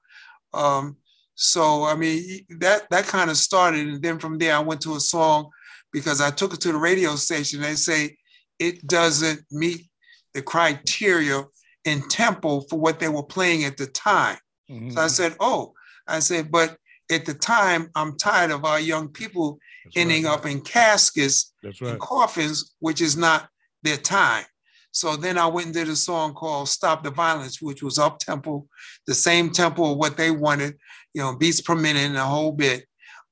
Um, 0.54 0.96
so 1.34 1.84
I 1.84 1.94
mean 1.94 2.46
that 2.60 2.88
that 2.90 3.06
kind 3.06 3.30
of 3.30 3.36
started, 3.36 3.86
and 3.86 4.02
then 4.02 4.18
from 4.18 4.38
there 4.38 4.54
I 4.54 4.60
went 4.60 4.80
to 4.82 4.96
a 4.96 5.00
song 5.00 5.50
because 5.92 6.20
I 6.20 6.30
took 6.30 6.54
it 6.54 6.60
to 6.62 6.72
the 6.72 6.78
radio 6.78 7.16
station. 7.16 7.60
They 7.60 7.74
say 7.74 8.16
it 8.58 8.86
doesn't 8.86 9.40
meet 9.50 9.88
the 10.34 10.42
criteria 10.42 11.44
in 11.84 12.06
tempo 12.08 12.60
for 12.62 12.78
what 12.78 13.00
they 13.00 13.08
were 13.08 13.22
playing 13.22 13.64
at 13.64 13.76
the 13.76 13.86
time. 13.86 14.38
Mm-hmm. 14.70 14.90
So 14.90 15.00
I 15.00 15.06
said, 15.06 15.36
oh, 15.40 15.72
I 16.06 16.18
said, 16.18 16.50
but 16.50 16.76
at 17.10 17.24
the 17.24 17.34
time, 17.34 17.90
I'm 17.94 18.16
tired 18.16 18.50
of 18.50 18.64
our 18.64 18.80
young 18.80 19.08
people 19.08 19.58
That's 19.84 19.96
ending 19.96 20.24
right. 20.24 20.34
up 20.34 20.46
in 20.46 20.60
caskets 20.60 21.52
That's 21.62 21.80
right. 21.80 21.92
and 21.92 22.00
coffins, 22.00 22.74
which 22.80 23.00
is 23.00 23.16
not 23.16 23.48
their 23.82 23.96
time. 23.96 24.44
So 24.90 25.16
then 25.16 25.38
I 25.38 25.46
went 25.46 25.66
and 25.66 25.74
did 25.74 25.88
a 25.88 25.96
song 25.96 26.34
called 26.34 26.68
Stop 26.68 27.04
the 27.04 27.10
Violence, 27.10 27.60
which 27.62 27.82
was 27.82 27.98
up 27.98 28.18
tempo, 28.18 28.66
the 29.06 29.14
same 29.14 29.50
tempo 29.50 29.92
of 29.92 29.98
what 29.98 30.16
they 30.16 30.30
wanted, 30.30 30.76
you 31.14 31.22
know, 31.22 31.36
beats 31.36 31.60
per 31.60 31.74
minute 31.74 32.02
and 32.02 32.16
a 32.16 32.24
whole 32.24 32.52
bit. 32.52 32.84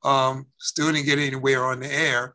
Um, 0.05 0.47
still 0.59 0.93
didn't 0.93 1.07
get 1.07 1.19
anywhere 1.19 1.65
on 1.65 1.81
the 1.81 1.93
air. 1.93 2.35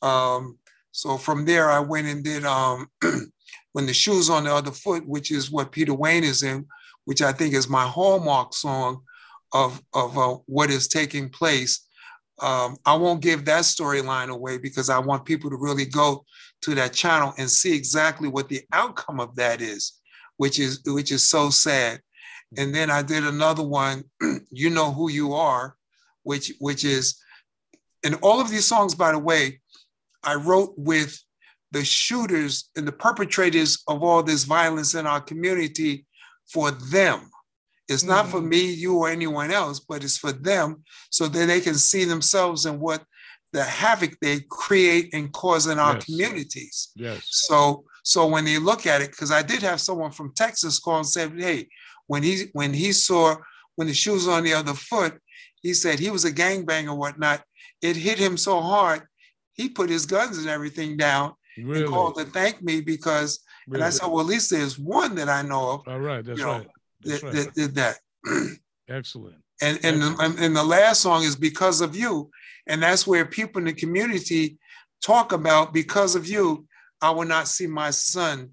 Um, 0.00 0.58
so 0.90 1.16
from 1.16 1.44
there, 1.44 1.70
I 1.70 1.78
went 1.80 2.08
and 2.08 2.24
did 2.24 2.44
um, 2.44 2.88
When 3.72 3.86
the 3.86 3.94
Shoe's 3.94 4.28
on 4.28 4.44
the 4.44 4.54
Other 4.54 4.70
Foot, 4.70 5.06
which 5.06 5.30
is 5.30 5.50
what 5.50 5.72
Peter 5.72 5.94
Wayne 5.94 6.24
is 6.24 6.42
in, 6.42 6.66
which 7.04 7.22
I 7.22 7.32
think 7.32 7.54
is 7.54 7.68
my 7.68 7.86
hallmark 7.86 8.54
song 8.54 9.02
of, 9.52 9.80
of 9.92 10.18
uh, 10.18 10.36
what 10.46 10.70
is 10.70 10.88
taking 10.88 11.28
place. 11.28 11.86
Um, 12.40 12.76
I 12.84 12.94
won't 12.96 13.20
give 13.20 13.44
that 13.44 13.62
storyline 13.62 14.28
away 14.28 14.58
because 14.58 14.90
I 14.90 14.98
want 14.98 15.24
people 15.24 15.50
to 15.50 15.56
really 15.56 15.84
go 15.84 16.24
to 16.62 16.74
that 16.74 16.92
channel 16.92 17.34
and 17.38 17.50
see 17.50 17.76
exactly 17.76 18.28
what 18.28 18.48
the 18.48 18.62
outcome 18.72 19.20
of 19.20 19.36
that 19.36 19.60
is, 19.60 20.00
which 20.38 20.58
is 20.58 20.80
which 20.86 21.12
is 21.12 21.28
so 21.28 21.50
sad. 21.50 22.00
And 22.56 22.74
then 22.74 22.90
I 22.90 23.02
did 23.02 23.24
another 23.24 23.62
one, 23.62 24.04
"You 24.50 24.70
Know 24.70 24.92
Who 24.92 25.10
You 25.10 25.34
Are," 25.34 25.76
which 26.22 26.52
which 26.58 26.84
is, 26.84 27.20
and 28.04 28.16
all 28.22 28.40
of 28.40 28.50
these 28.50 28.66
songs, 28.66 28.94
by 28.94 29.12
the 29.12 29.18
way, 29.18 29.60
I 30.24 30.34
wrote 30.34 30.74
with 30.76 31.18
the 31.72 31.84
shooters 31.84 32.70
and 32.76 32.86
the 32.86 32.92
perpetrators 32.92 33.82
of 33.88 34.02
all 34.02 34.22
this 34.22 34.44
violence 34.44 34.94
in 34.94 35.06
our 35.06 35.20
community 35.20 36.06
for 36.52 36.70
them. 36.70 37.30
It's 37.92 38.02
not 38.02 38.28
for 38.28 38.38
mm-hmm. 38.38 38.48
me, 38.48 38.72
you, 38.72 38.96
or 38.96 39.08
anyone 39.08 39.50
else, 39.50 39.80
but 39.80 40.02
it's 40.02 40.18
for 40.18 40.32
them 40.32 40.82
so 41.10 41.28
that 41.28 41.46
they 41.46 41.60
can 41.60 41.74
see 41.74 42.04
themselves 42.04 42.66
in 42.66 42.80
what 42.80 43.04
the 43.52 43.62
havoc 43.62 44.18
they 44.20 44.40
create 44.50 45.12
and 45.12 45.32
cause 45.32 45.66
in 45.66 45.78
our 45.78 45.94
yes. 45.94 46.04
communities. 46.04 46.88
Yes. 46.96 47.26
So 47.30 47.84
so 48.04 48.26
when 48.26 48.44
they 48.44 48.58
look 48.58 48.86
at 48.86 49.00
it, 49.00 49.10
because 49.10 49.30
I 49.30 49.42
did 49.42 49.62
have 49.62 49.80
someone 49.80 50.10
from 50.10 50.32
Texas 50.34 50.78
call 50.78 50.98
and 50.98 51.06
say, 51.06 51.28
hey, 51.28 51.68
when 52.06 52.22
he 52.22 52.46
when 52.52 52.72
he 52.72 52.92
saw 52.92 53.36
when 53.76 53.86
the 53.86 53.94
shoe 53.94 54.12
was 54.12 54.28
on 54.28 54.44
the 54.44 54.54
other 54.54 54.74
foot, 54.74 55.18
he 55.62 55.74
said 55.74 55.98
he 55.98 56.10
was 56.10 56.24
a 56.24 56.32
gangbanger, 56.32 56.96
whatnot. 56.96 57.42
It 57.80 57.96
hit 57.96 58.18
him 58.18 58.36
so 58.36 58.60
hard, 58.60 59.02
he 59.54 59.68
put 59.68 59.90
his 59.90 60.06
guns 60.06 60.38
and 60.38 60.48
everything 60.48 60.96
down 60.96 61.34
really? 61.58 61.82
and 61.82 61.90
called 61.90 62.16
to 62.16 62.24
thank 62.24 62.62
me 62.62 62.80
because, 62.80 63.40
really? 63.66 63.80
and 63.80 63.84
I 63.84 63.90
said, 63.90 64.06
well, 64.06 64.20
at 64.20 64.26
least 64.26 64.50
there's 64.50 64.78
one 64.78 65.14
that 65.16 65.28
I 65.28 65.42
know 65.42 65.70
of. 65.70 65.88
All 65.88 66.00
right, 66.00 66.24
that's 66.24 66.42
right. 66.42 66.66
That, 67.04 67.22
right. 67.22 67.32
that 67.32 67.54
did 67.54 67.74
that. 67.74 67.96
Excellent. 68.88 69.36
And 69.60 69.78
and 69.84 70.02
Excellent. 70.02 70.36
The, 70.36 70.44
and 70.44 70.56
the 70.56 70.64
last 70.64 71.02
song 71.02 71.22
is 71.22 71.36
because 71.36 71.82
of 71.82 71.94
you, 71.94 72.30
and 72.66 72.82
that's 72.82 73.06
where 73.06 73.24
people 73.24 73.60
in 73.60 73.66
the 73.66 73.72
community 73.72 74.58
talk 75.02 75.32
about 75.32 75.72
because 75.72 76.16
of 76.16 76.26
you, 76.26 76.66
I 77.00 77.10
will 77.10 77.26
not 77.26 77.46
see 77.46 77.68
my 77.68 77.90
son, 77.90 78.50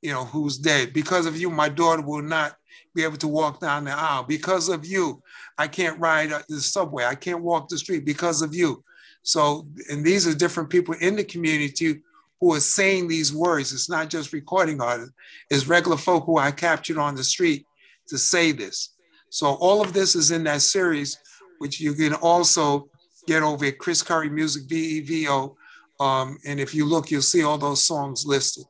you 0.00 0.12
know, 0.12 0.24
who's 0.24 0.56
dead. 0.56 0.94
Because 0.94 1.26
of 1.26 1.36
you, 1.38 1.50
my 1.50 1.68
daughter 1.68 2.00
will 2.00 2.22
not 2.22 2.56
be 2.94 3.04
able 3.04 3.18
to 3.18 3.28
walk 3.28 3.60
down 3.60 3.84
the 3.84 3.92
aisle. 3.92 4.24
Because 4.24 4.68
of 4.68 4.86
you, 4.86 5.22
I 5.58 5.68
can't 5.68 5.98
ride 5.98 6.32
the 6.48 6.60
subway. 6.60 7.04
I 7.04 7.14
can't 7.14 7.42
walk 7.42 7.68
the 7.68 7.78
street 7.78 8.04
because 8.04 8.42
of 8.42 8.54
you. 8.54 8.82
So, 9.22 9.66
and 9.90 10.04
these 10.04 10.26
are 10.26 10.34
different 10.34 10.70
people 10.70 10.94
in 11.00 11.16
the 11.16 11.24
community 11.24 12.02
who 12.40 12.54
are 12.54 12.60
saying 12.60 13.08
these 13.08 13.32
words. 13.34 13.72
It's 13.72 13.90
not 13.90 14.08
just 14.08 14.32
recording 14.32 14.80
artists, 14.80 15.12
it's 15.50 15.66
regular 15.66 15.96
folk 15.96 16.24
who 16.26 16.38
I 16.38 16.50
captured 16.50 16.98
on 16.98 17.14
the 17.14 17.24
street 17.24 17.66
to 18.08 18.18
say 18.18 18.52
this. 18.52 18.94
So 19.30 19.54
all 19.54 19.82
of 19.82 19.92
this 19.92 20.14
is 20.14 20.30
in 20.30 20.44
that 20.44 20.62
series, 20.62 21.18
which 21.58 21.80
you 21.80 21.94
can 21.94 22.14
also 22.14 22.88
get 23.26 23.42
over 23.42 23.66
at 23.66 23.78
Chris 23.78 24.02
Curry 24.02 24.30
Music 24.30 24.68
VEVO. 24.68 25.54
Um, 25.98 26.38
and 26.46 26.60
if 26.60 26.74
you 26.74 26.86
look, 26.86 27.10
you'll 27.10 27.22
see 27.22 27.42
all 27.42 27.58
those 27.58 27.82
songs 27.82 28.24
listed. 28.26 28.64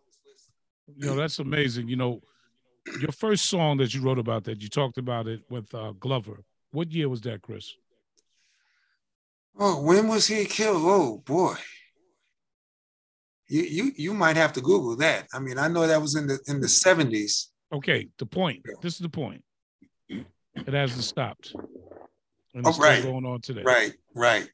You 0.97 1.09
know, 1.09 1.17
that's 1.17 1.41
amazing. 1.41 1.89
You 1.89 1.97
know, 1.97 2.23
your 3.01 3.13
first 3.13 3.47
song 3.47 3.77
that 3.79 3.93
you 3.93 4.01
wrote 4.01 4.19
about 4.19 4.45
that, 4.45 4.63
you 4.63 4.69
talked 4.69 4.99
about 4.99 5.27
it 5.27 5.41
with 5.51 5.73
uh, 5.75 5.93
Glover. 5.99 6.45
What 6.71 6.93
year 6.93 7.09
was 7.09 7.21
that, 7.23 7.43
Chris? 7.43 7.75
Oh, 9.59 9.83
when 9.83 10.07
was 10.09 10.27
he 10.27 10.45
killed? 10.45 10.83
Oh 10.85 11.23
boy 11.25 11.57
you, 13.49 13.63
you 13.63 13.93
you 13.97 14.15
might 14.15 14.37
have 14.37 14.53
to 14.55 14.61
Google 14.61 14.97
that. 14.97 15.27
I 15.33 15.39
mean, 15.39 15.59
I 15.59 15.69
know 15.69 15.87
that 15.87 16.01
was 16.01 16.17
in 16.17 16.27
the 16.27 16.39
in 16.47 16.61
the 16.61 16.69
seventies. 16.69 17.51
Okay, 17.72 18.09
the 18.18 18.26
point. 18.26 18.64
This 18.82 18.94
is 18.94 19.01
the 19.01 19.09
point. 19.09 19.43
It 20.09 20.72
hasn't 20.72 21.05
stopped. 21.05 21.55
And 22.55 22.66
it's 22.66 22.78
oh, 22.78 22.82
right. 22.82 23.02
going 23.02 23.26
on 23.26 23.40
today. 23.40 23.62
Right, 23.62 23.93
right. 24.14 24.48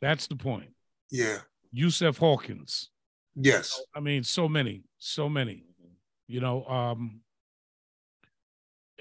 That's 0.00 0.26
the 0.26 0.36
point. 0.36 0.70
Yeah. 1.10 1.38
Yusef 1.72 2.16
Hawkins. 2.18 2.90
Yes. 3.34 3.80
I 3.94 4.00
mean, 4.00 4.22
so 4.22 4.48
many, 4.48 4.84
so 4.98 5.28
many. 5.28 5.64
You 6.28 6.40
know, 6.40 6.64
um, 6.66 7.20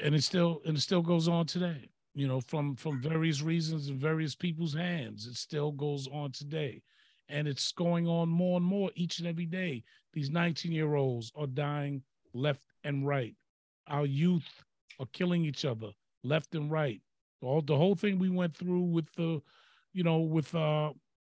and 0.01 0.15
it 0.15 0.23
still 0.23 0.61
and 0.65 0.77
it 0.77 0.81
still 0.81 1.03
goes 1.03 1.27
on 1.27 1.45
today. 1.45 1.89
You 2.15 2.27
know, 2.27 2.41
from 2.41 2.75
from 2.75 3.01
various 3.01 3.43
reasons 3.43 3.89
and 3.89 3.99
various 3.99 4.33
people's 4.33 4.73
hands, 4.73 5.27
it 5.27 5.35
still 5.35 5.71
goes 5.71 6.07
on 6.11 6.31
today 6.31 6.81
and 7.29 7.47
it's 7.47 7.71
going 7.71 8.07
on 8.07 8.27
more 8.27 8.57
and 8.57 8.65
more 8.65 8.91
each 8.95 9.19
and 9.19 9.27
every 9.27 9.45
day. 9.45 9.83
These 10.13 10.29
19 10.29 10.71
year 10.71 10.95
olds 10.95 11.31
are 11.35 11.47
dying 11.47 12.01
left 12.33 12.61
and 12.83 13.07
right. 13.07 13.35
Our 13.89 14.05
youth 14.05 14.47
are 14.99 15.07
killing 15.13 15.45
each 15.45 15.65
other 15.65 15.91
left 16.23 16.55
and 16.55 16.71
right. 16.71 17.01
All 17.41 17.61
the 17.61 17.77
whole 17.77 17.95
thing 17.95 18.19
we 18.19 18.29
went 18.29 18.55
through 18.55 18.81
with 18.81 19.11
the, 19.15 19.41
you 19.93 20.03
know, 20.03 20.19
with 20.19 20.53
uh, 20.53 20.91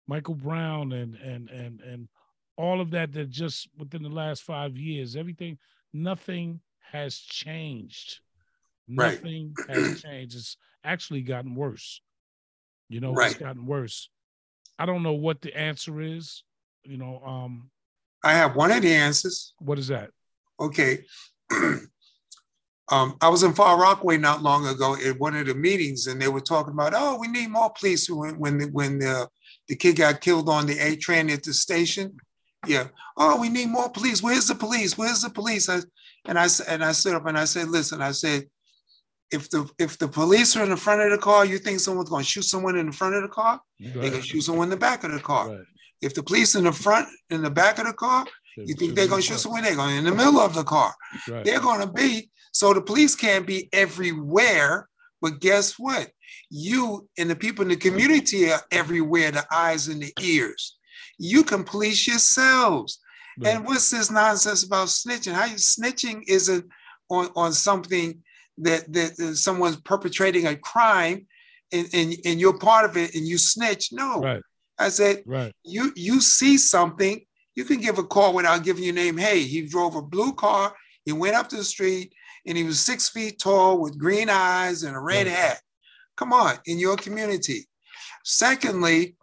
Michael 0.07 0.35
Brown 0.35 0.91
and 0.91 1.15
and 1.15 1.49
and 1.49 1.81
and 1.81 2.07
all 2.57 2.79
of 2.79 2.91
that 2.91 3.11
that 3.13 3.29
just 3.29 3.67
within 3.77 4.03
the 4.03 4.09
last 4.09 4.43
five 4.43 4.77
years, 4.77 5.15
everything, 5.15 5.57
nothing 5.93 6.61
has 6.91 7.17
changed. 7.17 8.19
Nothing 8.87 9.53
right. 9.67 9.77
has 9.77 10.01
changed. 10.03 10.35
It's 10.35 10.57
actually 10.83 11.21
gotten 11.21 11.55
worse. 11.55 12.01
You 12.87 12.99
know, 12.99 13.13
right. 13.13 13.31
it's 13.31 13.39
gotten 13.39 13.65
worse. 13.65 14.09
I 14.77 14.85
don't 14.85 15.03
know 15.03 15.13
what 15.13 15.41
the 15.41 15.57
answer 15.57 16.01
is. 16.01 16.43
You 16.83 16.97
know, 16.97 17.21
um, 17.25 17.71
I 18.23 18.33
have 18.33 18.55
one 18.55 18.71
of 18.71 18.83
the 18.83 18.93
answers. 18.93 19.53
What 19.59 19.79
is 19.79 19.87
that? 19.87 20.11
Okay. 20.59 20.99
um, 22.91 23.17
I 23.21 23.29
was 23.29 23.43
in 23.43 23.53
Far 23.53 23.79
Rockaway 23.79 24.17
not 24.17 24.43
long 24.43 24.67
ago 24.67 24.95
at 24.95 25.19
one 25.19 25.35
of 25.35 25.47
the 25.47 25.55
meetings, 25.55 26.07
and 26.07 26.21
they 26.21 26.27
were 26.27 26.41
talking 26.41 26.73
about, 26.73 26.93
oh, 26.95 27.17
we 27.19 27.27
need 27.27 27.49
more 27.49 27.71
police 27.71 28.09
when 28.09 28.37
when 28.37 28.57
the, 28.57 28.65
when 28.67 28.99
the 28.99 29.27
the 29.67 29.75
kid 29.75 29.95
got 29.95 30.21
killed 30.21 30.49
on 30.49 30.67
the 30.67 30.77
A 30.79 30.95
train 30.95 31.29
at 31.29 31.43
the 31.43 31.53
station. 31.53 32.15
Yeah. 32.67 32.87
Oh, 33.17 33.39
we 33.39 33.49
need 33.49 33.69
more 33.69 33.89
police. 33.89 34.21
Where's 34.21 34.47
the 34.47 34.55
police? 34.55 34.97
Where's 34.97 35.21
the 35.21 35.29
police? 35.29 35.69
I, 35.69 35.79
and 36.25 36.37
I 36.37 36.47
and 36.67 36.83
I 36.83 36.91
stood 36.91 37.15
up 37.15 37.25
and 37.25 37.37
I 37.37 37.45
said, 37.45 37.69
listen, 37.69 38.01
I 38.01 38.11
said, 38.11 38.45
if 39.31 39.49
the 39.49 39.67
if 39.79 39.97
the 39.97 40.07
police 40.07 40.55
are 40.55 40.63
in 40.63 40.69
the 40.69 40.77
front 40.77 41.01
of 41.01 41.11
the 41.11 41.17
car, 41.17 41.45
you 41.45 41.57
think 41.57 41.79
someone's 41.79 42.09
going 42.09 42.23
to 42.23 42.29
shoot 42.29 42.45
someone 42.45 42.77
in 42.77 42.87
the 42.87 42.91
front 42.91 43.15
of 43.15 43.23
the 43.23 43.29
car? 43.29 43.61
Right. 43.79 43.93
They're 43.93 44.09
going 44.09 44.21
to 44.21 44.27
shoot 44.27 44.41
someone 44.41 44.65
in 44.65 44.71
the 44.71 44.77
back 44.77 45.03
of 45.03 45.11
the 45.11 45.19
car. 45.19 45.49
Right. 45.49 45.65
If 46.01 46.13
the 46.13 46.23
police 46.23 46.55
in 46.55 46.65
the 46.65 46.71
front 46.71 47.07
in 47.29 47.41
the 47.41 47.49
back 47.49 47.79
of 47.79 47.87
the 47.87 47.93
car, 47.93 48.25
you 48.57 48.75
think 48.75 48.95
they're 48.95 49.07
going 49.07 49.21
to 49.21 49.27
shoot 49.27 49.39
someone? 49.39 49.63
They're 49.63 49.75
going 49.75 49.97
in 49.97 50.05
the 50.05 50.11
middle 50.11 50.39
of 50.39 50.53
the 50.53 50.63
car. 50.63 50.93
Right. 51.27 51.43
They're 51.43 51.59
going 51.59 51.81
to 51.81 51.87
be 51.87 52.29
so 52.55 52.73
the 52.73 52.79
police 52.79 53.15
can't 53.15 53.45
be 53.45 53.67
everywhere. 53.73 54.87
But 55.21 55.41
guess 55.41 55.73
what? 55.77 56.09
You 56.49 57.09
and 57.17 57.29
the 57.29 57.35
people 57.35 57.63
in 57.63 57.67
the 57.67 57.75
community 57.75 58.49
are 58.49 58.61
everywhere, 58.71 59.31
the 59.31 59.45
eyes 59.51 59.89
and 59.89 60.01
the 60.01 60.13
ears. 60.21 60.77
You 61.17 61.43
can 61.43 61.65
police 61.65 62.07
yourselves. 62.07 62.99
Right. 63.37 63.55
And 63.55 63.65
what's 63.65 63.89
this 63.91 64.09
nonsense 64.09 64.63
about 64.63 64.87
snitching? 64.87 65.33
How 65.33 65.43
you 65.43 65.55
snitching 65.55 66.23
isn't 66.29 66.65
on, 67.09 67.27
on 67.35 67.51
something 67.51 68.23
that, 68.59 68.89
that, 68.93 69.17
that 69.17 69.35
someone's 69.35 69.81
perpetrating 69.81 70.47
a 70.47 70.55
crime 70.55 71.27
and, 71.73 71.89
and, 71.93 72.15
and 72.23 72.39
you're 72.39 72.57
part 72.57 72.85
of 72.85 72.95
it 72.95 73.15
and 73.15 73.27
you 73.27 73.37
snitch. 73.37 73.91
No. 73.91 74.21
Right. 74.21 74.41
I 74.79 74.87
said, 74.87 75.23
right. 75.25 75.51
you 75.65 75.91
you 75.97 76.21
see 76.21 76.57
something, 76.57 77.19
you 77.53 77.65
can 77.65 77.81
give 77.81 77.97
a 77.97 78.03
call 78.03 78.33
without 78.33 78.63
giving 78.63 78.85
your 78.85 78.93
name. 78.93 79.17
Hey, 79.17 79.41
he 79.41 79.67
drove 79.67 79.97
a 79.97 80.01
blue 80.01 80.31
car, 80.31 80.73
he 81.03 81.11
went 81.11 81.35
up 81.35 81.49
to 81.49 81.57
the 81.57 81.63
street, 81.65 82.13
and 82.45 82.57
he 82.57 82.63
was 82.63 82.79
six 82.79 83.09
feet 83.09 83.39
tall 83.39 83.81
with 83.81 83.97
green 83.97 84.29
eyes 84.29 84.83
and 84.83 84.95
a 84.95 84.99
red 84.99 85.27
hat. 85.27 85.59
Come 86.17 86.33
on, 86.33 86.55
in 86.65 86.79
your 86.79 86.95
community. 86.95 87.67
Secondly, 88.23 89.15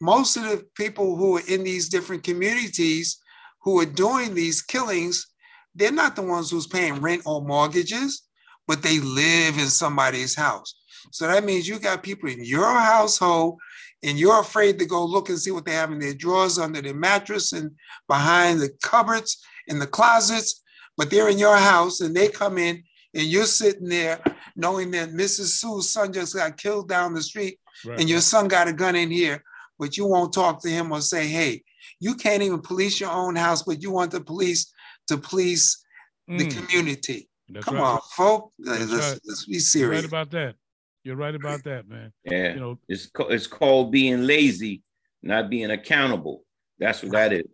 most 0.00 0.36
of 0.36 0.44
the 0.44 0.64
people 0.76 1.16
who 1.16 1.38
are 1.38 1.42
in 1.48 1.64
these 1.64 1.88
different 1.88 2.22
communities 2.22 3.18
who 3.62 3.80
are 3.80 3.86
doing 3.86 4.34
these 4.34 4.60
killings, 4.60 5.26
they're 5.74 5.90
not 5.90 6.16
the 6.16 6.22
ones 6.22 6.50
who's 6.50 6.66
paying 6.66 7.00
rent 7.00 7.22
or 7.24 7.42
mortgages, 7.42 8.22
but 8.66 8.82
they 8.82 9.00
live 9.00 9.58
in 9.58 9.68
somebody's 9.68 10.34
house. 10.34 10.74
So 11.10 11.26
that 11.26 11.44
means 11.44 11.68
you 11.68 11.78
got 11.78 12.02
people 12.02 12.28
in 12.28 12.44
your 12.44 12.78
household 12.78 13.58
and 14.02 14.18
you're 14.18 14.40
afraid 14.40 14.78
to 14.78 14.86
go 14.86 15.04
look 15.04 15.30
and 15.30 15.38
see 15.38 15.50
what 15.50 15.64
they 15.64 15.72
have 15.72 15.92
in 15.92 15.98
their 15.98 16.14
drawers 16.14 16.58
under 16.58 16.82
their 16.82 16.94
mattress 16.94 17.52
and 17.52 17.70
behind 18.08 18.60
the 18.60 18.70
cupboards 18.82 19.42
in 19.66 19.78
the 19.78 19.86
closets, 19.86 20.62
but 20.96 21.10
they're 21.10 21.28
in 21.28 21.38
your 21.38 21.56
house 21.56 22.00
and 22.00 22.14
they 22.14 22.28
come 22.28 22.58
in 22.58 22.82
and 23.14 23.24
you're 23.24 23.46
sitting 23.46 23.88
there 23.88 24.20
knowing 24.56 24.90
that 24.92 25.10
Mrs. 25.10 25.58
Sue's 25.58 25.90
son 25.90 26.12
just 26.12 26.34
got 26.34 26.56
killed 26.56 26.88
down 26.88 27.14
the 27.14 27.22
street 27.22 27.58
right. 27.84 27.98
and 27.98 28.08
your 28.08 28.20
son 28.20 28.48
got 28.48 28.68
a 28.68 28.72
gun 28.72 28.96
in 28.96 29.10
here, 29.10 29.42
but 29.78 29.96
you 29.96 30.06
won't 30.06 30.32
talk 30.32 30.62
to 30.62 30.68
him 30.68 30.92
or 30.92 31.00
say, 31.00 31.26
hey, 31.26 31.62
you 32.00 32.14
can't 32.14 32.42
even 32.42 32.60
police 32.60 33.00
your 33.00 33.10
own 33.10 33.36
house, 33.36 33.62
but 33.62 33.82
you 33.82 33.90
want 33.90 34.10
the 34.10 34.20
police 34.20 34.72
to 35.08 35.16
police 35.16 35.84
mm. 36.30 36.38
the 36.38 36.48
community. 36.48 37.28
That's 37.48 37.64
Come 37.64 37.76
right. 37.76 37.82
on, 37.82 38.00
folks. 38.16 38.54
Let's, 38.58 38.90
right. 38.90 39.20
let's, 39.24 39.46
be 39.46 39.58
serious. 39.58 40.02
Right 40.02 40.08
about 40.08 40.30
that. 40.30 40.54
You're 41.02 41.16
right 41.16 41.34
about 41.34 41.62
that, 41.64 41.86
man. 41.88 42.12
Yeah. 42.24 42.54
You 42.54 42.60
know, 42.60 42.78
it's 42.88 43.10
it's 43.28 43.46
called 43.46 43.92
being 43.92 44.26
lazy, 44.26 44.82
not 45.22 45.50
being 45.50 45.70
accountable. 45.70 46.44
That's 46.78 47.02
what 47.02 47.12
that 47.12 47.32
is. 47.34 47.44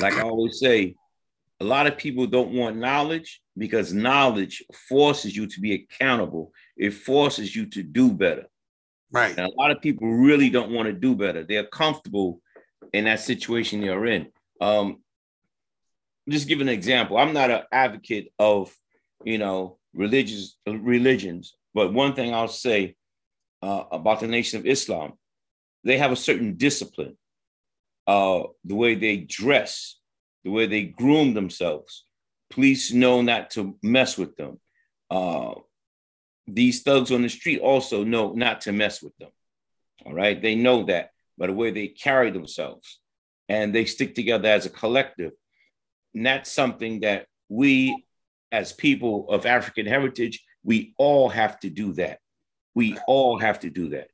Like 0.00 0.14
I 0.14 0.22
always 0.22 0.58
say, 0.58 0.96
a 1.60 1.64
lot 1.64 1.86
of 1.86 1.96
people 1.96 2.26
don't 2.26 2.52
want 2.52 2.76
knowledge 2.76 3.40
because 3.56 3.92
knowledge 3.92 4.62
forces 4.88 5.34
you 5.36 5.46
to 5.46 5.60
be 5.60 5.74
accountable. 5.74 6.52
It 6.76 6.90
forces 6.90 7.56
you 7.56 7.66
to 7.66 7.82
do 7.82 8.12
better. 8.12 8.46
Right. 9.10 9.36
And 9.36 9.46
a 9.46 9.54
lot 9.56 9.70
of 9.70 9.80
people 9.80 10.08
really 10.08 10.50
don't 10.50 10.72
want 10.72 10.86
to 10.86 10.92
do 10.92 11.14
better. 11.14 11.44
They're 11.44 11.66
comfortable 11.66 12.40
in 12.92 13.04
that 13.04 13.20
situation 13.20 13.80
they're 13.80 14.06
in. 14.06 14.28
Um, 14.60 14.98
just 16.28 16.48
give 16.48 16.60
an 16.60 16.68
example. 16.68 17.16
I'm 17.16 17.32
not 17.32 17.50
an 17.50 17.62
advocate 17.72 18.32
of, 18.38 18.74
you 19.24 19.38
know, 19.38 19.78
religious 19.94 20.56
religions, 20.66 21.54
but 21.72 21.92
one 21.92 22.14
thing 22.14 22.34
I'll 22.34 22.48
say 22.48 22.96
uh, 23.62 23.84
about 23.90 24.20
the 24.20 24.26
Nation 24.26 24.58
of 24.58 24.66
Islam, 24.66 25.14
they 25.84 25.98
have 25.98 26.12
a 26.12 26.16
certain 26.16 26.56
discipline. 26.56 27.16
Uh, 28.06 28.44
the 28.64 28.74
way 28.74 28.94
they 28.94 29.16
dress, 29.16 29.98
the 30.46 30.52
way 30.52 30.66
they 30.66 30.84
groom 30.84 31.34
themselves. 31.34 32.04
Police 32.50 32.92
know 32.92 33.20
not 33.20 33.50
to 33.50 33.76
mess 33.82 34.16
with 34.16 34.36
them. 34.36 34.60
Uh, 35.10 35.54
these 36.46 36.84
thugs 36.84 37.10
on 37.10 37.22
the 37.22 37.28
street 37.28 37.58
also 37.58 38.04
know 38.04 38.32
not 38.32 38.60
to 38.60 38.72
mess 38.72 39.02
with 39.02 39.12
them. 39.18 39.30
All 40.04 40.14
right, 40.14 40.40
they 40.40 40.54
know 40.54 40.84
that 40.84 41.10
by 41.36 41.48
the 41.48 41.52
way 41.52 41.72
they 41.72 41.88
carry 41.88 42.30
themselves, 42.30 43.00
and 43.48 43.74
they 43.74 43.86
stick 43.86 44.14
together 44.14 44.48
as 44.48 44.66
a 44.66 44.70
collective. 44.70 45.32
And 46.14 46.24
that's 46.24 46.52
something 46.52 47.00
that 47.00 47.26
we, 47.48 48.04
as 48.52 48.72
people 48.72 49.28
of 49.28 49.46
African 49.46 49.84
heritage, 49.84 50.44
we 50.62 50.94
all 50.96 51.28
have 51.28 51.58
to 51.60 51.70
do 51.70 51.92
that. 51.94 52.20
We 52.76 52.96
all 53.08 53.36
have 53.40 53.58
to 53.60 53.70
do 53.70 53.88
that. 53.88 54.10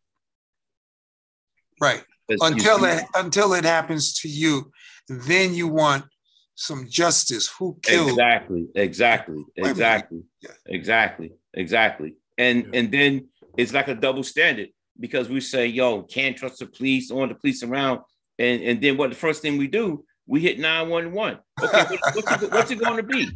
Right. 1.78 2.02
Until 2.30 2.86
it 2.86 3.04
until 3.14 3.52
it 3.52 3.64
happens 3.64 4.20
to 4.20 4.28
you, 4.28 4.72
then 5.08 5.54
you 5.54 5.68
want 5.68 6.06
some 6.54 6.86
justice. 6.88 7.48
Who 7.58 7.78
killed? 7.82 8.10
Exactly. 8.10 8.66
Exactly. 8.74 9.44
Exactly. 9.56 10.22
Yeah. 10.40 10.50
Exactly. 10.66 11.32
Exactly. 11.54 12.14
And 12.38 12.64
yeah. 12.64 12.80
and 12.80 12.92
then 12.92 13.28
it's 13.56 13.72
like 13.72 13.88
a 13.88 13.94
double 13.94 14.22
standard 14.22 14.68
because 14.98 15.28
we 15.28 15.40
say, 15.40 15.66
"Yo, 15.66 16.02
can't 16.02 16.36
trust 16.36 16.58
the 16.58 16.66
police, 16.66 17.10
on 17.10 17.28
the 17.28 17.34
police 17.34 17.62
around," 17.62 18.00
and 18.38 18.62
and 18.62 18.80
then 18.80 18.96
what? 18.96 19.10
The 19.10 19.16
first 19.16 19.42
thing 19.42 19.58
we 19.58 19.66
do, 19.66 20.04
we 20.26 20.40
hit 20.40 20.58
nine 20.58 20.88
one 20.88 21.12
one. 21.12 21.38
Okay, 21.62 21.96
what, 21.96 22.14
what's, 22.14 22.42
it, 22.42 22.52
what's 22.52 22.70
it 22.70 22.80
going 22.80 22.96
to 22.96 23.02
be? 23.02 23.30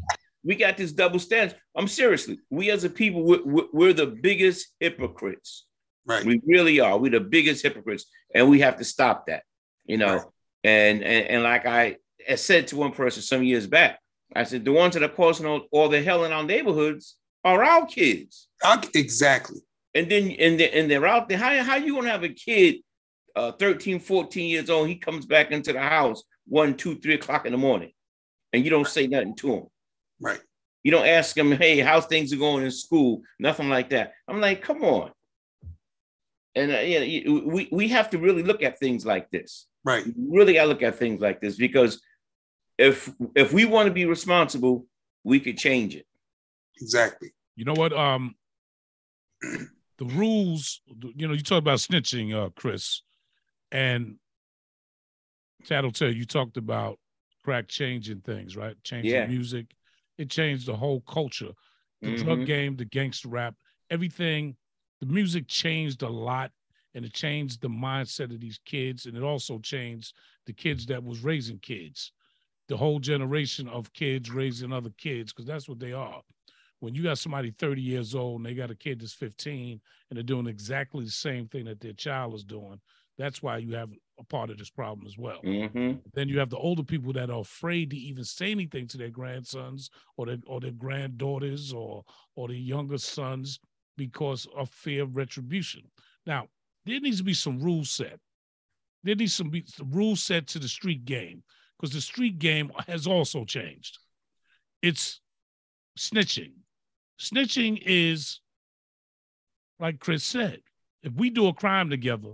We 0.44 0.54
got 0.54 0.76
this 0.76 0.92
double 0.92 1.18
standard. 1.18 1.58
I'm 1.74 1.88
seriously, 1.88 2.38
we 2.50 2.70
as 2.70 2.84
a 2.84 2.90
people, 2.90 3.24
we're, 3.24 3.66
we're 3.72 3.92
the 3.92 4.06
biggest 4.06 4.68
hypocrites. 4.78 5.66
Right. 6.06 6.24
We 6.24 6.40
really 6.46 6.78
are. 6.78 6.96
We're 6.96 7.10
the 7.10 7.20
biggest 7.20 7.64
hypocrites, 7.64 8.06
and 8.32 8.48
we 8.48 8.60
have 8.60 8.76
to 8.76 8.84
stop 8.84 9.26
that. 9.26 9.42
You 9.84 9.98
know, 9.98 10.14
right. 10.14 10.24
and, 10.64 11.02
and 11.02 11.26
and 11.26 11.42
like 11.42 11.66
I 11.66 11.96
said 12.34 12.66
to 12.68 12.76
one 12.76 12.92
person 12.92 13.22
some 13.22 13.42
years 13.42 13.66
back, 13.66 14.00
I 14.34 14.44
said 14.44 14.64
the 14.64 14.72
ones 14.72 14.94
that 14.94 15.02
are 15.02 15.08
causing 15.08 15.46
all, 15.46 15.62
all 15.70 15.88
the 15.88 16.02
hell 16.02 16.24
in 16.24 16.32
our 16.32 16.42
neighborhoods 16.42 17.16
are 17.44 17.62
our 17.62 17.86
kids. 17.86 18.48
Exactly. 18.94 19.60
And 19.94 20.10
then 20.10 20.32
and 20.32 20.58
they, 20.58 20.70
and 20.70 20.90
they're 20.90 21.06
out 21.06 21.28
there. 21.28 21.38
How 21.38 21.62
how 21.62 21.76
you 21.76 21.94
gonna 21.94 22.10
have 22.10 22.24
a 22.24 22.28
kid, 22.28 22.76
uh, 23.34 23.52
13, 23.52 24.00
14 24.00 24.48
years 24.48 24.68
old? 24.68 24.88
He 24.88 24.96
comes 24.96 25.24
back 25.24 25.52
into 25.52 25.72
the 25.72 25.80
house 25.80 26.22
one, 26.46 26.76
two, 26.76 26.96
three 26.96 27.14
o'clock 27.14 27.46
in 27.46 27.52
the 27.52 27.58
morning, 27.58 27.92
and 28.52 28.64
you 28.64 28.70
don't 28.70 28.86
say 28.86 29.06
nothing 29.06 29.36
to 29.36 29.54
him. 29.54 29.66
Right. 30.20 30.40
You 30.82 30.92
don't 30.92 31.06
ask 31.06 31.36
him, 31.36 31.50
hey, 31.52 31.80
how 31.80 32.00
things 32.00 32.32
are 32.32 32.36
going 32.36 32.64
in 32.64 32.70
school, 32.70 33.22
nothing 33.40 33.68
like 33.68 33.90
that. 33.90 34.12
I'm 34.28 34.40
like, 34.40 34.62
come 34.62 34.84
on. 34.84 35.10
And 36.54 36.70
uh, 36.70 36.78
yeah, 36.78 37.28
we, 37.28 37.68
we 37.72 37.88
have 37.88 38.10
to 38.10 38.18
really 38.18 38.42
look 38.42 38.62
at 38.62 38.78
things 38.78 39.04
like 39.04 39.30
this. 39.30 39.66
Right. 39.84 40.06
We 40.06 40.38
really 40.38 40.54
got 40.54 40.62
to 40.62 40.68
look 40.68 40.82
at 40.82 40.96
things 40.96 41.20
like 41.20 41.40
this 41.40 41.56
because 41.56 42.00
if 42.78 43.10
if 43.34 43.52
we 43.52 43.64
want 43.64 43.86
to 43.86 43.92
be 43.92 44.06
responsible, 44.06 44.86
we 45.24 45.40
could 45.40 45.58
change 45.58 45.94
it. 45.94 46.06
Exactly. 46.80 47.32
You 47.54 47.64
know 47.64 47.74
what? 47.74 47.92
Um, 47.92 48.34
the 49.42 50.04
rules. 50.04 50.80
You 51.14 51.28
know, 51.28 51.34
you 51.34 51.42
talk 51.42 51.58
about 51.58 51.78
snitching, 51.78 52.34
uh, 52.34 52.50
Chris, 52.50 53.02
and 53.72 54.16
Tattletale. 55.64 56.14
You 56.14 56.26
talked 56.26 56.56
about 56.56 56.98
crack 57.44 57.68
changing 57.68 58.20
things, 58.20 58.56
right? 58.56 58.76
Changing 58.82 59.12
yeah. 59.12 59.26
music. 59.26 59.66
It 60.18 60.30
changed 60.30 60.66
the 60.66 60.76
whole 60.76 61.00
culture. 61.02 61.52
The 62.02 62.08
mm-hmm. 62.08 62.24
drug 62.24 62.46
game, 62.46 62.76
the 62.76 62.84
gangster 62.84 63.28
rap, 63.28 63.54
everything. 63.90 64.56
The 65.00 65.06
music 65.06 65.46
changed 65.46 66.02
a 66.02 66.08
lot 66.08 66.50
and 66.94 67.04
it 67.04 67.12
changed 67.12 67.60
the 67.60 67.68
mindset 67.68 68.34
of 68.34 68.40
these 68.40 68.58
kids. 68.64 69.06
And 69.06 69.16
it 69.16 69.22
also 69.22 69.58
changed 69.58 70.14
the 70.46 70.54
kids 70.54 70.86
that 70.86 71.04
was 71.04 71.22
raising 71.22 71.58
kids, 71.58 72.12
the 72.68 72.76
whole 72.76 72.98
generation 72.98 73.68
of 73.68 73.92
kids 73.92 74.30
raising 74.30 74.72
other 74.72 74.90
kids, 74.98 75.32
because 75.32 75.46
that's 75.46 75.68
what 75.68 75.78
they 75.78 75.92
are. 75.92 76.20
When 76.80 76.94
you 76.94 77.02
got 77.02 77.18
somebody 77.18 77.52
30 77.52 77.80
years 77.80 78.14
old 78.14 78.40
and 78.40 78.46
they 78.46 78.54
got 78.54 78.70
a 78.70 78.74
kid 78.74 79.00
that's 79.00 79.14
15 79.14 79.80
and 80.10 80.16
they're 80.16 80.22
doing 80.22 80.46
exactly 80.46 81.04
the 81.04 81.10
same 81.10 81.48
thing 81.48 81.64
that 81.64 81.80
their 81.80 81.94
child 81.94 82.34
is 82.34 82.44
doing, 82.44 82.80
that's 83.18 83.42
why 83.42 83.58
you 83.58 83.74
have 83.74 83.90
a 84.18 84.24
part 84.24 84.50
of 84.50 84.58
this 84.58 84.70
problem 84.70 85.06
as 85.06 85.16
well. 85.16 85.40
Mm-hmm. 85.42 85.98
Then 86.12 86.28
you 86.28 86.38
have 86.38 86.50
the 86.50 86.58
older 86.58 86.82
people 86.82 87.12
that 87.14 87.30
are 87.30 87.40
afraid 87.40 87.90
to 87.90 87.96
even 87.96 88.24
say 88.24 88.50
anything 88.50 88.86
to 88.88 88.98
their 88.98 89.10
grandsons 89.10 89.90
or 90.16 90.26
their 90.26 90.38
or 90.46 90.60
their 90.60 90.72
granddaughters 90.72 91.72
or 91.72 92.04
or 92.34 92.48
their 92.48 92.56
younger 92.56 92.98
sons 92.98 93.58
because 93.96 94.46
of 94.54 94.68
fear 94.68 95.02
of 95.02 95.16
retribution. 95.16 95.82
Now, 96.26 96.48
there 96.84 97.00
needs 97.00 97.18
to 97.18 97.24
be 97.24 97.34
some 97.34 97.58
rules 97.58 97.90
set. 97.90 98.20
There 99.02 99.14
needs 99.14 99.34
some, 99.34 99.50
be, 99.50 99.64
some 99.66 99.90
rules 99.90 100.22
set 100.22 100.46
to 100.48 100.58
the 100.58 100.68
street 100.68 101.04
game 101.04 101.42
because 101.78 101.94
the 101.94 102.00
street 102.00 102.38
game 102.38 102.70
has 102.86 103.06
also 103.06 103.44
changed. 103.44 103.98
It's 104.82 105.20
snitching. 105.98 106.52
Snitching 107.20 107.82
is, 107.84 108.40
like 109.78 110.00
Chris 110.00 110.24
said, 110.24 110.60
if 111.02 111.12
we 111.14 111.30
do 111.30 111.48
a 111.48 111.54
crime 111.54 111.90
together, 111.90 112.32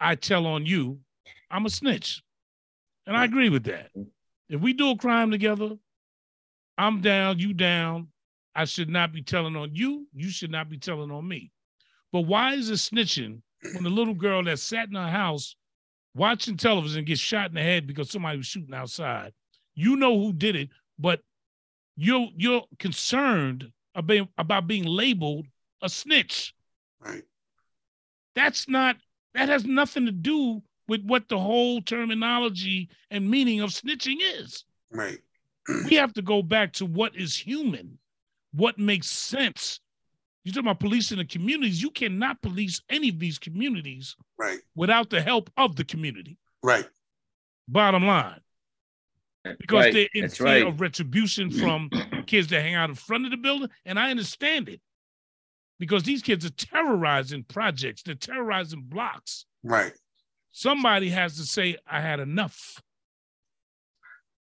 I 0.00 0.14
tell 0.14 0.46
on 0.46 0.66
you, 0.66 1.00
I'm 1.50 1.66
a 1.66 1.70
snitch. 1.70 2.22
And 3.06 3.16
I 3.16 3.24
agree 3.24 3.50
with 3.50 3.64
that. 3.64 3.90
If 4.48 4.60
we 4.60 4.72
do 4.72 4.90
a 4.90 4.96
crime 4.96 5.30
together, 5.30 5.70
I'm 6.76 7.00
down, 7.00 7.38
you 7.38 7.54
down. 7.54 8.08
I 8.54 8.64
should 8.64 8.88
not 8.88 9.12
be 9.12 9.22
telling 9.22 9.56
on 9.56 9.74
you. 9.74 10.06
You 10.14 10.30
should 10.30 10.50
not 10.50 10.68
be 10.68 10.78
telling 10.78 11.10
on 11.10 11.26
me. 11.26 11.50
But 12.12 12.22
why 12.22 12.54
is 12.54 12.70
it 12.70 12.74
snitching 12.74 13.40
when 13.72 13.82
the 13.82 13.90
little 13.90 14.14
girl 14.14 14.44
that 14.44 14.58
sat 14.58 14.88
in 14.88 14.94
her 14.94 15.10
house 15.10 15.56
watching 16.14 16.56
television 16.56 17.04
gets 17.04 17.20
shot 17.20 17.48
in 17.48 17.54
the 17.54 17.62
head 17.62 17.86
because 17.86 18.10
somebody 18.10 18.38
was 18.38 18.46
shooting 18.46 18.74
outside? 18.74 19.32
You 19.74 19.96
know 19.96 20.18
who 20.18 20.32
did 20.32 20.56
it, 20.56 20.68
but 20.98 21.20
you're 21.96 22.28
you're 22.36 22.64
concerned 22.78 23.70
about, 23.94 24.28
about 24.38 24.66
being 24.66 24.84
labeled 24.84 25.46
a 25.82 25.88
snitch. 25.88 26.54
Right. 27.00 27.22
That's 28.34 28.68
not 28.68 28.96
that 29.34 29.48
has 29.48 29.64
nothing 29.64 30.06
to 30.06 30.12
do 30.12 30.62
with 30.88 31.02
what 31.04 31.28
the 31.28 31.38
whole 31.38 31.80
terminology 31.82 32.88
and 33.10 33.28
meaning 33.28 33.60
of 33.60 33.70
snitching 33.70 34.16
is. 34.20 34.64
Right. 34.90 35.18
we 35.86 35.96
have 35.96 36.12
to 36.14 36.22
go 36.22 36.42
back 36.42 36.72
to 36.74 36.86
what 36.86 37.16
is 37.16 37.36
human, 37.36 37.98
what 38.52 38.78
makes 38.78 39.08
sense. 39.08 39.80
You 40.44 40.52
talk 40.52 40.62
about 40.62 40.80
policing 40.80 41.16
the 41.16 41.24
communities. 41.24 41.80
You 41.80 41.90
cannot 41.90 42.42
police 42.42 42.82
any 42.90 43.08
of 43.08 43.18
these 43.18 43.38
communities 43.38 44.14
right. 44.38 44.58
without 44.74 45.08
the 45.08 45.22
help 45.22 45.50
of 45.56 45.74
the 45.74 45.84
community. 45.84 46.38
Right. 46.62 46.86
Bottom 47.66 48.06
line. 48.06 48.40
Because 49.58 49.84
right. 49.84 49.92
they're 49.92 50.08
in 50.14 50.22
That's 50.22 50.36
fear 50.36 50.46
right. 50.46 50.66
of 50.66 50.80
retribution 50.82 51.50
from 51.50 51.88
kids 52.26 52.48
that 52.48 52.60
hang 52.60 52.74
out 52.74 52.90
in 52.90 52.94
front 52.94 53.24
of 53.24 53.30
the 53.30 53.38
building. 53.38 53.70
And 53.86 53.98
I 53.98 54.10
understand 54.10 54.68
it. 54.68 54.80
Because 55.78 56.02
these 56.02 56.22
kids 56.22 56.44
are 56.44 56.50
terrorizing 56.50 57.44
projects, 57.44 58.02
they're 58.02 58.14
terrorizing 58.14 58.82
blocks. 58.82 59.46
Right. 59.62 59.92
Somebody 60.52 61.08
has 61.10 61.36
to 61.38 61.42
say, 61.44 61.76
I 61.86 62.00
had 62.00 62.20
enough. 62.20 62.80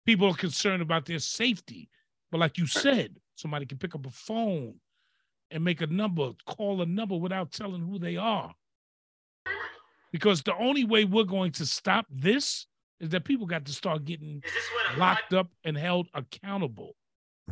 People 0.05 0.27
are 0.29 0.35
concerned 0.35 0.81
about 0.81 1.05
their 1.05 1.19
safety. 1.19 1.89
But 2.31 2.39
like 2.39 2.57
you 2.57 2.65
said, 2.65 3.15
somebody 3.35 3.65
can 3.65 3.77
pick 3.77 3.95
up 3.95 4.05
a 4.05 4.09
phone 4.09 4.75
and 5.51 5.63
make 5.63 5.81
a 5.81 5.87
number, 5.87 6.31
call 6.45 6.81
a 6.81 6.85
number 6.85 7.15
without 7.15 7.51
telling 7.51 7.81
who 7.81 7.99
they 7.99 8.17
are. 8.17 8.53
Because 10.11 10.41
the 10.41 10.55
only 10.55 10.83
way 10.83 11.05
we're 11.05 11.23
going 11.23 11.51
to 11.53 11.65
stop 11.65 12.05
this 12.09 12.67
is 12.99 13.09
that 13.09 13.23
people 13.23 13.45
got 13.45 13.65
to 13.65 13.73
start 13.73 14.05
getting 14.05 14.43
locked 14.97 15.33
up 15.33 15.47
and 15.63 15.77
held 15.77 16.07
accountable. 16.13 16.95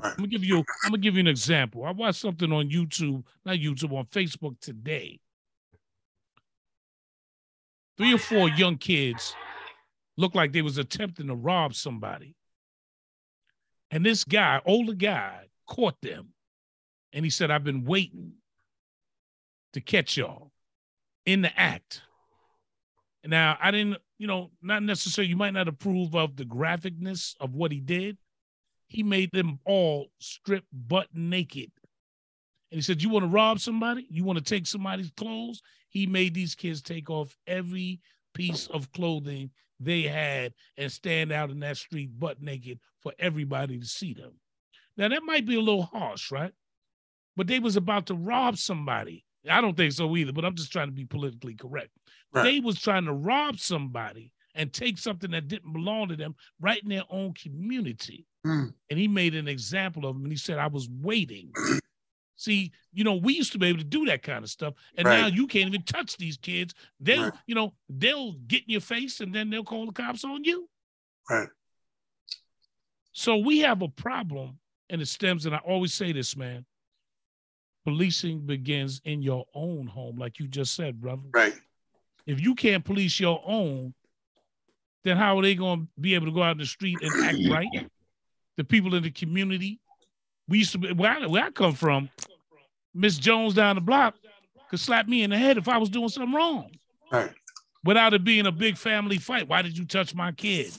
I'm 0.01 0.15
gonna 0.15 0.27
give 0.27 0.43
you 0.43 0.57
I'm 0.57 0.91
gonna 0.91 0.97
give 0.99 1.15
you 1.15 1.21
an 1.21 1.27
example. 1.27 1.83
I 1.83 1.91
watched 1.91 2.21
something 2.21 2.51
on 2.51 2.69
YouTube, 2.69 3.23
not 3.45 3.57
YouTube, 3.57 3.91
on 3.97 4.05
Facebook 4.05 4.59
today. 4.61 5.19
Three 7.97 8.13
or 8.13 8.17
four 8.17 8.49
young 8.49 8.77
kids 8.77 9.35
looked 10.15 10.35
like 10.35 10.53
they 10.53 10.61
was 10.61 10.77
attempting 10.77 11.27
to 11.27 11.35
rob 11.35 11.73
somebody. 11.73 12.35
And 13.91 14.05
this 14.05 14.23
guy, 14.23 14.61
older 14.65 14.93
guy, 14.93 15.47
caught 15.67 15.99
them. 16.01 16.33
And 17.13 17.25
he 17.25 17.31
said, 17.31 17.51
I've 17.51 17.63
been 17.63 17.85
waiting 17.85 18.33
to 19.73 19.81
catch 19.81 20.17
y'all 20.17 20.51
in 21.25 21.41
the 21.41 21.59
act. 21.59 22.01
Now, 23.25 23.57
I 23.61 23.71
didn't, 23.71 23.97
you 24.17 24.27
know, 24.27 24.51
not 24.61 24.83
necessarily, 24.83 25.29
you 25.29 25.35
might 25.35 25.53
not 25.53 25.67
approve 25.67 26.15
of 26.15 26.35
the 26.35 26.45
graphicness 26.45 27.35
of 27.39 27.55
what 27.55 27.71
he 27.71 27.79
did. 27.79 28.17
He 28.87 29.03
made 29.03 29.29
them 29.31 29.59
all 29.65 30.07
strip 30.19 30.63
butt 30.71 31.07
naked. 31.13 31.71
And 32.71 32.77
he 32.77 32.81
said, 32.81 33.01
You 33.01 33.09
want 33.09 33.23
to 33.23 33.29
rob 33.29 33.59
somebody? 33.59 34.07
You 34.09 34.23
want 34.23 34.37
to 34.37 34.43
take 34.43 34.65
somebody's 34.65 35.11
clothes? 35.11 35.61
He 35.89 36.07
made 36.07 36.33
these 36.33 36.55
kids 36.55 36.81
take 36.81 37.09
off 37.09 37.35
every 37.47 37.99
piece 38.33 38.67
of 38.67 38.91
clothing 38.91 39.51
they 39.79 40.03
had 40.03 40.53
and 40.77 40.91
stand 40.91 41.31
out 41.31 41.49
in 41.49 41.59
that 41.61 41.77
street 41.77 42.09
butt 42.19 42.41
naked 42.41 42.79
for 43.01 43.13
everybody 43.19 43.79
to 43.79 43.85
see 43.85 44.13
them. 44.13 44.33
Now 44.97 45.07
that 45.07 45.23
might 45.23 45.45
be 45.45 45.55
a 45.55 45.61
little 45.61 45.83
harsh, 45.83 46.31
right? 46.31 46.51
But 47.39 47.47
they 47.47 47.59
was 47.59 47.77
about 47.77 48.05
to 48.07 48.15
rob 48.15 48.57
somebody. 48.57 49.23
I 49.49 49.61
don't 49.61 49.77
think 49.77 49.93
so 49.93 50.17
either, 50.17 50.33
but 50.33 50.43
I'm 50.43 50.55
just 50.55 50.73
trying 50.73 50.89
to 50.89 50.93
be 50.93 51.05
politically 51.05 51.53
correct. 51.53 51.91
Right. 52.33 52.43
They 52.43 52.59
was 52.59 52.81
trying 52.81 53.05
to 53.05 53.13
rob 53.13 53.59
somebody 53.59 54.33
and 54.55 54.73
take 54.73 54.97
something 54.97 55.31
that 55.31 55.47
didn't 55.47 55.71
belong 55.71 56.09
to 56.09 56.17
them 56.17 56.35
right 56.59 56.83
in 56.83 56.89
their 56.89 57.05
own 57.09 57.33
community. 57.35 58.25
Mm. 58.45 58.73
And 58.89 58.99
he 58.99 59.07
made 59.07 59.35
an 59.35 59.47
example 59.47 60.05
of 60.05 60.15
them 60.15 60.23
and 60.23 60.33
he 60.33 60.37
said, 60.37 60.57
I 60.57 60.67
was 60.67 60.89
waiting. 60.89 61.53
See, 62.35 62.73
you 62.91 63.05
know, 63.05 63.15
we 63.15 63.35
used 63.35 63.53
to 63.53 63.57
be 63.57 63.67
able 63.67 63.79
to 63.79 63.85
do 63.85 64.05
that 64.07 64.21
kind 64.21 64.43
of 64.43 64.49
stuff. 64.49 64.73
And 64.97 65.07
Right. 65.07 65.21
now 65.21 65.27
you 65.27 65.47
can't 65.47 65.69
even 65.69 65.83
touch 65.83 66.17
these 66.17 66.35
kids. 66.35 66.73
They'll, 66.99 67.23
Right. 67.29 67.33
you 67.47 67.55
know, 67.55 67.73
they'll 67.87 68.33
get 68.33 68.63
in 68.63 68.69
your 68.71 68.81
face 68.81 69.21
and 69.21 69.33
then 69.33 69.49
they'll 69.49 69.63
call 69.63 69.85
the 69.85 69.93
cops 69.93 70.25
on 70.25 70.43
you. 70.43 70.69
Right. 71.29 71.47
So 73.13 73.37
we 73.37 73.59
have 73.59 73.81
a 73.81 73.87
problem, 73.87 74.59
and 74.89 75.01
it 75.01 75.07
stems, 75.07 75.45
and 75.45 75.55
I 75.55 75.59
always 75.59 75.93
say 75.93 76.11
this, 76.11 76.35
man. 76.35 76.65
Policing 77.85 78.41
begins 78.45 79.01
in 79.05 79.21
your 79.21 79.45
own 79.53 79.87
home, 79.87 80.17
like 80.17 80.39
you 80.39 80.47
just 80.47 80.75
said, 80.75 80.99
brother. 80.99 81.23
Right. 81.33 81.53
If 82.27 82.41
you 82.41 82.53
can't 82.53 82.83
police 82.83 83.19
your 83.19 83.41
own, 83.45 83.93
then 85.03 85.17
how 85.17 85.39
are 85.39 85.41
they 85.41 85.55
going 85.55 85.81
to 85.81 85.87
be 86.01 86.13
able 86.13 86.25
to 86.27 86.31
go 86.31 86.43
out 86.43 86.51
in 86.53 86.57
the 86.57 86.65
street 86.65 87.01
and 87.01 87.15
act 87.23 87.39
right? 87.49 87.69
The 88.57 88.63
people 88.63 88.95
in 88.95 89.03
the 89.03 89.11
community. 89.11 89.79
We 90.47 90.59
used 90.59 90.73
to 90.73 90.77
be 90.77 90.91
where 90.91 91.11
I, 91.11 91.25
where 91.27 91.45
I 91.45 91.51
come 91.51 91.73
from. 91.73 92.09
Miss 92.93 93.17
Jones 93.17 93.53
down 93.53 93.75
the 93.75 93.81
block 93.81 94.15
could 94.69 94.79
slap 94.79 95.07
me 95.07 95.23
in 95.23 95.29
the 95.29 95.37
head 95.37 95.57
if 95.57 95.67
I 95.67 95.77
was 95.77 95.89
doing 95.89 96.09
something 96.09 96.33
wrong, 96.33 96.71
Right. 97.11 97.31
without 97.83 98.13
it 98.13 98.23
being 98.23 98.45
a 98.47 98.51
big 98.51 98.77
family 98.77 99.17
fight. 99.17 99.47
Why 99.47 99.61
did 99.61 99.77
you 99.77 99.85
touch 99.85 100.13
my 100.13 100.31
kid? 100.31 100.73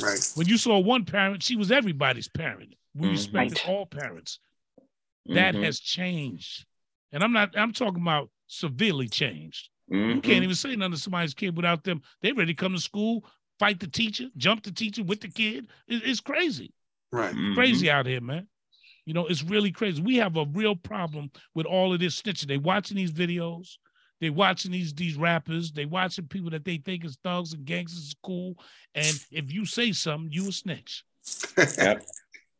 Right. 0.00 0.32
When 0.36 0.46
you 0.48 0.56
saw 0.56 0.78
one 0.78 1.04
parent, 1.04 1.42
she 1.42 1.56
was 1.56 1.70
everybody's 1.70 2.28
parent. 2.28 2.74
We 2.94 3.08
Mhm. 3.08 3.12
respected 3.12 3.60
all 3.66 3.84
parents. 3.86 4.38
That 5.26 5.54
Mhm. 5.54 5.64
has 5.64 5.80
changed. 5.80 6.64
And 7.12 7.22
I'm 7.22 7.32
not, 7.32 7.56
I'm 7.56 7.72
talking 7.72 8.02
about 8.02 8.30
severely 8.46 9.08
changed. 9.08 9.68
You 9.88 9.96
Mhm. 9.96 10.22
can't 10.22 10.44
even 10.44 10.54
say 10.54 10.76
nothing 10.76 10.92
to 10.92 10.98
somebody's 10.98 11.34
kid 11.34 11.56
without 11.56 11.84
them. 11.84 12.02
They 12.22 12.32
ready 12.32 12.52
to 12.54 12.56
come 12.56 12.74
to 12.74 12.80
school, 12.80 13.28
fight 13.58 13.80
the 13.80 13.88
teacher, 13.88 14.28
jump 14.36 14.62
the 14.62 14.72
teacher 14.72 15.02
with 15.02 15.20
the 15.20 15.28
kid. 15.28 15.68
It- 15.88 16.04
it's 16.04 16.20
crazy. 16.20 16.72
Right. 17.12 17.34
Mhm. 17.34 17.54
Crazy 17.54 17.90
out 17.90 18.06
here, 18.06 18.20
man. 18.20 18.48
You 19.04 19.14
know, 19.14 19.26
it's 19.26 19.42
really 19.42 19.72
crazy. 19.72 20.00
We 20.00 20.16
have 20.16 20.36
a 20.36 20.44
real 20.46 20.76
problem 20.76 21.30
with 21.54 21.66
all 21.66 21.92
of 21.92 21.98
this 22.00 22.20
snitching. 22.20 22.46
They 22.46 22.58
watching 22.58 22.96
these 22.96 23.12
videos, 23.12 23.78
they 24.20 24.30
watching 24.30 24.70
these 24.70 24.94
these 24.94 25.16
rappers, 25.16 25.72
they 25.72 25.86
watching 25.86 26.28
people 26.28 26.50
that 26.50 26.64
they 26.64 26.76
think 26.78 27.04
is 27.04 27.16
thugs 27.24 27.52
and 27.52 27.64
gangsters 27.64 28.04
is 28.04 28.14
cool. 28.22 28.62
And 28.94 29.18
if 29.32 29.52
you 29.52 29.64
say 29.66 29.92
something, 29.92 30.30
you 30.30 30.48
a 30.48 30.52
snitch. 30.52 31.02
Yep. 31.56 32.04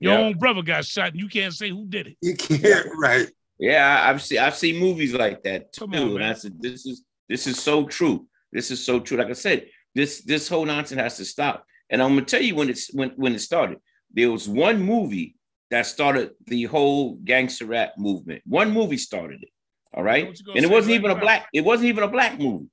Your 0.00 0.14
Yep. 0.14 0.20
own 0.22 0.38
brother 0.38 0.62
got 0.62 0.84
shot, 0.84 1.10
and 1.12 1.20
you 1.20 1.28
can't 1.28 1.52
say 1.52 1.68
who 1.70 1.86
did 1.86 2.08
it. 2.08 2.16
You 2.22 2.34
can't. 2.34 2.86
Right. 2.98 3.28
Yeah, 3.58 3.86
I- 4.02 4.10
I've 4.10 4.22
seen 4.22 4.38
I've 4.38 4.56
seen 4.56 4.78
movies 4.80 5.12
like 5.12 5.42
that 5.42 5.72
too, 5.72 5.80
Come 5.82 5.94
on, 5.94 5.98
and 6.02 6.14
man. 6.14 6.30
I 6.30 6.32
said 6.34 6.60
this 6.60 6.86
is 6.86 7.04
this 7.28 7.46
is 7.46 7.58
so 7.60 7.86
true. 7.86 8.26
This 8.52 8.70
is 8.70 8.84
so 8.84 9.00
true. 9.00 9.18
Like 9.18 9.28
I 9.28 9.34
said, 9.34 9.66
this 9.94 10.22
this 10.22 10.48
whole 10.48 10.64
nonsense 10.64 11.00
has 11.00 11.16
to 11.18 11.24
stop. 11.26 11.64
And 11.90 12.02
I'm 12.02 12.10
gonna 12.14 12.24
tell 12.24 12.40
you 12.42 12.54
when 12.54 12.70
it's 12.70 12.92
when 12.94 13.10
when 13.16 13.34
it 13.34 13.40
started. 13.40 13.78
There 14.12 14.30
was 14.32 14.48
one 14.48 14.80
movie 14.82 15.36
that 15.70 15.86
started 15.86 16.30
the 16.46 16.64
whole 16.64 17.14
gangster 17.16 17.66
rap 17.66 17.92
movement. 17.98 18.42
One 18.46 18.72
movie 18.72 18.96
started 18.96 19.42
it. 19.42 19.50
All 19.92 20.02
right, 20.02 20.26
What 20.26 20.38
you 20.38 20.44
gonna 20.46 20.56
and 20.56 20.64
it 20.64 20.70
wasn't 20.70 20.94
even 20.94 21.10
a 21.10 21.16
black. 21.16 21.48
It 21.52 21.64
wasn't 21.64 21.88
even 21.90 22.04
a 22.04 22.08
black 22.08 22.38
movie. 22.40 22.66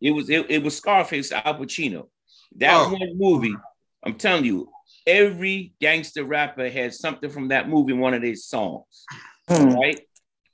It 0.00 0.10
was 0.10 0.28
it, 0.28 0.50
it 0.50 0.62
was 0.62 0.76
Scarface 0.76 1.30
Al 1.30 1.54
Pacino. 1.54 2.08
That 2.56 2.74
Oh. 2.74 2.92
one 2.92 3.16
movie, 3.18 3.54
I'm 4.02 4.14
telling 4.14 4.44
you, 4.44 4.68
every 5.06 5.74
gangster 5.80 6.24
rapper 6.24 6.68
has 6.68 6.98
something 6.98 7.30
from 7.30 7.48
that 7.48 7.68
movie 7.68 7.92
in 7.92 8.00
one 8.00 8.14
of 8.14 8.22
their 8.22 8.36
songs. 8.36 9.04
Right? 9.48 10.00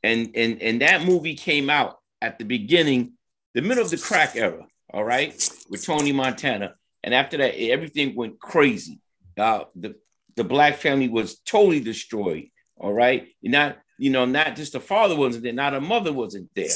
And 0.03 0.31
and 0.35 0.61
and 0.61 0.83
that 0.83 1.05
movie 1.05 1.35
came 1.35 1.71
out 1.71 1.99
at 2.21 2.39
the 2.39 2.45
beginning, 2.45 3.13
the 3.55 3.63
middle 3.63 3.85
of 3.85 3.91
the 3.91 3.97
crack 3.97 4.37
era, 4.37 4.67
all 4.93 5.05
right, 5.05 5.33
with 5.71 5.85
Tony 5.85 6.13
Montana. 6.13 6.75
And 7.05 7.15
after 7.15 7.37
that, 7.39 7.59
everything 7.59 8.15
went 8.15 8.39
crazy. 8.39 9.01
Uh, 9.37 9.65
the 9.75 9.95
the 10.37 10.45
black 10.45 10.77
family 10.77 11.09
was 11.09 11.39
totally 11.41 11.81
destroyed. 11.81 12.49
All 12.77 12.93
right. 12.93 13.29
Not, 13.43 13.79
you 13.99 14.11
know, 14.11 14.25
not 14.25 14.57
just 14.57 14.73
the 14.73 14.81
father 14.81 15.15
wasn't 15.15 15.45
there, 15.45 15.53
not 15.53 15.75
a 15.75 15.81
mother 15.81 16.13
wasn't 16.13 16.51
there. 16.55 16.71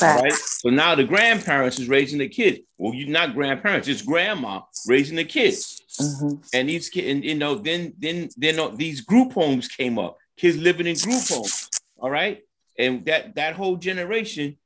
All 0.00 0.22
right. 0.22 0.32
So 0.32 0.70
now 0.70 0.94
the 0.94 1.04
grandparents 1.04 1.78
is 1.78 1.88
raising 1.88 2.18
the 2.18 2.28
kids. 2.28 2.60
Well, 2.78 2.94
you're 2.94 3.08
not 3.08 3.34
grandparents, 3.34 3.88
it's 3.88 4.02
grandma 4.02 4.62
raising 4.88 5.16
the 5.16 5.24
kids. 5.24 5.81
Mhm. 6.00 6.48
And 6.54 6.68
these 6.68 6.88
kids, 6.88 7.08
and, 7.08 7.24
you 7.24 7.34
know, 7.34 7.54
then 7.56 7.94
then 7.98 8.28
then 8.36 8.58
uh, 8.58 8.68
these 8.68 9.00
group 9.00 9.32
homes 9.32 9.68
came 9.68 9.98
up. 9.98 10.18
Kids 10.36 10.56
living 10.56 10.86
in 10.86 10.96
group 10.96 11.22
homes. 11.28 11.68
All 11.98 12.10
right. 12.10 12.42
And 12.78 13.04
that 13.06 13.34
that 13.34 13.54
whole 13.54 13.76
generation, 13.76 14.56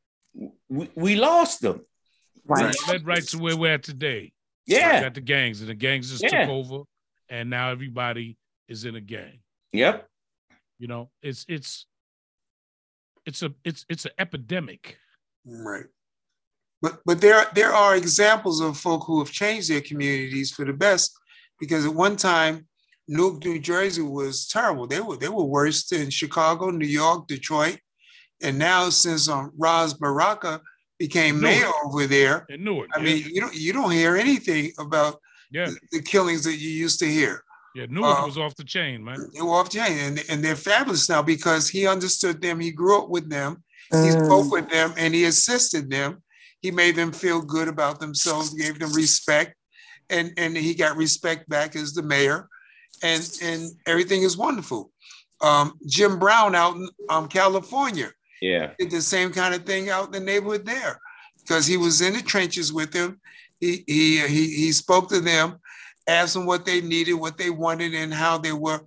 we, 0.69 0.89
we 0.95 1.17
lost 1.17 1.61
them. 1.61 1.85
Right. 2.45 2.75
led 2.89 3.05
right 3.05 3.23
to 3.29 3.39
where 3.39 3.57
we're 3.57 3.75
at 3.75 3.83
today. 3.83 4.33
Yeah. 4.67 5.01
got 5.01 5.15
the 5.15 5.21
gangs, 5.21 5.61
and 5.61 5.69
the 5.69 5.75
gangs 5.75 6.11
just 6.11 6.23
Yeah. 6.23 6.43
took 6.47 6.51
over, 6.51 6.85
and 7.29 7.51
now 7.51 7.71
everybody 7.71 8.37
is 8.69 8.85
in 8.85 8.95
a 8.95 9.01
gang. 9.01 9.41
Yep. 9.73 10.09
You 10.79 10.87
know, 10.87 11.11
it's 11.23 11.45
it's 11.49 11.87
it's 13.25 13.43
a 13.43 13.53
it's 13.65 13.85
it's 13.89 14.05
an 14.05 14.13
epidemic. 14.19 14.99
Right. 15.45 15.87
But 16.87 17.01
but 17.05 17.21
there 17.21 17.47
there 17.55 17.73
are 17.73 17.97
examples 17.97 18.61
of 18.61 18.79
folk 18.79 19.03
who 19.07 19.19
have 19.19 19.33
changed 19.33 19.69
their 19.69 19.81
communities 19.81 20.53
for 20.53 20.65
the 20.65 20.73
best 20.73 21.13
because 21.59 21.85
at 21.85 21.93
one 21.93 22.17
time 22.17 22.67
Newark, 23.09 23.45
New 23.45 23.59
Jersey 23.59 24.03
was 24.03 24.47
terrible. 24.47 24.87
They 24.87 25.01
were 25.01 25.17
they 25.17 25.29
were 25.29 25.45
worse 25.45 25.89
than 25.89 26.11
Chicago, 26.11 26.71
New 26.71 26.87
York, 26.87 27.27
Detroit, 27.27 27.79
and 28.41 28.57
now 28.59 28.89
since 28.91 29.29
um, 29.29 29.53
Ras 29.59 29.95
Baraka 29.95 30.61
became 30.99 31.41
mayor 31.41 31.71
over 31.85 32.07
there, 32.07 32.47
in 32.49 32.63
Newark, 32.63 32.91
I 32.95 33.01
mean 33.01 33.25
you 33.25 33.41
don't 33.41 33.55
you 33.55 33.73
don't 33.73 33.91
hear 33.91 34.17
anything 34.17 34.73
about 34.79 35.21
yeah. 35.51 35.67
the, 35.67 35.99
the 35.99 36.03
killings 36.03 36.45
that 36.45 36.57
you 36.57 36.71
used 36.71 37.01
to 37.01 37.07
hear. 37.07 37.43
Yeah, 37.75 37.87
Newark 37.91 38.23
uh, 38.23 38.27
was 38.27 38.39
off 38.39 38.55
the 38.55 38.65
chain, 38.65 39.03
man. 39.03 39.19
They 39.35 39.43
were 39.43 39.51
off 39.51 39.71
the 39.71 39.79
chain, 39.81 39.99
and, 39.99 40.25
and 40.31 40.45
they're 40.45 40.57
fabulous 40.57 41.09
now 41.09 41.23
because 41.23 41.69
he 41.69 41.87
understood 41.87 42.41
them. 42.41 42.61
He 42.61 42.71
grew 42.71 42.97
up 43.03 43.09
with 43.09 43.29
them. 43.29 43.63
Mm. 43.93 44.05
He 44.05 44.11
spoke 44.13 44.51
with 44.51 44.69
them, 44.71 44.95
and 44.97 45.15
he 45.15 45.25
assisted 45.25 45.91
them. 45.91 46.23
He 46.67 46.73
made 46.73 46.97
them 46.97 47.13
feel 47.13 47.41
good 47.41 47.69
about 47.69 48.01
themselves, 48.01 48.53
gave 48.53 48.81
them 48.81 48.93
respect, 48.93 49.55
and 50.11 50.33
and 50.37 50.57
he 50.57 50.75
got 50.75 50.97
respect 50.97 51.49
back 51.49 51.77
as 51.77 51.93
the 51.93 52.03
mayor 52.03 52.49
and 53.05 53.39
and 53.41 53.71
everything 53.87 54.23
is 54.23 54.37
wonderful. 54.37 54.91
Um, 55.41 55.79
Jim 55.87 56.19
Brown 56.19 56.57
out 56.57 56.75
in 56.75 56.89
um, 57.09 57.29
California, 57.29 58.11
yeah, 58.41 58.73
did 58.81 58.91
the 58.91 59.01
same 59.01 59.33
kind 59.33 59.55
of 59.55 59.65
thing 59.65 59.91
out 59.91 60.07
in 60.07 60.11
the 60.13 60.21
neighborhood 60.21 60.67
there, 60.67 61.01
because 61.39 61.69
he 61.69 61.77
was 61.77 62.01
in 62.01 62.15
the 62.15 62.23
trenches 62.23 62.73
with 62.73 62.91
them. 62.91 63.21
He 63.61 63.85
he 63.87 64.27
he, 64.27 64.51
he 64.51 64.73
spoke 64.73 65.09
to 65.11 65.21
them, 65.21 65.59
asked 66.09 66.35
them 66.35 66.47
what 66.47 66.65
they 66.65 66.81
needed, 66.81 67.15
what 67.15 67.39
they 67.39 67.51
wanted, 67.51 67.95
and 67.95 68.13
how 68.13 68.39
they 68.39 68.53
were 68.53 68.81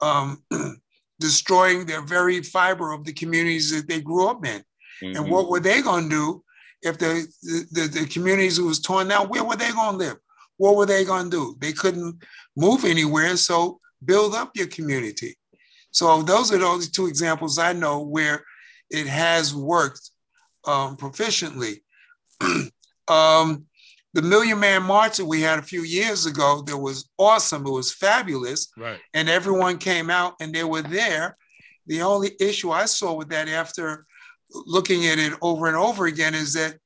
um, 0.00 0.42
destroying 1.20 1.86
their 1.86 2.02
very 2.02 2.42
fiber 2.42 2.92
of 2.92 3.04
the 3.04 3.12
communities 3.12 3.70
that 3.70 3.88
they 3.88 4.00
grew 4.00 4.28
up 4.28 4.44
in. 4.44 4.62
Mm-hmm. 5.02 5.16
And 5.16 5.30
what 5.30 5.48
were 5.48 5.60
they 5.60 5.80
going 5.80 6.04
to 6.04 6.10
do 6.10 6.44
if 6.82 6.98
the, 6.98 7.26
the, 7.72 7.88
the, 7.88 8.06
communities 8.06 8.60
was 8.60 8.80
torn 8.80 9.08
down? 9.08 9.28
Where 9.28 9.44
were 9.44 9.56
they 9.56 9.70
going 9.72 9.92
to 9.92 10.04
live? 10.04 10.16
What 10.56 10.76
were 10.76 10.86
they 10.86 11.04
going 11.04 11.24
to 11.24 11.30
do? 11.30 11.56
They 11.60 11.72
couldn't 11.72 12.22
move 12.56 12.84
anywhere. 12.84 13.36
So 13.36 13.80
build 14.04 14.34
up 14.34 14.56
your 14.56 14.66
community. 14.66 15.36
So 15.90 16.22
those 16.22 16.52
are 16.52 16.58
the 16.58 16.64
only 16.64 16.86
two 16.86 17.06
examples 17.06 17.58
I 17.58 17.72
know 17.72 18.00
where 18.00 18.44
it 18.90 19.06
has 19.06 19.54
worked 19.54 20.10
um, 20.66 20.96
proficiently. 20.96 21.80
um, 23.08 23.66
the 24.12 24.22
Million 24.22 24.58
Man 24.58 24.82
March 24.82 25.18
that 25.18 25.24
we 25.24 25.40
had 25.40 25.58
a 25.58 25.62
few 25.62 25.82
years 25.82 26.26
ago, 26.26 26.62
that 26.66 26.76
was 26.76 27.08
awesome. 27.18 27.66
It 27.66 27.70
was 27.70 27.92
fabulous. 27.92 28.68
Right. 28.76 28.98
And 29.14 29.28
everyone 29.28 29.78
came 29.78 30.10
out 30.10 30.34
and 30.40 30.54
they 30.54 30.64
were 30.64 30.82
there. 30.82 31.36
The 31.86 32.02
only 32.02 32.32
issue 32.40 32.70
I 32.70 32.86
saw 32.86 33.14
with 33.14 33.28
that 33.30 33.48
after 33.48 34.04
looking 34.52 35.06
at 35.06 35.18
it 35.18 35.32
over 35.42 35.66
and 35.66 35.76
over 35.76 36.06
again 36.06 36.34
is 36.34 36.54
that 36.54 36.76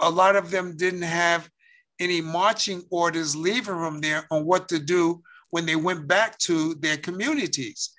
a 0.00 0.10
lot 0.10 0.36
of 0.36 0.50
them 0.50 0.76
didn't 0.76 1.02
have 1.02 1.48
any 1.98 2.20
marching 2.20 2.82
orders 2.90 3.34
leaving 3.34 3.80
them 3.80 4.00
there 4.00 4.26
on 4.30 4.44
what 4.44 4.68
to 4.68 4.78
do 4.78 5.22
when 5.50 5.64
they 5.66 5.76
went 5.76 6.06
back 6.06 6.36
to 6.38 6.74
their 6.74 6.96
communities. 6.96 7.90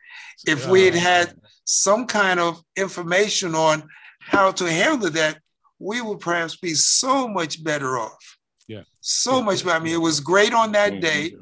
If 0.46 0.68
we 0.68 0.86
had 0.86 0.96
had 0.96 1.34
some 1.66 2.06
kind 2.06 2.40
of 2.40 2.62
information 2.76 3.56
on 3.56 3.88
how 4.20 4.52
to 4.52 4.70
handle 4.70 5.10
that, 5.12 5.40
we 5.80 6.02
would 6.02 6.20
perhaps 6.20 6.56
be 6.56 6.74
so 6.74 7.28
much 7.28 7.64
better 7.64 7.98
off. 7.98 8.38
Yeah. 8.68 8.84
So 9.02 9.38
yeah. 9.38 9.46
much 9.46 9.64
better. 9.64 9.78
I 9.78 9.84
mean, 9.84 9.94
it 9.94 10.02
was 10.02 10.20
great 10.20 10.54
on 10.54 10.72
that 10.74 11.02
day, 11.02 11.36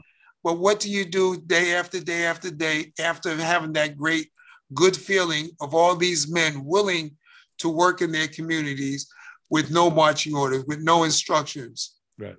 but 0.44 0.60
what 0.60 0.80
do 0.80 0.90
you 0.90 1.06
do 1.06 1.38
day 1.38 1.76
after 1.76 2.00
day 2.00 2.26
after 2.26 2.52
day 2.52 2.94
after 3.00 3.36
having 3.36 3.74
that 3.74 3.98
great, 3.98 4.30
good 4.76 4.96
feeling 4.96 5.50
of 5.62 5.74
all 5.74 5.96
these 5.96 6.32
men 6.32 6.64
willing 6.66 7.18
to 7.60 7.70
work 7.70 8.02
in 8.02 8.12
their 8.12 8.28
communities 8.28 9.08
with 9.50 9.72
no 9.72 9.90
marching 9.90 10.36
orders, 10.36 10.66
with 10.66 10.82
no 10.82 11.04
instructions? 11.04 11.96
Right. 12.18 12.36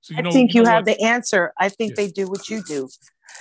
So, 0.00 0.14
I 0.16 0.20
know, 0.20 0.30
think 0.30 0.54
you, 0.54 0.62
know 0.62 0.70
have 0.70 0.86
what? 0.86 0.98
the 0.98 1.04
answer. 1.04 1.52
I 1.58 1.68
think 1.68 1.92
yeah. 1.92 2.04
they 2.04 2.10
do 2.10 2.28
what 2.28 2.48
you 2.48 2.62
do. 2.62 2.88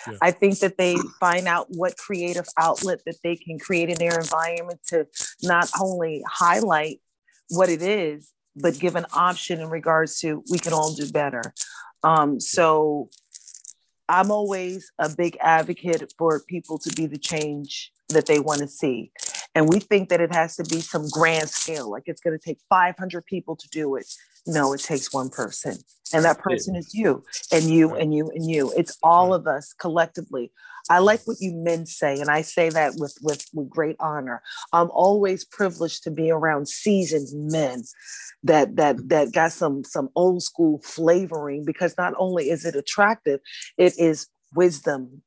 Yeah. 0.08 0.18
I 0.22 0.32
think 0.32 0.60
that 0.60 0.78
they 0.78 0.98
find 1.20 1.48
out 1.48 1.68
what 1.70 1.98
creative 1.98 2.46
outlet 2.60 3.02
that 3.06 3.18
they 3.24 3.36
can 3.36 3.60
create 3.60 3.90
in 3.90 3.98
their 3.98 4.20
environment 4.20 4.80
to 4.88 5.08
not 5.42 5.70
only 5.80 6.24
highlight 6.28 7.02
what 7.50 7.70
it 7.70 7.82
is, 7.82 8.32
but 8.56 8.80
give 8.80 8.96
an 8.96 9.06
option 9.14 9.60
in 9.60 9.70
regards 9.70 10.20
to 10.20 10.44
we 10.50 10.60
can 10.60 10.74
all 10.74 10.94
do 10.94 11.10
better. 11.12 11.42
Um, 12.04 12.40
so 12.40 13.10
I'm 14.08 14.32
always 14.32 14.92
a 15.00 15.10
big 15.10 15.38
advocate 15.42 16.14
for 16.18 16.40
people 16.40 16.78
to 16.80 16.90
be 16.96 17.08
the 17.08 17.18
change 17.18 17.92
that 18.10 18.26
they 18.26 18.40
want 18.40 18.62
to 18.62 18.68
see. 18.68 19.12
And 19.54 19.70
we 19.70 19.80
think 19.80 20.10
that 20.10 20.22
it 20.22 20.34
has 20.36 20.58
to 20.58 20.64
be 20.64 20.82
some 20.82 21.08
grand 21.10 21.50
scale, 21.50 21.90
like 21.90 22.04
it's 22.08 22.22
going 22.22 22.38
to 22.38 22.44
take 22.44 22.60
500 22.70 23.26
people 23.26 23.56
to 23.56 23.68
do 23.70 23.96
it. 23.96 24.06
No, 24.46 24.74
it 24.74 24.82
takes 24.82 25.14
one 25.14 25.30
person. 25.30 25.78
And 26.14 26.24
that 26.24 26.40
person 26.40 26.76
is 26.76 26.94
you 26.94 27.24
and 27.52 27.64
you 27.64 27.96
and 27.96 28.14
you 28.14 28.30
and 28.30 28.50
you. 28.50 28.72
It's 28.78 28.98
all 29.02 29.34
of 29.34 29.48
us 29.48 29.74
collectively. 29.74 30.52
I 30.88 31.00
like 31.00 31.22
what 31.26 31.38
you 31.40 31.52
men 31.56 31.88
say, 31.88 32.20
and 32.20 32.30
I 32.30 32.42
say 32.44 32.70
that 32.70 32.94
with, 32.98 33.18
with, 33.24 33.44
with 33.54 33.70
great 33.70 33.96
honor. 34.00 34.44
I'm 34.72 34.92
always 34.92 35.44
privileged 35.44 36.04
to 36.04 36.12
be 36.12 36.30
around 36.30 36.68
seasoned 36.68 37.30
men 37.52 37.86
that 38.44 38.76
that 38.76 38.98
mm-hmm. 38.98 39.08
that 39.08 39.34
got 39.34 39.52
some 39.52 39.84
some 39.84 40.10
old 40.16 40.44
school 40.44 40.80
flavoring 40.84 41.66
because 41.66 41.96
not 41.98 42.14
only 42.20 42.52
is 42.52 42.66
it 42.66 42.76
attractive, 42.76 43.40
it 43.78 43.98
is 43.98 44.28
wisdom 44.54 45.24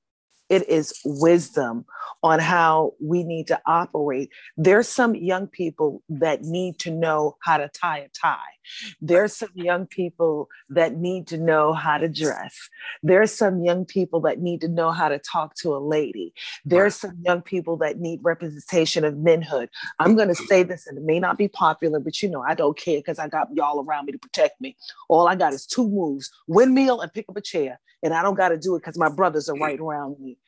it 0.48 0.68
is 0.68 0.92
wisdom 1.04 1.84
on 2.22 2.38
how 2.38 2.94
we 3.00 3.22
need 3.22 3.46
to 3.48 3.60
operate. 3.66 4.30
There's 4.56 4.88
some 4.88 5.14
young 5.14 5.46
people 5.46 6.02
that 6.08 6.42
need 6.42 6.78
to 6.80 6.90
know 6.90 7.36
how 7.40 7.58
to 7.58 7.68
tie 7.68 7.98
a 7.98 8.08
tie. 8.08 8.57
There's 9.00 9.34
some 9.34 9.50
young 9.54 9.86
people 9.86 10.48
that 10.70 10.96
need 10.96 11.26
to 11.28 11.38
know 11.38 11.72
how 11.72 11.98
to 11.98 12.08
dress. 12.08 12.68
There's 13.02 13.32
some 13.32 13.62
young 13.62 13.84
people 13.84 14.20
that 14.22 14.40
need 14.40 14.60
to 14.62 14.68
know 14.68 14.90
how 14.90 15.08
to 15.08 15.18
talk 15.18 15.54
to 15.56 15.74
a 15.74 15.78
lady. 15.78 16.34
There's 16.64 16.94
some 16.94 17.18
young 17.22 17.42
people 17.42 17.76
that 17.78 17.98
need 17.98 18.20
representation 18.22 19.04
of 19.04 19.16
manhood. 19.16 19.68
I'm 19.98 20.16
going 20.16 20.28
to 20.28 20.34
say 20.34 20.62
this, 20.62 20.86
and 20.86 20.98
it 20.98 21.04
may 21.04 21.20
not 21.20 21.38
be 21.38 21.48
popular, 21.48 22.00
but 22.00 22.22
you 22.22 22.28
know, 22.28 22.42
I 22.42 22.54
don't 22.54 22.78
care 22.78 22.98
because 22.98 23.18
I 23.18 23.28
got 23.28 23.48
y'all 23.54 23.84
around 23.84 24.06
me 24.06 24.12
to 24.12 24.18
protect 24.18 24.60
me. 24.60 24.76
All 25.08 25.28
I 25.28 25.34
got 25.34 25.52
is 25.52 25.66
two 25.66 25.88
moves 25.88 26.30
windmill 26.46 27.00
and 27.00 27.12
pick 27.12 27.26
up 27.28 27.36
a 27.36 27.40
chair. 27.40 27.80
And 28.02 28.14
I 28.14 28.22
don't 28.22 28.36
got 28.36 28.50
to 28.50 28.58
do 28.58 28.76
it 28.76 28.80
because 28.80 28.98
my 28.98 29.08
brothers 29.08 29.48
are 29.48 29.56
right 29.56 29.78
around 29.78 30.20
me. 30.20 30.38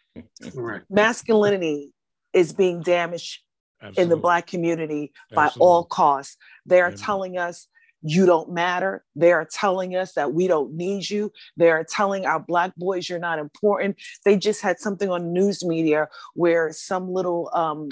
Right. 0.54 0.82
Masculinity 0.88 1.92
is 2.32 2.52
being 2.52 2.82
damaged 2.82 3.40
Absolutely. 3.82 4.02
in 4.02 4.08
the 4.08 4.16
Black 4.16 4.46
community 4.46 5.12
by 5.34 5.50
all 5.58 5.84
costs. 5.84 6.36
They 6.66 6.80
are 6.80 6.88
Amen. 6.88 6.98
telling 6.98 7.38
us 7.38 7.66
you 8.02 8.26
don't 8.26 8.50
matter. 8.50 9.04
They 9.14 9.32
are 9.32 9.46
telling 9.50 9.96
us 9.96 10.12
that 10.14 10.32
we 10.32 10.46
don't 10.46 10.74
need 10.74 11.08
you. 11.08 11.32
They 11.56 11.70
are 11.70 11.84
telling 11.84 12.26
our 12.26 12.40
Black 12.40 12.74
boys 12.76 13.08
you're 13.08 13.18
not 13.18 13.38
important. 13.38 13.96
They 14.24 14.36
just 14.36 14.62
had 14.62 14.78
something 14.78 15.10
on 15.10 15.32
news 15.32 15.64
media 15.64 16.08
where 16.34 16.72
some 16.72 17.12
little, 17.12 17.50
um, 17.52 17.88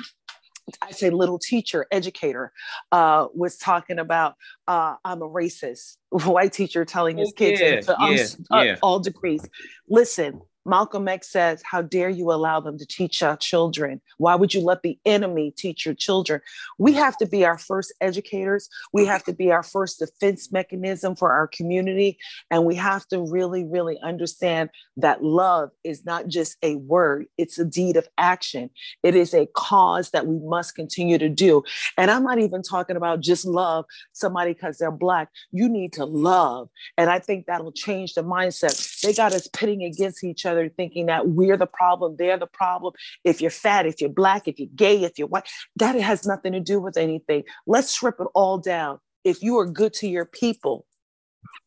I 0.83 0.91
say 0.91 1.11
little 1.11 1.39
teacher, 1.39 1.87
educator, 1.91 2.53
uh, 2.93 3.29
was 3.35 3.57
talking 3.57 3.99
about 3.99 4.35
uh, 4.67 4.97
I'm 5.05 5.23
a 5.23 5.29
racist. 5.29 5.97
White 6.11 6.53
teacher 6.53 6.85
telling 6.85 7.19
his 7.19 7.31
oh, 7.31 7.37
kids 7.37 7.61
yeah, 7.61 7.81
to 7.81 8.01
um, 8.01 8.13
yeah, 8.15 8.63
yeah. 8.63 8.77
all 8.83 9.01
degrees. 9.01 9.47
Listen, 9.89 10.41
Malcolm 10.69 11.09
X 11.09 11.31
says, 11.31 11.62
How 11.65 11.82
dare 11.82 12.11
you 12.11 12.31
allow 12.31 12.61
them 12.61 12.78
to 12.78 12.86
teach 12.86 13.23
our 13.23 13.36
children? 13.36 14.01
Why 14.19 14.35
would 14.35 14.53
you 14.53 14.61
let 14.61 14.82
the 14.82 14.99
enemy 15.05 15.53
teach 15.57 15.86
your 15.86 15.95
children? 15.95 16.40
We 16.78 16.93
have 16.93 17.16
to 17.19 17.27
be 17.27 17.45
our 17.45 17.59
first 17.59 17.95
educators. 18.01 18.69
We 18.93 19.07
have 19.07 19.24
to 19.24 19.32
be 19.32 19.51
our 19.51 19.62
first 19.62 19.99
defense 19.99 20.53
mechanism 20.53 21.16
for 21.16 21.32
our 21.32 21.47
community. 21.47 22.19
And 22.51 22.65
we 22.65 22.74
have 22.74 23.07
to 23.09 23.20
really, 23.20 23.65
really 23.65 23.99
understand 24.03 24.70
that 24.99 25.24
love 25.24 25.70
is 25.85 26.05
not 26.05 26.28
just 26.28 26.57
a 26.62 26.77
word, 26.77 27.27
it's 27.39 27.59
a 27.59 27.65
deed 27.65 27.97
of 27.97 28.09
action. 28.19 28.70
It 29.03 29.15
is 29.15 29.32
a 29.35 29.47
cause 29.55 30.11
that 30.11 30.27
we 30.27 30.39
must 30.39 30.74
continue 30.74 31.19
to 31.19 31.28
do. 31.28 31.62
And 31.97 32.11
I'm 32.11 32.24
not 32.24 32.39
even 32.39 32.62
talking 32.62 32.97
about 32.97 33.20
just 33.20 33.47
love 33.47 33.86
somebody 34.12 34.53
because 34.53 34.78
they're 34.78 34.90
Black. 34.90 35.28
You 35.53 35.69
need 35.69 35.93
to 35.95 36.05
love. 36.05 36.69
And 36.97 37.09
I 37.09 37.19
think 37.19 37.47
that'll 37.47 37.73
change 37.73 38.15
the 38.15 38.23
mindset. 38.23 39.01
They 39.01 39.12
got 39.12 39.32
us 39.32 39.47
pitting 39.49 39.85
against 39.85 40.24
each 40.24 40.45
other 40.45 40.58
thinking 40.67 41.07
that 41.07 41.29
we're 41.29 41.57
the 41.57 41.67
problem, 41.67 42.17
they're 42.19 42.39
the 42.39 42.47
problem. 42.47 42.95
If 43.25 43.41
you're 43.41 43.51
fat, 43.51 43.87
if 43.87 44.01
you're 44.01 44.11
black, 44.11 44.49
if 44.49 44.59
you're 44.59 44.69
gay, 44.75 45.05
if 45.05 45.19
you're 45.19 45.29
white, 45.29 45.49
that 45.77 45.95
has 45.95 46.27
nothing 46.27 46.53
to 46.53 46.61
do 46.61 46.81
with 46.81 46.97
anything. 46.97 47.45
Let's 47.67 47.91
strip 47.91 48.17
it 48.19 48.27
all 48.35 48.59
down. 48.59 48.99
If 49.25 49.43
you 49.43 49.59
are 49.59 49.67
good 49.67 49.93
to 49.95 50.09
your 50.09 50.25
people, 50.25 50.87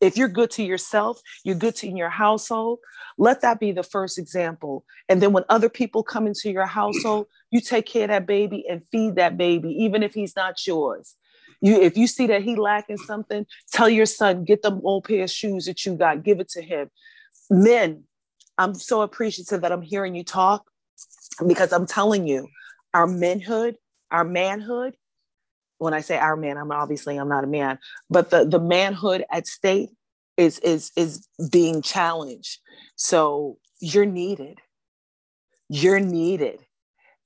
if 0.00 0.16
you're 0.16 0.28
good 0.28 0.50
to 0.52 0.62
yourself, 0.62 1.20
you're 1.44 1.54
good 1.54 1.76
to 1.76 1.88
in 1.88 1.96
your 1.96 2.10
household, 2.10 2.80
let 3.18 3.40
that 3.42 3.60
be 3.60 3.72
the 3.72 3.82
first 3.82 4.18
example. 4.18 4.84
And 5.08 5.22
then 5.22 5.32
when 5.32 5.44
other 5.48 5.68
people 5.68 6.02
come 6.02 6.26
into 6.26 6.50
your 6.50 6.66
household, 6.66 7.26
you 7.50 7.60
take 7.60 7.86
care 7.86 8.04
of 8.04 8.08
that 8.08 8.26
baby 8.26 8.64
and 8.68 8.82
feed 8.90 9.16
that 9.16 9.36
baby, 9.36 9.70
even 9.84 10.02
if 10.02 10.14
he's 10.14 10.34
not 10.34 10.66
yours. 10.66 11.14
You, 11.60 11.80
if 11.80 11.96
you 11.96 12.08
see 12.08 12.26
that 12.26 12.42
he 12.42 12.56
lacking 12.56 12.96
something, 12.98 13.46
tell 13.70 13.88
your 13.88 14.06
son, 14.06 14.44
get 14.44 14.62
the 14.62 14.78
old 14.82 15.04
pair 15.04 15.22
of 15.22 15.30
shoes 15.30 15.66
that 15.66 15.86
you 15.86 15.94
got, 15.94 16.24
give 16.24 16.40
it 16.40 16.48
to 16.50 16.62
him. 16.62 16.90
Men, 17.48 18.04
I'm 18.58 18.74
so 18.74 19.02
appreciative 19.02 19.62
that 19.62 19.72
I'm 19.72 19.82
hearing 19.82 20.14
you 20.14 20.24
talk 20.24 20.70
because 21.46 21.72
I'm 21.72 21.86
telling 21.86 22.26
you, 22.26 22.48
our 22.94 23.06
manhood, 23.06 23.76
our 24.10 24.24
manhood, 24.24 24.94
when 25.78 25.94
I 25.94 26.00
say 26.00 26.18
our 26.18 26.36
man, 26.36 26.58
I'm 26.58 26.70
obviously 26.70 27.16
I'm 27.16 27.28
not 27.28 27.44
a 27.44 27.48
man, 27.48 27.78
but 28.08 28.30
the 28.30 28.44
the 28.44 28.60
manhood 28.60 29.24
at 29.32 29.46
stake 29.46 29.90
is 30.36 30.58
is 30.60 30.92
is 30.96 31.26
being 31.50 31.82
challenged. 31.82 32.60
So 32.96 33.58
you're 33.80 34.06
needed. 34.06 34.60
You're 35.68 36.00
needed 36.00 36.60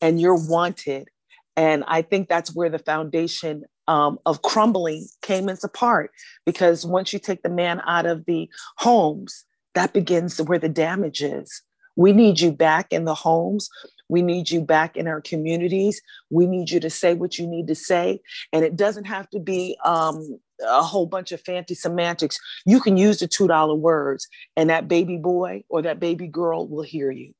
and 0.01 0.20
you're 0.20 0.48
wanted. 0.48 1.09
And 1.57 1.85
I 1.86 2.03
think 2.03 2.28
that's 2.28 2.55
where 2.55 2.70
the 2.70 2.78
foundation 2.78 3.65
um, 3.89 4.19
of 4.27 4.43
crumbling 4.43 5.07
came 5.23 5.48
into 5.48 5.69
part 5.69 6.11
because 6.44 6.85
once 6.85 7.12
you 7.12 7.19
take 7.19 7.43
the 7.43 7.48
man 7.48 7.81
out 7.86 8.07
of 8.07 8.24
the 8.27 8.48
homes, 8.78 9.44
that 9.77 9.93
begins 9.93 10.40
where 10.40 10.59
the 10.59 10.70
damage 10.70 11.23
is. 11.23 11.62
We 11.97 12.12
need 12.12 12.40
you 12.40 12.51
back 12.51 12.93
in 12.93 13.05
the 13.05 13.15
homes. 13.15 13.69
We 14.09 14.23
need 14.23 14.51
you 14.51 14.62
back 14.62 14.97
in 14.97 15.07
our 15.07 15.20
communities. 15.20 16.01
We 16.31 16.47
need 16.47 16.70
you 16.70 16.81
to 16.81 16.89
say 16.89 17.12
what 17.12 17.39
you 17.39 17.47
need 17.47 17.66
to 17.69 17.74
say. 17.74 18.20
And 18.55 18.65
it 18.65 18.74
doesn't 18.77 19.05
have 19.05 19.28
to 19.31 19.39
be 19.39 19.77
um, 19.85 20.40
a 20.66 20.82
whole 20.82 21.05
bunch 21.07 21.31
of 21.31 21.43
fancy 21.43 21.74
semantics. 21.74 22.39
You 22.65 22.81
can 22.81 22.97
use 22.97 23.19
the 23.19 23.28
$2 23.28 23.78
words, 23.78 24.28
and 24.57 24.70
that 24.70 24.89
baby 24.89 25.19
boy 25.19 25.65
or 25.69 25.82
that 25.82 26.01
baby 26.01 26.27
girl 26.27 26.66
will 26.66 26.82
hear 26.82 27.11
you. 27.11 27.35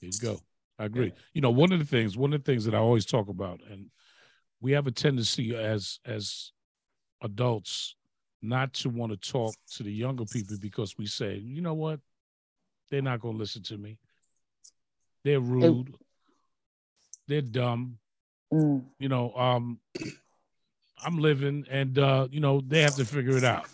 There 0.00 0.10
you 0.10 0.18
go. 0.20 0.40
I 0.78 0.84
agree. 0.84 1.12
You 1.32 1.40
know, 1.40 1.50
one 1.50 1.72
of 1.72 1.80
the 1.80 1.84
things, 1.84 2.16
one 2.16 2.32
of 2.32 2.44
the 2.44 2.52
things 2.52 2.64
that 2.66 2.74
I 2.74 2.78
always 2.78 3.04
talk 3.04 3.28
about, 3.28 3.60
and 3.68 3.86
we 4.60 4.72
have 4.72 4.86
a 4.86 4.92
tendency 4.92 5.56
as 5.56 5.98
as 6.04 6.52
adults 7.20 7.96
not 8.44 8.72
to 8.74 8.88
want 8.88 9.12
to 9.12 9.32
talk 9.32 9.54
to 9.72 9.82
the 9.82 9.92
younger 9.92 10.24
people 10.24 10.56
because 10.60 10.96
we 10.98 11.06
say, 11.06 11.36
you 11.36 11.60
know 11.60 11.74
what, 11.74 12.00
they're 12.90 13.02
not 13.02 13.20
going 13.20 13.34
to 13.34 13.38
listen 13.38 13.62
to 13.64 13.76
me. 13.76 13.98
They're 15.24 15.40
rude. 15.40 15.94
They're 17.26 17.40
dumb. 17.40 17.98
Mm. 18.52 18.84
You 18.98 19.08
know, 19.08 19.32
um, 19.34 19.80
I'm 21.04 21.18
living, 21.18 21.66
and 21.70 21.98
uh, 21.98 22.28
you 22.30 22.40
know 22.40 22.60
they 22.66 22.82
have 22.82 22.96
to 22.96 23.04
figure 23.04 23.36
it 23.36 23.44
out. 23.44 23.66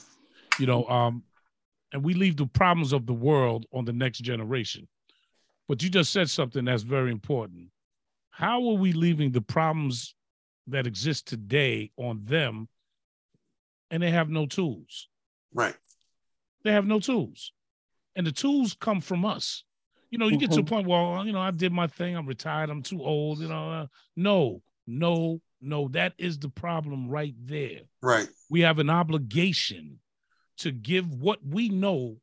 You 0.58 0.66
know, 0.66 0.86
um, 0.86 1.24
and 1.92 2.04
we 2.04 2.14
leave 2.14 2.36
the 2.36 2.46
problems 2.46 2.92
of 2.92 3.06
the 3.06 3.12
world 3.12 3.66
on 3.72 3.84
the 3.84 3.92
next 3.92 4.18
generation. 4.18 4.86
But 5.68 5.82
you 5.82 5.90
just 5.90 6.12
said 6.12 6.30
something 6.30 6.64
that's 6.64 6.82
very 6.82 7.10
important. 7.10 7.68
How 8.30 8.56
are 8.68 8.74
we 8.74 8.92
leaving 8.92 9.32
the 9.32 9.40
problems 9.40 10.14
that 10.68 10.86
exist 10.86 11.26
today 11.26 11.90
on 11.96 12.22
them, 12.24 12.68
and 13.90 14.02
they 14.02 14.10
have 14.10 14.28
no 14.28 14.46
tools? 14.46 15.08
Right. 15.52 15.74
They 16.64 16.72
have 16.72 16.86
no 16.86 17.00
tools, 17.00 17.52
and 18.14 18.26
the 18.26 18.32
tools 18.32 18.76
come 18.78 19.00
from 19.00 19.24
us. 19.24 19.64
You 20.10 20.18
know, 20.18 20.26
you 20.26 20.32
mm-hmm. 20.32 20.40
get 20.40 20.50
to 20.52 20.60
a 20.60 20.62
mm-hmm. 20.62 20.74
point 20.74 20.88
where 20.88 21.24
you 21.24 21.32
know 21.32 21.40
I 21.40 21.50
did 21.50 21.72
my 21.72 21.86
thing. 21.86 22.16
I'm 22.16 22.26
retired. 22.26 22.70
I'm 22.70 22.82
too 22.82 23.02
old. 23.02 23.40
You 23.40 23.48
know, 23.48 23.70
uh, 23.70 23.86
no, 24.16 24.62
no, 24.86 25.40
no. 25.60 25.88
That 25.88 26.14
is 26.18 26.38
the 26.38 26.48
problem 26.48 27.08
right 27.08 27.34
there. 27.44 27.82
Right. 28.02 28.28
We 28.50 28.60
have 28.60 28.78
an 28.78 28.90
obligation 28.90 30.00
to 30.58 30.70
give 30.70 31.14
what 31.14 31.38
we 31.46 31.68
know 31.68 32.16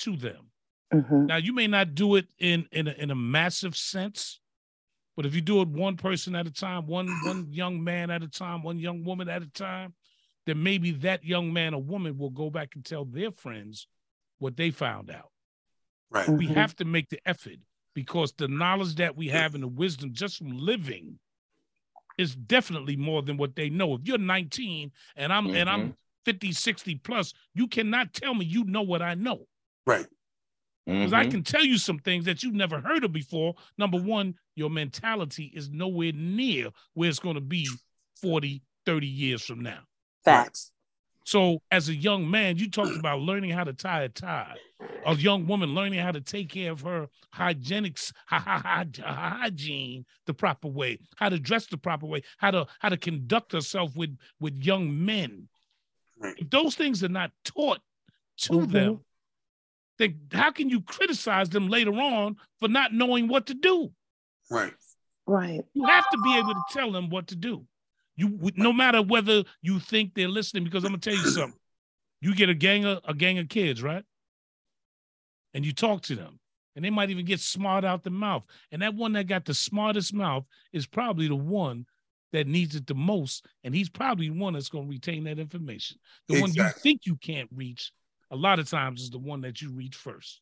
to 0.00 0.16
them. 0.16 0.50
Mm-hmm. 0.92 1.26
Now, 1.26 1.36
you 1.36 1.52
may 1.52 1.66
not 1.66 1.94
do 1.94 2.14
it 2.16 2.26
in 2.38 2.66
in 2.72 2.88
a, 2.88 2.92
in 2.92 3.10
a 3.10 3.14
massive 3.14 3.76
sense, 3.76 4.40
but 5.16 5.26
if 5.26 5.34
you 5.34 5.40
do 5.40 5.60
it 5.60 5.68
one 5.68 5.96
person 5.96 6.34
at 6.34 6.46
a 6.46 6.52
time, 6.52 6.86
one 6.86 7.08
one 7.24 7.48
young 7.50 7.82
man 7.82 8.10
at 8.10 8.22
a 8.22 8.28
time, 8.28 8.62
one 8.62 8.78
young 8.78 9.04
woman 9.04 9.28
at 9.28 9.42
a 9.42 9.50
time, 9.50 9.92
then 10.46 10.62
maybe 10.62 10.92
that 10.92 11.24
young 11.24 11.52
man 11.52 11.74
or 11.74 11.82
woman 11.82 12.18
will 12.18 12.30
go 12.30 12.50
back 12.50 12.74
and 12.74 12.84
tell 12.84 13.04
their 13.04 13.30
friends 13.30 13.86
what 14.38 14.56
they 14.56 14.70
found 14.70 15.10
out. 15.10 15.30
Right. 16.10 16.28
We 16.28 16.46
mm-hmm. 16.46 16.54
have 16.54 16.76
to 16.76 16.84
make 16.84 17.08
the 17.08 17.20
effort 17.26 17.58
because 17.94 18.32
the 18.32 18.48
knowledge 18.48 18.96
that 18.96 19.16
we 19.16 19.28
have 19.28 19.54
and 19.54 19.62
the 19.62 19.68
wisdom 19.68 20.12
just 20.12 20.38
from 20.38 20.56
living 20.58 21.18
is 22.18 22.34
definitely 22.34 22.96
more 22.96 23.22
than 23.22 23.36
what 23.36 23.56
they 23.56 23.70
know. 23.70 23.94
If 23.94 24.02
you're 24.04 24.18
19 24.18 24.92
and 25.16 25.32
I'm 25.32 25.46
mm-hmm. 25.46 25.56
and 25.56 25.70
I'm 25.70 25.80
mm-hmm. 25.80 25.90
50, 26.24 26.52
60 26.52 26.94
plus, 26.96 27.34
you 27.54 27.66
cannot 27.66 28.12
tell 28.12 28.34
me 28.34 28.44
you 28.44 28.64
know 28.64 28.82
what 28.82 29.02
I 29.02 29.14
know. 29.14 29.46
Right. 29.86 30.06
Because 30.86 31.12
mm-hmm. 31.12 31.14
I 31.14 31.26
can 31.26 31.42
tell 31.42 31.64
you 31.64 31.78
some 31.78 31.98
things 31.98 32.26
that 32.26 32.42
you've 32.42 32.54
never 32.54 32.80
heard 32.80 33.04
of 33.04 33.12
before. 33.12 33.54
Number 33.78 33.98
one, 33.98 34.34
your 34.54 34.70
mentality 34.70 35.50
is 35.54 35.70
nowhere 35.70 36.12
near 36.14 36.68
where 36.92 37.08
it's 37.08 37.18
going 37.18 37.36
to 37.36 37.40
be 37.40 37.68
40, 38.20 38.62
30 38.84 39.06
years 39.06 39.42
from 39.42 39.60
now. 39.60 39.80
Facts. 40.24 40.72
So, 41.26 41.62
as 41.70 41.88
a 41.88 41.94
young 41.94 42.30
man, 42.30 42.58
you 42.58 42.70
talked 42.70 42.96
about 42.96 43.20
learning 43.20 43.50
how 43.50 43.64
to 43.64 43.72
tie 43.72 44.02
a 44.02 44.08
tie. 44.10 44.56
A 45.06 45.14
young 45.14 45.46
woman 45.46 45.74
learning 45.74 46.00
how 46.00 46.12
to 46.12 46.20
take 46.20 46.50
care 46.50 46.70
of 46.70 46.82
her 46.82 47.08
hygienics, 47.34 48.12
hygiene 48.26 50.04
the 50.26 50.34
proper 50.34 50.68
way, 50.68 50.98
how 51.16 51.30
to 51.30 51.38
dress 51.38 51.66
the 51.66 51.78
proper 51.78 52.04
way, 52.06 52.22
how 52.36 52.50
to 52.50 52.66
how 52.78 52.90
to 52.90 52.98
conduct 52.98 53.52
herself 53.52 53.96
with 53.96 54.16
with 54.38 54.54
young 54.56 55.04
men. 55.04 55.48
If 56.22 56.50
those 56.50 56.74
things 56.74 57.02
are 57.02 57.08
not 57.08 57.32
taught 57.44 57.80
to 58.38 58.52
mm-hmm. 58.52 58.72
them, 58.72 59.00
then 59.98 60.20
how 60.32 60.50
can 60.50 60.68
you 60.68 60.82
criticize 60.82 61.48
them 61.48 61.68
later 61.68 61.92
on 61.92 62.36
for 62.60 62.68
not 62.68 62.92
knowing 62.92 63.28
what 63.28 63.46
to 63.46 63.54
do? 63.54 63.92
Right. 64.50 64.74
Right. 65.26 65.62
You 65.72 65.86
have 65.86 66.08
to 66.10 66.18
be 66.18 66.36
able 66.36 66.52
to 66.52 66.62
tell 66.70 66.92
them 66.92 67.08
what 67.08 67.28
to 67.28 67.36
do. 67.36 67.66
You 68.16 68.38
no 68.56 68.72
matter 68.72 69.02
whether 69.02 69.44
you 69.62 69.80
think 69.80 70.14
they're 70.14 70.28
listening, 70.28 70.64
because 70.64 70.84
I'm 70.84 70.90
gonna 70.90 70.98
tell 70.98 71.14
you 71.14 71.26
something. 71.26 71.58
You 72.20 72.34
get 72.34 72.48
a 72.48 72.54
gang 72.54 72.84
of 72.84 73.00
a 73.04 73.14
gang 73.14 73.38
of 73.38 73.48
kids, 73.48 73.82
right? 73.82 74.04
And 75.52 75.64
you 75.64 75.72
talk 75.72 76.02
to 76.02 76.16
them, 76.16 76.38
and 76.76 76.84
they 76.84 76.90
might 76.90 77.10
even 77.10 77.24
get 77.24 77.40
smart 77.40 77.84
out 77.84 78.02
the 78.02 78.10
mouth. 78.10 78.44
And 78.70 78.82
that 78.82 78.94
one 78.94 79.12
that 79.12 79.26
got 79.26 79.44
the 79.44 79.54
smartest 79.54 80.14
mouth 80.14 80.44
is 80.72 80.86
probably 80.86 81.28
the 81.28 81.36
one 81.36 81.86
that 82.32 82.46
needs 82.46 82.74
it 82.74 82.86
the 82.86 82.94
most, 82.94 83.46
and 83.62 83.74
he's 83.74 83.88
probably 83.88 84.28
the 84.28 84.34
one 84.34 84.54
that's 84.54 84.68
gonna 84.68 84.88
retain 84.88 85.24
that 85.24 85.38
information. 85.38 85.98
The 86.28 86.34
exactly. 86.34 86.60
one 86.60 86.68
you 86.68 86.72
think 86.80 87.00
you 87.04 87.16
can't 87.16 87.48
reach, 87.54 87.92
a 88.30 88.36
lot 88.36 88.58
of 88.58 88.68
times 88.68 89.02
is 89.02 89.10
the 89.10 89.18
one 89.18 89.40
that 89.42 89.60
you 89.60 89.70
reach 89.72 89.96
first. 89.96 90.40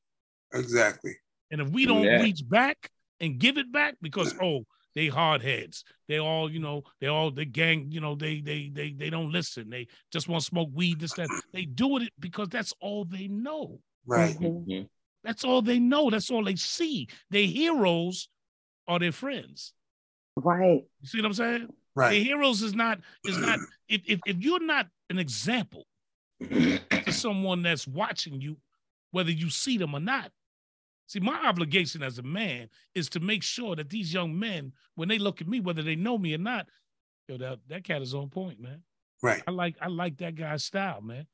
Exactly. 0.54 1.16
And 1.50 1.60
if 1.60 1.68
we 1.68 1.86
don't 1.86 2.04
yeah. 2.04 2.22
reach 2.22 2.48
back 2.48 2.90
and 3.20 3.38
give 3.38 3.58
it 3.58 3.70
back, 3.72 3.96
because 4.00 4.34
oh, 4.42 4.64
they 4.94 5.08
hard 5.08 5.42
heads. 5.42 5.84
They 6.08 6.18
all, 6.18 6.50
you 6.50 6.60
know, 6.60 6.82
they 7.00 7.06
all 7.06 7.30
the 7.30 7.44
gang, 7.44 7.86
you 7.90 8.00
know, 8.00 8.14
they 8.14 8.40
they 8.40 8.70
they 8.72 8.92
they 8.92 9.10
don't 9.10 9.32
listen. 9.32 9.70
They 9.70 9.88
just 10.12 10.28
want 10.28 10.42
to 10.42 10.46
smoke 10.46 10.70
weed, 10.74 11.00
this, 11.00 11.14
that. 11.14 11.28
They 11.52 11.64
do 11.64 11.98
it 11.98 12.12
because 12.18 12.48
that's 12.48 12.74
all 12.80 13.04
they 13.04 13.28
know. 13.28 13.80
Right. 14.06 14.36
Mm-hmm. 14.38 14.84
That's 15.24 15.44
all 15.44 15.62
they 15.62 15.78
know. 15.78 16.10
That's 16.10 16.30
all 16.30 16.44
they 16.44 16.56
see. 16.56 17.08
Their 17.30 17.46
heroes 17.46 18.28
are 18.88 18.98
their 18.98 19.12
friends. 19.12 19.72
Right. 20.36 20.84
You 21.00 21.08
see 21.08 21.18
what 21.18 21.26
I'm 21.26 21.34
saying? 21.34 21.68
Right. 21.94 22.10
Their 22.10 22.24
heroes 22.24 22.62
is 22.62 22.74
not 22.74 23.00
is 23.24 23.38
not 23.38 23.58
if 23.88 24.02
if, 24.06 24.20
if 24.26 24.36
you're 24.38 24.64
not 24.64 24.88
an 25.10 25.18
example 25.18 25.86
to 26.42 26.80
someone 27.12 27.62
that's 27.62 27.86
watching 27.86 28.40
you, 28.40 28.56
whether 29.10 29.30
you 29.30 29.50
see 29.50 29.78
them 29.78 29.94
or 29.94 30.00
not, 30.00 30.32
See, 31.06 31.20
my 31.20 31.46
obligation 31.46 32.02
as 32.02 32.18
a 32.18 32.22
man 32.22 32.68
is 32.94 33.08
to 33.10 33.20
make 33.20 33.42
sure 33.42 33.76
that 33.76 33.90
these 33.90 34.14
young 34.14 34.38
men, 34.38 34.72
when 34.94 35.08
they 35.08 35.18
look 35.18 35.40
at 35.40 35.48
me, 35.48 35.60
whether 35.60 35.82
they 35.82 35.96
know 35.96 36.16
me 36.16 36.34
or 36.34 36.38
not, 36.38 36.66
yo, 37.28 37.36
that, 37.38 37.58
that 37.68 37.84
cat 37.84 38.02
is 38.02 38.14
on 38.14 38.30
point, 38.30 38.60
man. 38.60 38.82
Right. 39.22 39.42
I 39.46 39.50
like 39.52 39.76
I 39.80 39.86
like 39.86 40.18
that 40.18 40.34
guy's 40.34 40.64
style, 40.64 41.00
man. 41.00 41.26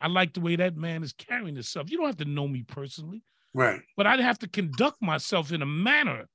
I 0.00 0.08
like 0.08 0.34
the 0.34 0.40
way 0.40 0.56
that 0.56 0.76
man 0.76 1.02
is 1.02 1.12
carrying 1.12 1.54
himself. 1.54 1.90
You 1.90 1.96
don't 1.96 2.06
have 2.06 2.16
to 2.18 2.24
know 2.24 2.46
me 2.46 2.62
personally. 2.62 3.22
Right. 3.54 3.80
But 3.96 4.06
I'd 4.06 4.20
have 4.20 4.38
to 4.40 4.48
conduct 4.48 5.00
myself 5.00 5.52
in 5.52 5.62
a 5.62 5.66
manner 5.66 6.28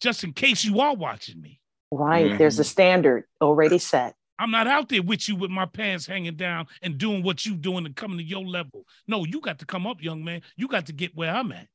just 0.00 0.24
in 0.24 0.32
case 0.32 0.64
you 0.64 0.80
are 0.80 0.94
watching 0.94 1.40
me. 1.40 1.60
Right. 1.90 2.26
Mm-hmm. 2.26 2.38
There's 2.38 2.58
a 2.58 2.64
standard 2.64 3.24
already 3.40 3.78
set. 3.78 4.14
I'm 4.40 4.50
not 4.50 4.66
out 4.66 4.88
there 4.88 5.02
with 5.02 5.28
you 5.28 5.36
with 5.36 5.50
my 5.50 5.66
pants 5.66 6.06
hanging 6.06 6.36
down 6.36 6.66
and 6.80 6.96
doing 6.96 7.22
what 7.22 7.44
you 7.44 7.54
doing 7.54 7.84
and 7.84 7.94
coming 7.94 8.16
to 8.16 8.24
your 8.24 8.42
level. 8.44 8.86
No, 9.06 9.26
you 9.26 9.40
got 9.40 9.58
to 9.58 9.66
come 9.66 9.86
up, 9.86 10.02
young 10.02 10.24
man. 10.24 10.40
You 10.56 10.66
got 10.66 10.86
to 10.86 10.94
get 10.94 11.14
where 11.14 11.32
I'm 11.32 11.52
at. 11.52 11.66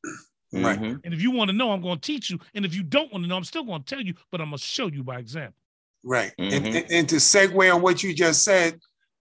Right. 0.51 0.79
Mm-hmm. 0.79 0.95
And 1.03 1.13
if 1.13 1.21
you 1.21 1.29
want 1.29 1.51
to 1.51 1.55
know, 1.55 1.71
I'm 1.71 1.81
going 1.81 1.99
to 1.99 2.01
teach 2.01 2.31
you. 2.31 2.39
And 2.55 2.65
if 2.65 2.73
you 2.73 2.81
don't 2.81 3.11
want 3.11 3.23
to 3.23 3.29
know, 3.29 3.37
I'm 3.37 3.43
still 3.43 3.63
going 3.63 3.83
to 3.83 3.95
tell 3.95 4.03
you, 4.03 4.15
but 4.31 4.41
I'm 4.41 4.49
going 4.49 4.57
to 4.57 4.63
show 4.63 4.87
you 4.87 5.03
by 5.03 5.19
example. 5.19 5.55
Right. 6.03 6.33
Mm-hmm. 6.39 6.53
And, 6.53 6.75
and, 6.75 6.91
and, 6.91 7.09
to 7.09 7.17
segue 7.17 7.73
on 7.73 7.81
what 7.81 8.01
you 8.01 8.15
just 8.15 8.43
said, 8.43 8.79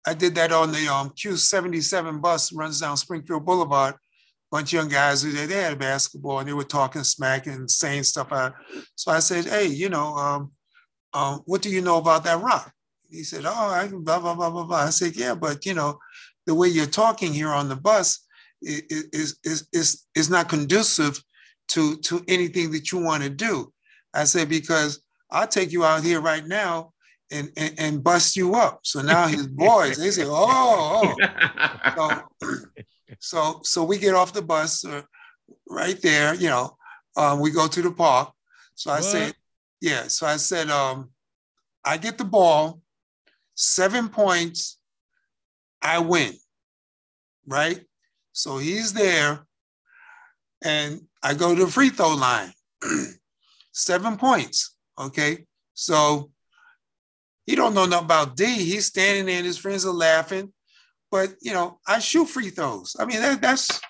I 0.07 0.15
did 0.15 0.35
that 0.37 0.53
on 0.53 0.71
the 0.71 0.87
um, 0.89 1.11
Q77 1.11 2.21
bus 2.21 2.53
runs 2.53 2.81
down 2.81 2.97
Springfield 2.97 3.45
Boulevard. 3.45 3.95
Bunch 4.53 4.73
of 4.73 4.79
young 4.79 4.89
guys 4.89 5.23
who 5.23 5.33
they, 5.33 5.47
they 5.47 5.63
had 5.63 5.79
basketball 5.79 6.41
and 6.41 6.49
they 6.49 6.53
were 6.53 6.65
talking 6.65 7.03
smack 7.03 7.47
and 7.47 7.71
saying 7.71 8.03
stuff 8.05 8.33
out. 8.33 8.53
So 8.95 9.11
I 9.11 9.21
said, 9.21 9.47
hey, 9.47 9.67
you 9.67 9.89
know, 9.89 10.15
um, 10.15 10.53
um, 11.15 11.43
what 11.47 11.63
do 11.63 11.71
you 11.71 11.81
know 11.81 11.99
about 11.99 12.25
that 12.25 12.41
rock? 12.41 12.73
He 13.13 13.25
said, 13.25 13.45
"Oh, 13.45 13.69
I 13.71 13.87
can 13.89 14.03
blah 14.03 14.19
blah 14.19 14.35
blah 14.35 14.51
blah 14.51 14.65
blah." 14.65 14.79
I 14.79 14.91
said, 14.91 15.15
"Yeah, 15.17 15.35
but 15.35 15.67
you 15.67 15.75
know, 15.75 15.99
the 16.47 16.55
way 16.55 16.69
you're 16.69 16.87
talking 16.87 17.33
here 17.33 17.51
on 17.51 17.69
the 17.69 17.77
bus 17.77 18.27
is 18.63 19.37
is 19.43 19.69
is 19.73 20.07
is 20.15 20.31
not 20.31 20.49
conducive 20.49 21.23
to 21.69 21.97
to 21.99 22.25
anything 22.27 22.73
that 22.73 22.91
you 22.91 22.99
want 22.99 23.23
to 23.23 23.31
do." 23.31 23.73
I 24.15 24.25
said, 24.25 24.49
"Because 24.49 25.03
I'll 25.31 25.49
take 25.49 25.73
you 25.73 25.85
out 25.85 26.03
here 26.03 26.21
right 26.21 26.47
now 26.47 26.93
and, 27.33 27.51
and, 27.57 27.75
and 27.79 28.05
bust 28.05 28.37
you 28.37 28.55
up. 28.55 28.81
So 28.85 29.01
now 29.01 29.27
his 29.27 29.47
boys, 29.67 29.97
they 29.97 30.11
say, 30.11 30.25
oh, 30.27 31.17
oh. 31.19 32.23
So, 32.41 32.49
so, 33.19 33.61
so 33.65 33.85
we 33.85 33.99
get 33.99 34.15
off 34.15 34.35
the 34.35 34.43
bus 34.43 34.85
uh, 34.85 35.03
right 35.69 36.01
there, 36.03 36.35
you 36.35 36.49
know, 36.49 36.77
um, 37.17 37.41
we 37.41 37.51
go 37.51 37.67
to 37.67 37.83
the 37.83 37.91
park. 37.91 38.33
So 38.75 38.91
I 38.91 38.97
what? 38.97 39.05
said, 39.05 39.35
yeah. 39.81 40.09
So 40.09 40.27
I 40.27 40.37
said, 40.37 40.71
um, 40.71 41.11
I 41.85 41.97
get 41.97 42.19
the 42.19 42.25
ball 42.25 42.82
seven 43.55 44.09
points, 44.09 44.79
I 45.81 45.99
win, 45.99 46.35
right? 47.47 47.81
So 48.33 48.59
he's 48.59 48.93
there, 48.93 49.47
and 50.63 51.03
I 51.23 51.35
go 51.35 51.55
to 51.55 51.65
the 51.65 51.71
free 51.71 51.91
throw 51.91 52.15
line, 52.15 52.53
seven 53.73 54.17
points, 54.17 54.75
okay? 54.99 55.45
So 55.75 56.31
he 57.47 57.57
don't 57.57 57.75
know 57.75 57.87
nothing 57.87 58.05
about 58.05 58.37
D. 58.37 58.45
He's 58.47 58.87
standing 58.87 59.27
there 59.27 59.39
and 59.39 59.47
his 59.47 59.59
friends 59.59 59.85
are 59.85 59.93
laughing. 59.93 60.53
But 61.11 61.35
you 61.43 61.53
know, 61.53 61.79
I 61.87 61.99
shoot 61.99 62.29
free 62.29 62.51
throws. 62.51 62.97
I 62.99 63.05
mean, 63.05 63.21
that, 63.21 63.43
that's 63.43 63.81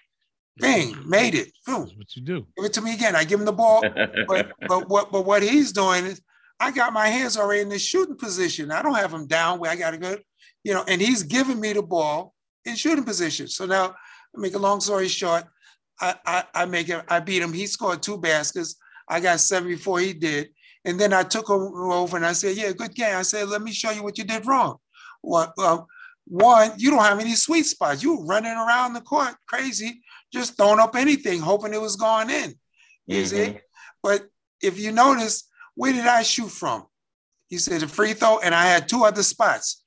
bang, 0.59 0.97
made 1.09 1.35
it. 1.35 1.53
Boom. 1.67 1.85
That's 1.85 1.97
what 1.97 2.17
you 2.17 2.23
do. 2.23 2.47
Give 2.57 2.65
it 2.65 2.73
to 2.75 2.83
me 2.83 2.95
again. 2.95 3.15
I 3.15 3.25
give 3.25 3.39
him 3.39 3.47
the 3.47 3.53
ball. 3.53 3.83
but 4.29 4.53
but 4.67 4.89
what 4.89 5.13
but 5.13 5.25
what 5.25 5.43
he's 5.43 5.73
doing 5.73 6.07
is 6.07 6.21
I 6.63 6.71
got 6.71 6.93
my 6.93 7.09
hands 7.09 7.37
already 7.37 7.63
in 7.63 7.69
the 7.69 7.79
shooting 7.79 8.17
position. 8.17 8.71
I 8.71 8.83
don't 8.83 8.95
have 8.95 9.13
him 9.13 9.27
down 9.27 9.59
where 9.59 9.73
I 9.73 9.75
gotta 9.75 9.99
go, 9.99 10.17
you 10.63 10.73
know, 10.73 10.85
and 10.87 11.01
he's 11.01 11.25
giving 11.25 11.59
me 11.59 11.73
the 11.73 11.83
ball 11.83 12.35
in 12.65 12.77
shooting 12.77 13.03
position. 13.03 13.49
So 13.49 13.67
now 13.67 13.97
make 14.33 14.55
a 14.55 14.59
long 14.59 14.81
story 14.81 15.09
short, 15.09 15.43
I, 16.01 16.15
I, 16.25 16.45
I 16.55 16.65
make 16.67 16.89
it, 16.89 17.05
I 17.09 17.19
beat 17.19 17.43
him. 17.43 17.53
He 17.53 17.67
scored 17.67 18.01
two 18.01 18.17
baskets. 18.17 18.77
I 19.09 19.19
got 19.19 19.41
seven 19.41 19.69
before 19.69 19.99
he 19.99 20.13
did. 20.13 20.51
And 20.85 21.01
then 21.01 21.13
I 21.13 21.25
took 21.25 21.49
him 21.49 21.61
over 21.75 22.17
and 22.17 22.25
I 22.25 22.33
said, 22.33 22.57
Yeah, 22.57 22.71
good 22.71 22.95
game. 22.95 23.17
I 23.17 23.23
said, 23.23 23.49
Let 23.49 23.63
me 23.63 23.73
show 23.73 23.91
you 23.91 24.05
what 24.05 24.17
you 24.17 24.25
did 24.25 24.47
wrong. 24.47 24.77
What 25.21 25.55
well, 25.57 25.89
one, 26.29 26.73
you 26.77 26.91
don't 26.91 27.03
have 27.03 27.19
any 27.19 27.35
sweet 27.35 27.67
spots. 27.67 28.05
You 28.05 28.23
running 28.25 28.53
around 28.53 28.93
the 28.93 29.01
court 29.01 29.35
crazy, 29.49 30.01
just 30.33 30.57
throwing 30.57 30.79
up 30.79 30.95
anything, 30.95 31.41
hoping 31.41 31.75
it 31.75 31.81
was 31.81 31.97
going 31.97 32.31
in. 32.31 32.55
You 33.07 33.23
mm-hmm. 33.23 33.55
see? 33.55 33.59
But 34.01 34.27
if 34.61 34.79
you 34.79 34.93
notice, 34.93 35.49
where 35.75 35.93
did 35.93 36.07
I 36.07 36.23
shoot 36.23 36.51
from? 36.51 36.87
He 37.49 37.59
said 37.59 37.81
the 37.81 37.89
free 37.89 38.15
throw, 38.15 38.39
and 38.39 38.55
I 38.55 38.67
had 38.67 38.89
two 38.89 39.05
other 39.05 39.23
spots. 39.23 39.83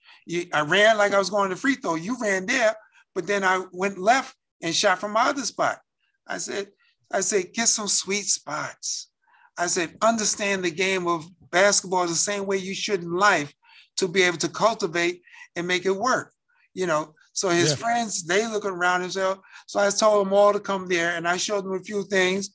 I 0.54 0.62
ran 0.62 0.98
like 0.98 1.14
I 1.14 1.20
was 1.20 1.30
going 1.30 1.50
to 1.50 1.56
free 1.56 1.76
throw. 1.76 1.96
You 1.96 2.18
ran 2.20 2.46
there, 2.46 2.76
but 3.14 3.28
then 3.28 3.44
I 3.44 3.64
went 3.72 3.98
left 3.98 4.36
and 4.62 4.76
shot 4.76 5.00
from 5.00 5.12
my 5.12 5.30
other 5.30 5.44
spot. 5.44 5.80
I 6.28 6.38
said, 6.38 6.68
I 7.12 7.22
said, 7.22 7.54
get 7.54 7.68
some 7.68 7.88
sweet 7.88 8.26
spots. 8.26 9.10
I 9.58 9.68
said, 9.68 9.98
understand 10.02 10.64
the 10.64 10.72
game 10.72 11.08
of 11.08 11.26
basketball 11.52 12.08
the 12.08 12.16
same 12.16 12.46
way 12.46 12.58
you 12.58 12.74
should 12.74 13.02
in 13.02 13.14
life 13.14 13.54
to 13.98 14.08
be 14.08 14.24
able 14.24 14.38
to 14.38 14.50
cultivate 14.50 15.22
and 15.56 15.68
make 15.68 15.86
it 15.86 15.96
work. 15.96 16.34
You 16.74 16.88
know, 16.88 17.14
so 17.34 17.50
his 17.50 17.72
yeah. 17.72 17.76
friends, 17.76 18.26
they 18.26 18.48
looking 18.48 18.72
around 18.72 19.02
themselves. 19.02 19.40
Oh, 19.40 19.44
so 19.68 19.80
I 19.80 19.90
told 19.90 20.26
them 20.26 20.34
all 20.34 20.52
to 20.52 20.60
come 20.60 20.88
there 20.88 21.16
and 21.16 21.28
I 21.28 21.38
showed 21.38 21.64
them 21.64 21.74
a 21.74 21.80
few 21.80 22.04
things 22.04 22.50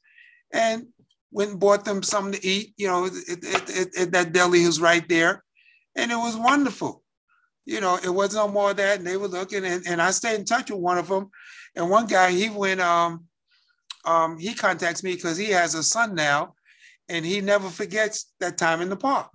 and 0.52 0.86
went 1.30 1.50
and 1.50 1.60
bought 1.60 1.84
them 1.84 2.02
something 2.02 2.40
to 2.40 2.46
eat. 2.46 2.74
You 2.76 2.88
know, 2.88 3.04
it, 3.06 3.12
it, 3.28 3.88
it, 3.96 4.12
that 4.12 4.32
deli 4.32 4.66
was 4.66 4.80
right 4.80 5.08
there. 5.08 5.44
And 5.96 6.10
it 6.10 6.16
was 6.16 6.36
wonderful. 6.36 7.02
You 7.66 7.80
know, 7.80 7.98
it 8.02 8.10
wasn't 8.10 8.46
no 8.46 8.52
more 8.52 8.70
of 8.70 8.76
that. 8.78 8.98
And 8.98 9.06
they 9.06 9.16
were 9.16 9.28
looking 9.28 9.64
and, 9.64 9.86
and 9.86 10.00
I 10.00 10.10
stayed 10.10 10.38
in 10.38 10.44
touch 10.44 10.70
with 10.70 10.80
one 10.80 10.98
of 10.98 11.08
them. 11.08 11.30
And 11.76 11.90
one 11.90 12.06
guy, 12.06 12.32
he 12.32 12.48
went, 12.48 12.80
um, 12.80 13.24
um, 14.04 14.38
he 14.38 14.54
contacts 14.54 15.02
me 15.02 15.14
because 15.14 15.36
he 15.36 15.50
has 15.50 15.74
a 15.74 15.82
son 15.82 16.14
now 16.14 16.54
and 17.08 17.24
he 17.24 17.40
never 17.40 17.68
forgets 17.68 18.32
that 18.40 18.56
time 18.56 18.80
in 18.80 18.88
the 18.88 18.96
park. 18.96 19.30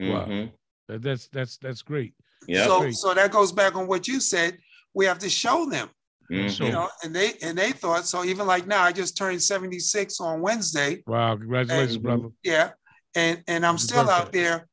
Wow. 0.00 0.26
Mm-hmm. 0.26 0.98
That's 1.00 1.28
that's 1.28 1.58
that's 1.58 1.82
great. 1.82 2.14
Yeah. 2.46 2.64
So 2.64 2.90
so 2.90 3.14
that 3.14 3.30
goes 3.30 3.52
back 3.52 3.76
on 3.76 3.86
what 3.86 4.08
you 4.08 4.20
said. 4.20 4.56
We 4.94 5.04
have 5.04 5.18
to 5.18 5.28
show 5.28 5.68
them. 5.68 5.90
Mm-hmm. 6.30 6.62
You 6.62 6.72
know, 6.72 6.88
and 7.02 7.14
they 7.14 7.32
and 7.42 7.56
they 7.56 7.72
thought 7.72 8.06
so. 8.06 8.24
Even 8.24 8.46
like 8.46 8.66
now, 8.66 8.82
I 8.82 8.92
just 8.92 9.16
turned 9.16 9.42
seventy 9.42 9.78
six 9.78 10.20
on 10.20 10.42
Wednesday. 10.42 11.02
Wow! 11.06 11.36
Congratulations, 11.36 11.94
and, 11.94 12.02
brother. 12.02 12.28
Yeah, 12.42 12.70
and 13.14 13.42
and 13.48 13.64
I'm 13.64 13.78
still 13.78 14.04
birthday. 14.04 14.14
out 14.14 14.32
there 14.32 14.68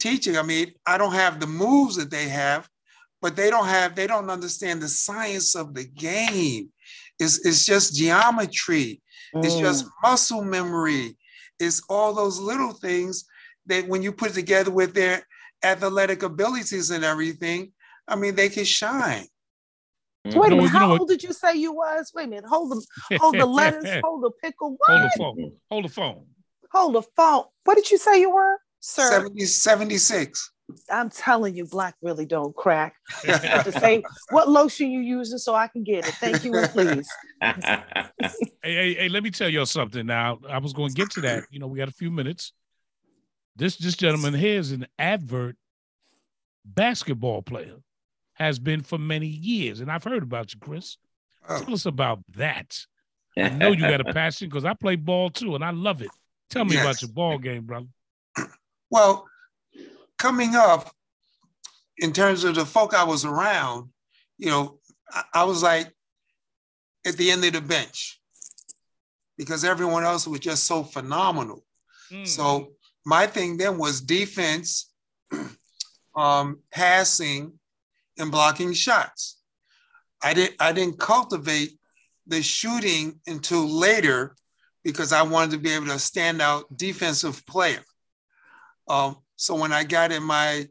teaching. 0.00 0.38
I 0.38 0.42
mean, 0.42 0.72
I 0.86 0.96
don't 0.96 1.12
have 1.12 1.40
the 1.40 1.46
moves 1.46 1.96
that 1.96 2.10
they 2.10 2.28
have, 2.28 2.68
but 3.20 3.36
they 3.36 3.50
don't 3.50 3.66
have. 3.66 3.94
They 3.94 4.06
don't 4.06 4.30
understand 4.30 4.80
the 4.80 4.88
science 4.88 5.54
of 5.54 5.74
the 5.74 5.84
game. 5.84 6.70
It's 7.18 7.44
it's 7.44 7.66
just 7.66 7.94
geometry. 7.94 9.02
Mm. 9.34 9.44
It's 9.44 9.56
just 9.56 9.86
muscle 10.02 10.42
memory. 10.42 11.16
It's 11.60 11.82
all 11.90 12.14
those 12.14 12.38
little 12.38 12.72
things 12.72 13.24
that 13.66 13.86
when 13.86 14.02
you 14.02 14.12
put 14.12 14.32
together 14.32 14.70
with 14.70 14.94
their 14.94 15.22
athletic 15.62 16.22
abilities 16.22 16.90
and 16.90 17.04
everything, 17.04 17.72
I 18.06 18.16
mean, 18.16 18.34
they 18.34 18.48
can 18.48 18.64
shine. 18.64 19.26
Mm-hmm. 20.26 20.38
Wait 20.38 20.52
a 20.52 20.56
minute, 20.56 20.70
how 20.70 20.96
old 20.98 21.08
did 21.08 21.22
you 21.22 21.32
say 21.32 21.54
you 21.54 21.72
was? 21.72 22.12
Wait 22.14 22.24
a 22.24 22.28
minute, 22.28 22.44
hold 22.44 22.72
the 22.72 23.18
hold 23.18 23.38
the 23.38 23.46
lettuce, 23.46 24.00
hold 24.04 24.24
the 24.24 24.30
pickle. 24.42 24.76
What? 24.76 24.88
Hold 24.88 25.04
the 25.04 25.18
phone. 25.18 25.52
Hold 25.70 25.84
the 25.84 25.88
phone. 25.88 26.26
Hold 26.72 26.94
the 26.96 27.02
phone. 27.16 27.44
What 27.64 27.76
did 27.76 27.90
you 27.90 27.98
say 27.98 28.20
you 28.20 28.30
were, 28.30 28.58
sir? 28.80 29.10
70, 29.10 29.44
76. 29.44 30.52
I'm 30.90 31.08
telling 31.08 31.54
you, 31.54 31.66
black 31.66 31.94
really 32.02 32.26
don't 32.26 32.54
crack. 32.54 32.94
to 33.22 33.72
say 33.80 34.02
what 34.30 34.50
lotion 34.50 34.90
you 34.90 35.00
using 35.00 35.38
so 35.38 35.54
I 35.54 35.66
can 35.66 35.82
get 35.82 36.06
it. 36.06 36.14
Thank 36.14 36.44
you 36.44 36.54
and 36.54 36.70
please. 36.70 37.08
hey, 37.40 38.04
hey, 38.62 38.94
hey, 38.94 39.08
let 39.08 39.22
me 39.22 39.30
tell 39.30 39.48
y'all 39.48 39.66
something 39.66 40.04
now. 40.04 40.38
I 40.48 40.58
was 40.58 40.72
going 40.72 40.90
to 40.90 40.94
get 40.94 41.10
to 41.12 41.22
that. 41.22 41.44
You 41.50 41.58
know, 41.58 41.66
we 41.68 41.78
got 41.78 41.88
a 41.88 41.92
few 41.92 42.10
minutes. 42.10 42.52
This 43.56 43.76
this 43.76 43.96
gentleman 43.96 44.34
here 44.34 44.58
is 44.58 44.72
an 44.72 44.86
advert 44.98 45.56
basketball 46.64 47.42
player, 47.42 47.76
has 48.38 48.58
been 48.58 48.82
for 48.82 48.98
many 48.98 49.26
years. 49.26 49.80
And 49.80 49.90
I've 49.90 50.04
heard 50.04 50.22
about 50.22 50.54
you, 50.54 50.60
Chris. 50.60 50.96
Oh. 51.48 51.60
Tell 51.60 51.74
us 51.74 51.86
about 51.86 52.20
that. 52.36 52.78
I 53.38 53.50
know 53.50 53.72
you 53.72 53.80
got 53.80 54.00
a 54.00 54.12
passion 54.12 54.48
because 54.48 54.64
I 54.64 54.74
play 54.74 54.96
ball 54.96 55.30
too, 55.30 55.54
and 55.54 55.64
I 55.64 55.70
love 55.70 56.02
it. 56.02 56.10
Tell 56.50 56.64
me 56.64 56.74
yes. 56.74 56.84
about 56.84 57.02
your 57.02 57.10
ball 57.10 57.38
game, 57.38 57.64
brother. 57.64 57.86
Well, 58.90 59.26
coming 60.16 60.54
up, 60.54 60.90
in 61.98 62.10
terms 62.10 62.42
of 62.44 62.54
the 62.54 62.64
folk 62.64 62.94
I 62.94 63.04
was 63.04 63.26
around, 63.26 63.90
you 64.38 64.48
know, 64.48 64.78
I, 65.12 65.24
I 65.34 65.44
was 65.44 65.62
like 65.62 65.92
at 67.06 67.18
the 67.18 67.30
end 67.30 67.44
of 67.44 67.52
the 67.52 67.60
bench 67.60 68.18
because 69.36 69.64
everyone 69.64 70.04
else 70.04 70.26
was 70.26 70.40
just 70.40 70.64
so 70.64 70.82
phenomenal. 70.82 71.64
Mm. 72.10 72.26
So 72.26 72.72
my 73.04 73.26
thing 73.26 73.56
then 73.56 73.78
was 73.78 74.00
defense, 74.00 74.90
um, 76.16 76.60
passing, 76.72 77.57
and 78.18 78.30
blocking 78.30 78.72
shots. 78.72 79.38
I 80.22 80.34
didn't 80.34 80.56
I 80.60 80.72
didn't 80.72 80.98
cultivate 80.98 81.78
the 82.26 82.42
shooting 82.42 83.20
until 83.26 83.66
later 83.66 84.36
because 84.84 85.12
I 85.12 85.22
wanted 85.22 85.52
to 85.52 85.58
be 85.58 85.72
able 85.72 85.86
to 85.86 85.98
stand 85.98 86.40
out 86.40 86.64
defensive 86.76 87.44
player. 87.46 87.80
Um, 88.88 89.16
so 89.36 89.54
when 89.54 89.72
I 89.72 89.84
got 89.84 90.12
in 90.12 90.22
my 90.22 90.66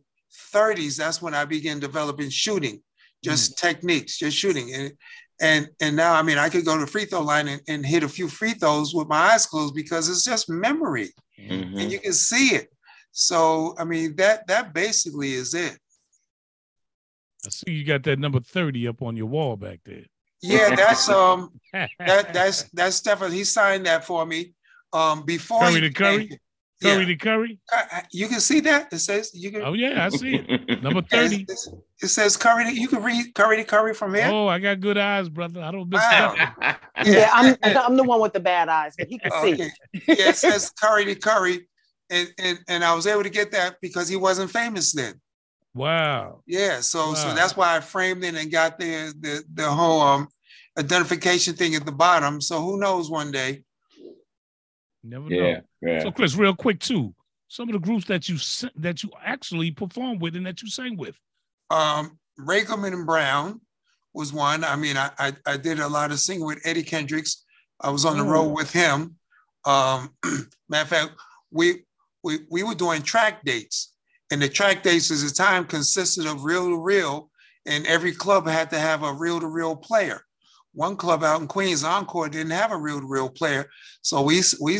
30s, 0.53 0.97
that's 0.97 1.21
when 1.21 1.33
I 1.33 1.45
began 1.45 1.79
developing 1.79 2.29
shooting, 2.29 2.81
just 3.23 3.53
mm. 3.53 3.57
techniques, 3.57 4.17
just 4.17 4.37
shooting. 4.37 4.73
And 4.73 4.91
and 5.39 5.69
and 5.79 5.95
now 5.95 6.13
I 6.13 6.23
mean 6.23 6.37
I 6.37 6.49
could 6.49 6.65
go 6.65 6.75
to 6.75 6.81
the 6.81 6.91
free 6.91 7.05
throw 7.05 7.21
line 7.21 7.47
and, 7.47 7.61
and 7.67 7.85
hit 7.85 8.03
a 8.03 8.09
few 8.09 8.27
free 8.27 8.53
throws 8.53 8.93
with 8.93 9.07
my 9.07 9.17
eyes 9.17 9.45
closed 9.45 9.75
because 9.75 10.09
it's 10.09 10.23
just 10.23 10.49
memory 10.49 11.11
mm-hmm. 11.39 11.77
and 11.77 11.91
you 11.91 11.99
can 11.99 12.13
see 12.13 12.55
it. 12.55 12.69
So 13.11 13.75
I 13.77 13.83
mean 13.83 14.15
that 14.15 14.47
that 14.47 14.73
basically 14.73 15.33
is 15.33 15.53
it. 15.53 15.77
I 17.45 17.49
see 17.49 17.71
you 17.71 17.83
got 17.83 18.03
that 18.03 18.19
number 18.19 18.39
30 18.39 18.87
up 18.87 19.01
on 19.01 19.15
your 19.15 19.27
wall 19.27 19.55
back 19.55 19.79
there. 19.85 20.05
Yeah, 20.41 20.75
that's 20.75 21.09
um 21.09 21.51
that 21.73 22.33
that's 22.33 22.63
that's 22.73 22.97
Stephen. 22.97 23.31
He 23.31 23.43
signed 23.43 23.85
that 23.85 24.05
for 24.05 24.25
me. 24.25 24.53
Um 24.93 25.23
before 25.25 25.61
Curry 25.61 25.81
to 25.81 25.89
Curry. 25.91 26.39
Curry 26.81 26.99
yeah. 26.99 27.05
to 27.05 27.15
Curry. 27.15 27.59
Uh, 27.73 27.83
uh, 27.91 28.01
you 28.11 28.27
can 28.27 28.39
see 28.39 28.59
that. 28.61 28.93
It 28.93 28.99
says 28.99 29.31
you 29.33 29.51
can. 29.51 29.63
Oh 29.63 29.73
yeah, 29.73 30.05
I 30.05 30.09
see 30.09 30.35
it. 30.35 30.83
Number 30.83 31.01
thirty. 31.01 31.45
It, 31.49 31.59
it 32.03 32.07
says 32.07 32.37
Curry. 32.37 32.65
To, 32.65 32.79
you 32.79 32.87
can 32.87 33.01
read 33.01 33.33
Curry 33.33 33.57
to 33.57 33.63
Curry 33.63 33.95
from 33.95 34.13
here. 34.13 34.27
Oh, 34.27 34.47
I 34.47 34.59
got 34.59 34.79
good 34.79 34.97
eyes, 34.97 35.27
brother. 35.27 35.61
I 35.61 35.71
don't 35.71 35.89
miss 35.89 36.01
wow. 36.01 36.35
yeah. 36.37 36.75
yeah, 37.03 37.29
I'm 37.33 37.57
I'm 37.63 37.97
the 37.97 38.03
one 38.03 38.21
with 38.21 38.33
the 38.33 38.39
bad 38.39 38.69
eyes, 38.69 38.93
but 38.97 39.07
he 39.07 39.17
can 39.17 39.31
see. 39.41 39.53
Okay. 39.53 39.71
yeah, 40.07 40.29
it 40.29 40.37
says 40.37 40.69
Curry 40.79 41.05
to 41.05 41.15
Curry, 41.15 41.67
and 42.11 42.31
and 42.37 42.59
and 42.67 42.83
I 42.83 42.93
was 42.93 43.07
able 43.07 43.23
to 43.23 43.31
get 43.31 43.51
that 43.53 43.77
because 43.81 44.07
he 44.07 44.15
wasn't 44.15 44.51
famous 44.51 44.91
then. 44.91 45.19
Wow. 45.77 46.41
Yeah, 46.45 46.81
so 46.81 47.09
wow. 47.09 47.13
so 47.13 47.33
that's 47.33 47.55
why 47.55 47.75
I 47.75 47.79
framed 47.79 48.23
it 48.23 48.35
and 48.35 48.51
got 48.51 48.79
the 48.79 49.13
the 49.19 49.43
the 49.53 49.69
whole 49.69 50.01
um 50.01 50.27
identification 50.77 51.55
thing 51.55 51.75
at 51.75 51.85
the 51.85 51.91
bottom. 51.91 52.41
So 52.41 52.61
who 52.61 52.79
knows 52.79 53.09
one 53.09 53.31
day 53.31 53.63
never 55.07 55.29
yeah, 55.29 55.41
know. 55.41 55.61
Yeah. 55.81 56.03
So, 56.03 56.11
Chris, 56.11 56.35
real 56.35 56.55
quick 56.55 56.79
too, 56.79 57.13
some 57.47 57.69
of 57.69 57.73
the 57.73 57.79
groups 57.79 58.05
that 58.05 58.27
you 58.29 58.37
that 58.75 59.03
you 59.03 59.09
actually 59.23 59.71
performed 59.71 60.21
with 60.21 60.35
and 60.35 60.45
that 60.45 60.61
you 60.61 60.69
sang 60.69 60.97
with. 60.97 61.17
Um, 61.69 62.17
Ray 62.37 62.63
and 62.67 63.05
Brown 63.05 63.61
was 64.13 64.31
one. 64.33 64.63
I 64.63 64.75
mean, 64.75 64.97
I, 64.97 65.09
I, 65.17 65.33
I 65.45 65.57
did 65.57 65.79
a 65.79 65.87
lot 65.87 66.11
of 66.11 66.19
singing 66.19 66.45
with 66.45 66.59
Eddie 66.65 66.83
Kendricks. 66.83 67.43
I 67.81 67.89
was 67.89 68.05
on 68.05 68.17
the 68.17 68.23
road 68.23 68.49
with 68.49 68.71
him. 68.71 69.15
Um, 69.65 70.15
matter 70.69 70.83
of 70.83 70.87
fact, 70.87 71.11
we 71.51 71.83
we 72.23 72.39
we 72.49 72.63
were 72.63 72.75
doing 72.75 73.01
track 73.01 73.43
dates, 73.43 73.93
and 74.31 74.41
the 74.41 74.49
track 74.49 74.83
days 74.83 75.11
at 75.11 75.27
the 75.27 75.33
time 75.33 75.65
consisted 75.65 76.25
of 76.25 76.43
reel 76.43 76.69
to 76.69 76.81
reel, 76.81 77.29
and 77.65 77.85
every 77.87 78.13
club 78.13 78.47
had 78.47 78.69
to 78.71 78.79
have 78.79 79.03
a 79.03 79.13
reel 79.13 79.39
to 79.39 79.47
reel 79.47 79.75
player. 79.75 80.21
One 80.73 80.95
club 80.95 81.23
out 81.23 81.41
in 81.41 81.47
Queens, 81.47 81.83
Encore, 81.83 82.29
didn't 82.29 82.51
have 82.51 82.71
a 82.71 82.77
reel 82.77 82.99
to 82.99 83.07
reel 83.07 83.29
player, 83.29 83.69
so 84.01 84.21
we 84.21 84.43
we 84.61 84.75